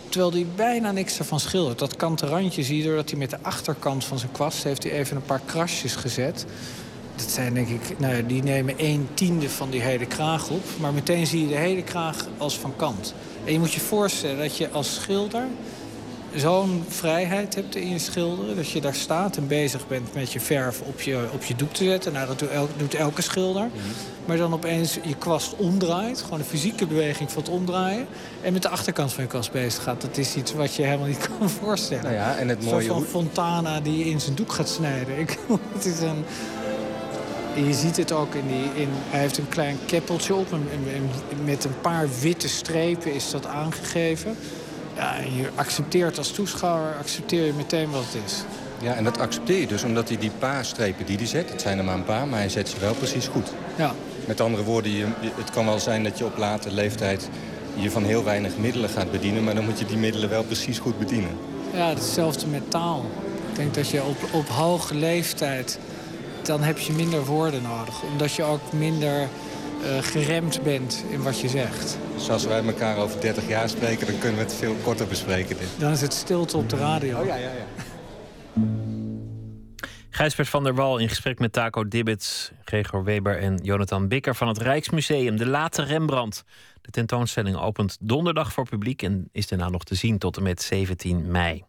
Terwijl 0.08 0.32
hij 0.32 0.46
bijna 0.56 0.92
niks 0.92 1.18
ervan 1.18 1.40
schildert. 1.40 1.78
Dat 1.78 1.96
kanten 1.96 2.28
randje 2.28 2.62
zie 2.62 2.76
je 2.76 2.84
doordat 2.84 3.10
hij 3.10 3.18
met 3.18 3.30
de 3.30 3.38
achterkant 3.42 4.04
van 4.04 4.18
zijn 4.18 4.32
kwast... 4.32 4.64
heeft 4.64 4.82
hij 4.82 4.92
even 4.92 5.16
een 5.16 5.22
paar 5.22 5.42
krasjes 5.44 5.94
gezet. 5.94 6.46
Dat 7.16 7.30
zijn 7.30 7.54
denk 7.54 7.68
ik, 7.68 7.98
nou 7.98 8.16
ja, 8.16 8.22
die 8.22 8.42
nemen 8.42 8.74
een 8.76 9.08
tiende 9.14 9.50
van 9.50 9.70
die 9.70 9.80
hele 9.80 10.06
kraag 10.06 10.48
op. 10.48 10.64
Maar 10.80 10.92
meteen 10.92 11.26
zie 11.26 11.40
je 11.40 11.48
de 11.48 11.56
hele 11.56 11.82
kraag 11.82 12.26
als 12.36 12.58
van 12.58 12.76
kant. 12.76 13.14
En 13.44 13.52
je 13.52 13.58
moet 13.58 13.72
je 13.72 13.80
voorstellen 13.80 14.38
dat 14.38 14.56
je 14.56 14.70
als 14.70 14.94
schilder 14.94 15.42
zo'n 16.34 16.84
vrijheid 16.88 17.54
hebt 17.54 17.76
in 17.76 17.88
je 17.88 17.98
schilderen. 17.98 18.56
Dat 18.56 18.70
je 18.70 18.80
daar 18.80 18.94
staat 18.94 19.36
en 19.36 19.46
bezig 19.46 19.88
bent 19.88 20.14
met 20.14 20.32
je 20.32 20.40
verf 20.40 20.80
op 20.80 21.00
je, 21.00 21.28
op 21.32 21.42
je 21.44 21.56
doek 21.56 21.72
te 21.72 21.84
zetten. 21.84 22.12
Nou, 22.12 22.26
dat 22.26 22.38
doet, 22.38 22.50
el, 22.50 22.68
doet 22.76 22.94
elke 22.94 23.22
schilder. 23.22 23.62
Mm 23.62 23.70
-hmm. 23.72 23.92
Maar 24.24 24.36
dan 24.36 24.52
opeens 24.52 24.98
je 25.02 25.14
kwast 25.14 25.54
omdraait. 25.56 26.22
Gewoon 26.22 26.38
een 26.38 26.44
fysieke 26.44 26.86
beweging 26.86 27.30
van 27.32 27.42
het 27.42 27.50
omdraaien. 27.50 28.06
En 28.42 28.52
met 28.52 28.62
de 28.62 28.68
achterkant 28.68 29.12
van 29.12 29.22
je 29.22 29.28
kwast 29.28 29.52
bezig 29.52 29.82
gaat. 29.82 30.00
Dat 30.00 30.16
is 30.16 30.36
iets 30.36 30.52
wat 30.54 30.74
je 30.74 30.82
helemaal 30.82 31.06
niet 31.06 31.28
kan 31.38 31.50
voorstellen. 31.50 32.02
Nou 32.04 32.14
ja, 32.14 32.36
en 32.36 32.48
het 32.48 32.64
mooie... 32.64 32.86
Van 32.86 33.02
Fontana 33.04 33.80
die 33.80 34.04
in 34.04 34.20
zijn 34.20 34.34
doek 34.34 34.52
gaat 34.52 34.68
snijden. 34.68 35.18
Ik, 35.18 35.38
het 35.74 35.84
is 35.84 36.00
een... 36.00 36.24
En 37.56 37.66
je 37.66 37.74
ziet 37.74 37.96
het 37.96 38.12
ook 38.12 38.34
in 38.34 38.46
die... 38.46 38.82
In, 38.82 38.88
hij 38.92 39.20
heeft 39.20 39.38
een 39.38 39.48
klein 39.48 39.78
keppeltje 39.86 40.34
op 40.34 40.52
en, 40.52 40.68
en- 40.72 41.10
en 41.30 41.44
met 41.44 41.64
een 41.64 41.80
paar 41.80 42.08
witte 42.20 42.48
strepen 42.48 43.14
is 43.14 43.30
dat 43.30 43.46
aangegeven. 43.46 44.36
Ja, 44.98 45.16
en 45.16 45.34
je 45.36 45.48
accepteert 45.54 46.18
als 46.18 46.30
toeschouwer 46.30 46.96
accepteer 46.98 47.44
je 47.44 47.52
meteen 47.52 47.90
wat 47.90 48.02
het 48.10 48.22
is. 48.26 48.42
Ja, 48.80 48.94
en 48.94 49.04
dat 49.04 49.18
accepteer 49.18 49.60
je 49.60 49.66
dus 49.66 49.82
omdat 49.82 50.08
hij 50.08 50.18
die 50.18 50.30
paar 50.38 50.64
strepen 50.64 51.06
die 51.06 51.16
hij 51.16 51.26
zet... 51.26 51.50
het 51.50 51.60
zijn 51.60 51.78
er 51.78 51.84
maar 51.84 51.94
een 51.94 52.04
paar, 52.04 52.28
maar 52.28 52.38
hij 52.38 52.48
zet 52.48 52.68
ze 52.68 52.80
wel 52.80 52.94
precies 52.94 53.26
goed. 53.26 53.48
Ja. 53.76 53.94
Met 54.26 54.40
andere 54.40 54.62
woorden, 54.62 54.92
je, 54.92 55.06
je- 55.20 55.30
het 55.36 55.50
kan 55.50 55.64
wel 55.64 55.78
zijn 55.78 56.04
dat 56.04 56.18
je 56.18 56.24
op 56.24 56.36
late 56.36 56.72
leeftijd... 56.72 57.28
je 57.74 57.90
van 57.90 58.04
heel 58.04 58.24
weinig 58.24 58.56
middelen 58.56 58.90
gaat 58.90 59.10
bedienen... 59.10 59.44
maar 59.44 59.54
dan 59.54 59.64
moet 59.64 59.78
je 59.78 59.84
die 59.86 59.96
middelen 59.96 60.28
wel 60.28 60.42
precies 60.44 60.78
goed 60.78 60.98
bedienen. 60.98 61.30
Ja, 61.74 61.88
hetzelfde 61.88 62.46
met 62.46 62.70
taal. 62.70 63.04
Ik 63.50 63.56
denk 63.56 63.74
dat 63.74 63.88
je 63.88 64.02
op, 64.04 64.16
op 64.32 64.48
hoge 64.48 64.94
leeftijd... 64.94 65.78
dan 66.42 66.62
heb 66.62 66.78
je 66.78 66.92
minder 66.92 67.24
woorden 67.24 67.62
nodig. 67.62 68.02
Omdat 68.12 68.32
je 68.34 68.42
ook 68.42 68.72
minder 68.72 69.28
eh, 69.82 70.02
geremd 70.02 70.62
bent 70.62 71.04
in 71.10 71.22
wat 71.22 71.40
je 71.40 71.48
zegt. 71.48 71.98
Dus 72.14 72.30
als 72.30 72.44
wij 72.44 72.64
elkaar 72.64 72.96
over 72.96 73.20
30 73.20 73.48
jaar 73.48 73.68
spreken... 73.68 74.06
dan 74.06 74.18
kunnen 74.18 74.36
we 74.38 74.44
het 74.44 74.54
veel 74.54 74.74
korter 74.82 75.06
bespreken. 75.06 75.56
Dit. 75.58 75.68
Dan 75.78 75.92
is 75.92 76.00
het 76.00 76.12
stilte 76.14 76.56
op 76.56 76.68
de 76.68 76.76
radio. 76.76 77.18
Oh 77.18 77.26
ja, 77.26 77.34
ja, 77.34 77.50
ja. 77.50 77.66
Gijsbert 80.10 80.48
van 80.48 80.64
der 80.64 80.74
Wal 80.74 80.98
in 80.98 81.08
gesprek 81.08 81.38
met 81.38 81.52
Taco 81.52 81.88
Dibbets, 81.88 82.50
Gregor 82.64 83.04
Weber 83.04 83.38
en 83.38 83.56
Jonathan 83.62 84.08
Bikker 84.08 84.34
van 84.34 84.48
het 84.48 84.58
Rijksmuseum. 84.58 85.36
De 85.36 85.46
Late 85.46 85.82
Rembrandt. 85.82 86.44
De 86.80 86.90
tentoonstelling 86.90 87.56
opent 87.56 87.96
donderdag 88.00 88.52
voor 88.52 88.68
publiek 88.68 89.02
en 89.02 89.28
is 89.32 89.48
daarna 89.48 89.68
nog 89.68 89.84
te 89.84 89.94
zien 89.94 90.18
tot 90.18 90.36
en 90.36 90.42
met 90.42 90.62
17 90.62 91.30
mei. 91.30 91.64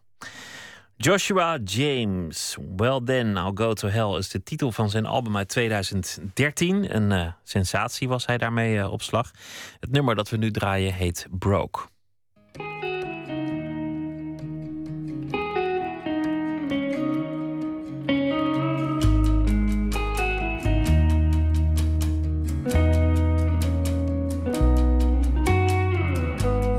Joshua 1.02 1.58
James, 1.64 2.56
Well 2.76 3.00
Then 3.04 3.36
I'll 3.38 3.52
Go 3.54 3.72
to 3.72 3.88
Hell 3.88 4.18
is 4.18 4.28
de 4.28 4.42
titel 4.42 4.72
van 4.72 4.90
zijn 4.90 5.06
album 5.06 5.36
uit 5.36 5.48
2013. 5.48 6.96
Een 6.96 7.12
eh, 7.12 7.32
sensatie 7.44 8.08
was 8.08 8.26
hij 8.26 8.38
daarmee 8.38 8.78
eh, 8.78 8.92
op 8.92 9.02
slag. 9.02 9.30
Het 9.78 9.90
nummer 9.90 10.14
dat 10.14 10.28
we 10.28 10.36
nu 10.36 10.50
draaien 10.50 10.94
heet 10.94 11.26
Broke. 11.30 11.80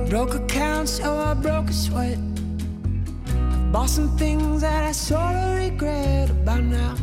Broke 0.07 0.37
accounts, 0.37 0.95
so 0.95 1.31
I 1.31 1.35
broke 1.41 1.69
a 1.69 1.71
sweat. 1.71 2.30
Bought 3.71 3.89
some 3.89 4.17
things 4.17 4.59
that 4.61 4.83
I 4.83 4.91
sort 4.91 5.33
of 5.33 5.57
regret 5.57 6.29
about 6.29 6.61
now. 6.61 6.95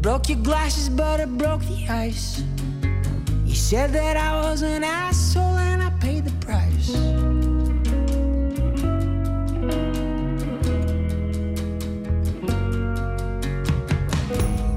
Broke 0.00 0.28
your 0.28 0.38
glasses, 0.38 0.88
but 0.90 1.20
I 1.20 1.24
broke 1.24 1.62
the 1.62 1.88
ice. 1.88 2.44
You 3.44 3.56
said 3.56 3.92
that 3.94 4.16
I 4.16 4.40
was 4.42 4.62
an 4.62 4.84
asshole, 4.84 5.56
and 5.56 5.82
I 5.82 5.90
paid 5.98 6.26
the 6.26 6.46
price. 6.46 6.90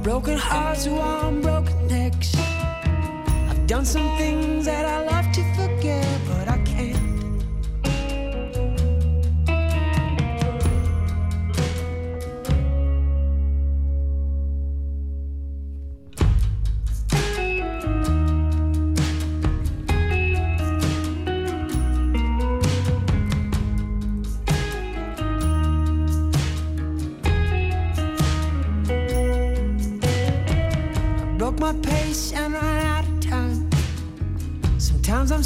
Broken 0.02 0.38
hearts 0.38 0.88
on 0.88 1.42
broken 1.42 1.57
done 3.68 3.84
some 3.84 4.18
things 4.18 4.64
that 4.64 4.86
I 4.86 5.04
love 5.04 5.30
to 5.34 5.47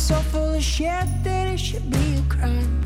so 0.02 0.16
full 0.16 0.56
of 0.56 0.64
shit 0.64 1.06
that 1.24 1.48
it 1.48 1.60
should 1.60 1.88
be 1.92 2.16
a 2.16 2.22
crime. 2.28 2.82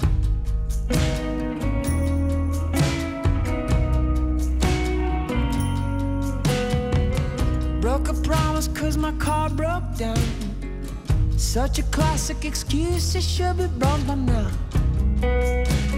Broke 7.80 8.10
a 8.10 8.14
promise 8.16 8.68
cause 8.68 8.98
my 8.98 9.14
car 9.14 9.50
broke 9.50 9.96
down. 9.98 10.20
Such 11.38 11.80
a 11.80 11.84
classic 11.84 12.44
excuse, 12.44 13.16
it 13.16 13.24
should 13.24 13.58
be 13.60 13.68
broke 13.68 14.06
by 14.06 14.16
now. 14.16 15.95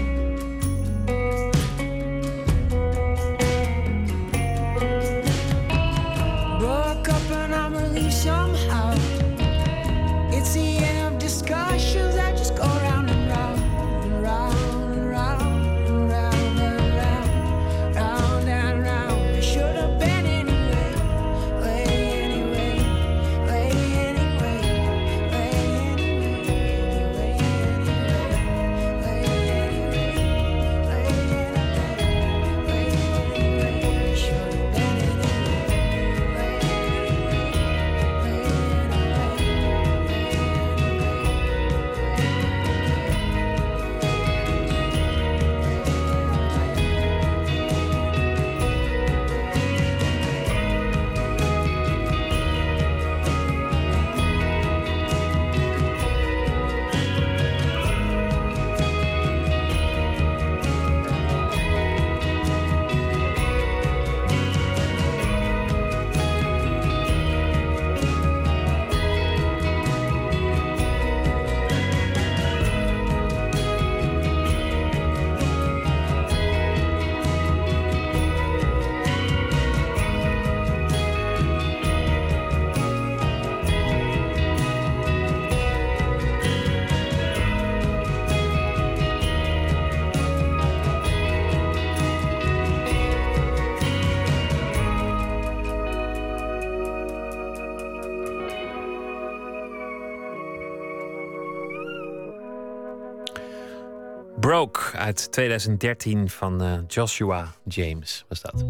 Uit 104.98 105.32
2013 105.32 106.30
van 106.30 106.62
eh, 106.62 106.78
Joshua 106.86 107.54
James 107.64 108.24
was 108.28 108.40
dat. 108.40 108.64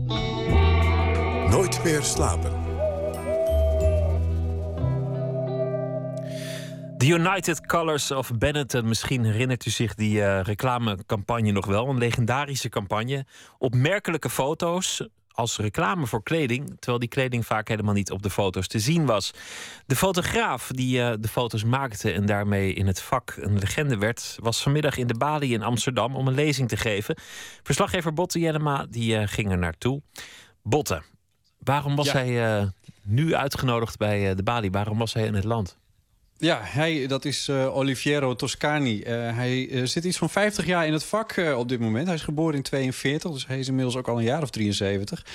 Nooit 1.51 1.85
meer 1.85 2.03
slapen. 2.03 2.53
The 6.97 7.07
United 7.07 7.67
Colors 7.67 8.11
of 8.11 8.31
Benetton. 8.39 8.89
Misschien 8.89 9.25
herinnert 9.25 9.67
u 9.67 9.71
zich 9.71 9.95
die 9.95 10.23
eh, 10.23 10.41
reclamecampagne 10.43 11.51
nog 11.51 11.67
wel. 11.67 11.89
Een 11.89 11.99
legendarische 11.99 12.69
campagne. 12.69 13.27
Opmerkelijke 13.59 14.31
foto's. 14.31 15.09
Als 15.39 15.57
reclame 15.57 16.07
voor 16.07 16.23
kleding, 16.23 16.67
terwijl 16.69 16.99
die 16.99 17.09
kleding 17.09 17.47
vaak 17.47 17.69
helemaal 17.69 17.95
niet 17.95 18.11
op 18.11 18.23
de 18.23 18.31
foto's 18.31 18.67
te 18.67 18.79
zien 18.79 19.07
was. 19.07 19.31
De 19.87 19.97
fotograaf 19.97 20.71
die 20.75 21.03
eh, 21.03 21.15
de 21.21 21.29
foto's 21.29 21.65
maakte 21.65 22.13
en 22.13 22.27
daarmee 22.27 22.73
in 22.73 22.87
het 22.87 23.01
vak 23.01 23.35
een 23.41 23.59
legende 23.59 23.99
werd, 23.99 24.37
was 24.41 24.63
vanmiddag 24.63 24.97
in 24.97 25.07
de 25.07 25.15
Bali 25.15 25.53
in 25.53 25.63
Amsterdam 25.63 26.17
om 26.17 26.29
een 26.29 26.35
lezing 26.35 26.69
te 26.69 26.77
geven. 26.77 27.17
Verslaggever 27.63 28.13
Botte 28.13 28.39
Jellema 28.39 28.87
die 28.91 29.15
uh, 29.15 29.23
ging 29.27 29.51
er 29.51 29.59
naartoe. 29.59 30.03
Botte, 30.63 31.03
waarom 31.59 31.97
was 31.97 32.13
hij 32.13 32.61
uh, 32.61 32.69
nu 33.03 33.35
uitgenodigd 33.35 33.97
bij 33.97 34.35
de 34.35 34.43
Bali? 34.43 34.71
Waarom 34.71 34.99
was 34.99 35.13
hij 35.13 35.27
in 35.27 35.35
het 35.35 35.45
land? 35.45 35.79
Ja, 36.41 36.61
hij, 36.63 37.07
dat 37.07 37.25
is 37.25 37.49
uh, 37.49 37.77
Oliviero 37.77 38.35
Toscani. 38.35 38.99
Uh, 38.99 39.05
hij 39.37 39.69
uh, 39.69 39.87
zit 39.87 40.05
iets 40.05 40.17
van 40.17 40.31
50 40.31 40.67
jaar 40.67 40.87
in 40.87 40.93
het 40.93 41.05
vak 41.05 41.37
op 41.57 41.69
dit 41.69 41.81
moment. 41.81 42.07
Hij 42.07 42.15
is 42.15 42.23
geboren 42.23 42.55
in 42.55 42.63
42, 42.63 43.31
dus 43.31 43.47
hij 43.47 43.59
is 43.59 43.69
inmiddels 43.69 43.97
ook 43.97 44.09
al 44.09 44.19
een 44.19 44.25
jaar 44.25 44.43
of 44.43 44.51
73. 44.51 45.27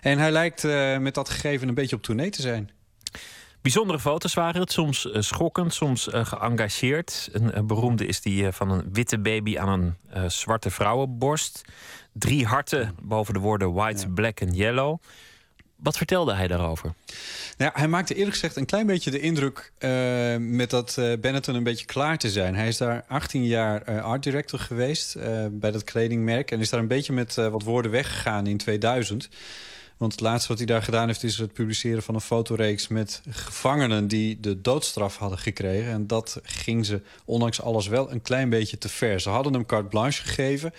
En 0.00 0.18
hij 0.18 0.30
lijkt 0.30 0.62
met 1.00 1.14
dat 1.14 1.28
gegeven 1.28 1.68
een 1.68 1.74
beetje 1.74 1.96
op 1.96 2.02
tournee 2.02 2.30
te 2.30 2.42
zijn. 2.42 2.70
Bijzondere 3.62 4.00
foto's 4.00 4.34
waren 4.34 4.60
het, 4.60 4.72
soms 4.72 5.08
schokkend, 5.12 5.74
soms 5.74 6.08
geëngageerd. 6.10 7.28
Een, 7.32 7.56
een, 7.56 7.66
beroemde 7.66 8.06
is 8.06 8.20
die 8.20 8.52
van 8.52 8.70
een 8.70 8.88
witte 8.92 9.18
baby 9.18 9.58
aan 9.58 9.96
een 10.10 10.30
zwarte 10.30 10.70
vrouwenborst. 10.70 11.62
Drie 12.12 12.46
harten 12.46 12.96
boven 13.02 13.34
de 13.34 13.40
woorden 13.40 13.72
white, 13.72 14.08
black 14.08 14.40
en 14.40 14.54
yellow. 14.54 14.98
Wat 15.82 15.96
vertelde 15.96 16.34
hij 16.34 16.48
daarover? 16.48 16.94
Nou 17.56 17.70
hij 17.74 17.88
maakte 17.88 18.14
eerlijk 18.14 18.32
gezegd 18.32 18.56
een 18.56 18.66
klein 18.66 18.86
beetje 18.86 19.10
de 19.10 19.20
indruk 19.20 19.72
uh, 19.78 20.36
met 20.36 20.70
dat 20.70 20.96
uh, 20.98 21.12
een 21.20 21.62
beetje 21.62 21.86
klaar 21.86 22.18
te 22.18 22.30
zijn. 22.30 22.54
Hij 22.54 22.68
is 22.68 22.76
daar 22.76 23.04
18 23.08 23.46
jaar 23.46 23.88
uh, 23.88 24.04
art 24.04 24.22
director 24.22 24.58
geweest 24.58 25.16
bij 25.50 25.70
dat 25.70 25.84
kledingmerk. 25.84 26.50
En 26.50 26.60
is 26.60 26.70
daar 26.70 26.80
een 26.80 26.86
beetje 26.86 27.12
met 27.12 27.34
wat 27.34 27.62
woorden 27.62 27.90
weggegaan 27.90 28.46
in 28.46 28.56
2000. 28.56 29.28
Want 30.02 30.14
het 30.14 30.20
laatste 30.20 30.48
wat 30.48 30.58
hij 30.58 30.66
daar 30.66 30.82
gedaan 30.82 31.06
heeft 31.06 31.22
is 31.22 31.38
het 31.38 31.52
publiceren 31.52 32.02
van 32.02 32.14
een 32.14 32.20
fotoreeks 32.20 32.88
met 32.88 33.22
gevangenen 33.30 34.08
die 34.08 34.40
de 34.40 34.60
doodstraf 34.60 35.16
hadden 35.16 35.38
gekregen. 35.38 35.92
En 35.92 36.06
dat 36.06 36.40
ging 36.42 36.86
ze 36.86 37.02
ondanks 37.24 37.62
alles 37.62 37.86
wel 37.86 38.10
een 38.10 38.22
klein 38.22 38.50
beetje 38.50 38.78
te 38.78 38.88
ver. 38.88 39.20
Ze 39.20 39.28
hadden 39.28 39.52
hem 39.52 39.66
carte 39.66 39.88
blanche 39.88 40.22
gegeven, 40.22 40.72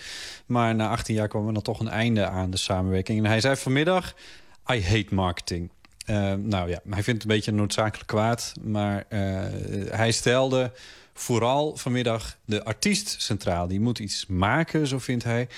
maar 0.46 0.74
na 0.74 0.88
18 0.88 1.14
jaar 1.14 1.28
kwam 1.28 1.46
er 1.46 1.52
dan 1.52 1.62
toch 1.62 1.80
een 1.80 1.88
einde 1.88 2.26
aan 2.26 2.50
de 2.50 2.56
samenwerking. 2.56 3.18
En 3.18 3.24
hij 3.24 3.40
zei 3.40 3.56
vanmiddag: 3.56 4.14
I 4.72 4.82
hate 4.82 5.14
marketing. 5.14 5.70
Uh, 6.06 6.32
nou 6.32 6.68
ja, 6.68 6.80
hij 6.88 7.02
vindt 7.02 7.22
het 7.22 7.22
een 7.22 7.36
beetje 7.36 7.52
noodzakelijk 7.52 8.06
kwaad. 8.06 8.52
Maar 8.62 9.06
uh, 9.08 9.18
hij 9.90 10.12
stelde 10.12 10.72
vooral 11.14 11.76
vanmiddag 11.76 12.36
de 12.44 12.64
artiest 12.64 13.22
centraal. 13.22 13.66
Die 13.66 13.80
moet 13.80 13.98
iets 13.98 14.26
maken, 14.26 14.86
zo 14.86 14.98
vindt 14.98 15.24
hij. 15.24 15.48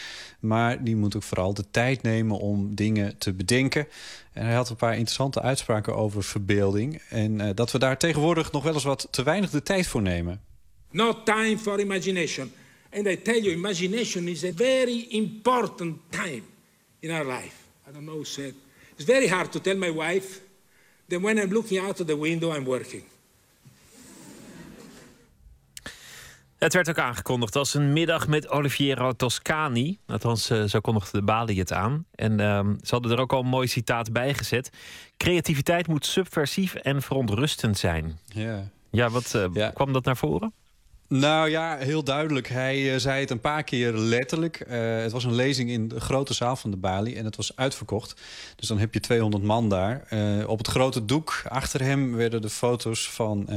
Maar 0.40 0.84
die 0.84 0.96
moet 0.96 1.16
ook 1.16 1.22
vooral 1.22 1.54
de 1.54 1.64
tijd 1.70 2.02
nemen 2.02 2.38
om 2.38 2.74
dingen 2.74 3.18
te 3.18 3.32
bedenken. 3.32 3.86
En 4.32 4.44
hij 4.44 4.54
had 4.54 4.70
een 4.70 4.76
paar 4.76 4.92
interessante 4.92 5.42
uitspraken 5.42 5.96
over 5.96 6.24
verbeelding. 6.24 7.02
En 7.08 7.40
uh, 7.40 7.48
dat 7.54 7.72
we 7.72 7.78
daar 7.78 7.98
tegenwoordig 7.98 8.52
nog 8.52 8.62
wel 8.62 8.74
eens 8.74 8.84
wat 8.84 9.08
te 9.10 9.22
weinig 9.22 9.50
de 9.50 9.62
tijd 9.62 9.86
voor 9.86 10.02
nemen. 10.02 10.40
No 10.90 11.22
time 11.22 11.58
for 11.58 11.80
imagination. 11.80 12.52
And 12.92 13.06
I 13.06 13.22
tell 13.22 13.40
you, 13.40 13.52
imagination 13.52 14.28
is 14.28 14.44
a 14.44 14.52
very 14.54 15.06
important 15.08 15.96
time 16.08 16.42
in 16.98 17.10
our 17.10 17.26
life. 17.26 17.54
I 17.88 17.92
don't 17.92 18.04
know 18.04 18.14
who 18.14 18.24
said 18.24 18.54
It's 18.96 19.04
very 19.04 19.28
hard 19.28 19.52
to 19.52 19.60
tell 19.60 19.76
my 19.76 19.92
wife 19.92 20.40
that 21.08 21.20
when 21.20 21.38
I'm 21.38 21.52
looking 21.52 21.84
out 21.84 22.00
of 22.00 22.06
the 22.06 22.18
window, 22.18 22.56
I'm 22.56 22.64
working. 22.64 23.02
Het 26.58 26.74
werd 26.74 26.88
ook 26.88 26.98
aangekondigd 26.98 27.56
als 27.56 27.74
een 27.74 27.92
middag 27.92 28.28
met 28.28 28.48
Oliviero 28.48 29.12
Toscani. 29.12 29.98
Althans, 30.06 30.50
uh, 30.50 30.64
zo 30.64 30.80
kondigde 30.80 31.18
de 31.18 31.24
Bali 31.24 31.58
het 31.58 31.72
aan. 31.72 32.06
En 32.14 32.32
uh, 32.32 32.68
ze 32.82 32.94
hadden 32.94 33.12
er 33.12 33.18
ook 33.18 33.32
al 33.32 33.40
een 33.40 33.46
mooi 33.46 33.66
citaat 33.66 34.12
bij 34.12 34.34
gezet. 34.34 34.70
Creativiteit 35.16 35.86
moet 35.86 36.06
subversief 36.06 36.74
en 36.74 37.02
verontrustend 37.02 37.78
zijn. 37.78 38.18
Ja, 38.24 38.70
ja 38.90 39.10
wat 39.10 39.32
uh, 39.36 39.44
ja. 39.52 39.70
kwam 39.70 39.92
dat 39.92 40.04
naar 40.04 40.16
voren? 40.16 40.52
Nou 41.08 41.50
ja, 41.50 41.76
heel 41.76 42.04
duidelijk. 42.04 42.48
Hij 42.48 42.92
uh, 42.92 42.98
zei 42.98 43.20
het 43.20 43.30
een 43.30 43.40
paar 43.40 43.62
keer 43.62 43.92
letterlijk. 43.92 44.64
Uh, 44.68 44.98
het 45.02 45.12
was 45.12 45.24
een 45.24 45.34
lezing 45.34 45.70
in 45.70 45.88
de 45.88 46.00
grote 46.00 46.34
zaal 46.34 46.56
van 46.56 46.70
de 46.70 46.76
Bali 46.76 47.16
en 47.16 47.24
het 47.24 47.36
was 47.36 47.56
uitverkocht. 47.56 48.20
Dus 48.56 48.68
dan 48.68 48.78
heb 48.78 48.94
je 48.94 49.00
200 49.00 49.42
man 49.42 49.68
daar. 49.68 50.06
Uh, 50.10 50.48
op 50.48 50.58
het 50.58 50.66
grote 50.66 51.04
doek 51.04 51.42
achter 51.48 51.82
hem 51.82 52.16
werden 52.16 52.42
de 52.42 52.50
foto's 52.50 53.10
van 53.10 53.48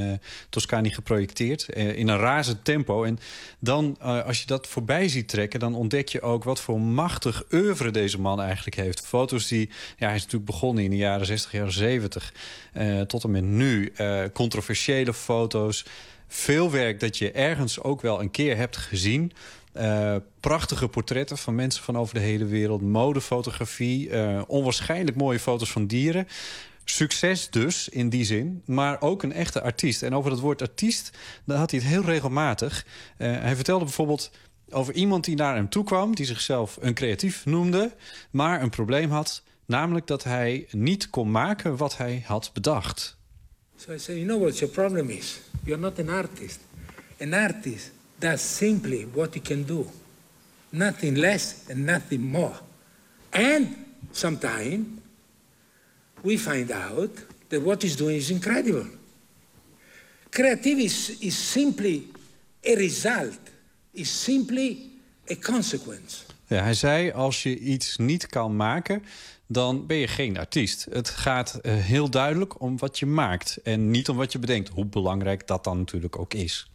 Toscani 0.50 0.90
geprojecteerd 0.90 1.70
in 1.70 2.08
een 2.08 2.18
razend 2.18 2.66
tempo. 2.66 3.04
En 3.04 3.20
dan, 3.60 4.00
als 4.00 4.40
je 4.40 4.46
dat 4.46 4.68
voorbij 4.68 5.08
ziet 5.08 5.28
trekken, 5.28 5.60
dan 5.60 5.76
ontdek 5.76 6.08
je 6.08 6.22
ook 6.22 6.44
wat 6.44 6.60
voor 6.62 6.82
machtig 6.82 7.44
oeuvre 7.52 7.92
deze 7.92 8.20
man 8.20 8.42
eigenlijk 8.42 8.76
heeft. 8.76 9.02
Foto's 9.02 9.48
die, 9.48 9.70
ja, 9.98 10.08
hij 10.08 10.16
is 10.16 10.22
natuurlijk 10.24 10.52
begonnen 10.52 10.84
in 10.84 10.90
de 10.90 10.98
jaren 10.98 11.26
60, 11.26 11.52
jaren 11.52 11.72
70, 11.72 12.34
tot 13.08 13.24
en 13.24 13.32
met 13.32 13.44
nu. 13.44 13.94
controversiële 14.34 15.14
foto's 15.14 15.86
veel 16.32 16.72
werk 16.72 17.00
dat 17.00 17.18
je 17.18 17.32
ergens 17.32 17.82
ook 17.82 18.02
wel 18.02 18.22
een 18.22 18.32
keer 18.32 18.58
hebt 18.58 18.78
gezien. 18.78 19.32
Uh, 19.78 20.16
prachtige 20.40 20.88
portretten 20.88 21.38
van 21.38 21.56
mensen 21.56 21.84
van 21.84 21.98
over 21.98 22.14
de 22.14 22.20
hele 22.20 22.46
wereld. 22.46 22.82
Modefotografie. 22.82 24.10
Uh, 24.10 24.42
onwaarschijnlijk 24.48 25.18
mooie 25.18 25.40
foto's 25.40 25.72
van 25.72 25.88
dieren. 25.88 26.28
Succes 26.84 27.50
dus, 27.50 27.90
in 27.90 28.10
die 28.10 28.24
zin. 28.24 28.62
Maar 28.66 29.02
ook 29.02 29.24
een 29.24 29.34
echte 29.34 29.62
artiest. 29.62 30.04
En 30.04 30.16
over 30.16 30.30
dat 30.30 30.40
woord 30.40 30.62
artiest, 30.62 31.18
dan 31.46 31.58
had 31.58 31.72
hij 31.72 31.80
het 31.80 31.90
heel 31.90 32.04
regelmatig. 32.04 32.86
Uh, 33.18 33.40
hij 33.42 33.56
vertelde 33.56 33.86
bijvoorbeeld 33.86 34.32
over 34.70 34.94
iemand 34.94 35.24
die 35.24 35.36
naar 35.36 35.56
hem 35.56 35.70
toe 35.70 35.84
kwam... 35.84 36.16
die 36.16 36.26
zichzelf 36.26 36.78
een 36.82 36.94
creatief 36.94 37.46
noemde, 37.46 37.96
maar 38.32 38.62
een 38.62 38.70
probleem 38.70 39.12
had... 39.12 39.44
namelijk 39.66 40.08
dat 40.08 40.24
hij 40.24 40.68
niet 40.72 41.10
kon 41.10 41.32
maken 41.32 41.78
wat 41.78 41.98
hij 41.98 42.24
had 42.26 42.50
bedacht. 42.54 43.19
So 43.80 43.94
I 43.94 43.98
said, 43.98 44.18
you 44.18 44.26
know 44.26 44.38
what 44.38 44.60
your 44.60 44.70
problem 44.70 45.10
is? 45.10 45.40
You're 45.66 45.78
not 45.78 45.98
an 46.00 46.10
artist. 46.10 46.60
An 47.18 47.34
artist 47.34 47.92
does 48.20 48.42
simply 48.42 49.04
what 49.04 49.34
he 49.34 49.40
can 49.40 49.64
do. 49.64 49.90
Nothing 50.74 51.16
less 51.16 51.70
and 51.70 51.86
nothing 51.86 52.22
more. 52.22 52.60
And 53.32 53.74
sometimes 54.12 54.86
we 56.22 56.36
find 56.36 56.70
out 56.72 57.12
that 57.48 57.62
what 57.62 57.82
he's 57.82 57.96
doing 57.96 58.18
is 58.18 58.30
incredible. 58.32 58.86
Creativity 60.30 60.86
is, 60.86 61.18
is 61.22 61.38
simply 61.38 62.04
a 62.62 62.76
result, 62.76 63.40
is 63.94 64.10
simply 64.10 64.90
a 65.30 65.36
consequence. 65.36 66.26
Ja, 66.48 66.64
hij 66.64 66.74
zei, 66.74 67.12
als 67.12 67.44
je 67.44 67.58
iets 67.60 67.98
niet 67.98 68.28
kan 68.28 68.56
maken, 68.56 69.04
dan 69.52 69.86
ben 69.86 69.98
je 69.98 70.08
geen 70.08 70.38
artiest. 70.38 70.88
Het 70.92 71.10
gaat 71.10 71.60
uh, 71.62 71.74
heel 71.74 72.10
duidelijk 72.10 72.62
om 72.62 72.78
wat 72.78 73.00
je 73.00 73.06
maakt 73.06 73.60
en 73.64 73.92
niet 73.92 74.10
om 74.10 74.18
wat 74.18 74.32
je 74.32 74.40
bedenkt. 74.40 74.70
Hoe 74.70 74.86
belangrijk 74.86 75.48
dat 75.48 75.64
dan 75.64 75.78
natuurlijk 75.78 76.20
ook 76.20 76.34
is. 76.34 76.72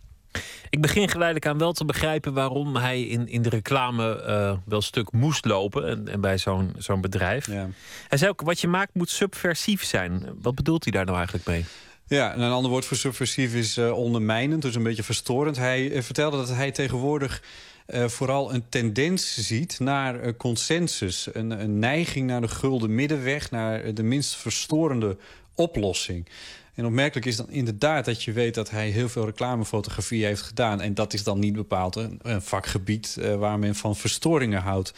Ik 0.71 0.81
begin 0.81 1.09
geleidelijk 1.09 1.47
aan 1.47 1.59
wel 1.59 1.73
te 1.73 1.85
begrijpen 1.85 2.33
waarom 2.33 2.77
hij 2.77 3.03
in, 3.03 3.29
in 3.29 3.43
de 3.43 3.49
reclame 3.49 4.25
uh, 4.27 4.57
wel 4.65 4.83
stuk 4.83 5.13
moest 5.13 5.45
lopen. 5.45 5.89
En, 5.89 6.09
en 6.09 6.21
bij 6.21 6.39
zo'n 6.39 6.73
zo'n 6.79 7.01
bedrijf. 7.01 7.47
Ja. 7.47 7.69
Hij 8.09 8.19
zei 8.19 8.31
ook: 8.31 8.41
wat 8.41 8.61
je 8.61 8.69
maakt 8.69 8.95
moet 8.95 9.11
subversief 9.11 9.85
zijn. 9.85 10.29
Wat 10.41 10.55
bedoelt 10.55 10.85
hij 10.85 10.93
daar 10.93 11.05
nou 11.05 11.17
eigenlijk 11.17 11.47
mee? 11.47 11.65
Ja, 12.07 12.33
en 12.33 12.41
een 12.41 12.53
ander 12.53 12.71
woord 12.71 12.85
voor 12.85 12.97
subversief 12.97 13.55
is 13.55 13.79
uh, 13.79 13.93
ondermijnend, 13.93 14.63
dus 14.63 14.75
een 14.75 14.83
beetje 14.83 15.03
verstorend. 15.03 15.57
Hij 15.57 16.03
vertelde 16.03 16.37
dat 16.37 16.49
hij 16.49 16.71
tegenwoordig 16.71 17.43
uh, 17.86 18.09
vooral 18.09 18.55
een 18.55 18.69
tendens 18.69 19.47
ziet 19.47 19.78
naar 19.81 20.24
uh, 20.24 20.32
consensus. 20.36 21.28
Een, 21.32 21.51
een, 21.51 21.78
neiging 21.78 22.27
naar 22.27 22.40
de 22.40 22.48
gulden 22.48 22.94
middenweg, 22.94 23.51
naar 23.51 23.94
de 23.94 24.02
minst 24.02 24.36
verstorende 24.36 25.16
oplossing. 25.55 26.28
En 26.74 26.86
opmerkelijk 26.86 27.27
is 27.27 27.36
dan 27.36 27.51
inderdaad 27.51 28.05
dat 28.05 28.23
je 28.23 28.32
weet 28.32 28.55
dat 28.55 28.70
hij 28.70 28.89
heel 28.89 29.09
veel 29.09 29.24
reclamefotografie 29.24 30.24
heeft 30.24 30.43
gedaan. 30.43 30.81
En 30.81 30.94
dat 30.94 31.12
is 31.12 31.24
dan 31.24 31.39
niet 31.39 31.52
bepaald 31.52 31.97
een, 31.97 32.20
vakgebied 32.43 33.16
uh, 33.19 33.35
waar 33.35 33.59
men 33.59 33.74
van 33.74 33.97
verstoringen 33.97 34.62
houdt. 34.62 34.94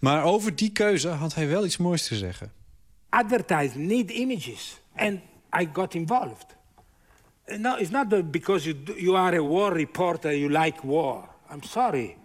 Maar 0.00 0.24
over 0.24 0.56
die 0.56 0.70
keuze 0.70 1.08
had 1.08 1.34
hij 1.34 1.48
wel 1.48 1.64
iets 1.64 1.76
moois 1.76 2.06
te 2.06 2.16
zeggen. 2.16 2.52
Advertising 3.08 3.86
need 3.86 4.10
images. 4.10 4.80
And 4.96 5.20
I 5.60 5.68
got 5.72 5.94
involved. 5.94 6.46
No, 7.46 7.76
it's 7.76 7.90
not 7.90 8.30
because 8.30 8.68
you, 8.68 8.76
you 8.96 9.16
are 9.16 9.36
a 9.36 9.42
war 9.42 9.72
reporter, 9.72 10.36
you 10.36 10.50
like 10.62 10.86
war. 10.86 11.28
I'm 11.52 11.62
sorry. 11.62 12.16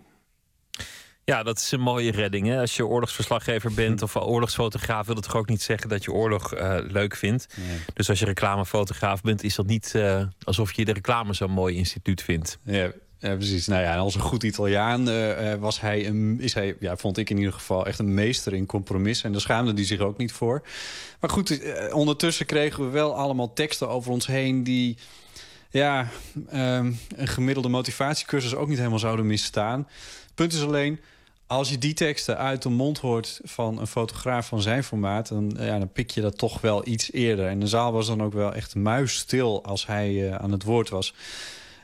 Ja, 1.25 1.43
dat 1.43 1.57
is 1.59 1.71
een 1.71 1.79
mooie 1.79 2.11
redding. 2.11 2.47
Hè? 2.47 2.59
Als 2.59 2.75
je 2.75 2.85
oorlogsverslaggever 2.85 3.73
bent 3.73 4.01
of 4.01 4.15
oorlogsfotograaf, 4.15 5.05
wil 5.05 5.15
het 5.15 5.23
toch 5.23 5.35
ook 5.35 5.49
niet 5.49 5.61
zeggen 5.61 5.89
dat 5.89 6.03
je 6.03 6.11
oorlog 6.11 6.55
uh, 6.55 6.77
leuk 6.81 7.15
vindt. 7.15 7.47
Nee. 7.55 7.77
Dus 7.93 8.09
als 8.09 8.19
je 8.19 8.25
reclamefotograaf 8.25 9.21
bent, 9.21 9.43
is 9.43 9.55
dat 9.55 9.65
niet 9.65 9.93
uh, 9.95 10.21
alsof 10.43 10.71
je 10.71 10.85
de 10.85 10.93
reclame 10.93 11.33
zo'n 11.33 11.51
mooi 11.51 11.75
instituut 11.75 12.21
vindt. 12.21 12.57
Ja. 12.63 12.91
Ja, 13.19 13.35
precies. 13.35 13.67
Nou 13.67 13.81
ja, 13.81 13.93
en 13.93 13.99
als 13.99 14.15
een 14.15 14.21
goed 14.21 14.43
Italiaan 14.43 15.09
uh, 15.09 15.53
was 15.53 15.81
hij, 15.81 16.07
een, 16.07 16.37
is 16.39 16.53
hij, 16.53 16.75
ja, 16.79 16.97
vond 16.97 17.17
ik 17.17 17.29
in 17.29 17.37
ieder 17.37 17.53
geval 17.53 17.85
echt 17.85 17.99
een 17.99 18.13
meester 18.13 18.53
in 18.53 18.65
compromis. 18.65 19.23
En 19.23 19.31
daar 19.31 19.41
schaamde 19.41 19.73
hij 19.73 19.85
zich 19.85 19.99
ook 19.99 20.17
niet 20.17 20.31
voor. 20.31 20.61
Maar 21.19 21.29
goed, 21.29 21.59
ondertussen 21.91 22.45
kregen 22.45 22.83
we 22.85 22.89
wel 22.89 23.15
allemaal 23.15 23.53
teksten 23.53 23.89
over 23.89 24.11
ons 24.11 24.27
heen 24.27 24.63
die 24.63 24.97
ja, 25.69 26.07
um, 26.53 26.99
een 27.15 27.27
gemiddelde 27.27 27.69
motivatiecursus 27.69 28.55
ook 28.55 28.67
niet 28.67 28.77
helemaal 28.77 28.99
zouden 28.99 29.27
misstaan. 29.27 29.87
Punt 30.35 30.53
is 30.53 30.63
alleen, 30.63 30.99
als 31.47 31.69
je 31.69 31.77
die 31.77 31.93
teksten 31.93 32.37
uit 32.37 32.61
de 32.61 32.69
mond 32.69 32.97
hoort 32.97 33.39
van 33.43 33.79
een 33.79 33.87
fotograaf 33.87 34.47
van 34.47 34.61
zijn 34.61 34.83
formaat... 34.83 35.27
dan, 35.27 35.55
ja, 35.59 35.79
dan 35.79 35.91
pik 35.91 36.11
je 36.11 36.21
dat 36.21 36.37
toch 36.37 36.61
wel 36.61 36.87
iets 36.87 37.11
eerder. 37.11 37.47
En 37.47 37.59
de 37.59 37.67
zaal 37.67 37.91
was 37.91 38.07
dan 38.07 38.23
ook 38.23 38.33
wel 38.33 38.53
echt 38.53 38.75
muisstil 38.75 39.63
als 39.63 39.85
hij 39.85 40.29
eh, 40.29 40.35
aan 40.35 40.51
het 40.51 40.63
woord 40.63 40.89
was. 40.89 41.13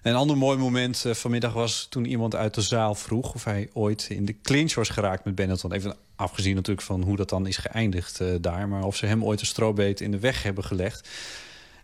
Een 0.01 0.15
ander 0.15 0.37
mooi 0.37 0.57
moment 0.57 1.05
eh, 1.05 1.13
vanmiddag 1.13 1.53
was 1.53 1.87
toen 1.89 2.05
iemand 2.05 2.35
uit 2.35 2.53
de 2.53 2.61
zaal 2.61 2.95
vroeg... 2.95 3.33
of 3.33 3.43
hij 3.43 3.69
ooit 3.73 4.07
in 4.09 4.25
de 4.25 4.35
clinch 4.41 4.73
was 4.73 4.89
geraakt 4.89 5.25
met 5.25 5.35
Benetton. 5.35 5.73
Even 5.73 5.95
afgezien 6.15 6.55
natuurlijk 6.55 6.85
van 6.85 7.01
hoe 7.01 7.15
dat 7.15 7.29
dan 7.29 7.47
is 7.47 7.57
geëindigd 7.57 8.19
eh, 8.19 8.27
daar... 8.41 8.67
maar 8.67 8.83
of 8.83 8.95
ze 8.95 9.05
hem 9.05 9.23
ooit 9.23 9.39
een 9.39 9.45
strobeet 9.45 10.01
in 10.01 10.11
de 10.11 10.19
weg 10.19 10.43
hebben 10.43 10.63
gelegd. 10.63 11.09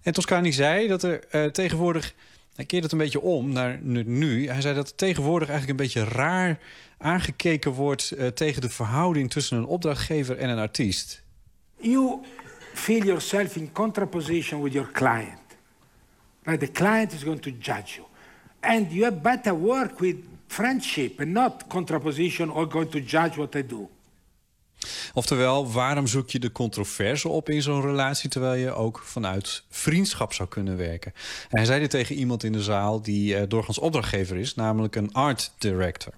En 0.01 0.13
Toscani 0.13 0.53
zei 0.53 0.87
dat 0.87 1.03
er 1.03 1.23
eh, 1.29 1.45
tegenwoordig... 1.45 2.13
Hij 2.57 2.65
keert 2.65 2.83
het 2.83 2.91
een 2.91 2.97
beetje 2.97 3.21
om 3.21 3.51
naar 3.51 3.79
nu-. 3.83 4.47
Hij 4.47 4.61
zei 4.61 4.75
dat 4.75 4.97
tegenwoordig 4.97 5.49
eigenlijk 5.49 5.79
een 5.79 5.85
beetje 5.85 6.15
raar 6.15 6.59
aangekeken 6.97 7.71
wordt... 7.71 8.11
eh, 8.11 8.27
tegen 8.27 8.61
de 8.61 8.69
verhouding 8.69 9.31
tussen 9.31 9.57
een 9.57 9.65
opdrachtgever 9.65 10.37
en 10.37 10.49
een 10.49 10.57
artiest. 10.57 11.23
You 11.75 12.19
feel 12.73 13.03
yourself 13.03 13.55
in 13.55 13.71
contraposition 13.71 14.61
with 14.61 14.73
your 14.73 14.91
client. 14.91 15.39
Like 16.43 16.65
the 16.65 16.71
client 16.71 17.13
is 17.13 17.23
going 17.23 17.41
to 17.41 17.51
judge 17.59 17.95
you. 17.95 18.07
And 18.59 18.91
you 18.91 19.03
had 19.03 19.21
better 19.21 19.59
work 19.59 19.99
with 19.99 20.15
friendship 20.47 21.25
not 21.25 21.63
contraposition 21.67 22.51
or 22.51 22.69
going 22.69 22.89
to 22.89 22.99
judge 22.99 23.35
what 23.35 23.55
I 23.55 23.65
do. 23.65 23.89
Oftewel, 25.13 25.71
waarom 25.71 26.07
zoek 26.07 26.29
je 26.29 26.39
de 26.39 26.51
controverse 26.51 27.29
op 27.29 27.49
in 27.49 27.61
zo'n 27.61 27.81
relatie... 27.81 28.29
terwijl 28.29 28.53
je 28.53 28.71
ook 28.71 29.01
vanuit 29.05 29.63
vriendschap 29.69 30.33
zou 30.33 30.49
kunnen 30.49 30.77
werken? 30.77 31.13
En 31.49 31.57
hij 31.57 31.65
zei 31.65 31.79
dit 31.79 31.89
tegen 31.89 32.15
iemand 32.15 32.43
in 32.43 32.51
de 32.51 32.63
zaal 32.63 33.01
die 33.01 33.35
eh, 33.35 33.43
doorgaans 33.47 33.79
opdrachtgever 33.79 34.37
is... 34.37 34.55
namelijk 34.55 34.95
een 34.95 35.13
art 35.13 35.51
director. 35.57 36.13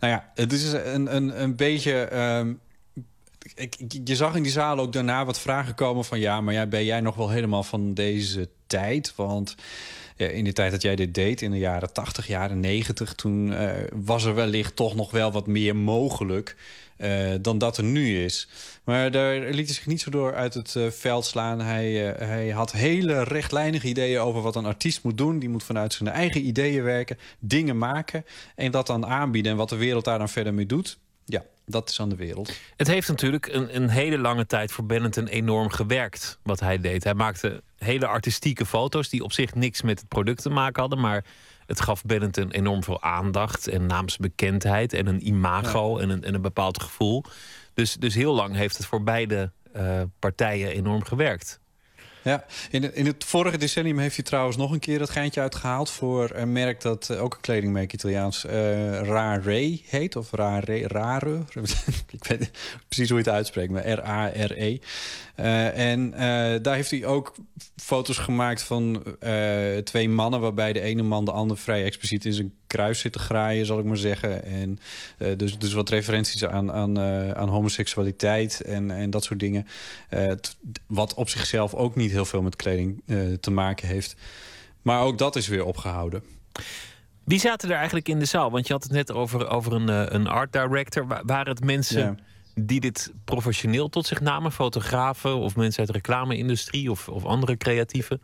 Nou 0.00 0.12
ja, 0.12 0.30
het 0.34 0.52
is 0.52 0.72
een, 0.72 1.16
een, 1.16 1.42
een 1.42 1.56
beetje... 1.56 1.92
ehm, 1.92 2.52
je 4.04 4.16
zag 4.16 4.34
in 4.34 4.42
die 4.42 4.52
zaal 4.52 4.78
ook 4.78 4.92
daarna 4.92 5.24
wat 5.24 5.40
vragen 5.40 5.74
komen 5.74 6.04
van... 6.04 6.20
ja, 6.20 6.40
maar 6.40 6.54
ja, 6.54 6.66
ben 6.66 6.84
jij 6.84 7.00
nog 7.00 7.14
wel 7.14 7.30
helemaal 7.30 7.62
van 7.62 7.94
deze 7.94 8.48
tijd? 8.66 9.12
Want 9.16 9.54
in 10.20 10.44
de 10.44 10.52
tijd 10.52 10.70
dat 10.70 10.82
jij 10.82 10.96
dit 10.96 11.14
deed, 11.14 11.42
in 11.42 11.50
de 11.50 11.58
jaren 11.58 11.92
80, 11.92 12.26
jaren 12.26 12.60
90... 12.60 13.14
toen 13.14 13.52
eh, 13.52 13.70
was 13.94 14.24
er 14.24 14.34
wellicht 14.34 14.76
toch 14.76 14.94
nog 14.94 15.10
wel 15.10 15.32
wat 15.32 15.46
meer 15.46 15.76
mogelijk... 15.76 16.56
eh, 16.96 17.30
dan 17.40 17.58
dat 17.58 17.76
er 17.76 17.84
nu 17.84 18.24
is. 18.24 18.48
Maar 18.84 19.10
daar 19.10 19.40
liet 19.40 19.66
hij 19.66 19.74
zich 19.74 19.86
niet 19.86 20.00
zo 20.00 20.10
door 20.10 20.34
uit 20.34 20.54
het 20.54 20.76
eh, 20.76 20.86
veld 20.90 21.24
slaan. 21.24 21.60
Hij, 21.60 22.12
eh, 22.12 22.28
hij 22.28 22.48
had 22.48 22.72
hele 22.72 23.22
rechtlijnige 23.22 23.88
ideeën 23.88 24.20
over 24.20 24.42
wat 24.42 24.56
een 24.56 24.64
artiest 24.64 25.02
moet 25.02 25.18
doen. 25.18 25.38
Die 25.38 25.48
moet 25.48 25.62
vanuit 25.62 25.92
zijn 25.92 26.08
eigen 26.08 26.46
ideeën 26.46 26.82
werken, 26.82 27.18
dingen 27.38 27.78
maken... 27.78 28.24
en 28.56 28.70
dat 28.70 28.86
dan 28.86 29.06
aanbieden. 29.06 29.52
En 29.52 29.58
wat 29.58 29.68
de 29.68 29.76
wereld 29.76 30.04
daar 30.04 30.18
dan 30.18 30.28
verder 30.28 30.54
mee 30.54 30.66
doet... 30.66 30.98
ja, 31.24 31.44
dat 31.66 31.90
is 31.90 32.00
aan 32.00 32.08
de 32.08 32.16
wereld. 32.16 32.52
Het 32.76 32.86
heeft 32.86 33.08
natuurlijk 33.08 33.46
een, 33.46 33.76
een 33.76 33.88
hele 33.88 34.18
lange 34.18 34.46
tijd 34.46 34.72
voor 34.72 34.84
Benetton 34.86 35.26
enorm 35.26 35.70
gewerkt 35.70 36.38
wat 36.42 36.60
hij 36.60 36.80
deed. 36.80 37.04
Hij 37.04 37.14
maakte 37.14 37.62
hele 37.84 38.06
artistieke 38.06 38.66
foto's 38.66 39.08
die 39.08 39.24
op 39.24 39.32
zich 39.32 39.54
niks 39.54 39.82
met 39.82 39.98
het 39.98 40.08
product 40.08 40.42
te 40.42 40.50
maken 40.50 40.80
hadden, 40.80 41.00
maar 41.00 41.24
het 41.66 41.80
gaf 41.80 42.02
Benetton 42.02 42.50
enorm 42.50 42.84
veel 42.84 43.02
aandacht 43.02 43.68
en 43.68 43.86
naamsbekendheid 43.86 44.92
en 44.92 45.06
een 45.06 45.26
imago 45.26 45.98
en, 45.98 46.10
een, 46.10 46.24
en 46.24 46.34
een 46.34 46.42
bepaald 46.42 46.82
gevoel. 46.82 47.24
Dus, 47.74 47.94
dus 47.94 48.14
heel 48.14 48.34
lang 48.34 48.54
heeft 48.54 48.76
het 48.76 48.86
voor 48.86 49.02
beide 49.02 49.52
eh, 49.72 50.02
partijen 50.18 50.70
enorm 50.70 51.04
gewerkt. 51.04 51.60
Ja, 52.22 52.44
in 52.70 52.82
het, 52.82 52.94
in 52.94 53.06
het 53.06 53.24
vorige 53.24 53.56
decennium 53.56 53.98
heeft 53.98 54.14
hij 54.14 54.24
trouwens 54.24 54.56
nog 54.56 54.72
een 54.72 54.78
keer 54.78 54.98
dat 54.98 55.10
geintje 55.10 55.40
uitgehaald 55.40 55.90
voor 55.90 56.30
een 56.32 56.52
merk 56.52 56.80
dat 56.80 57.10
eh, 57.10 57.22
ook 57.22 57.34
een 57.34 57.40
kledingmerk 57.40 57.92
Italiaans 57.92 58.44
eh 58.44 59.00
Rare 59.02 59.78
heet 59.84 60.16
of 60.16 60.30
Rare 60.30 60.88
Rare. 60.88 61.44
Ik 62.10 62.24
weet 62.24 62.38
niet 62.38 62.50
precies 62.88 63.08
hoe 63.08 63.18
je 63.18 63.24
het 63.24 63.34
uitspreekt, 63.34 63.72
maar 63.72 63.88
R 63.88 64.04
A 64.06 64.26
R 64.26 64.52
E. 64.56 64.72
Eh, 64.72 64.80
en 65.74 66.14
eh, 66.14 66.62
daar 66.62 66.74
heeft 66.74 66.90
hij 66.90 67.04
ook 67.04 67.34
foto's 67.76 68.18
gemaakt 68.18 68.62
van 68.62 69.02
eh, 69.20 69.76
twee 69.76 70.08
mannen 70.08 70.40
waarbij 70.40 70.72
de 70.72 70.80
ene 70.80 71.02
man 71.02 71.24
de 71.24 71.30
ander 71.32 71.56
vrij 71.58 71.84
expliciet 71.84 72.24
in 72.24 72.32
zijn 72.32 72.52
kruis 72.66 73.00
zit 73.00 73.12
te 73.12 73.18
graaien, 73.18 73.66
zal 73.66 73.78
ik 73.78 73.84
maar 73.84 73.96
zeggen. 73.96 74.44
En 74.44 74.78
eh, 75.18 75.28
dus, 75.36 75.58
dus 75.58 75.72
wat 75.72 75.88
referenties 75.88 76.44
aan, 76.44 76.72
aan, 76.72 76.98
eh, 77.00 77.30
aan 77.30 77.48
homoseksualiteit 77.48 78.60
en, 78.60 78.90
en 78.90 79.10
dat 79.10 79.24
soort 79.24 79.40
dingen. 79.40 79.66
Eh, 80.08 80.32
wat 80.86 81.14
op 81.14 81.28
zichzelf 81.28 81.74
ook 81.74 81.94
niet 81.96 82.10
heel 82.10 82.24
veel 82.24 82.42
met 82.42 82.56
kleding 82.56 83.02
eh, 83.06 83.18
te 83.40 83.50
maken 83.50 83.88
heeft. 83.88 84.16
Maar 84.82 85.02
ook 85.02 85.18
dat 85.18 85.36
is 85.36 85.48
weer 85.48 85.64
opgehouden. 85.64 86.22
Wie 87.24 87.38
zaten 87.40 87.70
er 87.70 87.76
eigenlijk 87.76 88.08
in 88.08 88.18
de 88.18 88.24
zaal? 88.24 88.50
Want 88.50 88.66
je 88.66 88.72
had 88.72 88.82
het 88.82 88.92
net 88.92 89.12
over, 89.12 89.48
over 89.48 89.72
een, 89.72 89.88
eh, 89.88 90.04
een 90.08 90.26
art 90.26 90.52
director. 90.52 91.06
Wa- 91.06 91.22
Waren 91.24 91.52
het 91.52 91.64
mensen 91.64 92.00
Ja. 92.00 92.14
Die 92.66 92.80
dit 92.80 93.12
professioneel 93.24 93.88
tot 93.88 94.06
zich 94.06 94.20
namen? 94.20 94.52
Fotografen 94.52 95.36
of 95.36 95.56
mensen 95.56 95.78
uit 95.78 95.88
de 95.88 95.94
reclame-industrie 95.94 96.90
of, 96.90 97.08
of 97.08 97.24
andere 97.24 97.56
creatieven? 97.56 98.20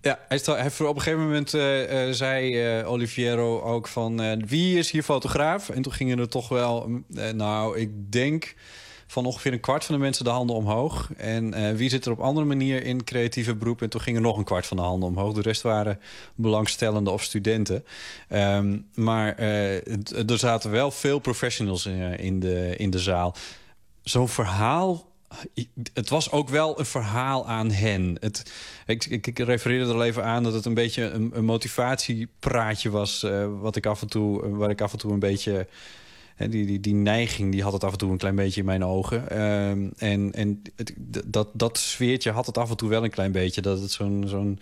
Ja, 0.00 0.18
hij, 0.28 0.38
sta- 0.38 0.56
hij 0.56 0.86
op 0.86 0.96
een 0.96 1.02
gegeven 1.02 1.24
moment 1.24 1.54
eh, 1.54 2.08
eh, 2.08 2.14
zei 2.14 2.62
eh, 2.62 2.90
Oliviero 2.90 3.60
ook 3.60 3.88
van... 3.88 4.40
wie 4.46 4.78
is 4.78 4.90
hier 4.90 5.02
fotograaf? 5.02 5.68
En 5.68 5.82
toen 5.82 5.92
gingen 5.92 6.18
er 6.18 6.28
toch 6.28 6.48
wel... 6.48 6.88
mm, 6.88 7.04
nou, 7.36 7.78
ik 7.78 8.12
denk 8.12 8.54
van 9.06 9.26
ongeveer 9.26 9.52
een 9.52 9.60
kwart 9.60 9.84
van 9.84 9.94
de 9.94 10.00
mensen 10.00 10.24
de 10.24 10.30
handen 10.30 10.56
omhoog. 10.56 11.10
En 11.16 11.76
wie 11.76 11.88
zit 11.90 12.04
er 12.06 12.12
op 12.12 12.20
andere 12.20 12.46
manier 12.46 12.84
in 12.84 13.04
creatieve 13.04 13.54
beroep? 13.54 13.82
En 13.82 13.88
toen 13.88 14.00
gingen 14.00 14.22
nog 14.22 14.36
een 14.36 14.44
kwart 14.44 14.66
van 14.66 14.76
de 14.76 14.82
handen 14.82 15.08
omhoog. 15.08 15.34
De 15.34 15.40
rest 15.40 15.62
waren 15.62 16.00
belangstellenden 16.34 17.12
of 17.12 17.22
studenten. 17.22 17.84
Ehm, 18.28 18.78
maar 18.94 19.38
er 20.26 20.38
zaten 20.38 20.70
wel 20.70 20.90
veel 20.90 21.18
professionals 21.18 21.86
eh, 21.86 22.18
in, 22.18 22.40
de, 22.40 22.74
in 22.76 22.90
de 22.90 22.98
zaal. 22.98 23.34
Zo'n 24.08 24.28
verhaal 24.28 25.06
het 25.94 26.08
was 26.08 26.30
ook 26.30 26.48
wel 26.48 26.78
een 26.78 26.86
verhaal 26.86 27.48
aan 27.48 27.70
hen. 27.70 28.16
Het, 28.20 28.52
ik, 28.86 29.04
ik, 29.04 29.26
ik 29.26 29.38
refereerde 29.38 29.84
er 29.88 29.94
al 29.94 30.04
even 30.04 30.24
aan 30.24 30.42
dat 30.42 30.52
het 30.52 30.64
een 30.64 30.74
beetje 30.74 31.02
een, 31.10 31.44
motivatiepraatje 31.44 32.90
was. 32.90 33.22
eh, 33.22 33.60
wat 33.60 33.76
ik 33.76 33.86
af 33.86 34.02
en 34.02 34.08
toe, 34.08 34.48
waar 34.48 34.70
ik 34.70 34.80
af 34.80 34.92
en 34.92 34.98
toe 34.98 35.12
een 35.12 35.18
beetje. 35.18 35.66
die, 36.36 36.66
die, 36.66 36.80
die 36.80 36.94
neiging 36.94 37.52
die 37.52 37.62
had 37.62 37.72
het 37.72 37.84
af 37.84 37.92
en 37.92 37.98
toe 37.98 38.10
een 38.10 38.18
klein 38.18 38.36
beetje 38.36 38.60
in 38.60 38.66
mijn 38.66 38.84
ogen. 38.84 39.30
Ehm, 39.30 39.88
en 39.96 40.32
en 40.32 40.62
dat, 41.26 41.48
dat 41.52 41.78
sfeertje 41.78 42.30
had 42.30 42.46
het 42.46 42.58
af 42.58 42.70
en 42.70 42.76
toe 42.76 42.88
wel 42.88 43.04
een 43.04 43.10
klein 43.10 43.32
beetje. 43.32 43.60
Dat 43.60 43.80
het 43.80 43.90
zo'n 43.90 44.24
zo'n 44.26 44.58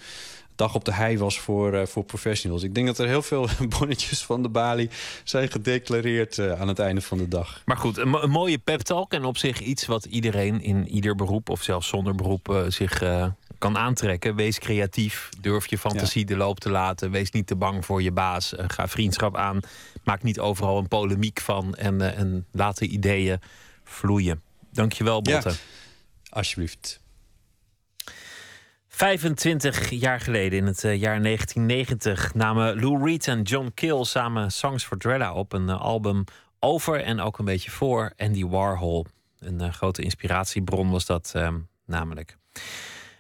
dag 0.57 0.75
op 0.75 0.85
de 0.85 0.93
hei 0.93 1.19
was 1.19 1.41
voor, 1.41 1.75
eh, 1.75 1.87
voor 1.87 2.05
professionals. 2.05 2.63
Ik 2.63 2.75
denk 2.75 2.87
dat 2.87 2.99
er 2.99 3.07
heel 3.07 3.23
veel 3.23 3.49
bonnetjes 3.79 4.25
van 4.25 4.43
de 4.43 4.49
balie 4.49 4.91
zijn 5.25 5.51
gedeclareerd 5.51 6.39
eh, 6.39 6.61
aan 6.61 6.69
het 6.69 6.79
einde 6.79 7.01
van 7.01 7.19
de 7.19 7.29
dag. 7.29 7.63
Maar 7.65 7.77
goed, 7.77 7.97
een, 7.97 8.09
mo- 8.09 8.21
een 8.21 8.31
mooie 8.31 8.59
pep 8.59 8.81
talk 8.81 9.13
en 9.13 9.25
op 9.25 9.37
zich 9.39 9.61
iets 9.61 9.87
wat 9.87 10.05
iedereen 10.05 10.61
in 10.63 10.89
ieder 10.89 11.15
beroep 11.15 11.49
of 11.49 11.63
zelfs 11.63 11.89
zonder 11.89 12.15
beroep 12.15 12.49
eh, 12.49 12.63
zich 12.69 13.03
kan 13.59 13.79
aantrekken. 13.79 14.35
Wees 14.37 14.59
creatief, 14.59 15.29
durf 15.41 15.67
je 15.67 15.79
fantasie 15.79 16.25
de 16.25 16.37
loop 16.37 16.61
te 16.61 16.71
laten, 16.71 17.11
wees 17.11 17.31
niet 17.31 17.47
te 17.47 17.57
bang 17.57 17.85
voor 17.85 18.03
je 18.03 18.13
baas, 18.13 18.53
ga 18.57 18.89
vriendschap 18.89 19.37
aan, 19.37 19.61
maak 20.05 20.23
niet 20.23 20.41
overal 20.41 20.79
een 20.79 20.89
polemiek 20.89 21.41
van 21.41 21.75
en, 21.75 22.17
en 22.17 22.47
laat 22.53 22.79
de 22.79 22.87
ideeën 22.87 23.41
vloeien. 23.85 24.43
Dankjewel, 24.73 25.23
Botte. 25.23 25.49
Ja, 25.49 25.55
alsjeblieft. 26.29 27.01
25 28.97 29.91
jaar 29.91 30.21
geleden, 30.21 30.59
in 30.59 30.67
het 30.67 30.85
eh, 30.85 31.01
jaar 31.01 31.23
1990, 31.23 32.35
namen 32.35 32.81
Lou 32.81 33.05
Reed 33.05 33.29
en 33.29 33.43
John 33.43 33.71
Kill 33.75 34.05
samen 34.05 34.53
Songs 34.53 34.85
for 34.85 34.99
Drella 34.99 35.33
op. 35.33 35.53
Een 35.53 35.69
eh, 35.69 35.81
album 35.81 36.25
over 36.59 37.03
en 37.03 37.21
ook 37.21 37.39
een 37.39 37.45
beetje 37.45 37.71
voor 37.71 38.13
Andy 38.17 38.45
Warhol. 38.45 39.07
Een 39.39 39.61
eh, 39.61 39.73
grote 39.73 40.03
inspiratiebron 40.03 40.91
was 40.91 41.07
dat 41.07 41.33
eh, 41.35 41.55
namelijk. 41.87 42.37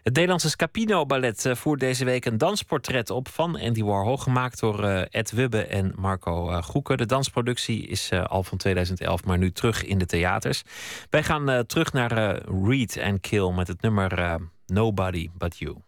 Het 0.02 0.14
Nederlandse 0.14 0.50
Scapino 0.50 1.06
Ballet 1.06 1.48
voert 1.52 1.80
deze 1.80 2.04
week 2.04 2.24
een 2.24 2.38
dansportret 2.38 3.10
op 3.10 3.28
van 3.28 3.60
Andy 3.60 3.82
Warhol, 3.82 4.16
gemaakt 4.16 4.60
door 4.60 4.84
Ed 5.10 5.30
Wubbe 5.30 5.66
en 5.66 5.92
Marco 5.96 6.62
Goeken. 6.62 6.96
De 6.96 7.06
dansproductie 7.06 7.86
is 7.86 8.12
al 8.12 8.42
van 8.42 8.58
2011, 8.58 9.24
maar 9.24 9.38
nu 9.38 9.52
terug 9.52 9.84
in 9.84 9.98
de 9.98 10.06
theaters. 10.06 10.62
Wij 11.10 11.22
gaan 11.22 11.66
terug 11.66 11.92
naar 11.92 12.42
Reed 12.64 12.96
en 12.96 13.20
Kill 13.20 13.52
met 13.52 13.68
het 13.68 13.80
nummer 13.80 14.38
Nobody 14.68 15.30
But 15.32 15.60
You. 15.60 15.84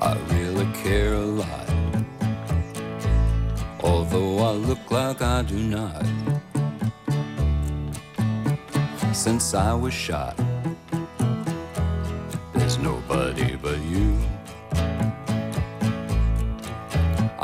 I 0.00 0.16
really 0.30 0.66
care 0.82 1.14
a 1.14 1.20
lot. 1.20 1.70
Although 3.80 4.38
I 4.38 4.50
look 4.52 4.90
like 4.90 5.22
I 5.22 5.42
do 5.42 5.56
not. 5.56 6.04
Since 9.14 9.54
I 9.54 9.72
was 9.72 9.94
shot, 9.94 10.36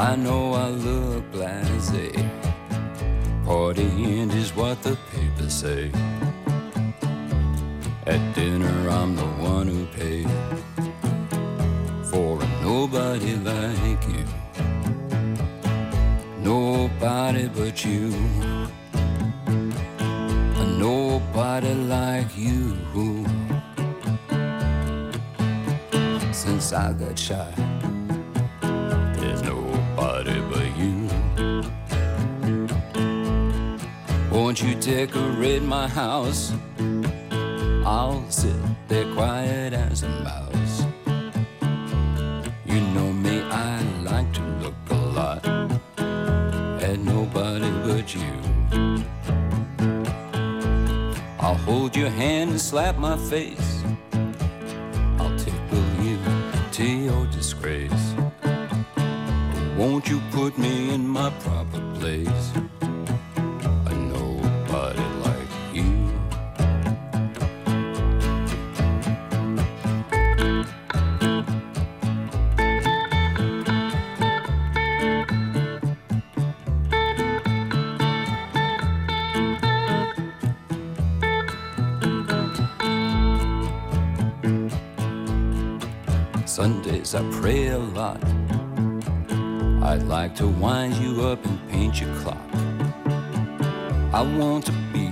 I 0.01 0.17
know 0.17 0.55
I 0.55 0.71
look 0.71 1.31
blasé, 1.31 2.09
end 3.47 4.33
is 4.33 4.57
what 4.57 4.83
the 4.83 4.97
papers 5.13 5.53
say. 5.53 5.93
At 8.07 8.35
dinner, 8.35 8.89
I'm 8.89 9.15
the 9.15 9.31
one 9.53 9.67
who 9.67 9.85
paid 9.99 10.27
for 12.07 12.43
a 12.43 12.49
nobody 12.63 13.37
like 13.37 14.03
you. 14.09 14.25
Nobody 16.43 17.49
but 17.49 17.85
you. 17.85 18.15
A 20.63 20.65
nobody 20.79 21.75
like 21.75 22.35
you. 22.39 22.75
Since 26.33 26.73
I 26.73 26.95
got 26.95 27.19
shot, 27.19 27.53
You 34.63 34.75
decorate 34.75 35.63
my 35.63 35.89
house? 35.89 36.53
I'll 37.87 38.31
sit 38.31 38.55
there 38.89 39.11
quiet 39.15 39.73
as 39.73 40.03
a 40.03 40.09
mouse. 40.09 40.85
You 42.67 42.81
know 42.93 43.11
me, 43.11 43.41
I 43.41 43.83
like 44.03 44.31
to 44.35 44.43
look 44.63 44.75
a 44.91 44.95
lot 44.95 45.47
at 46.83 46.99
nobody 46.99 47.71
but 47.87 48.15
you. 48.15 49.05
I'll 51.39 51.61
hold 51.65 51.97
your 51.97 52.11
hand 52.11 52.51
and 52.51 52.61
slap 52.61 52.99
my 52.99 53.17
face. 53.17 53.83
I'll 55.19 55.39
tickle 55.39 56.05
you 56.05 56.19
to 56.73 56.85
your 56.85 57.25
disgrace. 57.29 58.15
Won't 59.79 60.07
you 60.11 60.21
put 60.33 60.59
me 60.59 60.93
in 60.93 61.09
my 61.09 61.31
proper 61.41 61.81
place? 61.95 62.70
To 90.41 90.49
wind 90.49 90.95
you 90.97 91.21
up 91.27 91.45
and 91.45 91.69
paint 91.69 92.01
your 92.01 92.15
clock. 92.17 92.51
I 94.11 94.23
want 94.23 94.65
to 94.65 94.73
be 94.91 95.09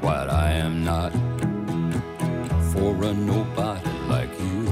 what 0.00 0.30
I 0.30 0.52
am 0.52 0.84
not 0.84 1.10
for 2.70 2.94
a 3.02 3.12
nobody 3.12 3.90
like 4.06 4.30
you. 4.38 4.62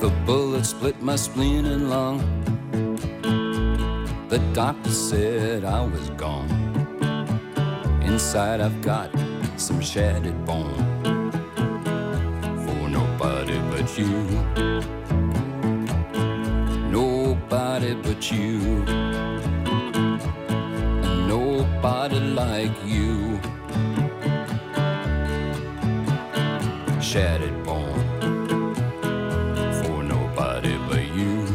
The 0.00 0.12
bullet 0.26 0.66
split 0.66 1.00
my 1.00 1.16
spleen 1.16 1.64
and 1.64 1.88
lung. 1.88 2.18
The 4.28 4.40
doctor 4.52 4.90
said 4.90 5.64
I 5.64 5.80
was 5.86 6.10
gone. 6.10 6.50
Inside 8.02 8.60
I've 8.60 8.82
got 8.82 9.10
some 9.56 9.80
shattered 9.80 10.44
bone 10.44 11.32
for 12.66 12.88
nobody 12.90 13.58
but 13.70 13.96
you. 13.96 14.97
But 18.02 18.30
you. 18.30 18.58
Nobody 21.26 22.20
like 22.20 22.72
you. 22.84 23.40
Shattered 27.00 27.64
bone 27.64 28.04
for 29.80 30.02
nobody 30.02 30.76
but 30.88 31.06
you. 31.14 31.46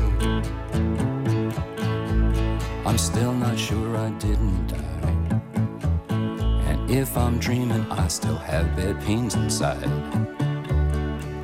I'm 2.85 2.97
still 2.97 3.33
not 3.33 3.57
sure 3.57 3.97
I 3.97 4.09
didn't 4.19 4.67
die. 4.67 4.79
And 6.69 6.89
if 6.89 7.17
I'm 7.17 7.37
dreaming, 7.39 7.85
I 7.91 8.07
still 8.07 8.37
have 8.37 8.75
bad 8.75 9.01
pains 9.01 9.35
inside. 9.35 9.89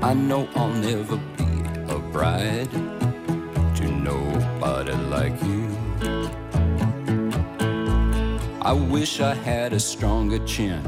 I 0.02 0.14
know 0.14 0.48
I'll 0.56 0.70
never 0.70 1.18
be 1.38 1.94
a 1.94 2.00
bride 2.00 2.89
I 8.70 8.74
wish 8.74 9.20
I 9.20 9.34
had 9.34 9.74
a 9.74 9.80
stronger 9.80 10.38
chin. 10.46 10.84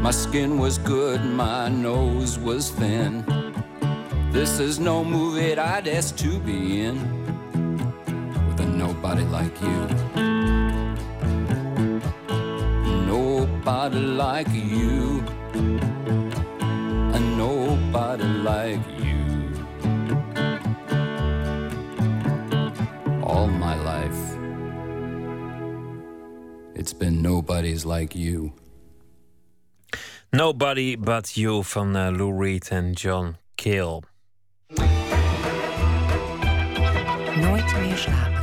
My 0.00 0.12
skin 0.12 0.60
was 0.60 0.78
good, 0.78 1.20
my 1.24 1.68
nose 1.68 2.38
was 2.38 2.70
thin. 2.70 3.24
This 4.30 4.60
is 4.60 4.78
no 4.78 5.02
movie 5.02 5.58
I'd 5.58 5.88
ask 5.88 6.16
to 6.18 6.38
be 6.38 6.82
in 6.82 6.94
with 8.46 8.60
a 8.60 8.66
nobody 8.66 9.24
like 9.24 9.60
you. 9.60 9.80
Nobody 13.06 13.98
like 13.98 14.50
you. 14.50 15.24
Nobody's 27.60 27.84
like 27.84 28.18
you. 28.18 28.52
Nobody 30.30 30.96
But 30.98 31.34
You 31.34 31.64
van 31.64 31.96
eh, 31.96 32.08
Lou 32.16 32.42
Reed 32.42 32.68
en 32.68 32.92
John 32.92 33.36
Cale. 33.54 34.02
Nooit 37.40 37.78
meer 37.78 37.96
slapen. 37.96 38.38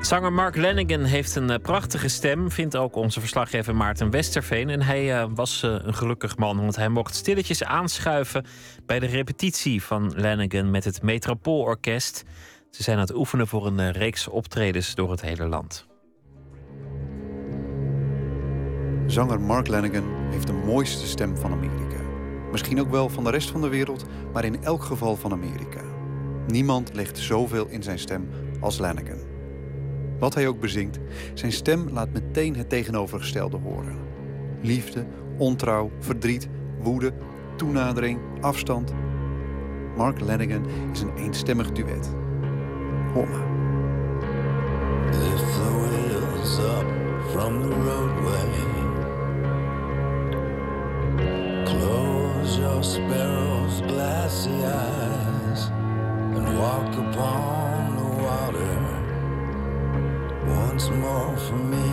Zanger 0.00 0.32
Mark 0.32 0.56
Lennigan 0.56 1.04
heeft 1.04 1.34
een 1.34 1.50
eh, 1.50 1.58
prachtige 1.62 2.08
stem, 2.08 2.50
vindt 2.50 2.76
ook 2.76 2.96
onze 2.96 3.20
verslaggever 3.20 3.76
Maarten 3.76 4.10
Westerveen. 4.10 4.68
En 4.70 4.82
hij 4.82 5.20
eh, 5.20 5.26
was 5.34 5.62
een 5.62 5.94
gelukkig 5.94 6.36
man, 6.36 6.60
want 6.60 6.76
hij 6.76 6.88
mocht 6.88 7.14
stilletjes 7.14 7.64
aanschuiven 7.64 8.44
bij 8.86 8.98
de 8.98 9.06
repetitie 9.06 9.82
van 9.82 10.12
Lennigan 10.16 10.70
met 10.70 10.84
het 10.84 11.02
Metropoolorkest. 11.02 12.24
Ze 12.70 12.82
zijn 12.82 12.96
aan 12.96 13.02
het 13.02 13.14
oefenen 13.14 13.46
voor 13.46 13.66
een 13.66 13.92
reeks 13.92 14.28
optredens 14.28 14.94
door 14.94 15.10
het 15.10 15.20
hele 15.20 15.46
land. 15.46 15.90
Zanger 19.12 19.40
Mark 19.40 19.68
Lanigan 19.68 20.04
heeft 20.30 20.46
de 20.46 20.52
mooiste 20.52 21.06
stem 21.06 21.36
van 21.36 21.52
Amerika. 21.52 22.00
Misschien 22.50 22.80
ook 22.80 22.90
wel 22.90 23.08
van 23.08 23.24
de 23.24 23.30
rest 23.30 23.50
van 23.50 23.60
de 23.60 23.68
wereld, 23.68 24.04
maar 24.32 24.44
in 24.44 24.64
elk 24.64 24.82
geval 24.82 25.16
van 25.16 25.32
Amerika. 25.32 25.80
Niemand 26.46 26.94
legt 26.94 27.18
zoveel 27.18 27.66
in 27.68 27.82
zijn 27.82 27.98
stem 27.98 28.28
als 28.60 28.78
Lanigan. 28.78 29.18
Wat 30.18 30.34
hij 30.34 30.48
ook 30.48 30.60
bezingt, 30.60 30.98
zijn 31.34 31.52
stem 31.52 31.88
laat 31.88 32.12
meteen 32.12 32.56
het 32.56 32.68
tegenovergestelde 32.68 33.56
horen. 33.56 33.96
Liefde, 34.62 35.06
ontrouw, 35.38 35.90
verdriet, 35.98 36.48
woede, 36.82 37.12
toenadering, 37.56 38.20
afstand. 38.40 38.92
Mark 39.96 40.20
Lanigan 40.20 40.66
is 40.92 41.00
een 41.00 41.16
eenstemmig 41.16 41.72
duet. 41.72 42.14
Hoor. 43.14 43.44
Lift 45.10 45.52
the 45.54 45.88
wheels 45.88 46.58
up 46.58 46.86
from 47.30 47.62
the 47.62 47.68
roadway. 47.68 48.81
Close 51.82 52.58
your 52.58 52.82
sparrow's 52.84 53.80
glassy 53.80 54.64
eyes 54.64 55.70
and 56.36 56.58
walk 56.58 56.92
upon 57.04 57.96
the 57.96 58.08
water 58.22 58.76
once 60.46 60.88
more 60.90 61.36
for 61.36 61.60
me. 61.74 61.90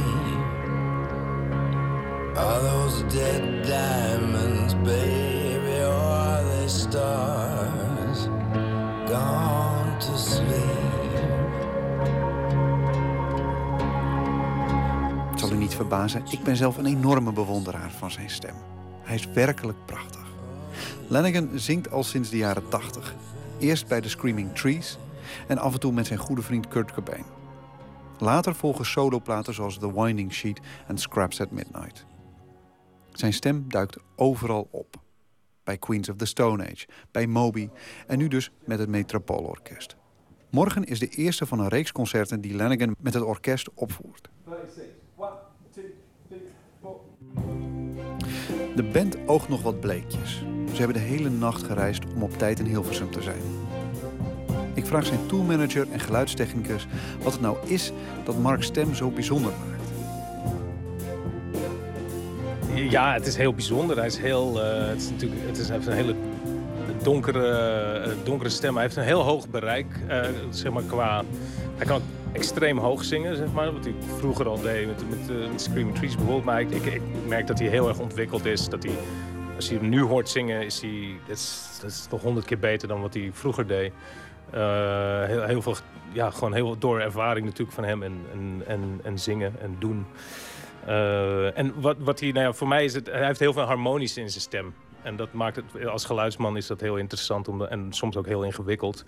Are 2.36 2.61
those 2.61 3.02
dead 3.14 3.66
diamonds, 3.66 4.74
baby, 4.76 5.82
or 5.82 6.03
are 6.28 6.44
they 6.44 6.68
stars 6.68 8.30
gone 9.07 9.99
to 9.99 10.18
sleep? 10.18 10.78
Het 15.32 15.40
zal 15.40 15.52
u 15.52 15.57
niet 15.57 15.76
verbazen, 15.76 16.24
ik 16.30 16.44
ben 16.44 16.56
zelf 16.56 16.78
een 16.78 16.86
enorme 16.86 17.32
bewonderaar 17.34 17.91
van 17.91 18.11
zijn 18.11 18.30
stem. 18.30 18.56
Hij 19.10 19.18
is 19.18 19.27
werkelijk 19.27 19.77
prachtig. 19.86 20.26
Lanigan 21.07 21.60
zingt 21.60 21.91
al 21.91 22.03
sinds 22.03 22.30
de 22.30 22.38
jaren 22.38 22.69
80. 22.69 23.15
Eerst 23.60 23.88
bij 23.88 24.02
de 24.02 24.10
Screaming 24.10 24.56
Trees 24.56 24.98
en 25.48 25.57
af 25.57 25.73
en 25.73 25.80
toe 25.80 25.91
met 25.91 26.07
zijn 26.07 26.19
goede 26.19 26.41
vriend 26.41 26.68
Kurt 26.68 26.91
Cobain. 26.91 27.23
Later 28.19 28.56
volgen 28.56 28.86
soloplaten 28.86 29.53
zoals 29.53 29.77
The 29.77 30.02
Winding 30.02 30.34
Sheet 30.34 30.60
en 30.88 30.98
Scraps 30.98 31.41
at 31.41 31.52
Midnight. 31.52 32.06
Zijn 33.11 33.34
stem 33.34 33.65
duikt 33.68 33.98
overal 34.15 34.68
op. 34.72 34.95
Bij 35.64 35.77
Queens 35.77 36.10
of 36.10 36.15
the 36.15 36.26
Stone 36.26 36.64
Age, 36.72 36.88
bij 37.11 37.27
Moby 37.27 37.69
en 38.07 38.18
nu 38.18 38.27
dus 38.27 38.52
met 38.65 38.80
het 38.80 38.90
Metropoolorkest. 38.90 39.95
Morgen 40.49 40.84
is 40.84 40.99
de 40.99 41.07
eerste 41.07 41.45
van 41.45 41.60
een 41.60 41.68
reeks 41.68 41.91
concerten 41.91 42.41
die 42.41 42.56
Lanigan 42.56 42.95
met 42.99 43.14
het 43.14 43.23
orkest 43.23 43.69
opvoert. 43.73 44.30
De 48.76 48.84
band 48.84 49.18
oogt 49.26 49.50
nog 49.50 49.62
wat 49.62 49.80
bleekjes. 49.80 50.44
Ze 50.72 50.78
hebben 50.78 51.02
de 51.02 51.08
hele 51.08 51.30
nacht 51.30 51.64
gereisd 51.64 52.04
om 52.16 52.24
op 52.24 52.38
tijd 52.38 52.60
in 52.60 52.66
Hilversum 52.66 53.12
te 53.12 53.22
zijn. 53.22 53.42
Ik 54.74 54.86
vraag 54.86 55.06
zijn 55.06 55.26
tourmanager 55.26 55.88
en 55.92 56.00
geluidstechnicus 56.00 56.88
wat 57.24 57.34
het 57.34 57.42
nou 57.42 57.58
is 57.66 57.92
dat 58.24 58.42
Mark's 58.42 58.66
stem 58.66 58.96
zo 58.96 59.10
bijzonder 59.10 59.52
maakt. 59.52 59.80
Ja, 62.74 63.14
het 63.14 63.28
is 63.28 63.36
heel 63.36 63.54
bijzonder. 63.54 63.98
Hij 63.98 64.06
is 64.06 64.18
heel, 64.18 64.64
eh, 64.64 64.88
het 64.88 65.02
is 65.02 65.10
natuurlijk, 65.10 65.42
het 65.46 65.58
is, 65.58 65.70
een 65.70 65.92
hele 65.92 66.16
donkere, 67.04 67.48
eh, 67.48 68.12
donkere 68.24 68.50
stem. 68.50 68.74
Hij 68.74 68.84
heeft 68.84 68.96
een 68.96 69.04
heel 69.04 69.22
hoog 69.22 69.50
bereik, 69.50 69.88
eh, 70.08 70.22
zeg 70.50 70.72
maar 70.72 70.84
qua. 70.84 71.24
Hij 71.80 71.88
kan 71.88 72.01
extreem 72.31 72.77
hoog 72.77 73.03
zingen, 73.03 73.35
zeg 73.35 73.51
maar, 73.51 73.73
wat 73.73 73.84
hij 73.84 73.93
vroeger 74.18 74.47
al 74.47 74.61
deed 74.61 74.88
met, 74.88 75.10
met, 75.10 75.30
eh, 75.30 75.49
Screaming 75.56 75.95
Trees 75.95 76.15
bijvoorbeeld. 76.15 76.45
Maar 76.45 76.61
ik, 76.61 76.72
ik, 76.72 77.01
merk 77.27 77.47
dat 77.47 77.60
hij 77.60 77.68
heel 77.68 77.88
erg 77.88 77.99
ontwikkeld 77.99 78.45
is. 78.45 78.69
Dat 78.69 78.84
hij, 78.84 78.93
als 79.56 79.69
je 79.69 79.76
hem 79.76 79.89
nu 79.89 80.01
hoort 80.01 80.30
zingen, 80.30 80.65
is 80.65 80.81
hij, 80.81 81.19
dat 81.27 81.38
is, 81.38 81.77
dat 81.81 81.89
is 81.89 82.06
toch 82.10 82.22
honderd 82.22 82.45
keer 82.45 82.60
beter 82.60 82.88
dan 82.88 83.01
wat 83.01 83.14
hij 83.14 83.30
vroeger 83.34 83.68
deed. 83.68 83.91
Eh, 84.51 85.23
heel, 85.23 85.43
heel 85.43 85.61
veel, 85.61 85.76
ja, 86.11 86.30
gewoon 86.30 86.53
heel 86.53 86.77
door 86.77 86.99
ervaring 86.99 87.45
natuurlijk 87.45 87.76
van 87.76 87.84
hem 87.84 88.03
en, 88.03 88.18
en, 88.31 88.64
en, 88.68 88.99
en 89.03 89.19
zingen 89.19 89.53
en 89.61 89.76
doen. 89.80 90.06
Eh, 90.85 91.57
en 91.57 91.81
wat, 91.81 91.95
wat 91.99 92.19
hij, 92.19 92.31
nou 92.31 92.45
ja, 92.45 92.53
voor 92.53 92.68
mij 92.68 92.84
is 92.84 92.93
het, 92.93 93.07
hij 93.07 93.26
heeft 93.26 93.39
heel 93.39 93.53
veel 93.53 93.64
harmonisch 93.64 94.18
in 94.18 94.30
zijn 94.30 94.41
stem. 94.41 94.73
En 95.01 95.15
dat 95.15 95.34
maakt 95.34 95.56
het, 95.56 95.88
als 95.88 96.06
geluidsman 96.06 96.57
is 96.57 96.68
dat 96.68 96.81
heel 96.81 96.97
interessant 96.97 97.47
om, 97.47 97.64
en 97.64 97.88
soms 97.89 98.18
ook 98.18 98.26
heel 98.26 98.43
ingewikkeld. 98.43 99.06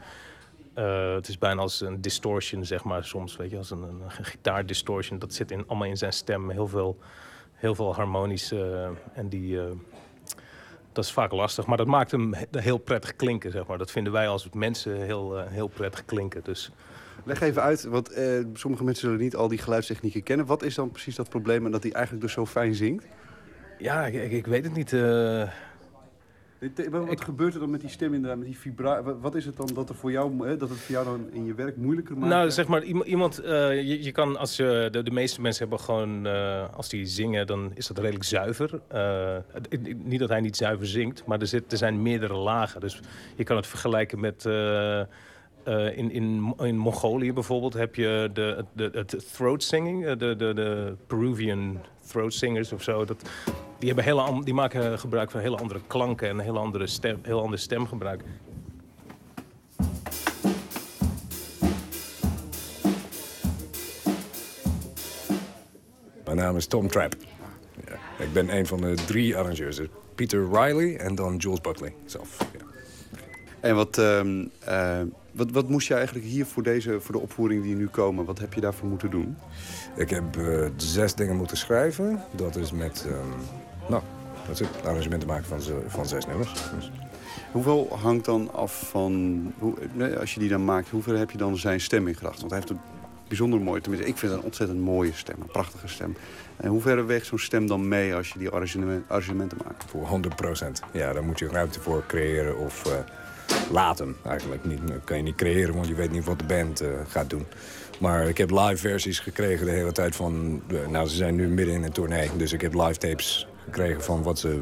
Eh, 0.74 1.14
het 1.14 1.28
is 1.28 1.38
bijna 1.38 1.62
als 1.62 1.82
een 1.82 2.02
distortion, 2.02 2.66
zeg 2.66 2.84
maar, 2.84 3.04
soms, 3.04 3.36
weet 3.38 3.50
je, 3.50 3.58
als 3.58 3.72
een, 3.72 3.82
een, 3.84 4.02
gitaardistortion. 4.22 5.20
Dat 5.20 5.34
zit 5.34 5.52
in, 5.52 5.68
allemaal 5.68 5.88
in 5.88 5.98
zijn 5.98 6.14
stem, 6.14 6.50
heel 6.50 6.68
veel, 6.68 6.98
heel 7.54 7.76
veel 7.76 7.96
harmonisch. 7.96 8.52
eh, 8.52 8.86
en 9.14 9.30
die, 9.30 9.60
eh, 9.60 9.66
dat 10.92 11.04
is 11.06 11.12
vaak 11.12 11.32
lastig, 11.32 11.66
maar 11.66 11.78
dat 11.78 11.88
maakt 11.88 12.12
hem 12.12 12.34
he- 12.34 12.46
heel 12.52 12.78
prettig 12.78 13.16
klinken, 13.16 13.52
zeg 13.52 13.68
maar. 13.68 13.78
Dat 13.78 13.92
vinden 13.92 14.14
wij 14.14 14.28
als 14.28 14.50
mensen 14.54 14.96
heel, 15.02 15.38
heel 15.38 15.68
prettig 15.68 16.06
klinken, 16.06 16.44
dus... 16.44 16.72
Leg 17.24 17.42
even 17.42 17.62
uit, 17.62 17.84
want 17.84 18.12
sommige 18.54 18.84
mensen 18.84 19.04
zullen 19.08 19.24
niet 19.24 19.36
al 19.36 19.48
die 19.48 19.58
geluidstechnieken 19.58 20.24
kennen. 20.24 20.46
Wat 20.46 20.64
is 20.64 20.76
dan 20.76 20.92
precies 20.92 21.16
dat 21.16 21.30
probleem 21.30 21.66
en 21.66 21.72
dat 21.72 21.84
hij 21.84 21.92
eigenlijk 21.92 22.24
dus 22.24 22.34
zo 22.34 22.46
fijn 22.46 22.76
zingt? 22.76 23.06
Ja, 23.78 24.06
ik, 24.06 24.14
ik, 24.14 24.32
ik 24.32 24.46
weet 24.48 24.64
het 24.64 24.74
niet. 24.74 24.92
Eh. 26.62 26.88
Wat 27.08 27.22
gebeurt 27.24 27.54
er 27.54 27.60
dan 27.60 27.70
met 27.70 27.82
die 27.82 27.90
stem 27.90 28.14
inderdaad, 28.14 28.38
met 28.38 28.48
die 28.48 28.58
vibra? 28.58 29.04
Wat- 29.04 29.36
is 29.36 29.46
het 29.46 29.58
dan 29.58 29.70
dat, 29.74 29.90
er 29.90 29.96
voor 29.96 30.12
jou, 30.12 30.48
hè, 30.48 30.58
dat 30.58 30.70
het 30.70 30.78
voor 30.80 30.92
jou 30.96 31.06
dan 31.06 31.28
in 31.32 31.46
je 31.46 31.54
werk 31.54 31.78
moeilijker 31.78 32.18
maakt? 32.18 32.34
Nou, 32.34 32.52
zeg 32.52 32.68
maar, 32.68 32.84
iemand, 32.84 33.40
eh, 33.40 33.82
je, 33.88 34.04
je 34.04 34.12
kan 34.12 34.38
als 34.38 34.56
je, 34.58 34.88
de, 34.92 35.04
de 35.04 35.12
meeste 35.12 35.42
mensen 35.42 35.68
hebben 35.68 35.86
gewoon, 35.86 36.26
eh, 36.28 36.66
als 36.76 36.90
die 36.90 37.06
zingen, 37.06 37.48
dan 37.48 37.72
is 37.74 37.88
dat 37.88 37.98
redelijk 37.98 38.24
zuiver. 38.24 38.82
Eh, 38.88 39.38
het- 39.52 40.04
niet 40.06 40.20
dat 40.20 40.30
hij 40.30 40.42
niet 40.42 40.58
zuiver 40.58 40.88
zingt, 40.88 41.26
maar 41.26 41.40
er, 41.40 41.48
zit, 41.48 41.72
er 41.72 41.78
zijn 41.78 42.02
meerdere 42.02 42.36
lagen. 42.36 42.82
Dus 42.82 43.00
je 43.36 43.44
kan 43.44 43.56
het 43.58 43.68
vergelijken 43.68 44.20
met, 44.20 44.46
eh, 44.46 45.00
eh, 45.00 45.06
in, 45.98 46.12
in, 46.12 46.54
in 46.58 46.78
Mongolië 46.78 47.34
bijvoorbeeld 47.34 47.74
heb 47.74 47.96
je 47.96 48.30
de, 48.34 48.66
de, 48.74 48.90
het 48.94 49.34
throat 49.34 49.64
singing, 49.64 50.06
eh, 50.06 50.18
de, 50.18 50.36
de, 50.36 50.54
de 50.54 50.96
Peruvian 51.08 51.80
throat 52.08 52.34
singers 52.34 52.72
of 52.72 52.84
zo. 52.84 53.06
Dat, 53.06 53.30
die, 53.82 53.94
hebben 53.94 54.04
hele, 54.04 54.44
die 54.44 54.54
maken 54.54 55.00
gebruik 55.00 55.32
van 55.32 55.40
hele 55.40 55.58
andere 55.58 55.82
klanken 55.88 56.30
en 56.30 56.38
een 56.38 56.44
hele 56.44 56.60
andere 56.60 56.88
stem, 56.88 57.20
heel 57.22 57.42
ander 57.42 57.60
stemgebruik. 57.60 58.22
Mijn 66.26 66.38
naam 66.38 66.56
is 66.56 66.68
Tom 66.68 66.88
Trapp. 66.88 67.16
Ja, 67.86 68.24
ik 68.26 68.34
ben 68.34 68.56
een 68.56 68.68
van 68.68 68.82
de 68.82 68.94
drie 68.94 69.38
arrangeurs. 69.38 69.76
Dus 69.76 69.88
Peter 70.16 70.50
Riley 70.52 70.98
en 70.98 71.16
dan 71.16 71.36
Jules 71.36 71.62
Buckley 71.62 71.94
zelf. 72.06 72.38
Ja. 72.38 72.66
En 73.60 73.76
wat, 73.76 73.98
ehm, 73.98 74.46
eh, 74.60 75.00
wat, 75.32 75.52
wat 75.52 75.70
moest 75.70 75.88
je 75.88 75.94
eigenlijk 75.94 76.26
hier 76.26 76.46
voor, 76.46 76.64
deze, 76.64 77.00
voor 77.00 77.16
de 77.16 77.22
opvoering 77.22 77.64
die 77.64 77.76
nu 77.76 77.88
komen, 77.88 78.26
wat 78.26 78.40
heb 78.40 78.54
je 78.54 78.62
daarvoor 78.62 78.88
moeten 78.88 79.10
doen? 79.10 79.38
Ik 79.96 80.10
heb 80.10 80.38
eh, 80.38 80.70
zes 80.76 81.16
dingen 81.16 81.36
moeten 81.36 81.58
schrijven. 81.58 82.24
Dat 82.36 82.56
is 82.56 82.72
met, 82.72 83.06
ehm, 83.08 83.40
nou, 83.92 84.04
dat 84.48 84.60
is 84.60 84.68
het, 84.68 84.86
arrangementen 84.86 85.28
maken 85.28 85.46
van, 85.46 85.62
van 85.88 86.06
zes 86.06 86.26
nummers. 86.26 86.52
Dus 86.76 86.92
Hoeveel 87.52 87.98
hangt 88.02 88.26
dan 88.26 88.54
af 88.54 88.90
van, 88.90 89.54
hoe, 89.58 89.74
nee, 89.94 90.18
als 90.18 90.34
je 90.34 90.40
die 90.40 90.50
dan 90.50 90.66
maakt, 90.66 90.90
hoeveel 90.90 91.16
heb 91.16 91.32
je 91.32 91.38
dan 91.38 91.58
zijn 91.58 91.82
stem 91.82 92.08
ingebracht? 92.08 92.40
Want 92.40 92.52
hij 92.52 92.60
heeft 92.60 92.72
een 92.72 92.80
bijzonder 93.28 93.60
mooi, 93.62 93.82
tenminste 93.82 94.10
ik 94.10 94.18
vind 94.18 94.32
het 94.32 94.40
een 94.42 94.46
ontzettend 94.48 94.80
mooie 94.80 95.12
stem, 95.14 95.36
een 95.42 95.48
prachtige 95.48 95.88
stem. 95.88 96.16
En 96.58 96.70
hoe 96.70 96.82
ver 96.82 97.06
weegt 97.06 97.26
zo'n 97.26 97.40
stem 97.40 97.68
dan 97.68 97.88
mee 97.88 98.16
als 98.16 98.30
je 98.30 98.40
die 98.40 98.50
arrangement- 98.50 99.04
arrangementen 99.08 99.58
maakt? 99.66 99.84
voor 99.88 100.08
100 100.08 100.36
procent. 100.36 100.82
Ja, 100.92 101.14
daar 101.14 101.24
moet 101.24 101.40
je 101.40 101.48
ruimte 101.48 101.80
voor 101.82 102.04
creëren 102.08 102.58
of 102.58 102.86
eh, 102.86 102.94
laten 103.72 104.16
eigenlijk. 104.26 104.66
Niet, 104.66 104.88
dat 104.88 105.04
kan 105.04 105.18
je 105.18 105.24
niet 105.24 105.36
creëren, 105.36 105.74
want 105.74 105.88
je 105.88 105.96
weet 105.96 106.12
niet 106.12 106.26
wat 106.26 106.40
de 106.40 106.46
band 106.46 106.82
eh, 106.82 106.90
gaat 107.08 107.30
doen. 107.30 107.46
Maar 108.00 108.28
ik 108.28 108.38
heb 108.38 108.50
live 108.52 108.78
versies 108.78 109.20
gekregen 109.20 109.66
de 109.66 109.72
hele 109.72 109.92
tijd 109.92 110.16
van... 110.16 110.62
eh, 110.68 110.88
nou, 110.88 111.08
ze 111.08 111.16
zijn 111.16 111.36
nu 111.36 111.48
midden 111.48 111.76
in 111.76 111.84
een 111.84 111.92
tournee, 111.92 112.30
dus 112.38 112.54
ik 112.54 112.62
heb 112.62 112.74
live 112.74 112.98
tapes 112.98 113.48
gekregen 113.74 114.04
van 114.04 114.24
wat 114.24 114.40
ze, 114.40 114.60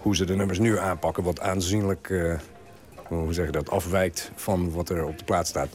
hoe 0.00 0.16
ze 0.16 0.24
de 0.24 0.34
nummers 0.36 0.58
nu 0.58 0.78
aanpakken. 0.78 1.22
Wat 1.22 1.40
aanzienlijk, 1.40 2.10
eh, 2.10 2.38
hoe 3.08 3.32
zeg 3.32 3.46
je 3.46 3.52
dat, 3.52 3.70
afwijkt 3.70 4.30
van 4.34 4.70
wat 4.72 4.88
er 4.88 5.04
op 5.04 5.18
de 5.18 5.24
plaat 5.24 5.46
staat. 5.46 5.68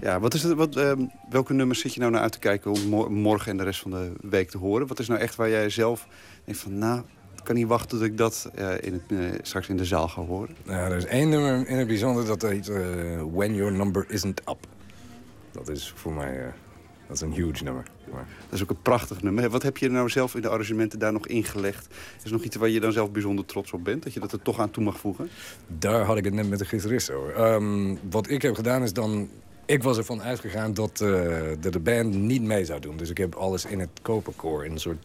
Ja, 0.00 0.20
wat 0.20 0.34
is 0.34 0.42
het, 0.42 0.52
wat, 0.52 0.76
ehm, 0.76 1.00
welke 1.30 1.52
nummers 1.52 1.80
zit 1.80 1.94
je 1.94 2.00
nou 2.00 2.12
naar 2.12 2.20
uit 2.20 2.32
te 2.32 2.38
kijken 2.38 2.70
om 2.70 2.88
mo- 2.88 3.08
morgen 3.08 3.50
en 3.50 3.56
de 3.56 3.64
rest 3.64 3.80
van 3.80 3.90
de 3.90 4.12
week 4.20 4.50
te 4.50 4.58
horen? 4.58 4.86
Wat 4.86 4.98
is 4.98 5.08
nou 5.08 5.20
echt 5.20 5.34
waar 5.36 5.48
jij 5.50 5.70
zelf 5.70 6.06
denkt 6.44 6.60
van, 6.60 6.78
nou, 6.78 6.98
ik 7.36 7.44
kan 7.44 7.54
niet 7.54 7.66
wachten 7.66 7.88
tot 7.88 8.02
ik 8.06 8.16
dat 8.18 8.50
eh, 8.54 8.68
in 8.80 8.92
het, 8.92 9.02
eh, 9.20 9.38
straks 9.42 9.68
in 9.68 9.76
de 9.76 9.84
zaal 9.84 10.08
ga 10.08 10.22
horen? 10.22 10.56
Nou, 10.64 10.90
er 10.90 10.96
is 10.96 11.04
één 11.04 11.28
nummer 11.28 11.68
in 11.68 11.76
het 11.76 11.86
bijzonder 11.86 12.26
dat 12.26 12.42
heet 12.42 12.70
When 13.32 13.54
Your 13.54 13.72
Number 13.72 14.04
Isn't 14.08 14.40
Up. 14.40 14.66
Dat 15.52 15.68
is 15.68 15.92
voor 15.96 16.12
mij 16.12 16.52
dat 17.06 17.16
is 17.16 17.20
een 17.20 17.32
huge 17.32 17.64
nummer. 17.64 17.84
Maar... 18.12 18.26
Dat 18.44 18.52
is 18.52 18.62
ook 18.62 18.70
een 18.70 18.82
prachtig 18.82 19.22
nummer. 19.22 19.50
Wat 19.50 19.62
heb 19.62 19.76
je 19.76 19.90
nou 19.90 20.08
zelf 20.08 20.34
in 20.34 20.42
de 20.42 20.48
arrangementen 20.48 20.98
daar 20.98 21.12
nog 21.12 21.26
ingelegd? 21.26 21.94
Is 22.16 22.24
er 22.24 22.32
nog 22.32 22.42
iets 22.42 22.56
waar 22.56 22.68
je 22.68 22.80
dan 22.80 22.92
zelf 22.92 23.10
bijzonder 23.10 23.44
trots 23.44 23.72
op 23.72 23.84
bent? 23.84 24.02
Dat 24.02 24.12
je 24.12 24.20
dat 24.20 24.32
er 24.32 24.42
toch 24.42 24.58
aan 24.58 24.70
toe 24.70 24.84
mag 24.84 24.98
voegen? 24.98 25.28
Daar 25.66 26.04
had 26.04 26.16
ik 26.16 26.24
het 26.24 26.34
net 26.34 26.48
met 26.48 26.58
de 26.58 26.64
gitarist 26.64 27.10
over. 27.10 27.34
Ehm, 27.34 27.96
wat 28.10 28.30
ik 28.30 28.42
heb 28.42 28.54
gedaan 28.54 28.82
is 28.82 28.92
dan... 28.92 29.28
Ik 29.66 29.82
was 29.82 29.96
ervan 29.96 30.22
uitgegaan 30.22 30.74
dat, 30.74 31.00
eh, 31.00 31.42
dat 31.60 31.72
de 31.72 31.80
band 31.80 32.14
niet 32.14 32.42
mee 32.42 32.64
zou 32.64 32.80
doen. 32.80 32.96
Dus 32.96 33.10
ik 33.10 33.18
heb 33.18 33.34
alles 33.34 33.64
in 33.64 33.80
het 33.80 33.90
koperkoor, 34.02 34.64
in 34.64 34.72
een 34.72 34.80
soort 34.80 35.04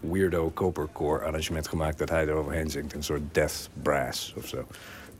weirdo 0.00 0.50
koperkoor 0.50 1.24
arrangement 1.24 1.68
gemaakt... 1.68 1.98
dat 1.98 2.08
hij 2.08 2.26
er 2.26 2.34
overheen 2.34 2.70
zingt, 2.70 2.94
een 2.94 3.02
soort 3.02 3.22
death 3.32 3.68
brass 3.82 4.34
of 4.36 4.46
zo. 4.46 4.66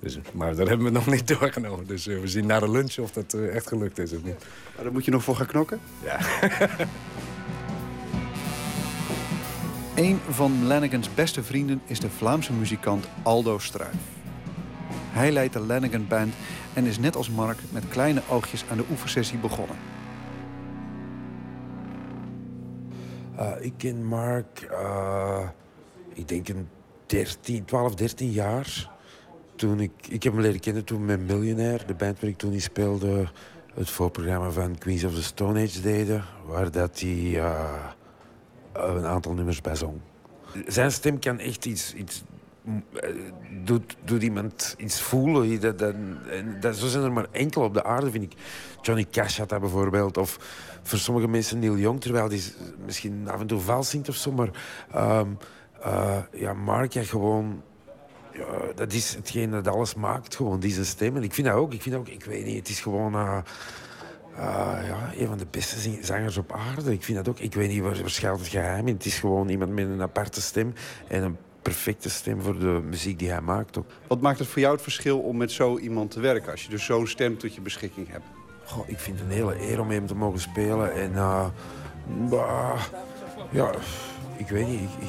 Dus, 0.00 0.18
maar 0.32 0.56
dat 0.56 0.68
hebben 0.68 0.86
we 0.86 0.92
nog 0.92 1.06
niet 1.06 1.28
doorgenomen. 1.28 1.86
Dus 1.86 2.06
eh, 2.06 2.20
we 2.20 2.28
zien 2.28 2.46
na 2.46 2.60
de 2.60 2.70
lunch 2.70 2.98
of 2.98 3.10
dat 3.10 3.32
eh, 3.32 3.54
echt 3.54 3.66
gelukt 3.66 3.98
is 3.98 4.12
of 4.12 4.22
niet. 4.22 4.44
Maar 4.74 4.84
daar 4.84 4.92
moet 4.92 5.04
je 5.04 5.10
nog 5.10 5.24
voor 5.24 5.36
gaan 5.36 5.46
knokken? 5.46 5.80
Ja. 6.04 6.18
Een 9.94 10.20
van 10.28 10.66
Lanigan's 10.66 11.14
beste 11.14 11.42
vrienden 11.42 11.82
is 11.86 12.00
de 12.00 12.10
Vlaamse 12.10 12.52
muzikant 12.52 13.06
Aldo 13.22 13.58
Struijf. 13.58 13.94
Hij 15.10 15.32
leidt 15.32 15.52
de 15.52 15.60
Lanigan 15.60 16.06
Band 16.08 16.34
en 16.74 16.84
is 16.84 16.98
net 16.98 17.16
als 17.16 17.30
Mark 17.30 17.58
met 17.70 17.88
kleine 17.88 18.22
oogjes 18.28 18.64
aan 18.70 18.76
de 18.76 18.84
oefensessie 18.90 19.38
begonnen. 19.38 19.76
Uh, 23.38 23.50
ik 23.60 23.72
ken 23.76 24.04
Mark, 24.04 24.68
uh, 24.70 25.48
ik 26.14 26.28
denk 26.28 26.48
een 26.48 26.68
13, 27.06 27.64
12, 27.64 27.94
13 27.94 28.30
jaar. 28.30 28.90
Toen 29.56 29.80
ik, 29.80 29.90
ik 30.08 30.22
heb 30.22 30.32
hem 30.32 30.42
leren 30.42 30.60
kennen 30.60 30.84
toen 30.84 31.04
met 31.04 31.26
Millionaire, 31.26 31.86
de 31.86 31.94
band 31.94 32.20
waar 32.20 32.30
ik 32.30 32.36
toen 32.36 32.52
in 32.52 32.60
speelde. 32.60 33.28
Het 33.74 33.90
voorprogramma 33.90 34.50
van 34.50 34.78
Queens 34.78 35.04
of 35.04 35.14
the 35.14 35.22
Stone 35.22 35.62
Age 35.62 35.80
deden. 35.80 36.24
Waar 36.46 36.70
dat 36.70 37.00
hij 37.00 37.10
uh, 37.10 37.84
een 38.72 39.04
aantal 39.04 39.32
nummers 39.32 39.60
bij 39.60 39.76
zong. 39.76 40.00
Zijn 40.66 40.92
stem 40.92 41.18
kan 41.18 41.38
echt 41.38 41.64
iets... 41.64 41.94
iets 41.94 42.24
doet, 43.64 43.96
doet 44.04 44.22
iemand 44.22 44.74
iets 44.78 45.00
voelen. 45.00 45.60
Dat, 45.60 45.78
dat, 45.78 45.94
dat, 46.60 46.76
zo 46.76 46.86
zijn 46.86 47.04
er 47.04 47.12
maar 47.12 47.26
enkel 47.30 47.62
op 47.62 47.74
de 47.74 47.84
aarde, 47.84 48.10
vind 48.10 48.24
ik. 48.24 48.32
Johnny 48.82 49.06
Cash 49.10 49.38
had 49.38 49.48
dat 49.48 49.60
bijvoorbeeld. 49.60 50.16
Of 50.16 50.38
voor 50.82 50.98
sommige 50.98 51.28
mensen 51.28 51.58
Neil 51.58 51.76
Young, 51.76 52.00
terwijl 52.00 52.28
die 52.28 52.42
misschien 52.84 53.28
af 53.28 53.40
en 53.40 53.46
toe 53.46 53.60
vals 53.60 53.90
zingt 53.90 54.08
of 54.08 54.14
zo. 54.14 54.32
Maar 54.32 54.50
um, 55.20 55.38
uh, 55.86 56.18
ja, 56.32 56.52
Mark, 56.54 56.92
ja, 56.92 57.02
gewoon... 57.02 57.62
Ja, 58.36 58.72
dat 58.74 58.92
is 58.92 59.14
hetgeen 59.14 59.50
dat 59.50 59.68
alles 59.68 59.94
maakt, 59.94 60.36
gewoon, 60.36 60.60
die 60.60 60.72
zijn 60.72 60.86
stem. 60.86 61.16
En 61.16 61.22
ik 61.22 61.34
vind 61.34 61.46
dat 61.46 61.56
ook, 61.56 61.72
ik 61.72 61.82
vind 61.82 61.94
dat 61.94 62.04
ook, 62.04 62.12
ik 62.12 62.24
weet 62.24 62.44
niet, 62.44 62.58
het 62.58 62.68
is 62.68 62.80
gewoon... 62.80 63.14
Uh, 63.14 63.38
uh, 64.32 64.78
ja, 64.86 65.10
een 65.16 65.26
van 65.26 65.38
de 65.38 65.46
beste 65.50 65.98
zangers 66.02 66.36
op 66.36 66.52
aarde. 66.52 66.92
Ik 66.92 67.02
vind 67.02 67.16
dat 67.16 67.28
ook, 67.28 67.38
ik 67.38 67.54
weet 67.54 67.68
niet 67.68 67.82
waar, 67.82 68.00
waar 68.00 68.10
schuilt 68.10 68.38
het 68.38 68.48
geheim 68.48 68.88
in. 68.88 68.94
Het 68.94 69.04
is 69.04 69.18
gewoon 69.18 69.48
iemand 69.48 69.72
met 69.72 69.88
een 69.88 70.02
aparte 70.02 70.40
stem 70.40 70.74
en 71.08 71.22
een 71.22 71.36
perfecte 71.62 72.10
stem 72.10 72.42
voor 72.42 72.58
de 72.58 72.80
muziek 72.88 73.18
die 73.18 73.30
hij 73.30 73.40
maakt 73.40 73.78
ook. 73.78 73.86
Wat 74.06 74.20
maakt 74.20 74.38
het 74.38 74.48
voor 74.48 74.60
jou 74.60 74.74
het 74.74 74.82
verschil 74.82 75.18
om 75.18 75.36
met 75.36 75.52
zo 75.52 75.78
iemand 75.78 76.10
te 76.10 76.20
werken... 76.20 76.50
als 76.50 76.62
je 76.62 76.70
dus 76.70 76.84
zo'n 76.84 77.06
stem 77.06 77.38
tot 77.38 77.54
je 77.54 77.60
beschikking 77.60 78.08
hebt? 78.10 78.24
goh, 78.66 78.88
ik 78.88 78.98
vind 78.98 79.18
het 79.18 79.28
een 79.28 79.34
hele 79.34 79.60
eer 79.60 79.80
om 79.80 79.90
hem 79.90 80.06
te 80.06 80.14
mogen 80.14 80.40
spelen. 80.40 80.92
En 80.92 81.14
eh, 81.14 81.46
bah, 82.28 82.80
ja, 83.50 83.70
ik 84.36 84.48
weet 84.48 84.66
niet. 84.66 84.80
Ik, 84.80 85.08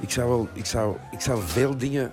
ik 0.00 0.10
zou 0.10 0.28
wel, 0.28 0.48
ik, 0.52 0.66
zou, 0.66 0.96
ik 1.10 1.20
zou 1.20 1.42
veel 1.42 1.76
dingen 1.76 2.12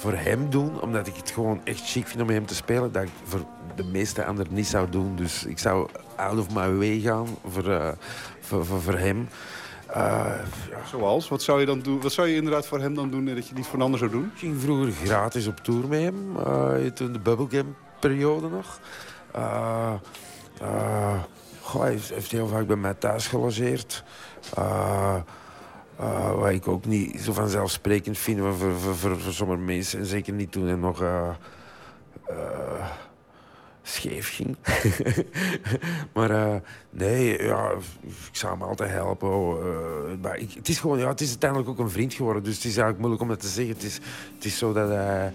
voor 0.00 0.12
hem 0.12 0.50
doen, 0.50 0.80
omdat 0.80 1.06
ik 1.06 1.14
het 1.16 1.30
gewoon 1.30 1.60
echt 1.64 1.90
chic 1.90 2.06
vind 2.06 2.20
om 2.20 2.26
met 2.26 2.36
hem 2.36 2.46
te 2.46 2.54
spelen, 2.54 2.92
dat 2.92 3.02
ik 3.02 3.10
voor 3.24 3.44
de 3.74 3.84
meeste 3.84 4.24
anderen 4.24 4.54
niet 4.54 4.66
zou 4.66 4.90
doen. 4.90 5.16
Dus 5.16 5.44
ik 5.44 5.58
zou 5.58 5.88
out 6.16 6.38
of 6.38 6.54
my 6.54 6.74
way 6.74 7.00
gaan 7.00 7.26
voor, 7.46 7.70
eh, 7.70 7.88
voor, 8.40 8.66
voor, 8.66 8.80
voor 8.80 8.98
hem. 8.98 9.28
Eh, 9.86 10.32
Zoals? 10.86 11.28
Wat 11.28 11.42
zou, 11.42 11.60
je 11.60 11.66
dan 11.66 11.80
doen, 11.80 12.00
wat 12.00 12.12
zou 12.12 12.28
je 12.28 12.36
inderdaad 12.36 12.66
voor 12.66 12.80
hem 12.80 12.94
dan 12.94 13.10
doen 13.10 13.24
dat 13.24 13.48
je 13.48 13.54
niet 13.54 13.66
voor 13.66 13.74
een 13.74 13.84
ander 13.84 13.98
zou 13.98 14.10
doen? 14.10 14.30
Ik 14.34 14.38
ging 14.38 14.60
vroeger 14.60 14.92
gratis 14.92 15.46
op 15.46 15.56
tour 15.56 15.88
met 15.88 16.00
hem, 16.00 16.36
eh, 16.36 16.90
toen 16.90 17.12
de 17.12 17.18
bubblegum-periode 17.18 18.48
nog. 18.48 18.80
Eh, 19.32 19.92
eh, 20.60 21.18
goh, 21.60 21.82
hij 21.82 21.90
heeft, 21.90 22.10
heeft 22.10 22.30
heel 22.30 22.48
vaak 22.48 22.66
bij 22.66 22.76
mij 22.76 22.94
thuis 22.94 23.26
gelogeerd. 23.26 24.04
Eh, 26.00 26.34
wat 26.34 26.50
ik 26.50 26.68
ook 26.68 26.84
niet 26.84 27.20
zo 27.20 27.32
vanzelfsprekend 27.32 28.18
vind 28.18 28.38
voor, 28.38 28.54
voor, 28.54 28.94
voor, 28.94 29.20
voor, 29.20 29.32
sommige 29.32 29.60
mensen. 29.60 29.98
En 29.98 30.06
zeker 30.06 30.32
niet 30.32 30.52
toen 30.52 30.66
hij 30.66 30.76
nog 30.76 31.02
eh, 31.02 31.28
eh, 32.26 32.86
scheef 33.82 34.34
ging. 34.34 34.56
maar 36.14 36.62
nee, 36.90 37.42
ja, 37.42 37.70
ik 38.02 38.36
zou 38.36 38.52
hem 38.52 38.62
altijd 38.62 38.90
helpen. 38.90 39.28
oh, 39.28 39.64
maar 40.22 40.38
ik, 40.38 40.52
het 40.52 40.68
is 40.68 40.78
gewoon, 40.78 40.98
ja, 40.98 41.08
het 41.08 41.20
is 41.20 41.28
uiteindelijk 41.28 41.70
ook 41.70 41.78
een 41.78 41.90
vriend 41.90 42.14
geworden. 42.14 42.42
Dus 42.42 42.54
het 42.54 42.64
is 42.64 42.76
eigenlijk 42.76 42.98
moeilijk 42.98 43.22
om 43.22 43.28
dat 43.28 43.40
te 43.40 43.48
zeggen. 43.48 43.74
Het 43.74 43.84
is, 43.84 43.94
het 44.34 44.44
is 44.44 44.58
zo 44.58 44.72
dat 44.72 44.88
hij, 44.88 45.32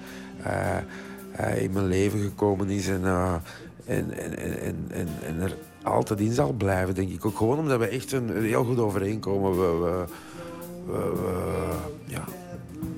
in 1.64 1.72
mijn 1.72 1.88
leven 1.88 2.20
gekomen 2.20 2.70
is 2.70 2.88
en, 2.88 3.06
en, 3.06 3.42
en, 3.86 4.38
en, 4.38 4.60
en, 4.62 4.88
en, 4.90 5.08
en 5.26 5.42
er 5.42 5.58
altijd 5.84 6.20
in 6.20 6.34
zal 6.34 6.52
blijven, 6.52 6.96
denk 6.96 7.10
ik. 7.10 7.26
Ook 7.26 7.38
gewoon 7.38 7.58
omdat 7.58 7.80
we 7.80 7.88
echt 7.88 8.12
een, 8.12 8.44
heel 8.44 8.64
goed 8.64 8.80
overeenkomen. 8.80 9.52
We, 9.52 9.84
we, 9.84 10.06
we, 10.86 10.92
we- 10.94 12.12
ja, 12.14 12.24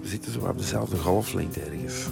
zitten 0.04 0.32
zo 0.32 0.40
op 0.40 0.58
dezelfde 0.58 0.98
golflengte 0.98 1.60
ergens. 1.60 2.06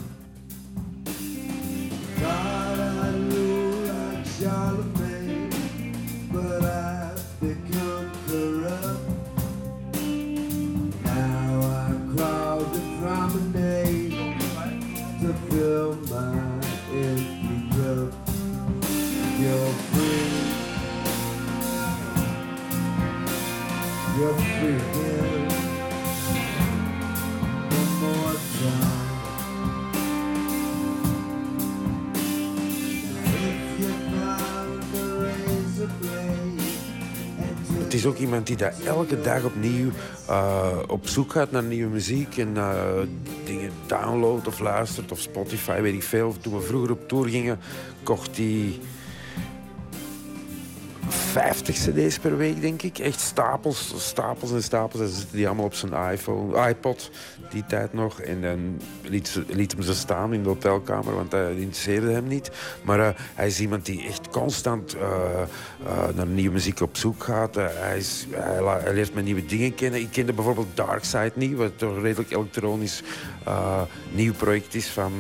Is 38.05 38.11
ook 38.11 38.17
iemand 38.17 38.47
die 38.47 38.65
elke 38.85 39.21
dag 39.21 39.43
opnieuw 39.43 39.89
eh, 40.27 40.77
op 40.87 41.07
zoek 41.07 41.31
gaat 41.31 41.51
naar 41.51 41.63
nieuwe 41.63 41.91
muziek 41.91 42.37
en 42.37 42.57
eh, 42.57 43.01
dingen 43.45 43.71
downloadt 43.85 44.47
of 44.47 44.59
luistert 44.59 45.11
of 45.11 45.19
Spotify, 45.19 45.81
weet 45.81 45.93
ik 45.93 46.03
veel. 46.03 46.35
Toen 46.41 46.53
we 46.53 46.61
vroeger 46.61 46.91
op 46.91 47.07
tour 47.07 47.29
gingen, 47.29 47.59
kocht 48.03 48.37
hij 48.37 48.79
50 51.35 51.75
cd's 51.75 52.19
per 52.19 52.37
week, 52.37 52.61
denk 52.61 52.81
ik. 52.81 52.99
Echt 52.99 53.19
stapels, 53.19 53.93
stapels 53.97 54.51
en 54.51 54.63
stapels. 54.63 55.01
En 55.01 55.07
zitten 55.09 55.35
die 55.37 55.47
allemaal 55.47 55.65
op 55.65 55.73
zijn 55.73 56.11
iPhone, 56.11 56.69
iPod, 56.69 57.11
die 57.49 57.65
tijd 57.65 57.93
nog. 57.93 58.19
En 58.21 58.41
dan 58.41 58.81
liet, 59.01 59.27
ze- 59.27 59.43
hem 59.47 59.81
ze 59.81 59.93
staan 59.93 60.33
in 60.33 60.43
de 60.43 60.49
hotelkamer, 60.49 61.15
want 61.15 61.31
dat 61.31 61.49
interesseerde 61.49 62.11
hem 62.11 62.27
niet. 62.27 62.51
Maar 62.83 62.99
eh, 62.99 63.09
hij 63.17 63.47
is 63.47 63.59
iemand 63.59 63.85
die 63.85 64.07
echt 64.07 64.29
constant 64.29 64.93
eh, 64.93 65.01
eh, 65.85 66.15
naar 66.15 66.25
nieuwe 66.27 66.53
muziek 66.53 66.79
op 66.81 66.97
zoek 66.97 67.23
gaat. 67.23 67.55
Hij, 67.55 68.01
hij, 68.29 68.93
leert 68.93 69.13
met 69.13 69.23
nieuwe 69.23 69.45
dingen 69.45 69.75
kennen. 69.75 69.99
Ik 69.99 70.11
kende 70.11 70.33
bijvoorbeeld 70.33 70.67
Darkside 70.73 71.31
niet, 71.33 71.55
wat 71.55 71.77
toch 71.77 72.01
redelijk 72.01 72.31
elektronisch 72.31 73.03
nieuw 74.11 74.33
project 74.33 74.75
is 74.75 74.87
van... 74.87 75.11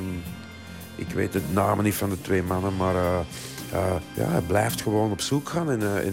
Ik 0.95 1.09
weet 1.09 1.33
het 1.33 1.53
namen 1.53 1.83
niet 1.83 1.95
van 1.95 2.09
de 2.09 2.21
twee 2.21 2.43
mannen, 2.43 2.75
maar 2.75 2.95
eh, 3.71 3.95
ja, 4.13 4.27
hij 4.27 4.41
blijft 4.41 4.81
gewoon 4.81 5.11
op 5.11 5.21
zoek 5.21 5.49
gaan 5.49 5.71
en, 5.71 5.81
eh, 5.81 6.05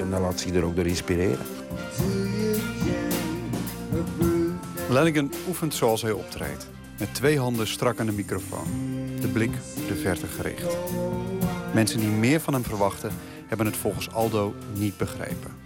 en, 0.00 0.10
dan 0.10 0.20
laat 0.20 0.40
zich 0.40 0.54
er 0.54 0.64
ook 0.64 0.76
door 0.76 0.86
inspireren. 0.86 1.46
Lanigan 4.88 5.32
oefent 5.48 5.74
zoals 5.74 6.02
hij 6.02 6.12
optreedt. 6.12 6.68
Met 6.98 7.14
twee 7.14 7.38
handen 7.38 7.66
strak 7.66 8.00
aan 8.00 8.06
de 8.06 8.12
microfoon. 8.12 8.66
De 9.20 9.28
blik 9.28 9.52
de 9.88 9.94
verte 9.94 10.26
gericht. 10.26 10.76
Mensen 11.74 12.00
die 12.00 12.08
meer 12.08 12.40
van 12.40 12.52
hem 12.54 12.64
verwachten... 12.64 13.10
hebben 13.46 13.66
het 13.66 13.76
volgens 13.76 14.12
Aldo 14.12 14.54
niet 14.74 14.96
begrepen. 14.96 15.59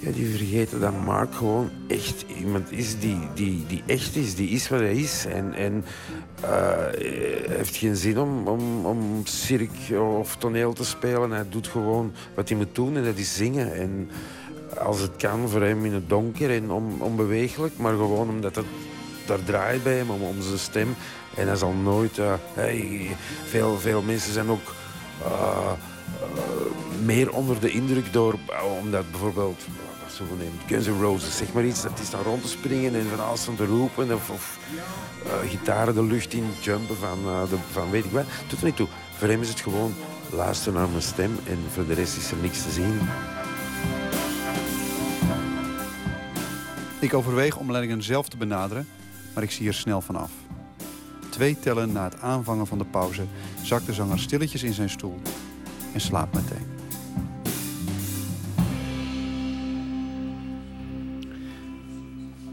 Ja, 0.00 0.10
die 0.10 0.36
vergeten 0.36 0.80
dat 0.80 1.04
Mark 1.04 1.34
gewoon 1.34 1.70
echt 1.88 2.24
iemand 2.38 2.72
is 2.72 2.98
die, 2.98 3.18
die, 3.34 3.64
die 3.66 3.82
echt 3.86 4.16
is. 4.16 4.34
Die 4.34 4.48
is 4.48 4.68
wat 4.68 4.80
hij 4.80 4.94
is. 4.94 5.26
En, 5.26 5.54
en 5.54 5.84
eh, 6.40 6.86
heeft 7.48 7.76
geen 7.76 7.96
zin 7.96 8.18
om, 8.18 8.46
om, 8.46 8.86
om 8.86 9.20
cirque 9.24 10.00
of 10.00 10.36
toneel 10.36 10.72
te 10.72 10.84
spelen. 10.84 11.30
Hij 11.30 11.48
doet 11.48 11.66
gewoon 11.66 12.12
wat 12.34 12.48
hij 12.48 12.58
moet 12.58 12.74
doen 12.74 12.96
en 12.96 13.04
dat 13.04 13.16
is 13.16 13.34
zingen. 13.34 13.74
En 13.74 14.10
als 14.78 15.00
het 15.00 15.16
kan 15.16 15.48
voor 15.48 15.62
hem 15.62 15.84
in 15.84 15.92
het 15.92 16.08
donker 16.08 16.50
en 16.50 16.70
on, 16.70 16.96
onbeweeglijk. 17.00 17.72
Maar 17.76 17.92
gewoon 17.92 18.28
omdat 18.28 18.56
het 18.56 18.66
daar 19.26 19.44
draait 19.44 19.82
bij 19.82 19.96
hem, 19.96 20.10
om, 20.10 20.22
om 20.22 20.42
zijn 20.42 20.58
stem. 20.58 20.94
En 21.36 21.46
hij 21.46 21.56
zal 21.56 21.72
nooit... 21.72 22.18
eh, 22.18 22.32
veel, 23.48 23.78
veel 23.78 24.02
mensen 24.02 24.32
zijn 24.32 24.48
ook... 24.48 24.74
eh, 25.24 25.72
meer 27.04 27.32
onder 27.32 27.60
de 27.60 27.70
indruk 27.70 28.12
door, 28.12 28.34
omdat 28.82 29.10
bijvoorbeeld, 29.10 29.66
zo 30.26 30.36
nemen, 30.36 30.60
Guns 30.66 30.86
N' 30.86 31.00
Roses, 31.00 31.36
zeg 31.36 31.52
maar 31.52 31.64
iets, 31.64 31.82
dat 31.82 31.96
die 31.96 32.06
staan 32.06 32.22
rond 32.22 32.42
te 32.42 32.48
springen 32.48 32.94
en 32.94 33.06
van 33.08 33.26
alles 33.26 33.48
aan 33.48 33.56
te 33.56 33.66
roepen 33.66 34.14
of, 34.14 34.30
of 34.30 34.58
eh, 35.24 35.50
gitaren 35.50 35.94
de 35.94 36.02
lucht 36.02 36.32
in 36.32 36.44
jumpen 36.60 36.96
van, 36.96 37.18
eh, 37.24 37.42
van 37.72 37.90
weet 37.90 38.04
ik 38.04 38.10
wat. 38.10 38.24
Doet 38.48 38.58
er 38.58 38.64
niet 38.64 38.76
toe. 38.76 38.88
Voor 39.16 39.28
hem 39.28 39.40
is 39.40 39.48
het 39.48 39.60
gewoon 39.60 39.94
luisteren 40.32 40.74
naar 40.74 40.88
mijn 40.88 41.02
stem 41.02 41.38
en 41.46 41.58
voor 41.72 41.86
de 41.86 41.94
rest 41.94 42.16
is 42.16 42.30
er 42.30 42.36
niks 42.36 42.62
te 42.62 42.70
zien. 42.70 43.00
Ik 47.00 47.14
overweeg 47.14 47.56
om 47.56 47.70
Lanigan 47.70 48.02
zelf 48.02 48.28
te 48.28 48.36
benaderen, 48.36 48.88
maar 49.34 49.42
ik 49.42 49.50
zie 49.50 49.68
er 49.68 49.74
snel 49.74 50.00
van 50.00 50.16
af. 50.16 50.30
Twee 51.30 51.58
tellen 51.58 51.92
na 51.92 52.04
het 52.04 52.20
aanvangen 52.20 52.66
van 52.66 52.78
de 52.78 52.84
pauze 52.84 53.24
zakt 53.62 53.86
de 53.86 53.92
zanger 53.92 54.18
stilletjes 54.18 54.62
in 54.62 54.72
zijn 54.72 54.90
stoel 54.90 55.20
en 55.92 56.00
slaapt 56.00 56.34
meteen. 56.34 56.77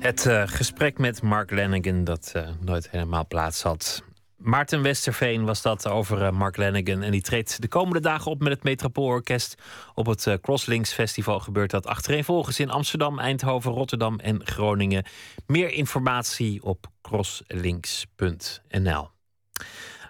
Het 0.05 0.25
eh, 0.25 0.43
gesprek 0.45 0.97
met 0.97 1.21
Mark 1.21 1.51
Lanigan 1.51 2.03
dat 2.03 2.31
eh, 2.33 2.49
nooit 2.59 2.89
helemaal 2.89 3.27
plaats 3.27 3.61
had. 3.61 4.03
Maarten 4.37 4.81
Westerveen 4.81 5.45
was 5.45 5.61
dat 5.61 5.87
over 5.87 6.21
eh, 6.21 6.31
Mark 6.31 6.57
Lanigan. 6.57 7.01
En 7.01 7.11
die 7.11 7.21
treedt 7.21 7.61
de 7.61 7.67
komende 7.67 7.99
dagen 7.99 8.31
op 8.31 8.39
met 8.39 8.51
het 8.51 8.63
Metropoolorkest. 8.63 9.55
Op 9.93 10.05
het 10.05 10.37
Crosslinks 10.41 10.93
Festival 10.93 11.39
gebeurt 11.39 11.71
dat 11.71 11.87
achtereenvolgens 11.87 12.59
in 12.59 12.69
Amsterdam, 12.69 13.19
Eindhoven, 13.19 13.71
Rotterdam 13.71 14.19
en 14.19 14.45
Groningen. 14.45 15.05
Meer 15.47 15.71
informatie 15.71 16.63
op 16.63 16.87
crosslinks.nl. 17.01 19.09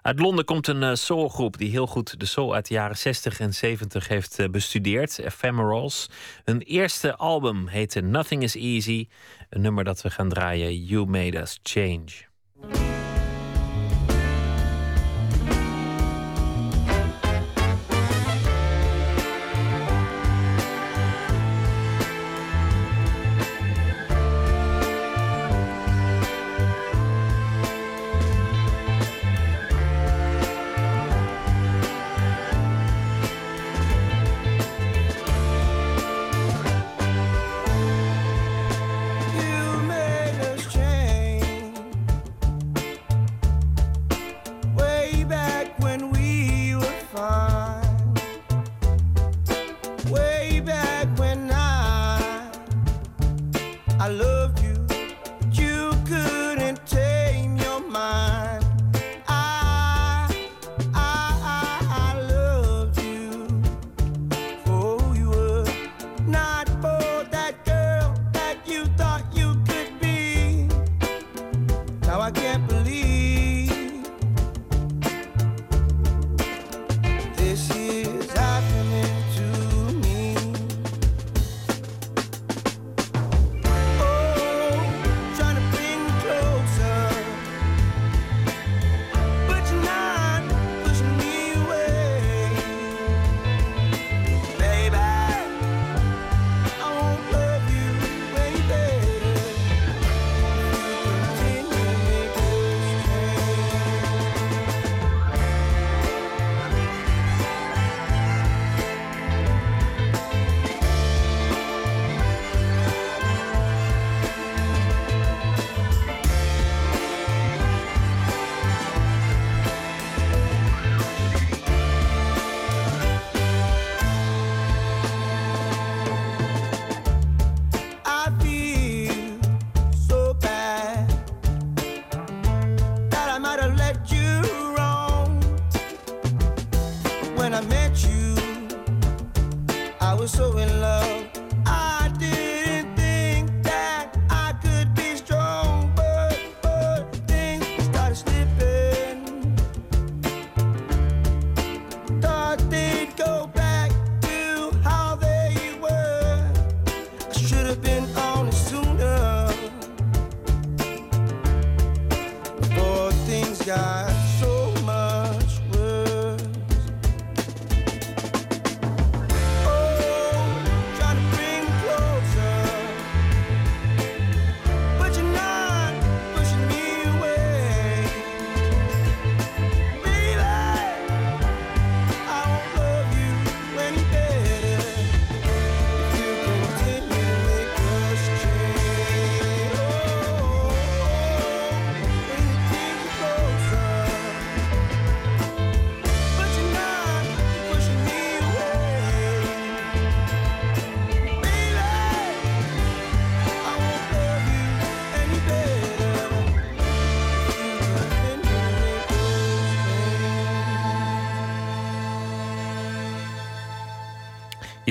Uit 0.05 0.19
Londen 0.19 0.45
komt 0.45 0.67
een 0.67 0.83
eh, 0.83 0.93
soulgroep 0.93 1.57
die 1.57 1.69
heel 1.69 1.87
goed 1.87 2.19
de 2.19 2.25
soul 2.25 2.53
uit 2.53 2.67
de 2.67 2.73
jaren 2.73 2.97
60 2.97 3.39
en 3.39 3.53
70 3.53 4.07
heeft 4.07 4.39
eh, 4.39 4.49
bestudeerd. 4.49 5.19
Ephemerals. 5.19 6.09
Hun 6.43 6.61
eerste 6.61 7.15
album 7.15 7.67
heette 7.67 8.01
Nothing 8.01 8.43
is 8.43 8.55
Easy. 8.55 9.07
Een 9.49 9.61
nummer 9.61 9.83
dat 9.83 10.01
we 10.01 10.09
gaan 10.09 10.29
draaien, 10.29 10.83
You 10.83 11.05
Made 11.05 11.39
Us 11.39 11.59
Change. 11.63 12.05
You 12.05 12.67
made 12.69 12.71
us 12.71 12.99
change. 13.01 13.04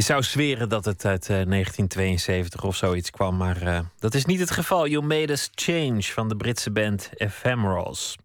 Zou 0.05 0.23
zweren 0.23 0.69
dat 0.69 0.85
het 0.85 1.05
uit 1.05 1.23
eh, 1.23 1.29
1972 1.29 2.65
of 2.65 2.77
zoiets 2.77 3.11
kwam, 3.11 3.37
maar 3.37 3.63
eh, 3.63 3.81
dat 3.99 4.15
is 4.15 4.25
niet 4.25 4.41
het 4.41 4.51
geval. 4.51 4.89
You 4.89 5.05
Made 5.05 5.33
Us 5.33 5.51
Change 5.55 6.03
van 6.03 6.29
de 6.29 6.37
Britse 6.37 6.71
band 6.71 7.11
Ephemerals. 7.15 8.17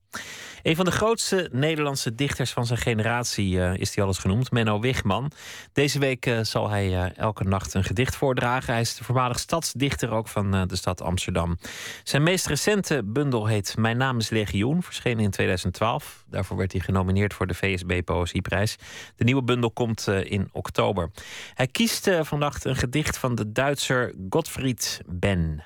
Een 0.63 0.75
van 0.75 0.85
de 0.85 0.91
grootste 0.91 1.49
Nederlandse 1.51 2.15
dichters 2.15 2.51
van 2.51 2.65
zijn 2.65 2.79
generatie 2.79 3.61
eh, 3.61 3.77
is 3.77 3.95
hij 3.95 4.03
al 4.03 4.09
eens 4.09 4.19
genoemd, 4.19 4.51
Menno 4.51 4.79
Wigman. 4.79 5.31
Deze 5.73 5.99
week 5.99 6.25
eh, 6.25 6.39
zal 6.41 6.69
hij 6.69 7.03
eh, 7.03 7.17
elke 7.17 7.43
nacht 7.43 7.73
een 7.73 7.83
gedicht 7.83 8.15
voordragen. 8.15 8.73
Hij 8.73 8.81
is 8.81 8.95
de 8.95 9.03
voormalig 9.03 9.39
stadsdichter 9.39 10.11
ook 10.11 10.27
van 10.27 10.67
de 10.67 10.75
stad 10.75 11.01
Amsterdam. 11.01 11.57
Zijn 12.03 12.23
meest 12.23 12.47
recente 12.47 13.01
bundel 13.05 13.45
heet 13.45 13.77
Mijn 13.77 13.97
naam 13.97 14.17
is 14.17 14.29
Legioen, 14.29 14.83
verschenen 14.83 15.23
in 15.23 15.31
2012. 15.31 16.23
Daarvoor 16.27 16.57
werd 16.57 16.71
hij 16.71 16.81
genomineerd 16.81 17.33
voor 17.33 17.47
de 17.47 17.53
VSB 17.53 18.01
Poëzieprijs. 18.05 18.75
De 19.15 19.23
nieuwe 19.23 19.43
bundel 19.43 19.71
komt 19.71 20.07
in 20.07 20.49
oktober. 20.51 21.11
Hij 21.53 21.67
kiest 21.67 22.09
vannacht 22.21 22.65
een 22.65 22.75
gedicht 22.75 23.17
van 23.17 23.35
de 23.35 23.51
Duitser 23.51 24.13
Gottfried 24.29 25.01
Benn. 25.05 25.63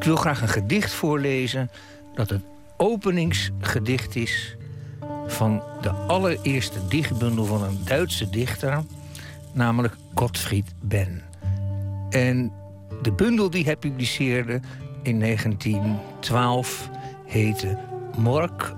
Ik 0.00 0.06
wil 0.06 0.16
graag 0.16 0.42
een 0.42 0.48
gedicht 0.48 0.92
voorlezen 0.92 1.70
dat 2.14 2.30
het 2.30 2.42
openingsgedicht 2.76 4.16
is 4.16 4.56
van 5.26 5.62
de 5.80 5.90
allereerste 5.90 6.78
dichtbundel 6.88 7.44
van 7.44 7.62
een 7.62 7.78
Duitse 7.84 8.30
dichter, 8.30 8.82
namelijk 9.52 9.96
Gottfried 10.14 10.72
Benn. 10.80 11.22
En 12.10 12.52
de 13.02 13.12
bundel 13.12 13.50
die 13.50 13.64
hij 13.64 13.76
publiceerde 13.76 14.60
in 15.02 15.20
1912 15.20 16.90
heette 17.26 17.78
Mork 18.16 18.74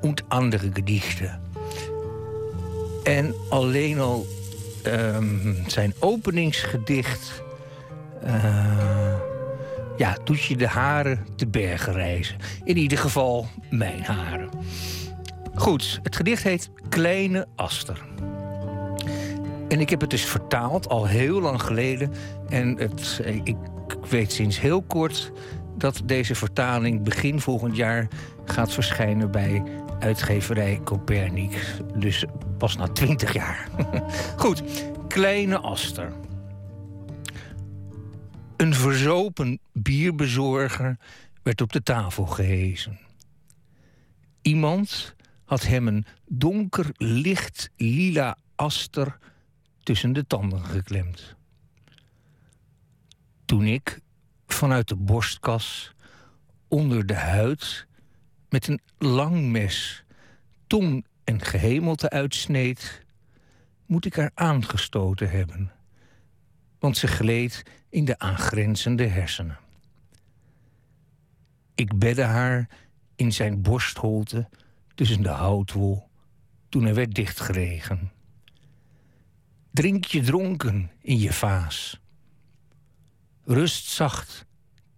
und 0.00 0.24
andere 0.28 0.70
Gedichten. 0.72 1.40
En 3.04 3.34
alleen 3.48 4.00
al 4.00 4.26
ehm, 4.82 5.54
zijn 5.66 5.94
openingsgedicht. 5.98 7.42
eh, 8.22 9.34
ja, 9.96 10.16
doet 10.24 10.44
je 10.44 10.56
de 10.56 10.66
haren 10.66 11.26
te 11.36 11.46
bergen 11.46 11.92
reizen. 11.92 12.36
In 12.64 12.76
ieder 12.76 12.98
geval 12.98 13.46
mijn 13.70 14.02
haren. 14.02 14.48
Goed, 15.54 16.00
het 16.02 16.16
gedicht 16.16 16.42
heet 16.42 16.70
Kleine 16.88 17.46
Aster. 17.56 18.04
En 19.68 19.80
ik 19.80 19.90
heb 19.90 20.00
het 20.00 20.10
dus 20.10 20.24
vertaald, 20.24 20.88
al 20.88 21.06
heel 21.06 21.40
lang 21.40 21.62
geleden. 21.62 22.12
En 22.48 22.78
het, 22.78 23.20
ik 23.44 23.56
weet 24.08 24.32
sinds 24.32 24.60
heel 24.60 24.82
kort 24.82 25.32
dat 25.76 26.02
deze 26.04 26.34
vertaling 26.34 27.02
begin 27.02 27.40
volgend 27.40 27.76
jaar 27.76 28.08
gaat 28.44 28.72
verschijnen 28.72 29.30
bij 29.30 29.62
uitgeverij 29.98 30.80
Copernic. 30.84 31.74
Dus 31.94 32.24
pas 32.58 32.76
na 32.76 32.88
twintig 32.88 33.32
jaar. 33.32 33.68
Goed, 34.36 34.62
Kleine 35.08 35.58
Aster. 35.58 36.12
Een 38.56 38.74
verzopen 38.74 39.60
bierbezorger 39.72 40.96
werd 41.42 41.60
op 41.60 41.72
de 41.72 41.82
tafel 41.82 42.26
gehezen. 42.26 42.98
Iemand 44.42 45.14
had 45.44 45.62
hem 45.62 45.86
een 45.86 46.06
donker 46.26 46.90
licht 46.96 47.70
lila 47.76 48.36
aster 48.54 49.18
tussen 49.82 50.12
de 50.12 50.26
tanden 50.26 50.64
geklemd. 50.64 51.34
Toen 53.44 53.64
ik 53.64 54.00
vanuit 54.46 54.88
de 54.88 54.96
borstkas 54.96 55.94
onder 56.68 57.06
de 57.06 57.14
huid 57.14 57.86
met 58.48 58.66
een 58.66 58.80
lang 58.98 59.50
mes 59.50 60.04
tong 60.66 61.06
en 61.24 61.40
gehemelte 61.40 62.10
uitsneed, 62.10 63.02
moet 63.86 64.04
ik 64.04 64.14
haar 64.14 64.30
aangestoten 64.34 65.30
hebben, 65.30 65.72
want 66.78 66.96
ze 66.96 67.06
gleed 67.06 67.62
in 67.96 68.04
de 68.04 68.18
aangrenzende 68.18 69.06
hersenen. 69.06 69.58
Ik 71.74 71.98
bedde 71.98 72.22
haar 72.22 72.68
in 73.14 73.32
zijn 73.32 73.62
borstholte 73.62 74.48
tussen 74.94 75.22
de 75.22 75.28
houtwol 75.28 76.08
toen 76.68 76.84
hij 76.84 76.94
werd 76.94 77.14
dichtgeregen. 77.14 78.12
Drink 79.70 80.04
je 80.04 80.20
dronken 80.20 80.90
in 81.00 81.18
je 81.18 81.32
vaas. 81.32 82.00
Rust 83.44 83.86
zacht, 83.86 84.46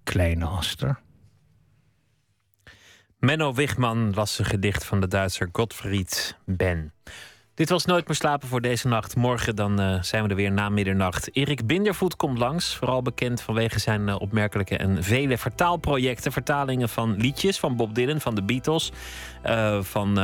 kleine 0.02 0.44
aster. 0.44 1.00
Menno 3.18 3.54
Wigman 3.54 4.14
las 4.14 4.38
een 4.38 4.44
gedicht 4.44 4.84
van 4.84 5.00
de 5.00 5.08
Duitser 5.08 5.48
Gottfried 5.52 6.36
Benn. 6.44 6.92
Dit 7.58 7.68
was 7.68 7.84
Nooit 7.84 8.06
meer 8.06 8.16
slapen 8.16 8.48
voor 8.48 8.60
deze 8.60 8.88
nacht. 8.88 9.16
Morgen 9.16 9.56
dan 9.56 9.80
eh, 9.80 10.02
zijn 10.02 10.22
we 10.22 10.28
er 10.28 10.36
weer 10.36 10.52
na 10.52 10.68
middernacht. 10.68 11.36
Erik 11.36 11.66
Bindervoet 11.66 12.16
komt 12.16 12.38
langs. 12.38 12.76
Vooral 12.76 13.02
bekend 13.02 13.40
vanwege 13.40 13.78
zijn 13.78 14.08
eh, 14.08 14.20
opmerkelijke 14.20 14.76
en 14.76 15.02
vele 15.02 15.38
vertaalprojecten. 15.38 16.32
Vertalingen 16.32 16.88
van 16.88 17.16
liedjes 17.16 17.58
van 17.58 17.76
Bob 17.76 17.94
Dylan, 17.94 18.20
van 18.20 18.34
de 18.34 18.42
Beatles. 18.42 18.92
eh, 19.42 19.82
van 19.82 20.18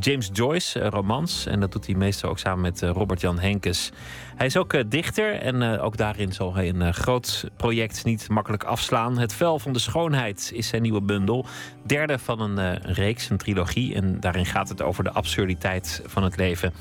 James 0.00 0.30
Joyce, 0.32 0.88
romans. 0.88 1.46
En 1.46 1.60
dat 1.60 1.72
doet 1.72 1.86
hij 1.86 1.94
meestal 1.94 2.30
ook 2.30 2.38
samen 2.38 2.60
met 2.60 2.80
Robert-Jan 2.82 3.38
Henkes. 3.38 3.90
Hij 4.38 4.46
is 4.46 4.56
ook 4.56 4.72
eh, 4.72 4.84
dichter 4.88 5.34
en 5.34 5.62
eh, 5.62 5.84
ook 5.84 5.96
daarin 5.96 6.32
zal 6.32 6.54
hij 6.54 6.68
een 6.68 6.82
eh, 6.82 6.92
groot 6.92 7.50
project 7.56 8.04
niet 8.04 8.28
makkelijk 8.28 8.64
afslaan. 8.64 9.18
Het 9.18 9.32
Vel 9.32 9.58
van 9.58 9.72
de 9.72 9.78
Schoonheid 9.78 10.50
is 10.54 10.68
zijn 10.68 10.82
nieuwe 10.82 11.00
bundel. 11.00 11.46
Derde 11.86 12.18
van 12.18 12.40
een 12.40 12.78
reeks, 12.82 13.30
een 13.30 13.36
trilogie. 13.36 13.94
En 13.94 14.20
daarin 14.20 14.46
gaat 14.46 14.68
het 14.68 14.82
over 14.82 15.04
de 15.04 15.10
absurditeit 15.10 16.02
van 16.06 16.22
het 16.22 16.36
leven. 16.36 16.72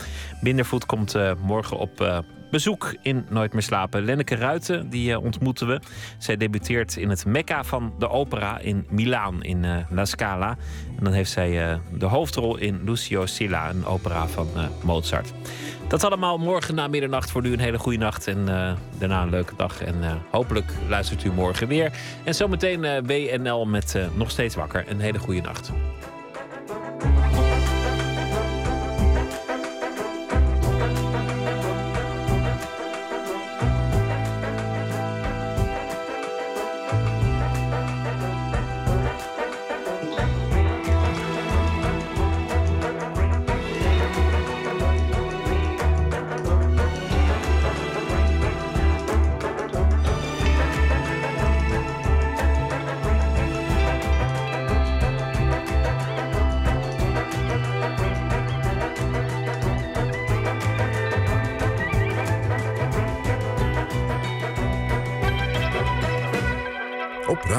Bindervoet 0.42 0.86
komt 0.86 1.16
morgen 1.42 1.78
op 1.78 2.24
bezoek 2.52 2.96
in 3.02 3.26
Nooit 3.30 3.54
meer 3.54 3.62
slapen. 3.62 4.04
Lenneke 4.04 4.36
Ruiten, 4.36 4.90
die 4.90 5.12
eh, 5.12 5.24
ontmoeten 5.24 5.68
we. 5.68 5.80
Zij 6.18 6.38
debuteert 6.38 6.96
in 6.96 7.10
het 7.10 7.26
Mekka 7.26 7.64
van 7.64 7.94
de 8.00 8.10
opera 8.10 8.60
in 8.60 8.86
Milaan, 8.90 9.44
in 9.44 9.66
eh, 9.66 9.76
La 9.90 10.06
Scala. 10.06 10.58
En 10.98 11.04
dan 11.04 11.14
heeft 11.14 11.32
zij 11.32 11.70
eh, 11.70 11.78
de 11.98 12.06
hoofdrol 12.06 12.58
in 12.58 12.82
Lucio 12.86 13.26
Silla, 13.26 13.70
een 13.70 13.86
opera 13.86 14.28
van 14.28 14.48
Mozart. 14.84 15.34
Dat 15.88 16.04
allemaal 16.04 16.38
morgen 16.38 16.76
na 16.76 16.88
middernacht. 16.88 17.32
Voor 17.32 17.46
u 17.46 17.54
een 17.54 17.60
hele 17.60 17.80
goede 17.80 17.98
nacht 17.98 18.28
en 18.28 18.46
daarna 18.98 19.22
een 19.22 19.30
leuke 19.30 19.54
dag. 19.58 19.82
En 19.82 19.96
hopelijk 20.32 20.72
luistert 20.88 21.24
u 21.24 21.32
morgen 21.32 21.68
weer. 21.68 21.92
En 22.24 22.36
zometeen 22.36 23.06
WNL 23.06 23.66
met 23.66 24.00
Nog 24.16 24.32
Steeds 24.32 24.56
Wakker. 24.56 24.86
Een 24.88 25.00
hele 25.00 25.20
goede 25.20 25.42
nacht. 25.42 25.72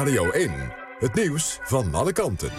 Radio 0.09 0.31
1, 0.31 0.53
het 0.99 1.15
nieuws 1.15 1.59
van 1.63 1.95
alle 1.95 2.13
kanten. 2.13 2.51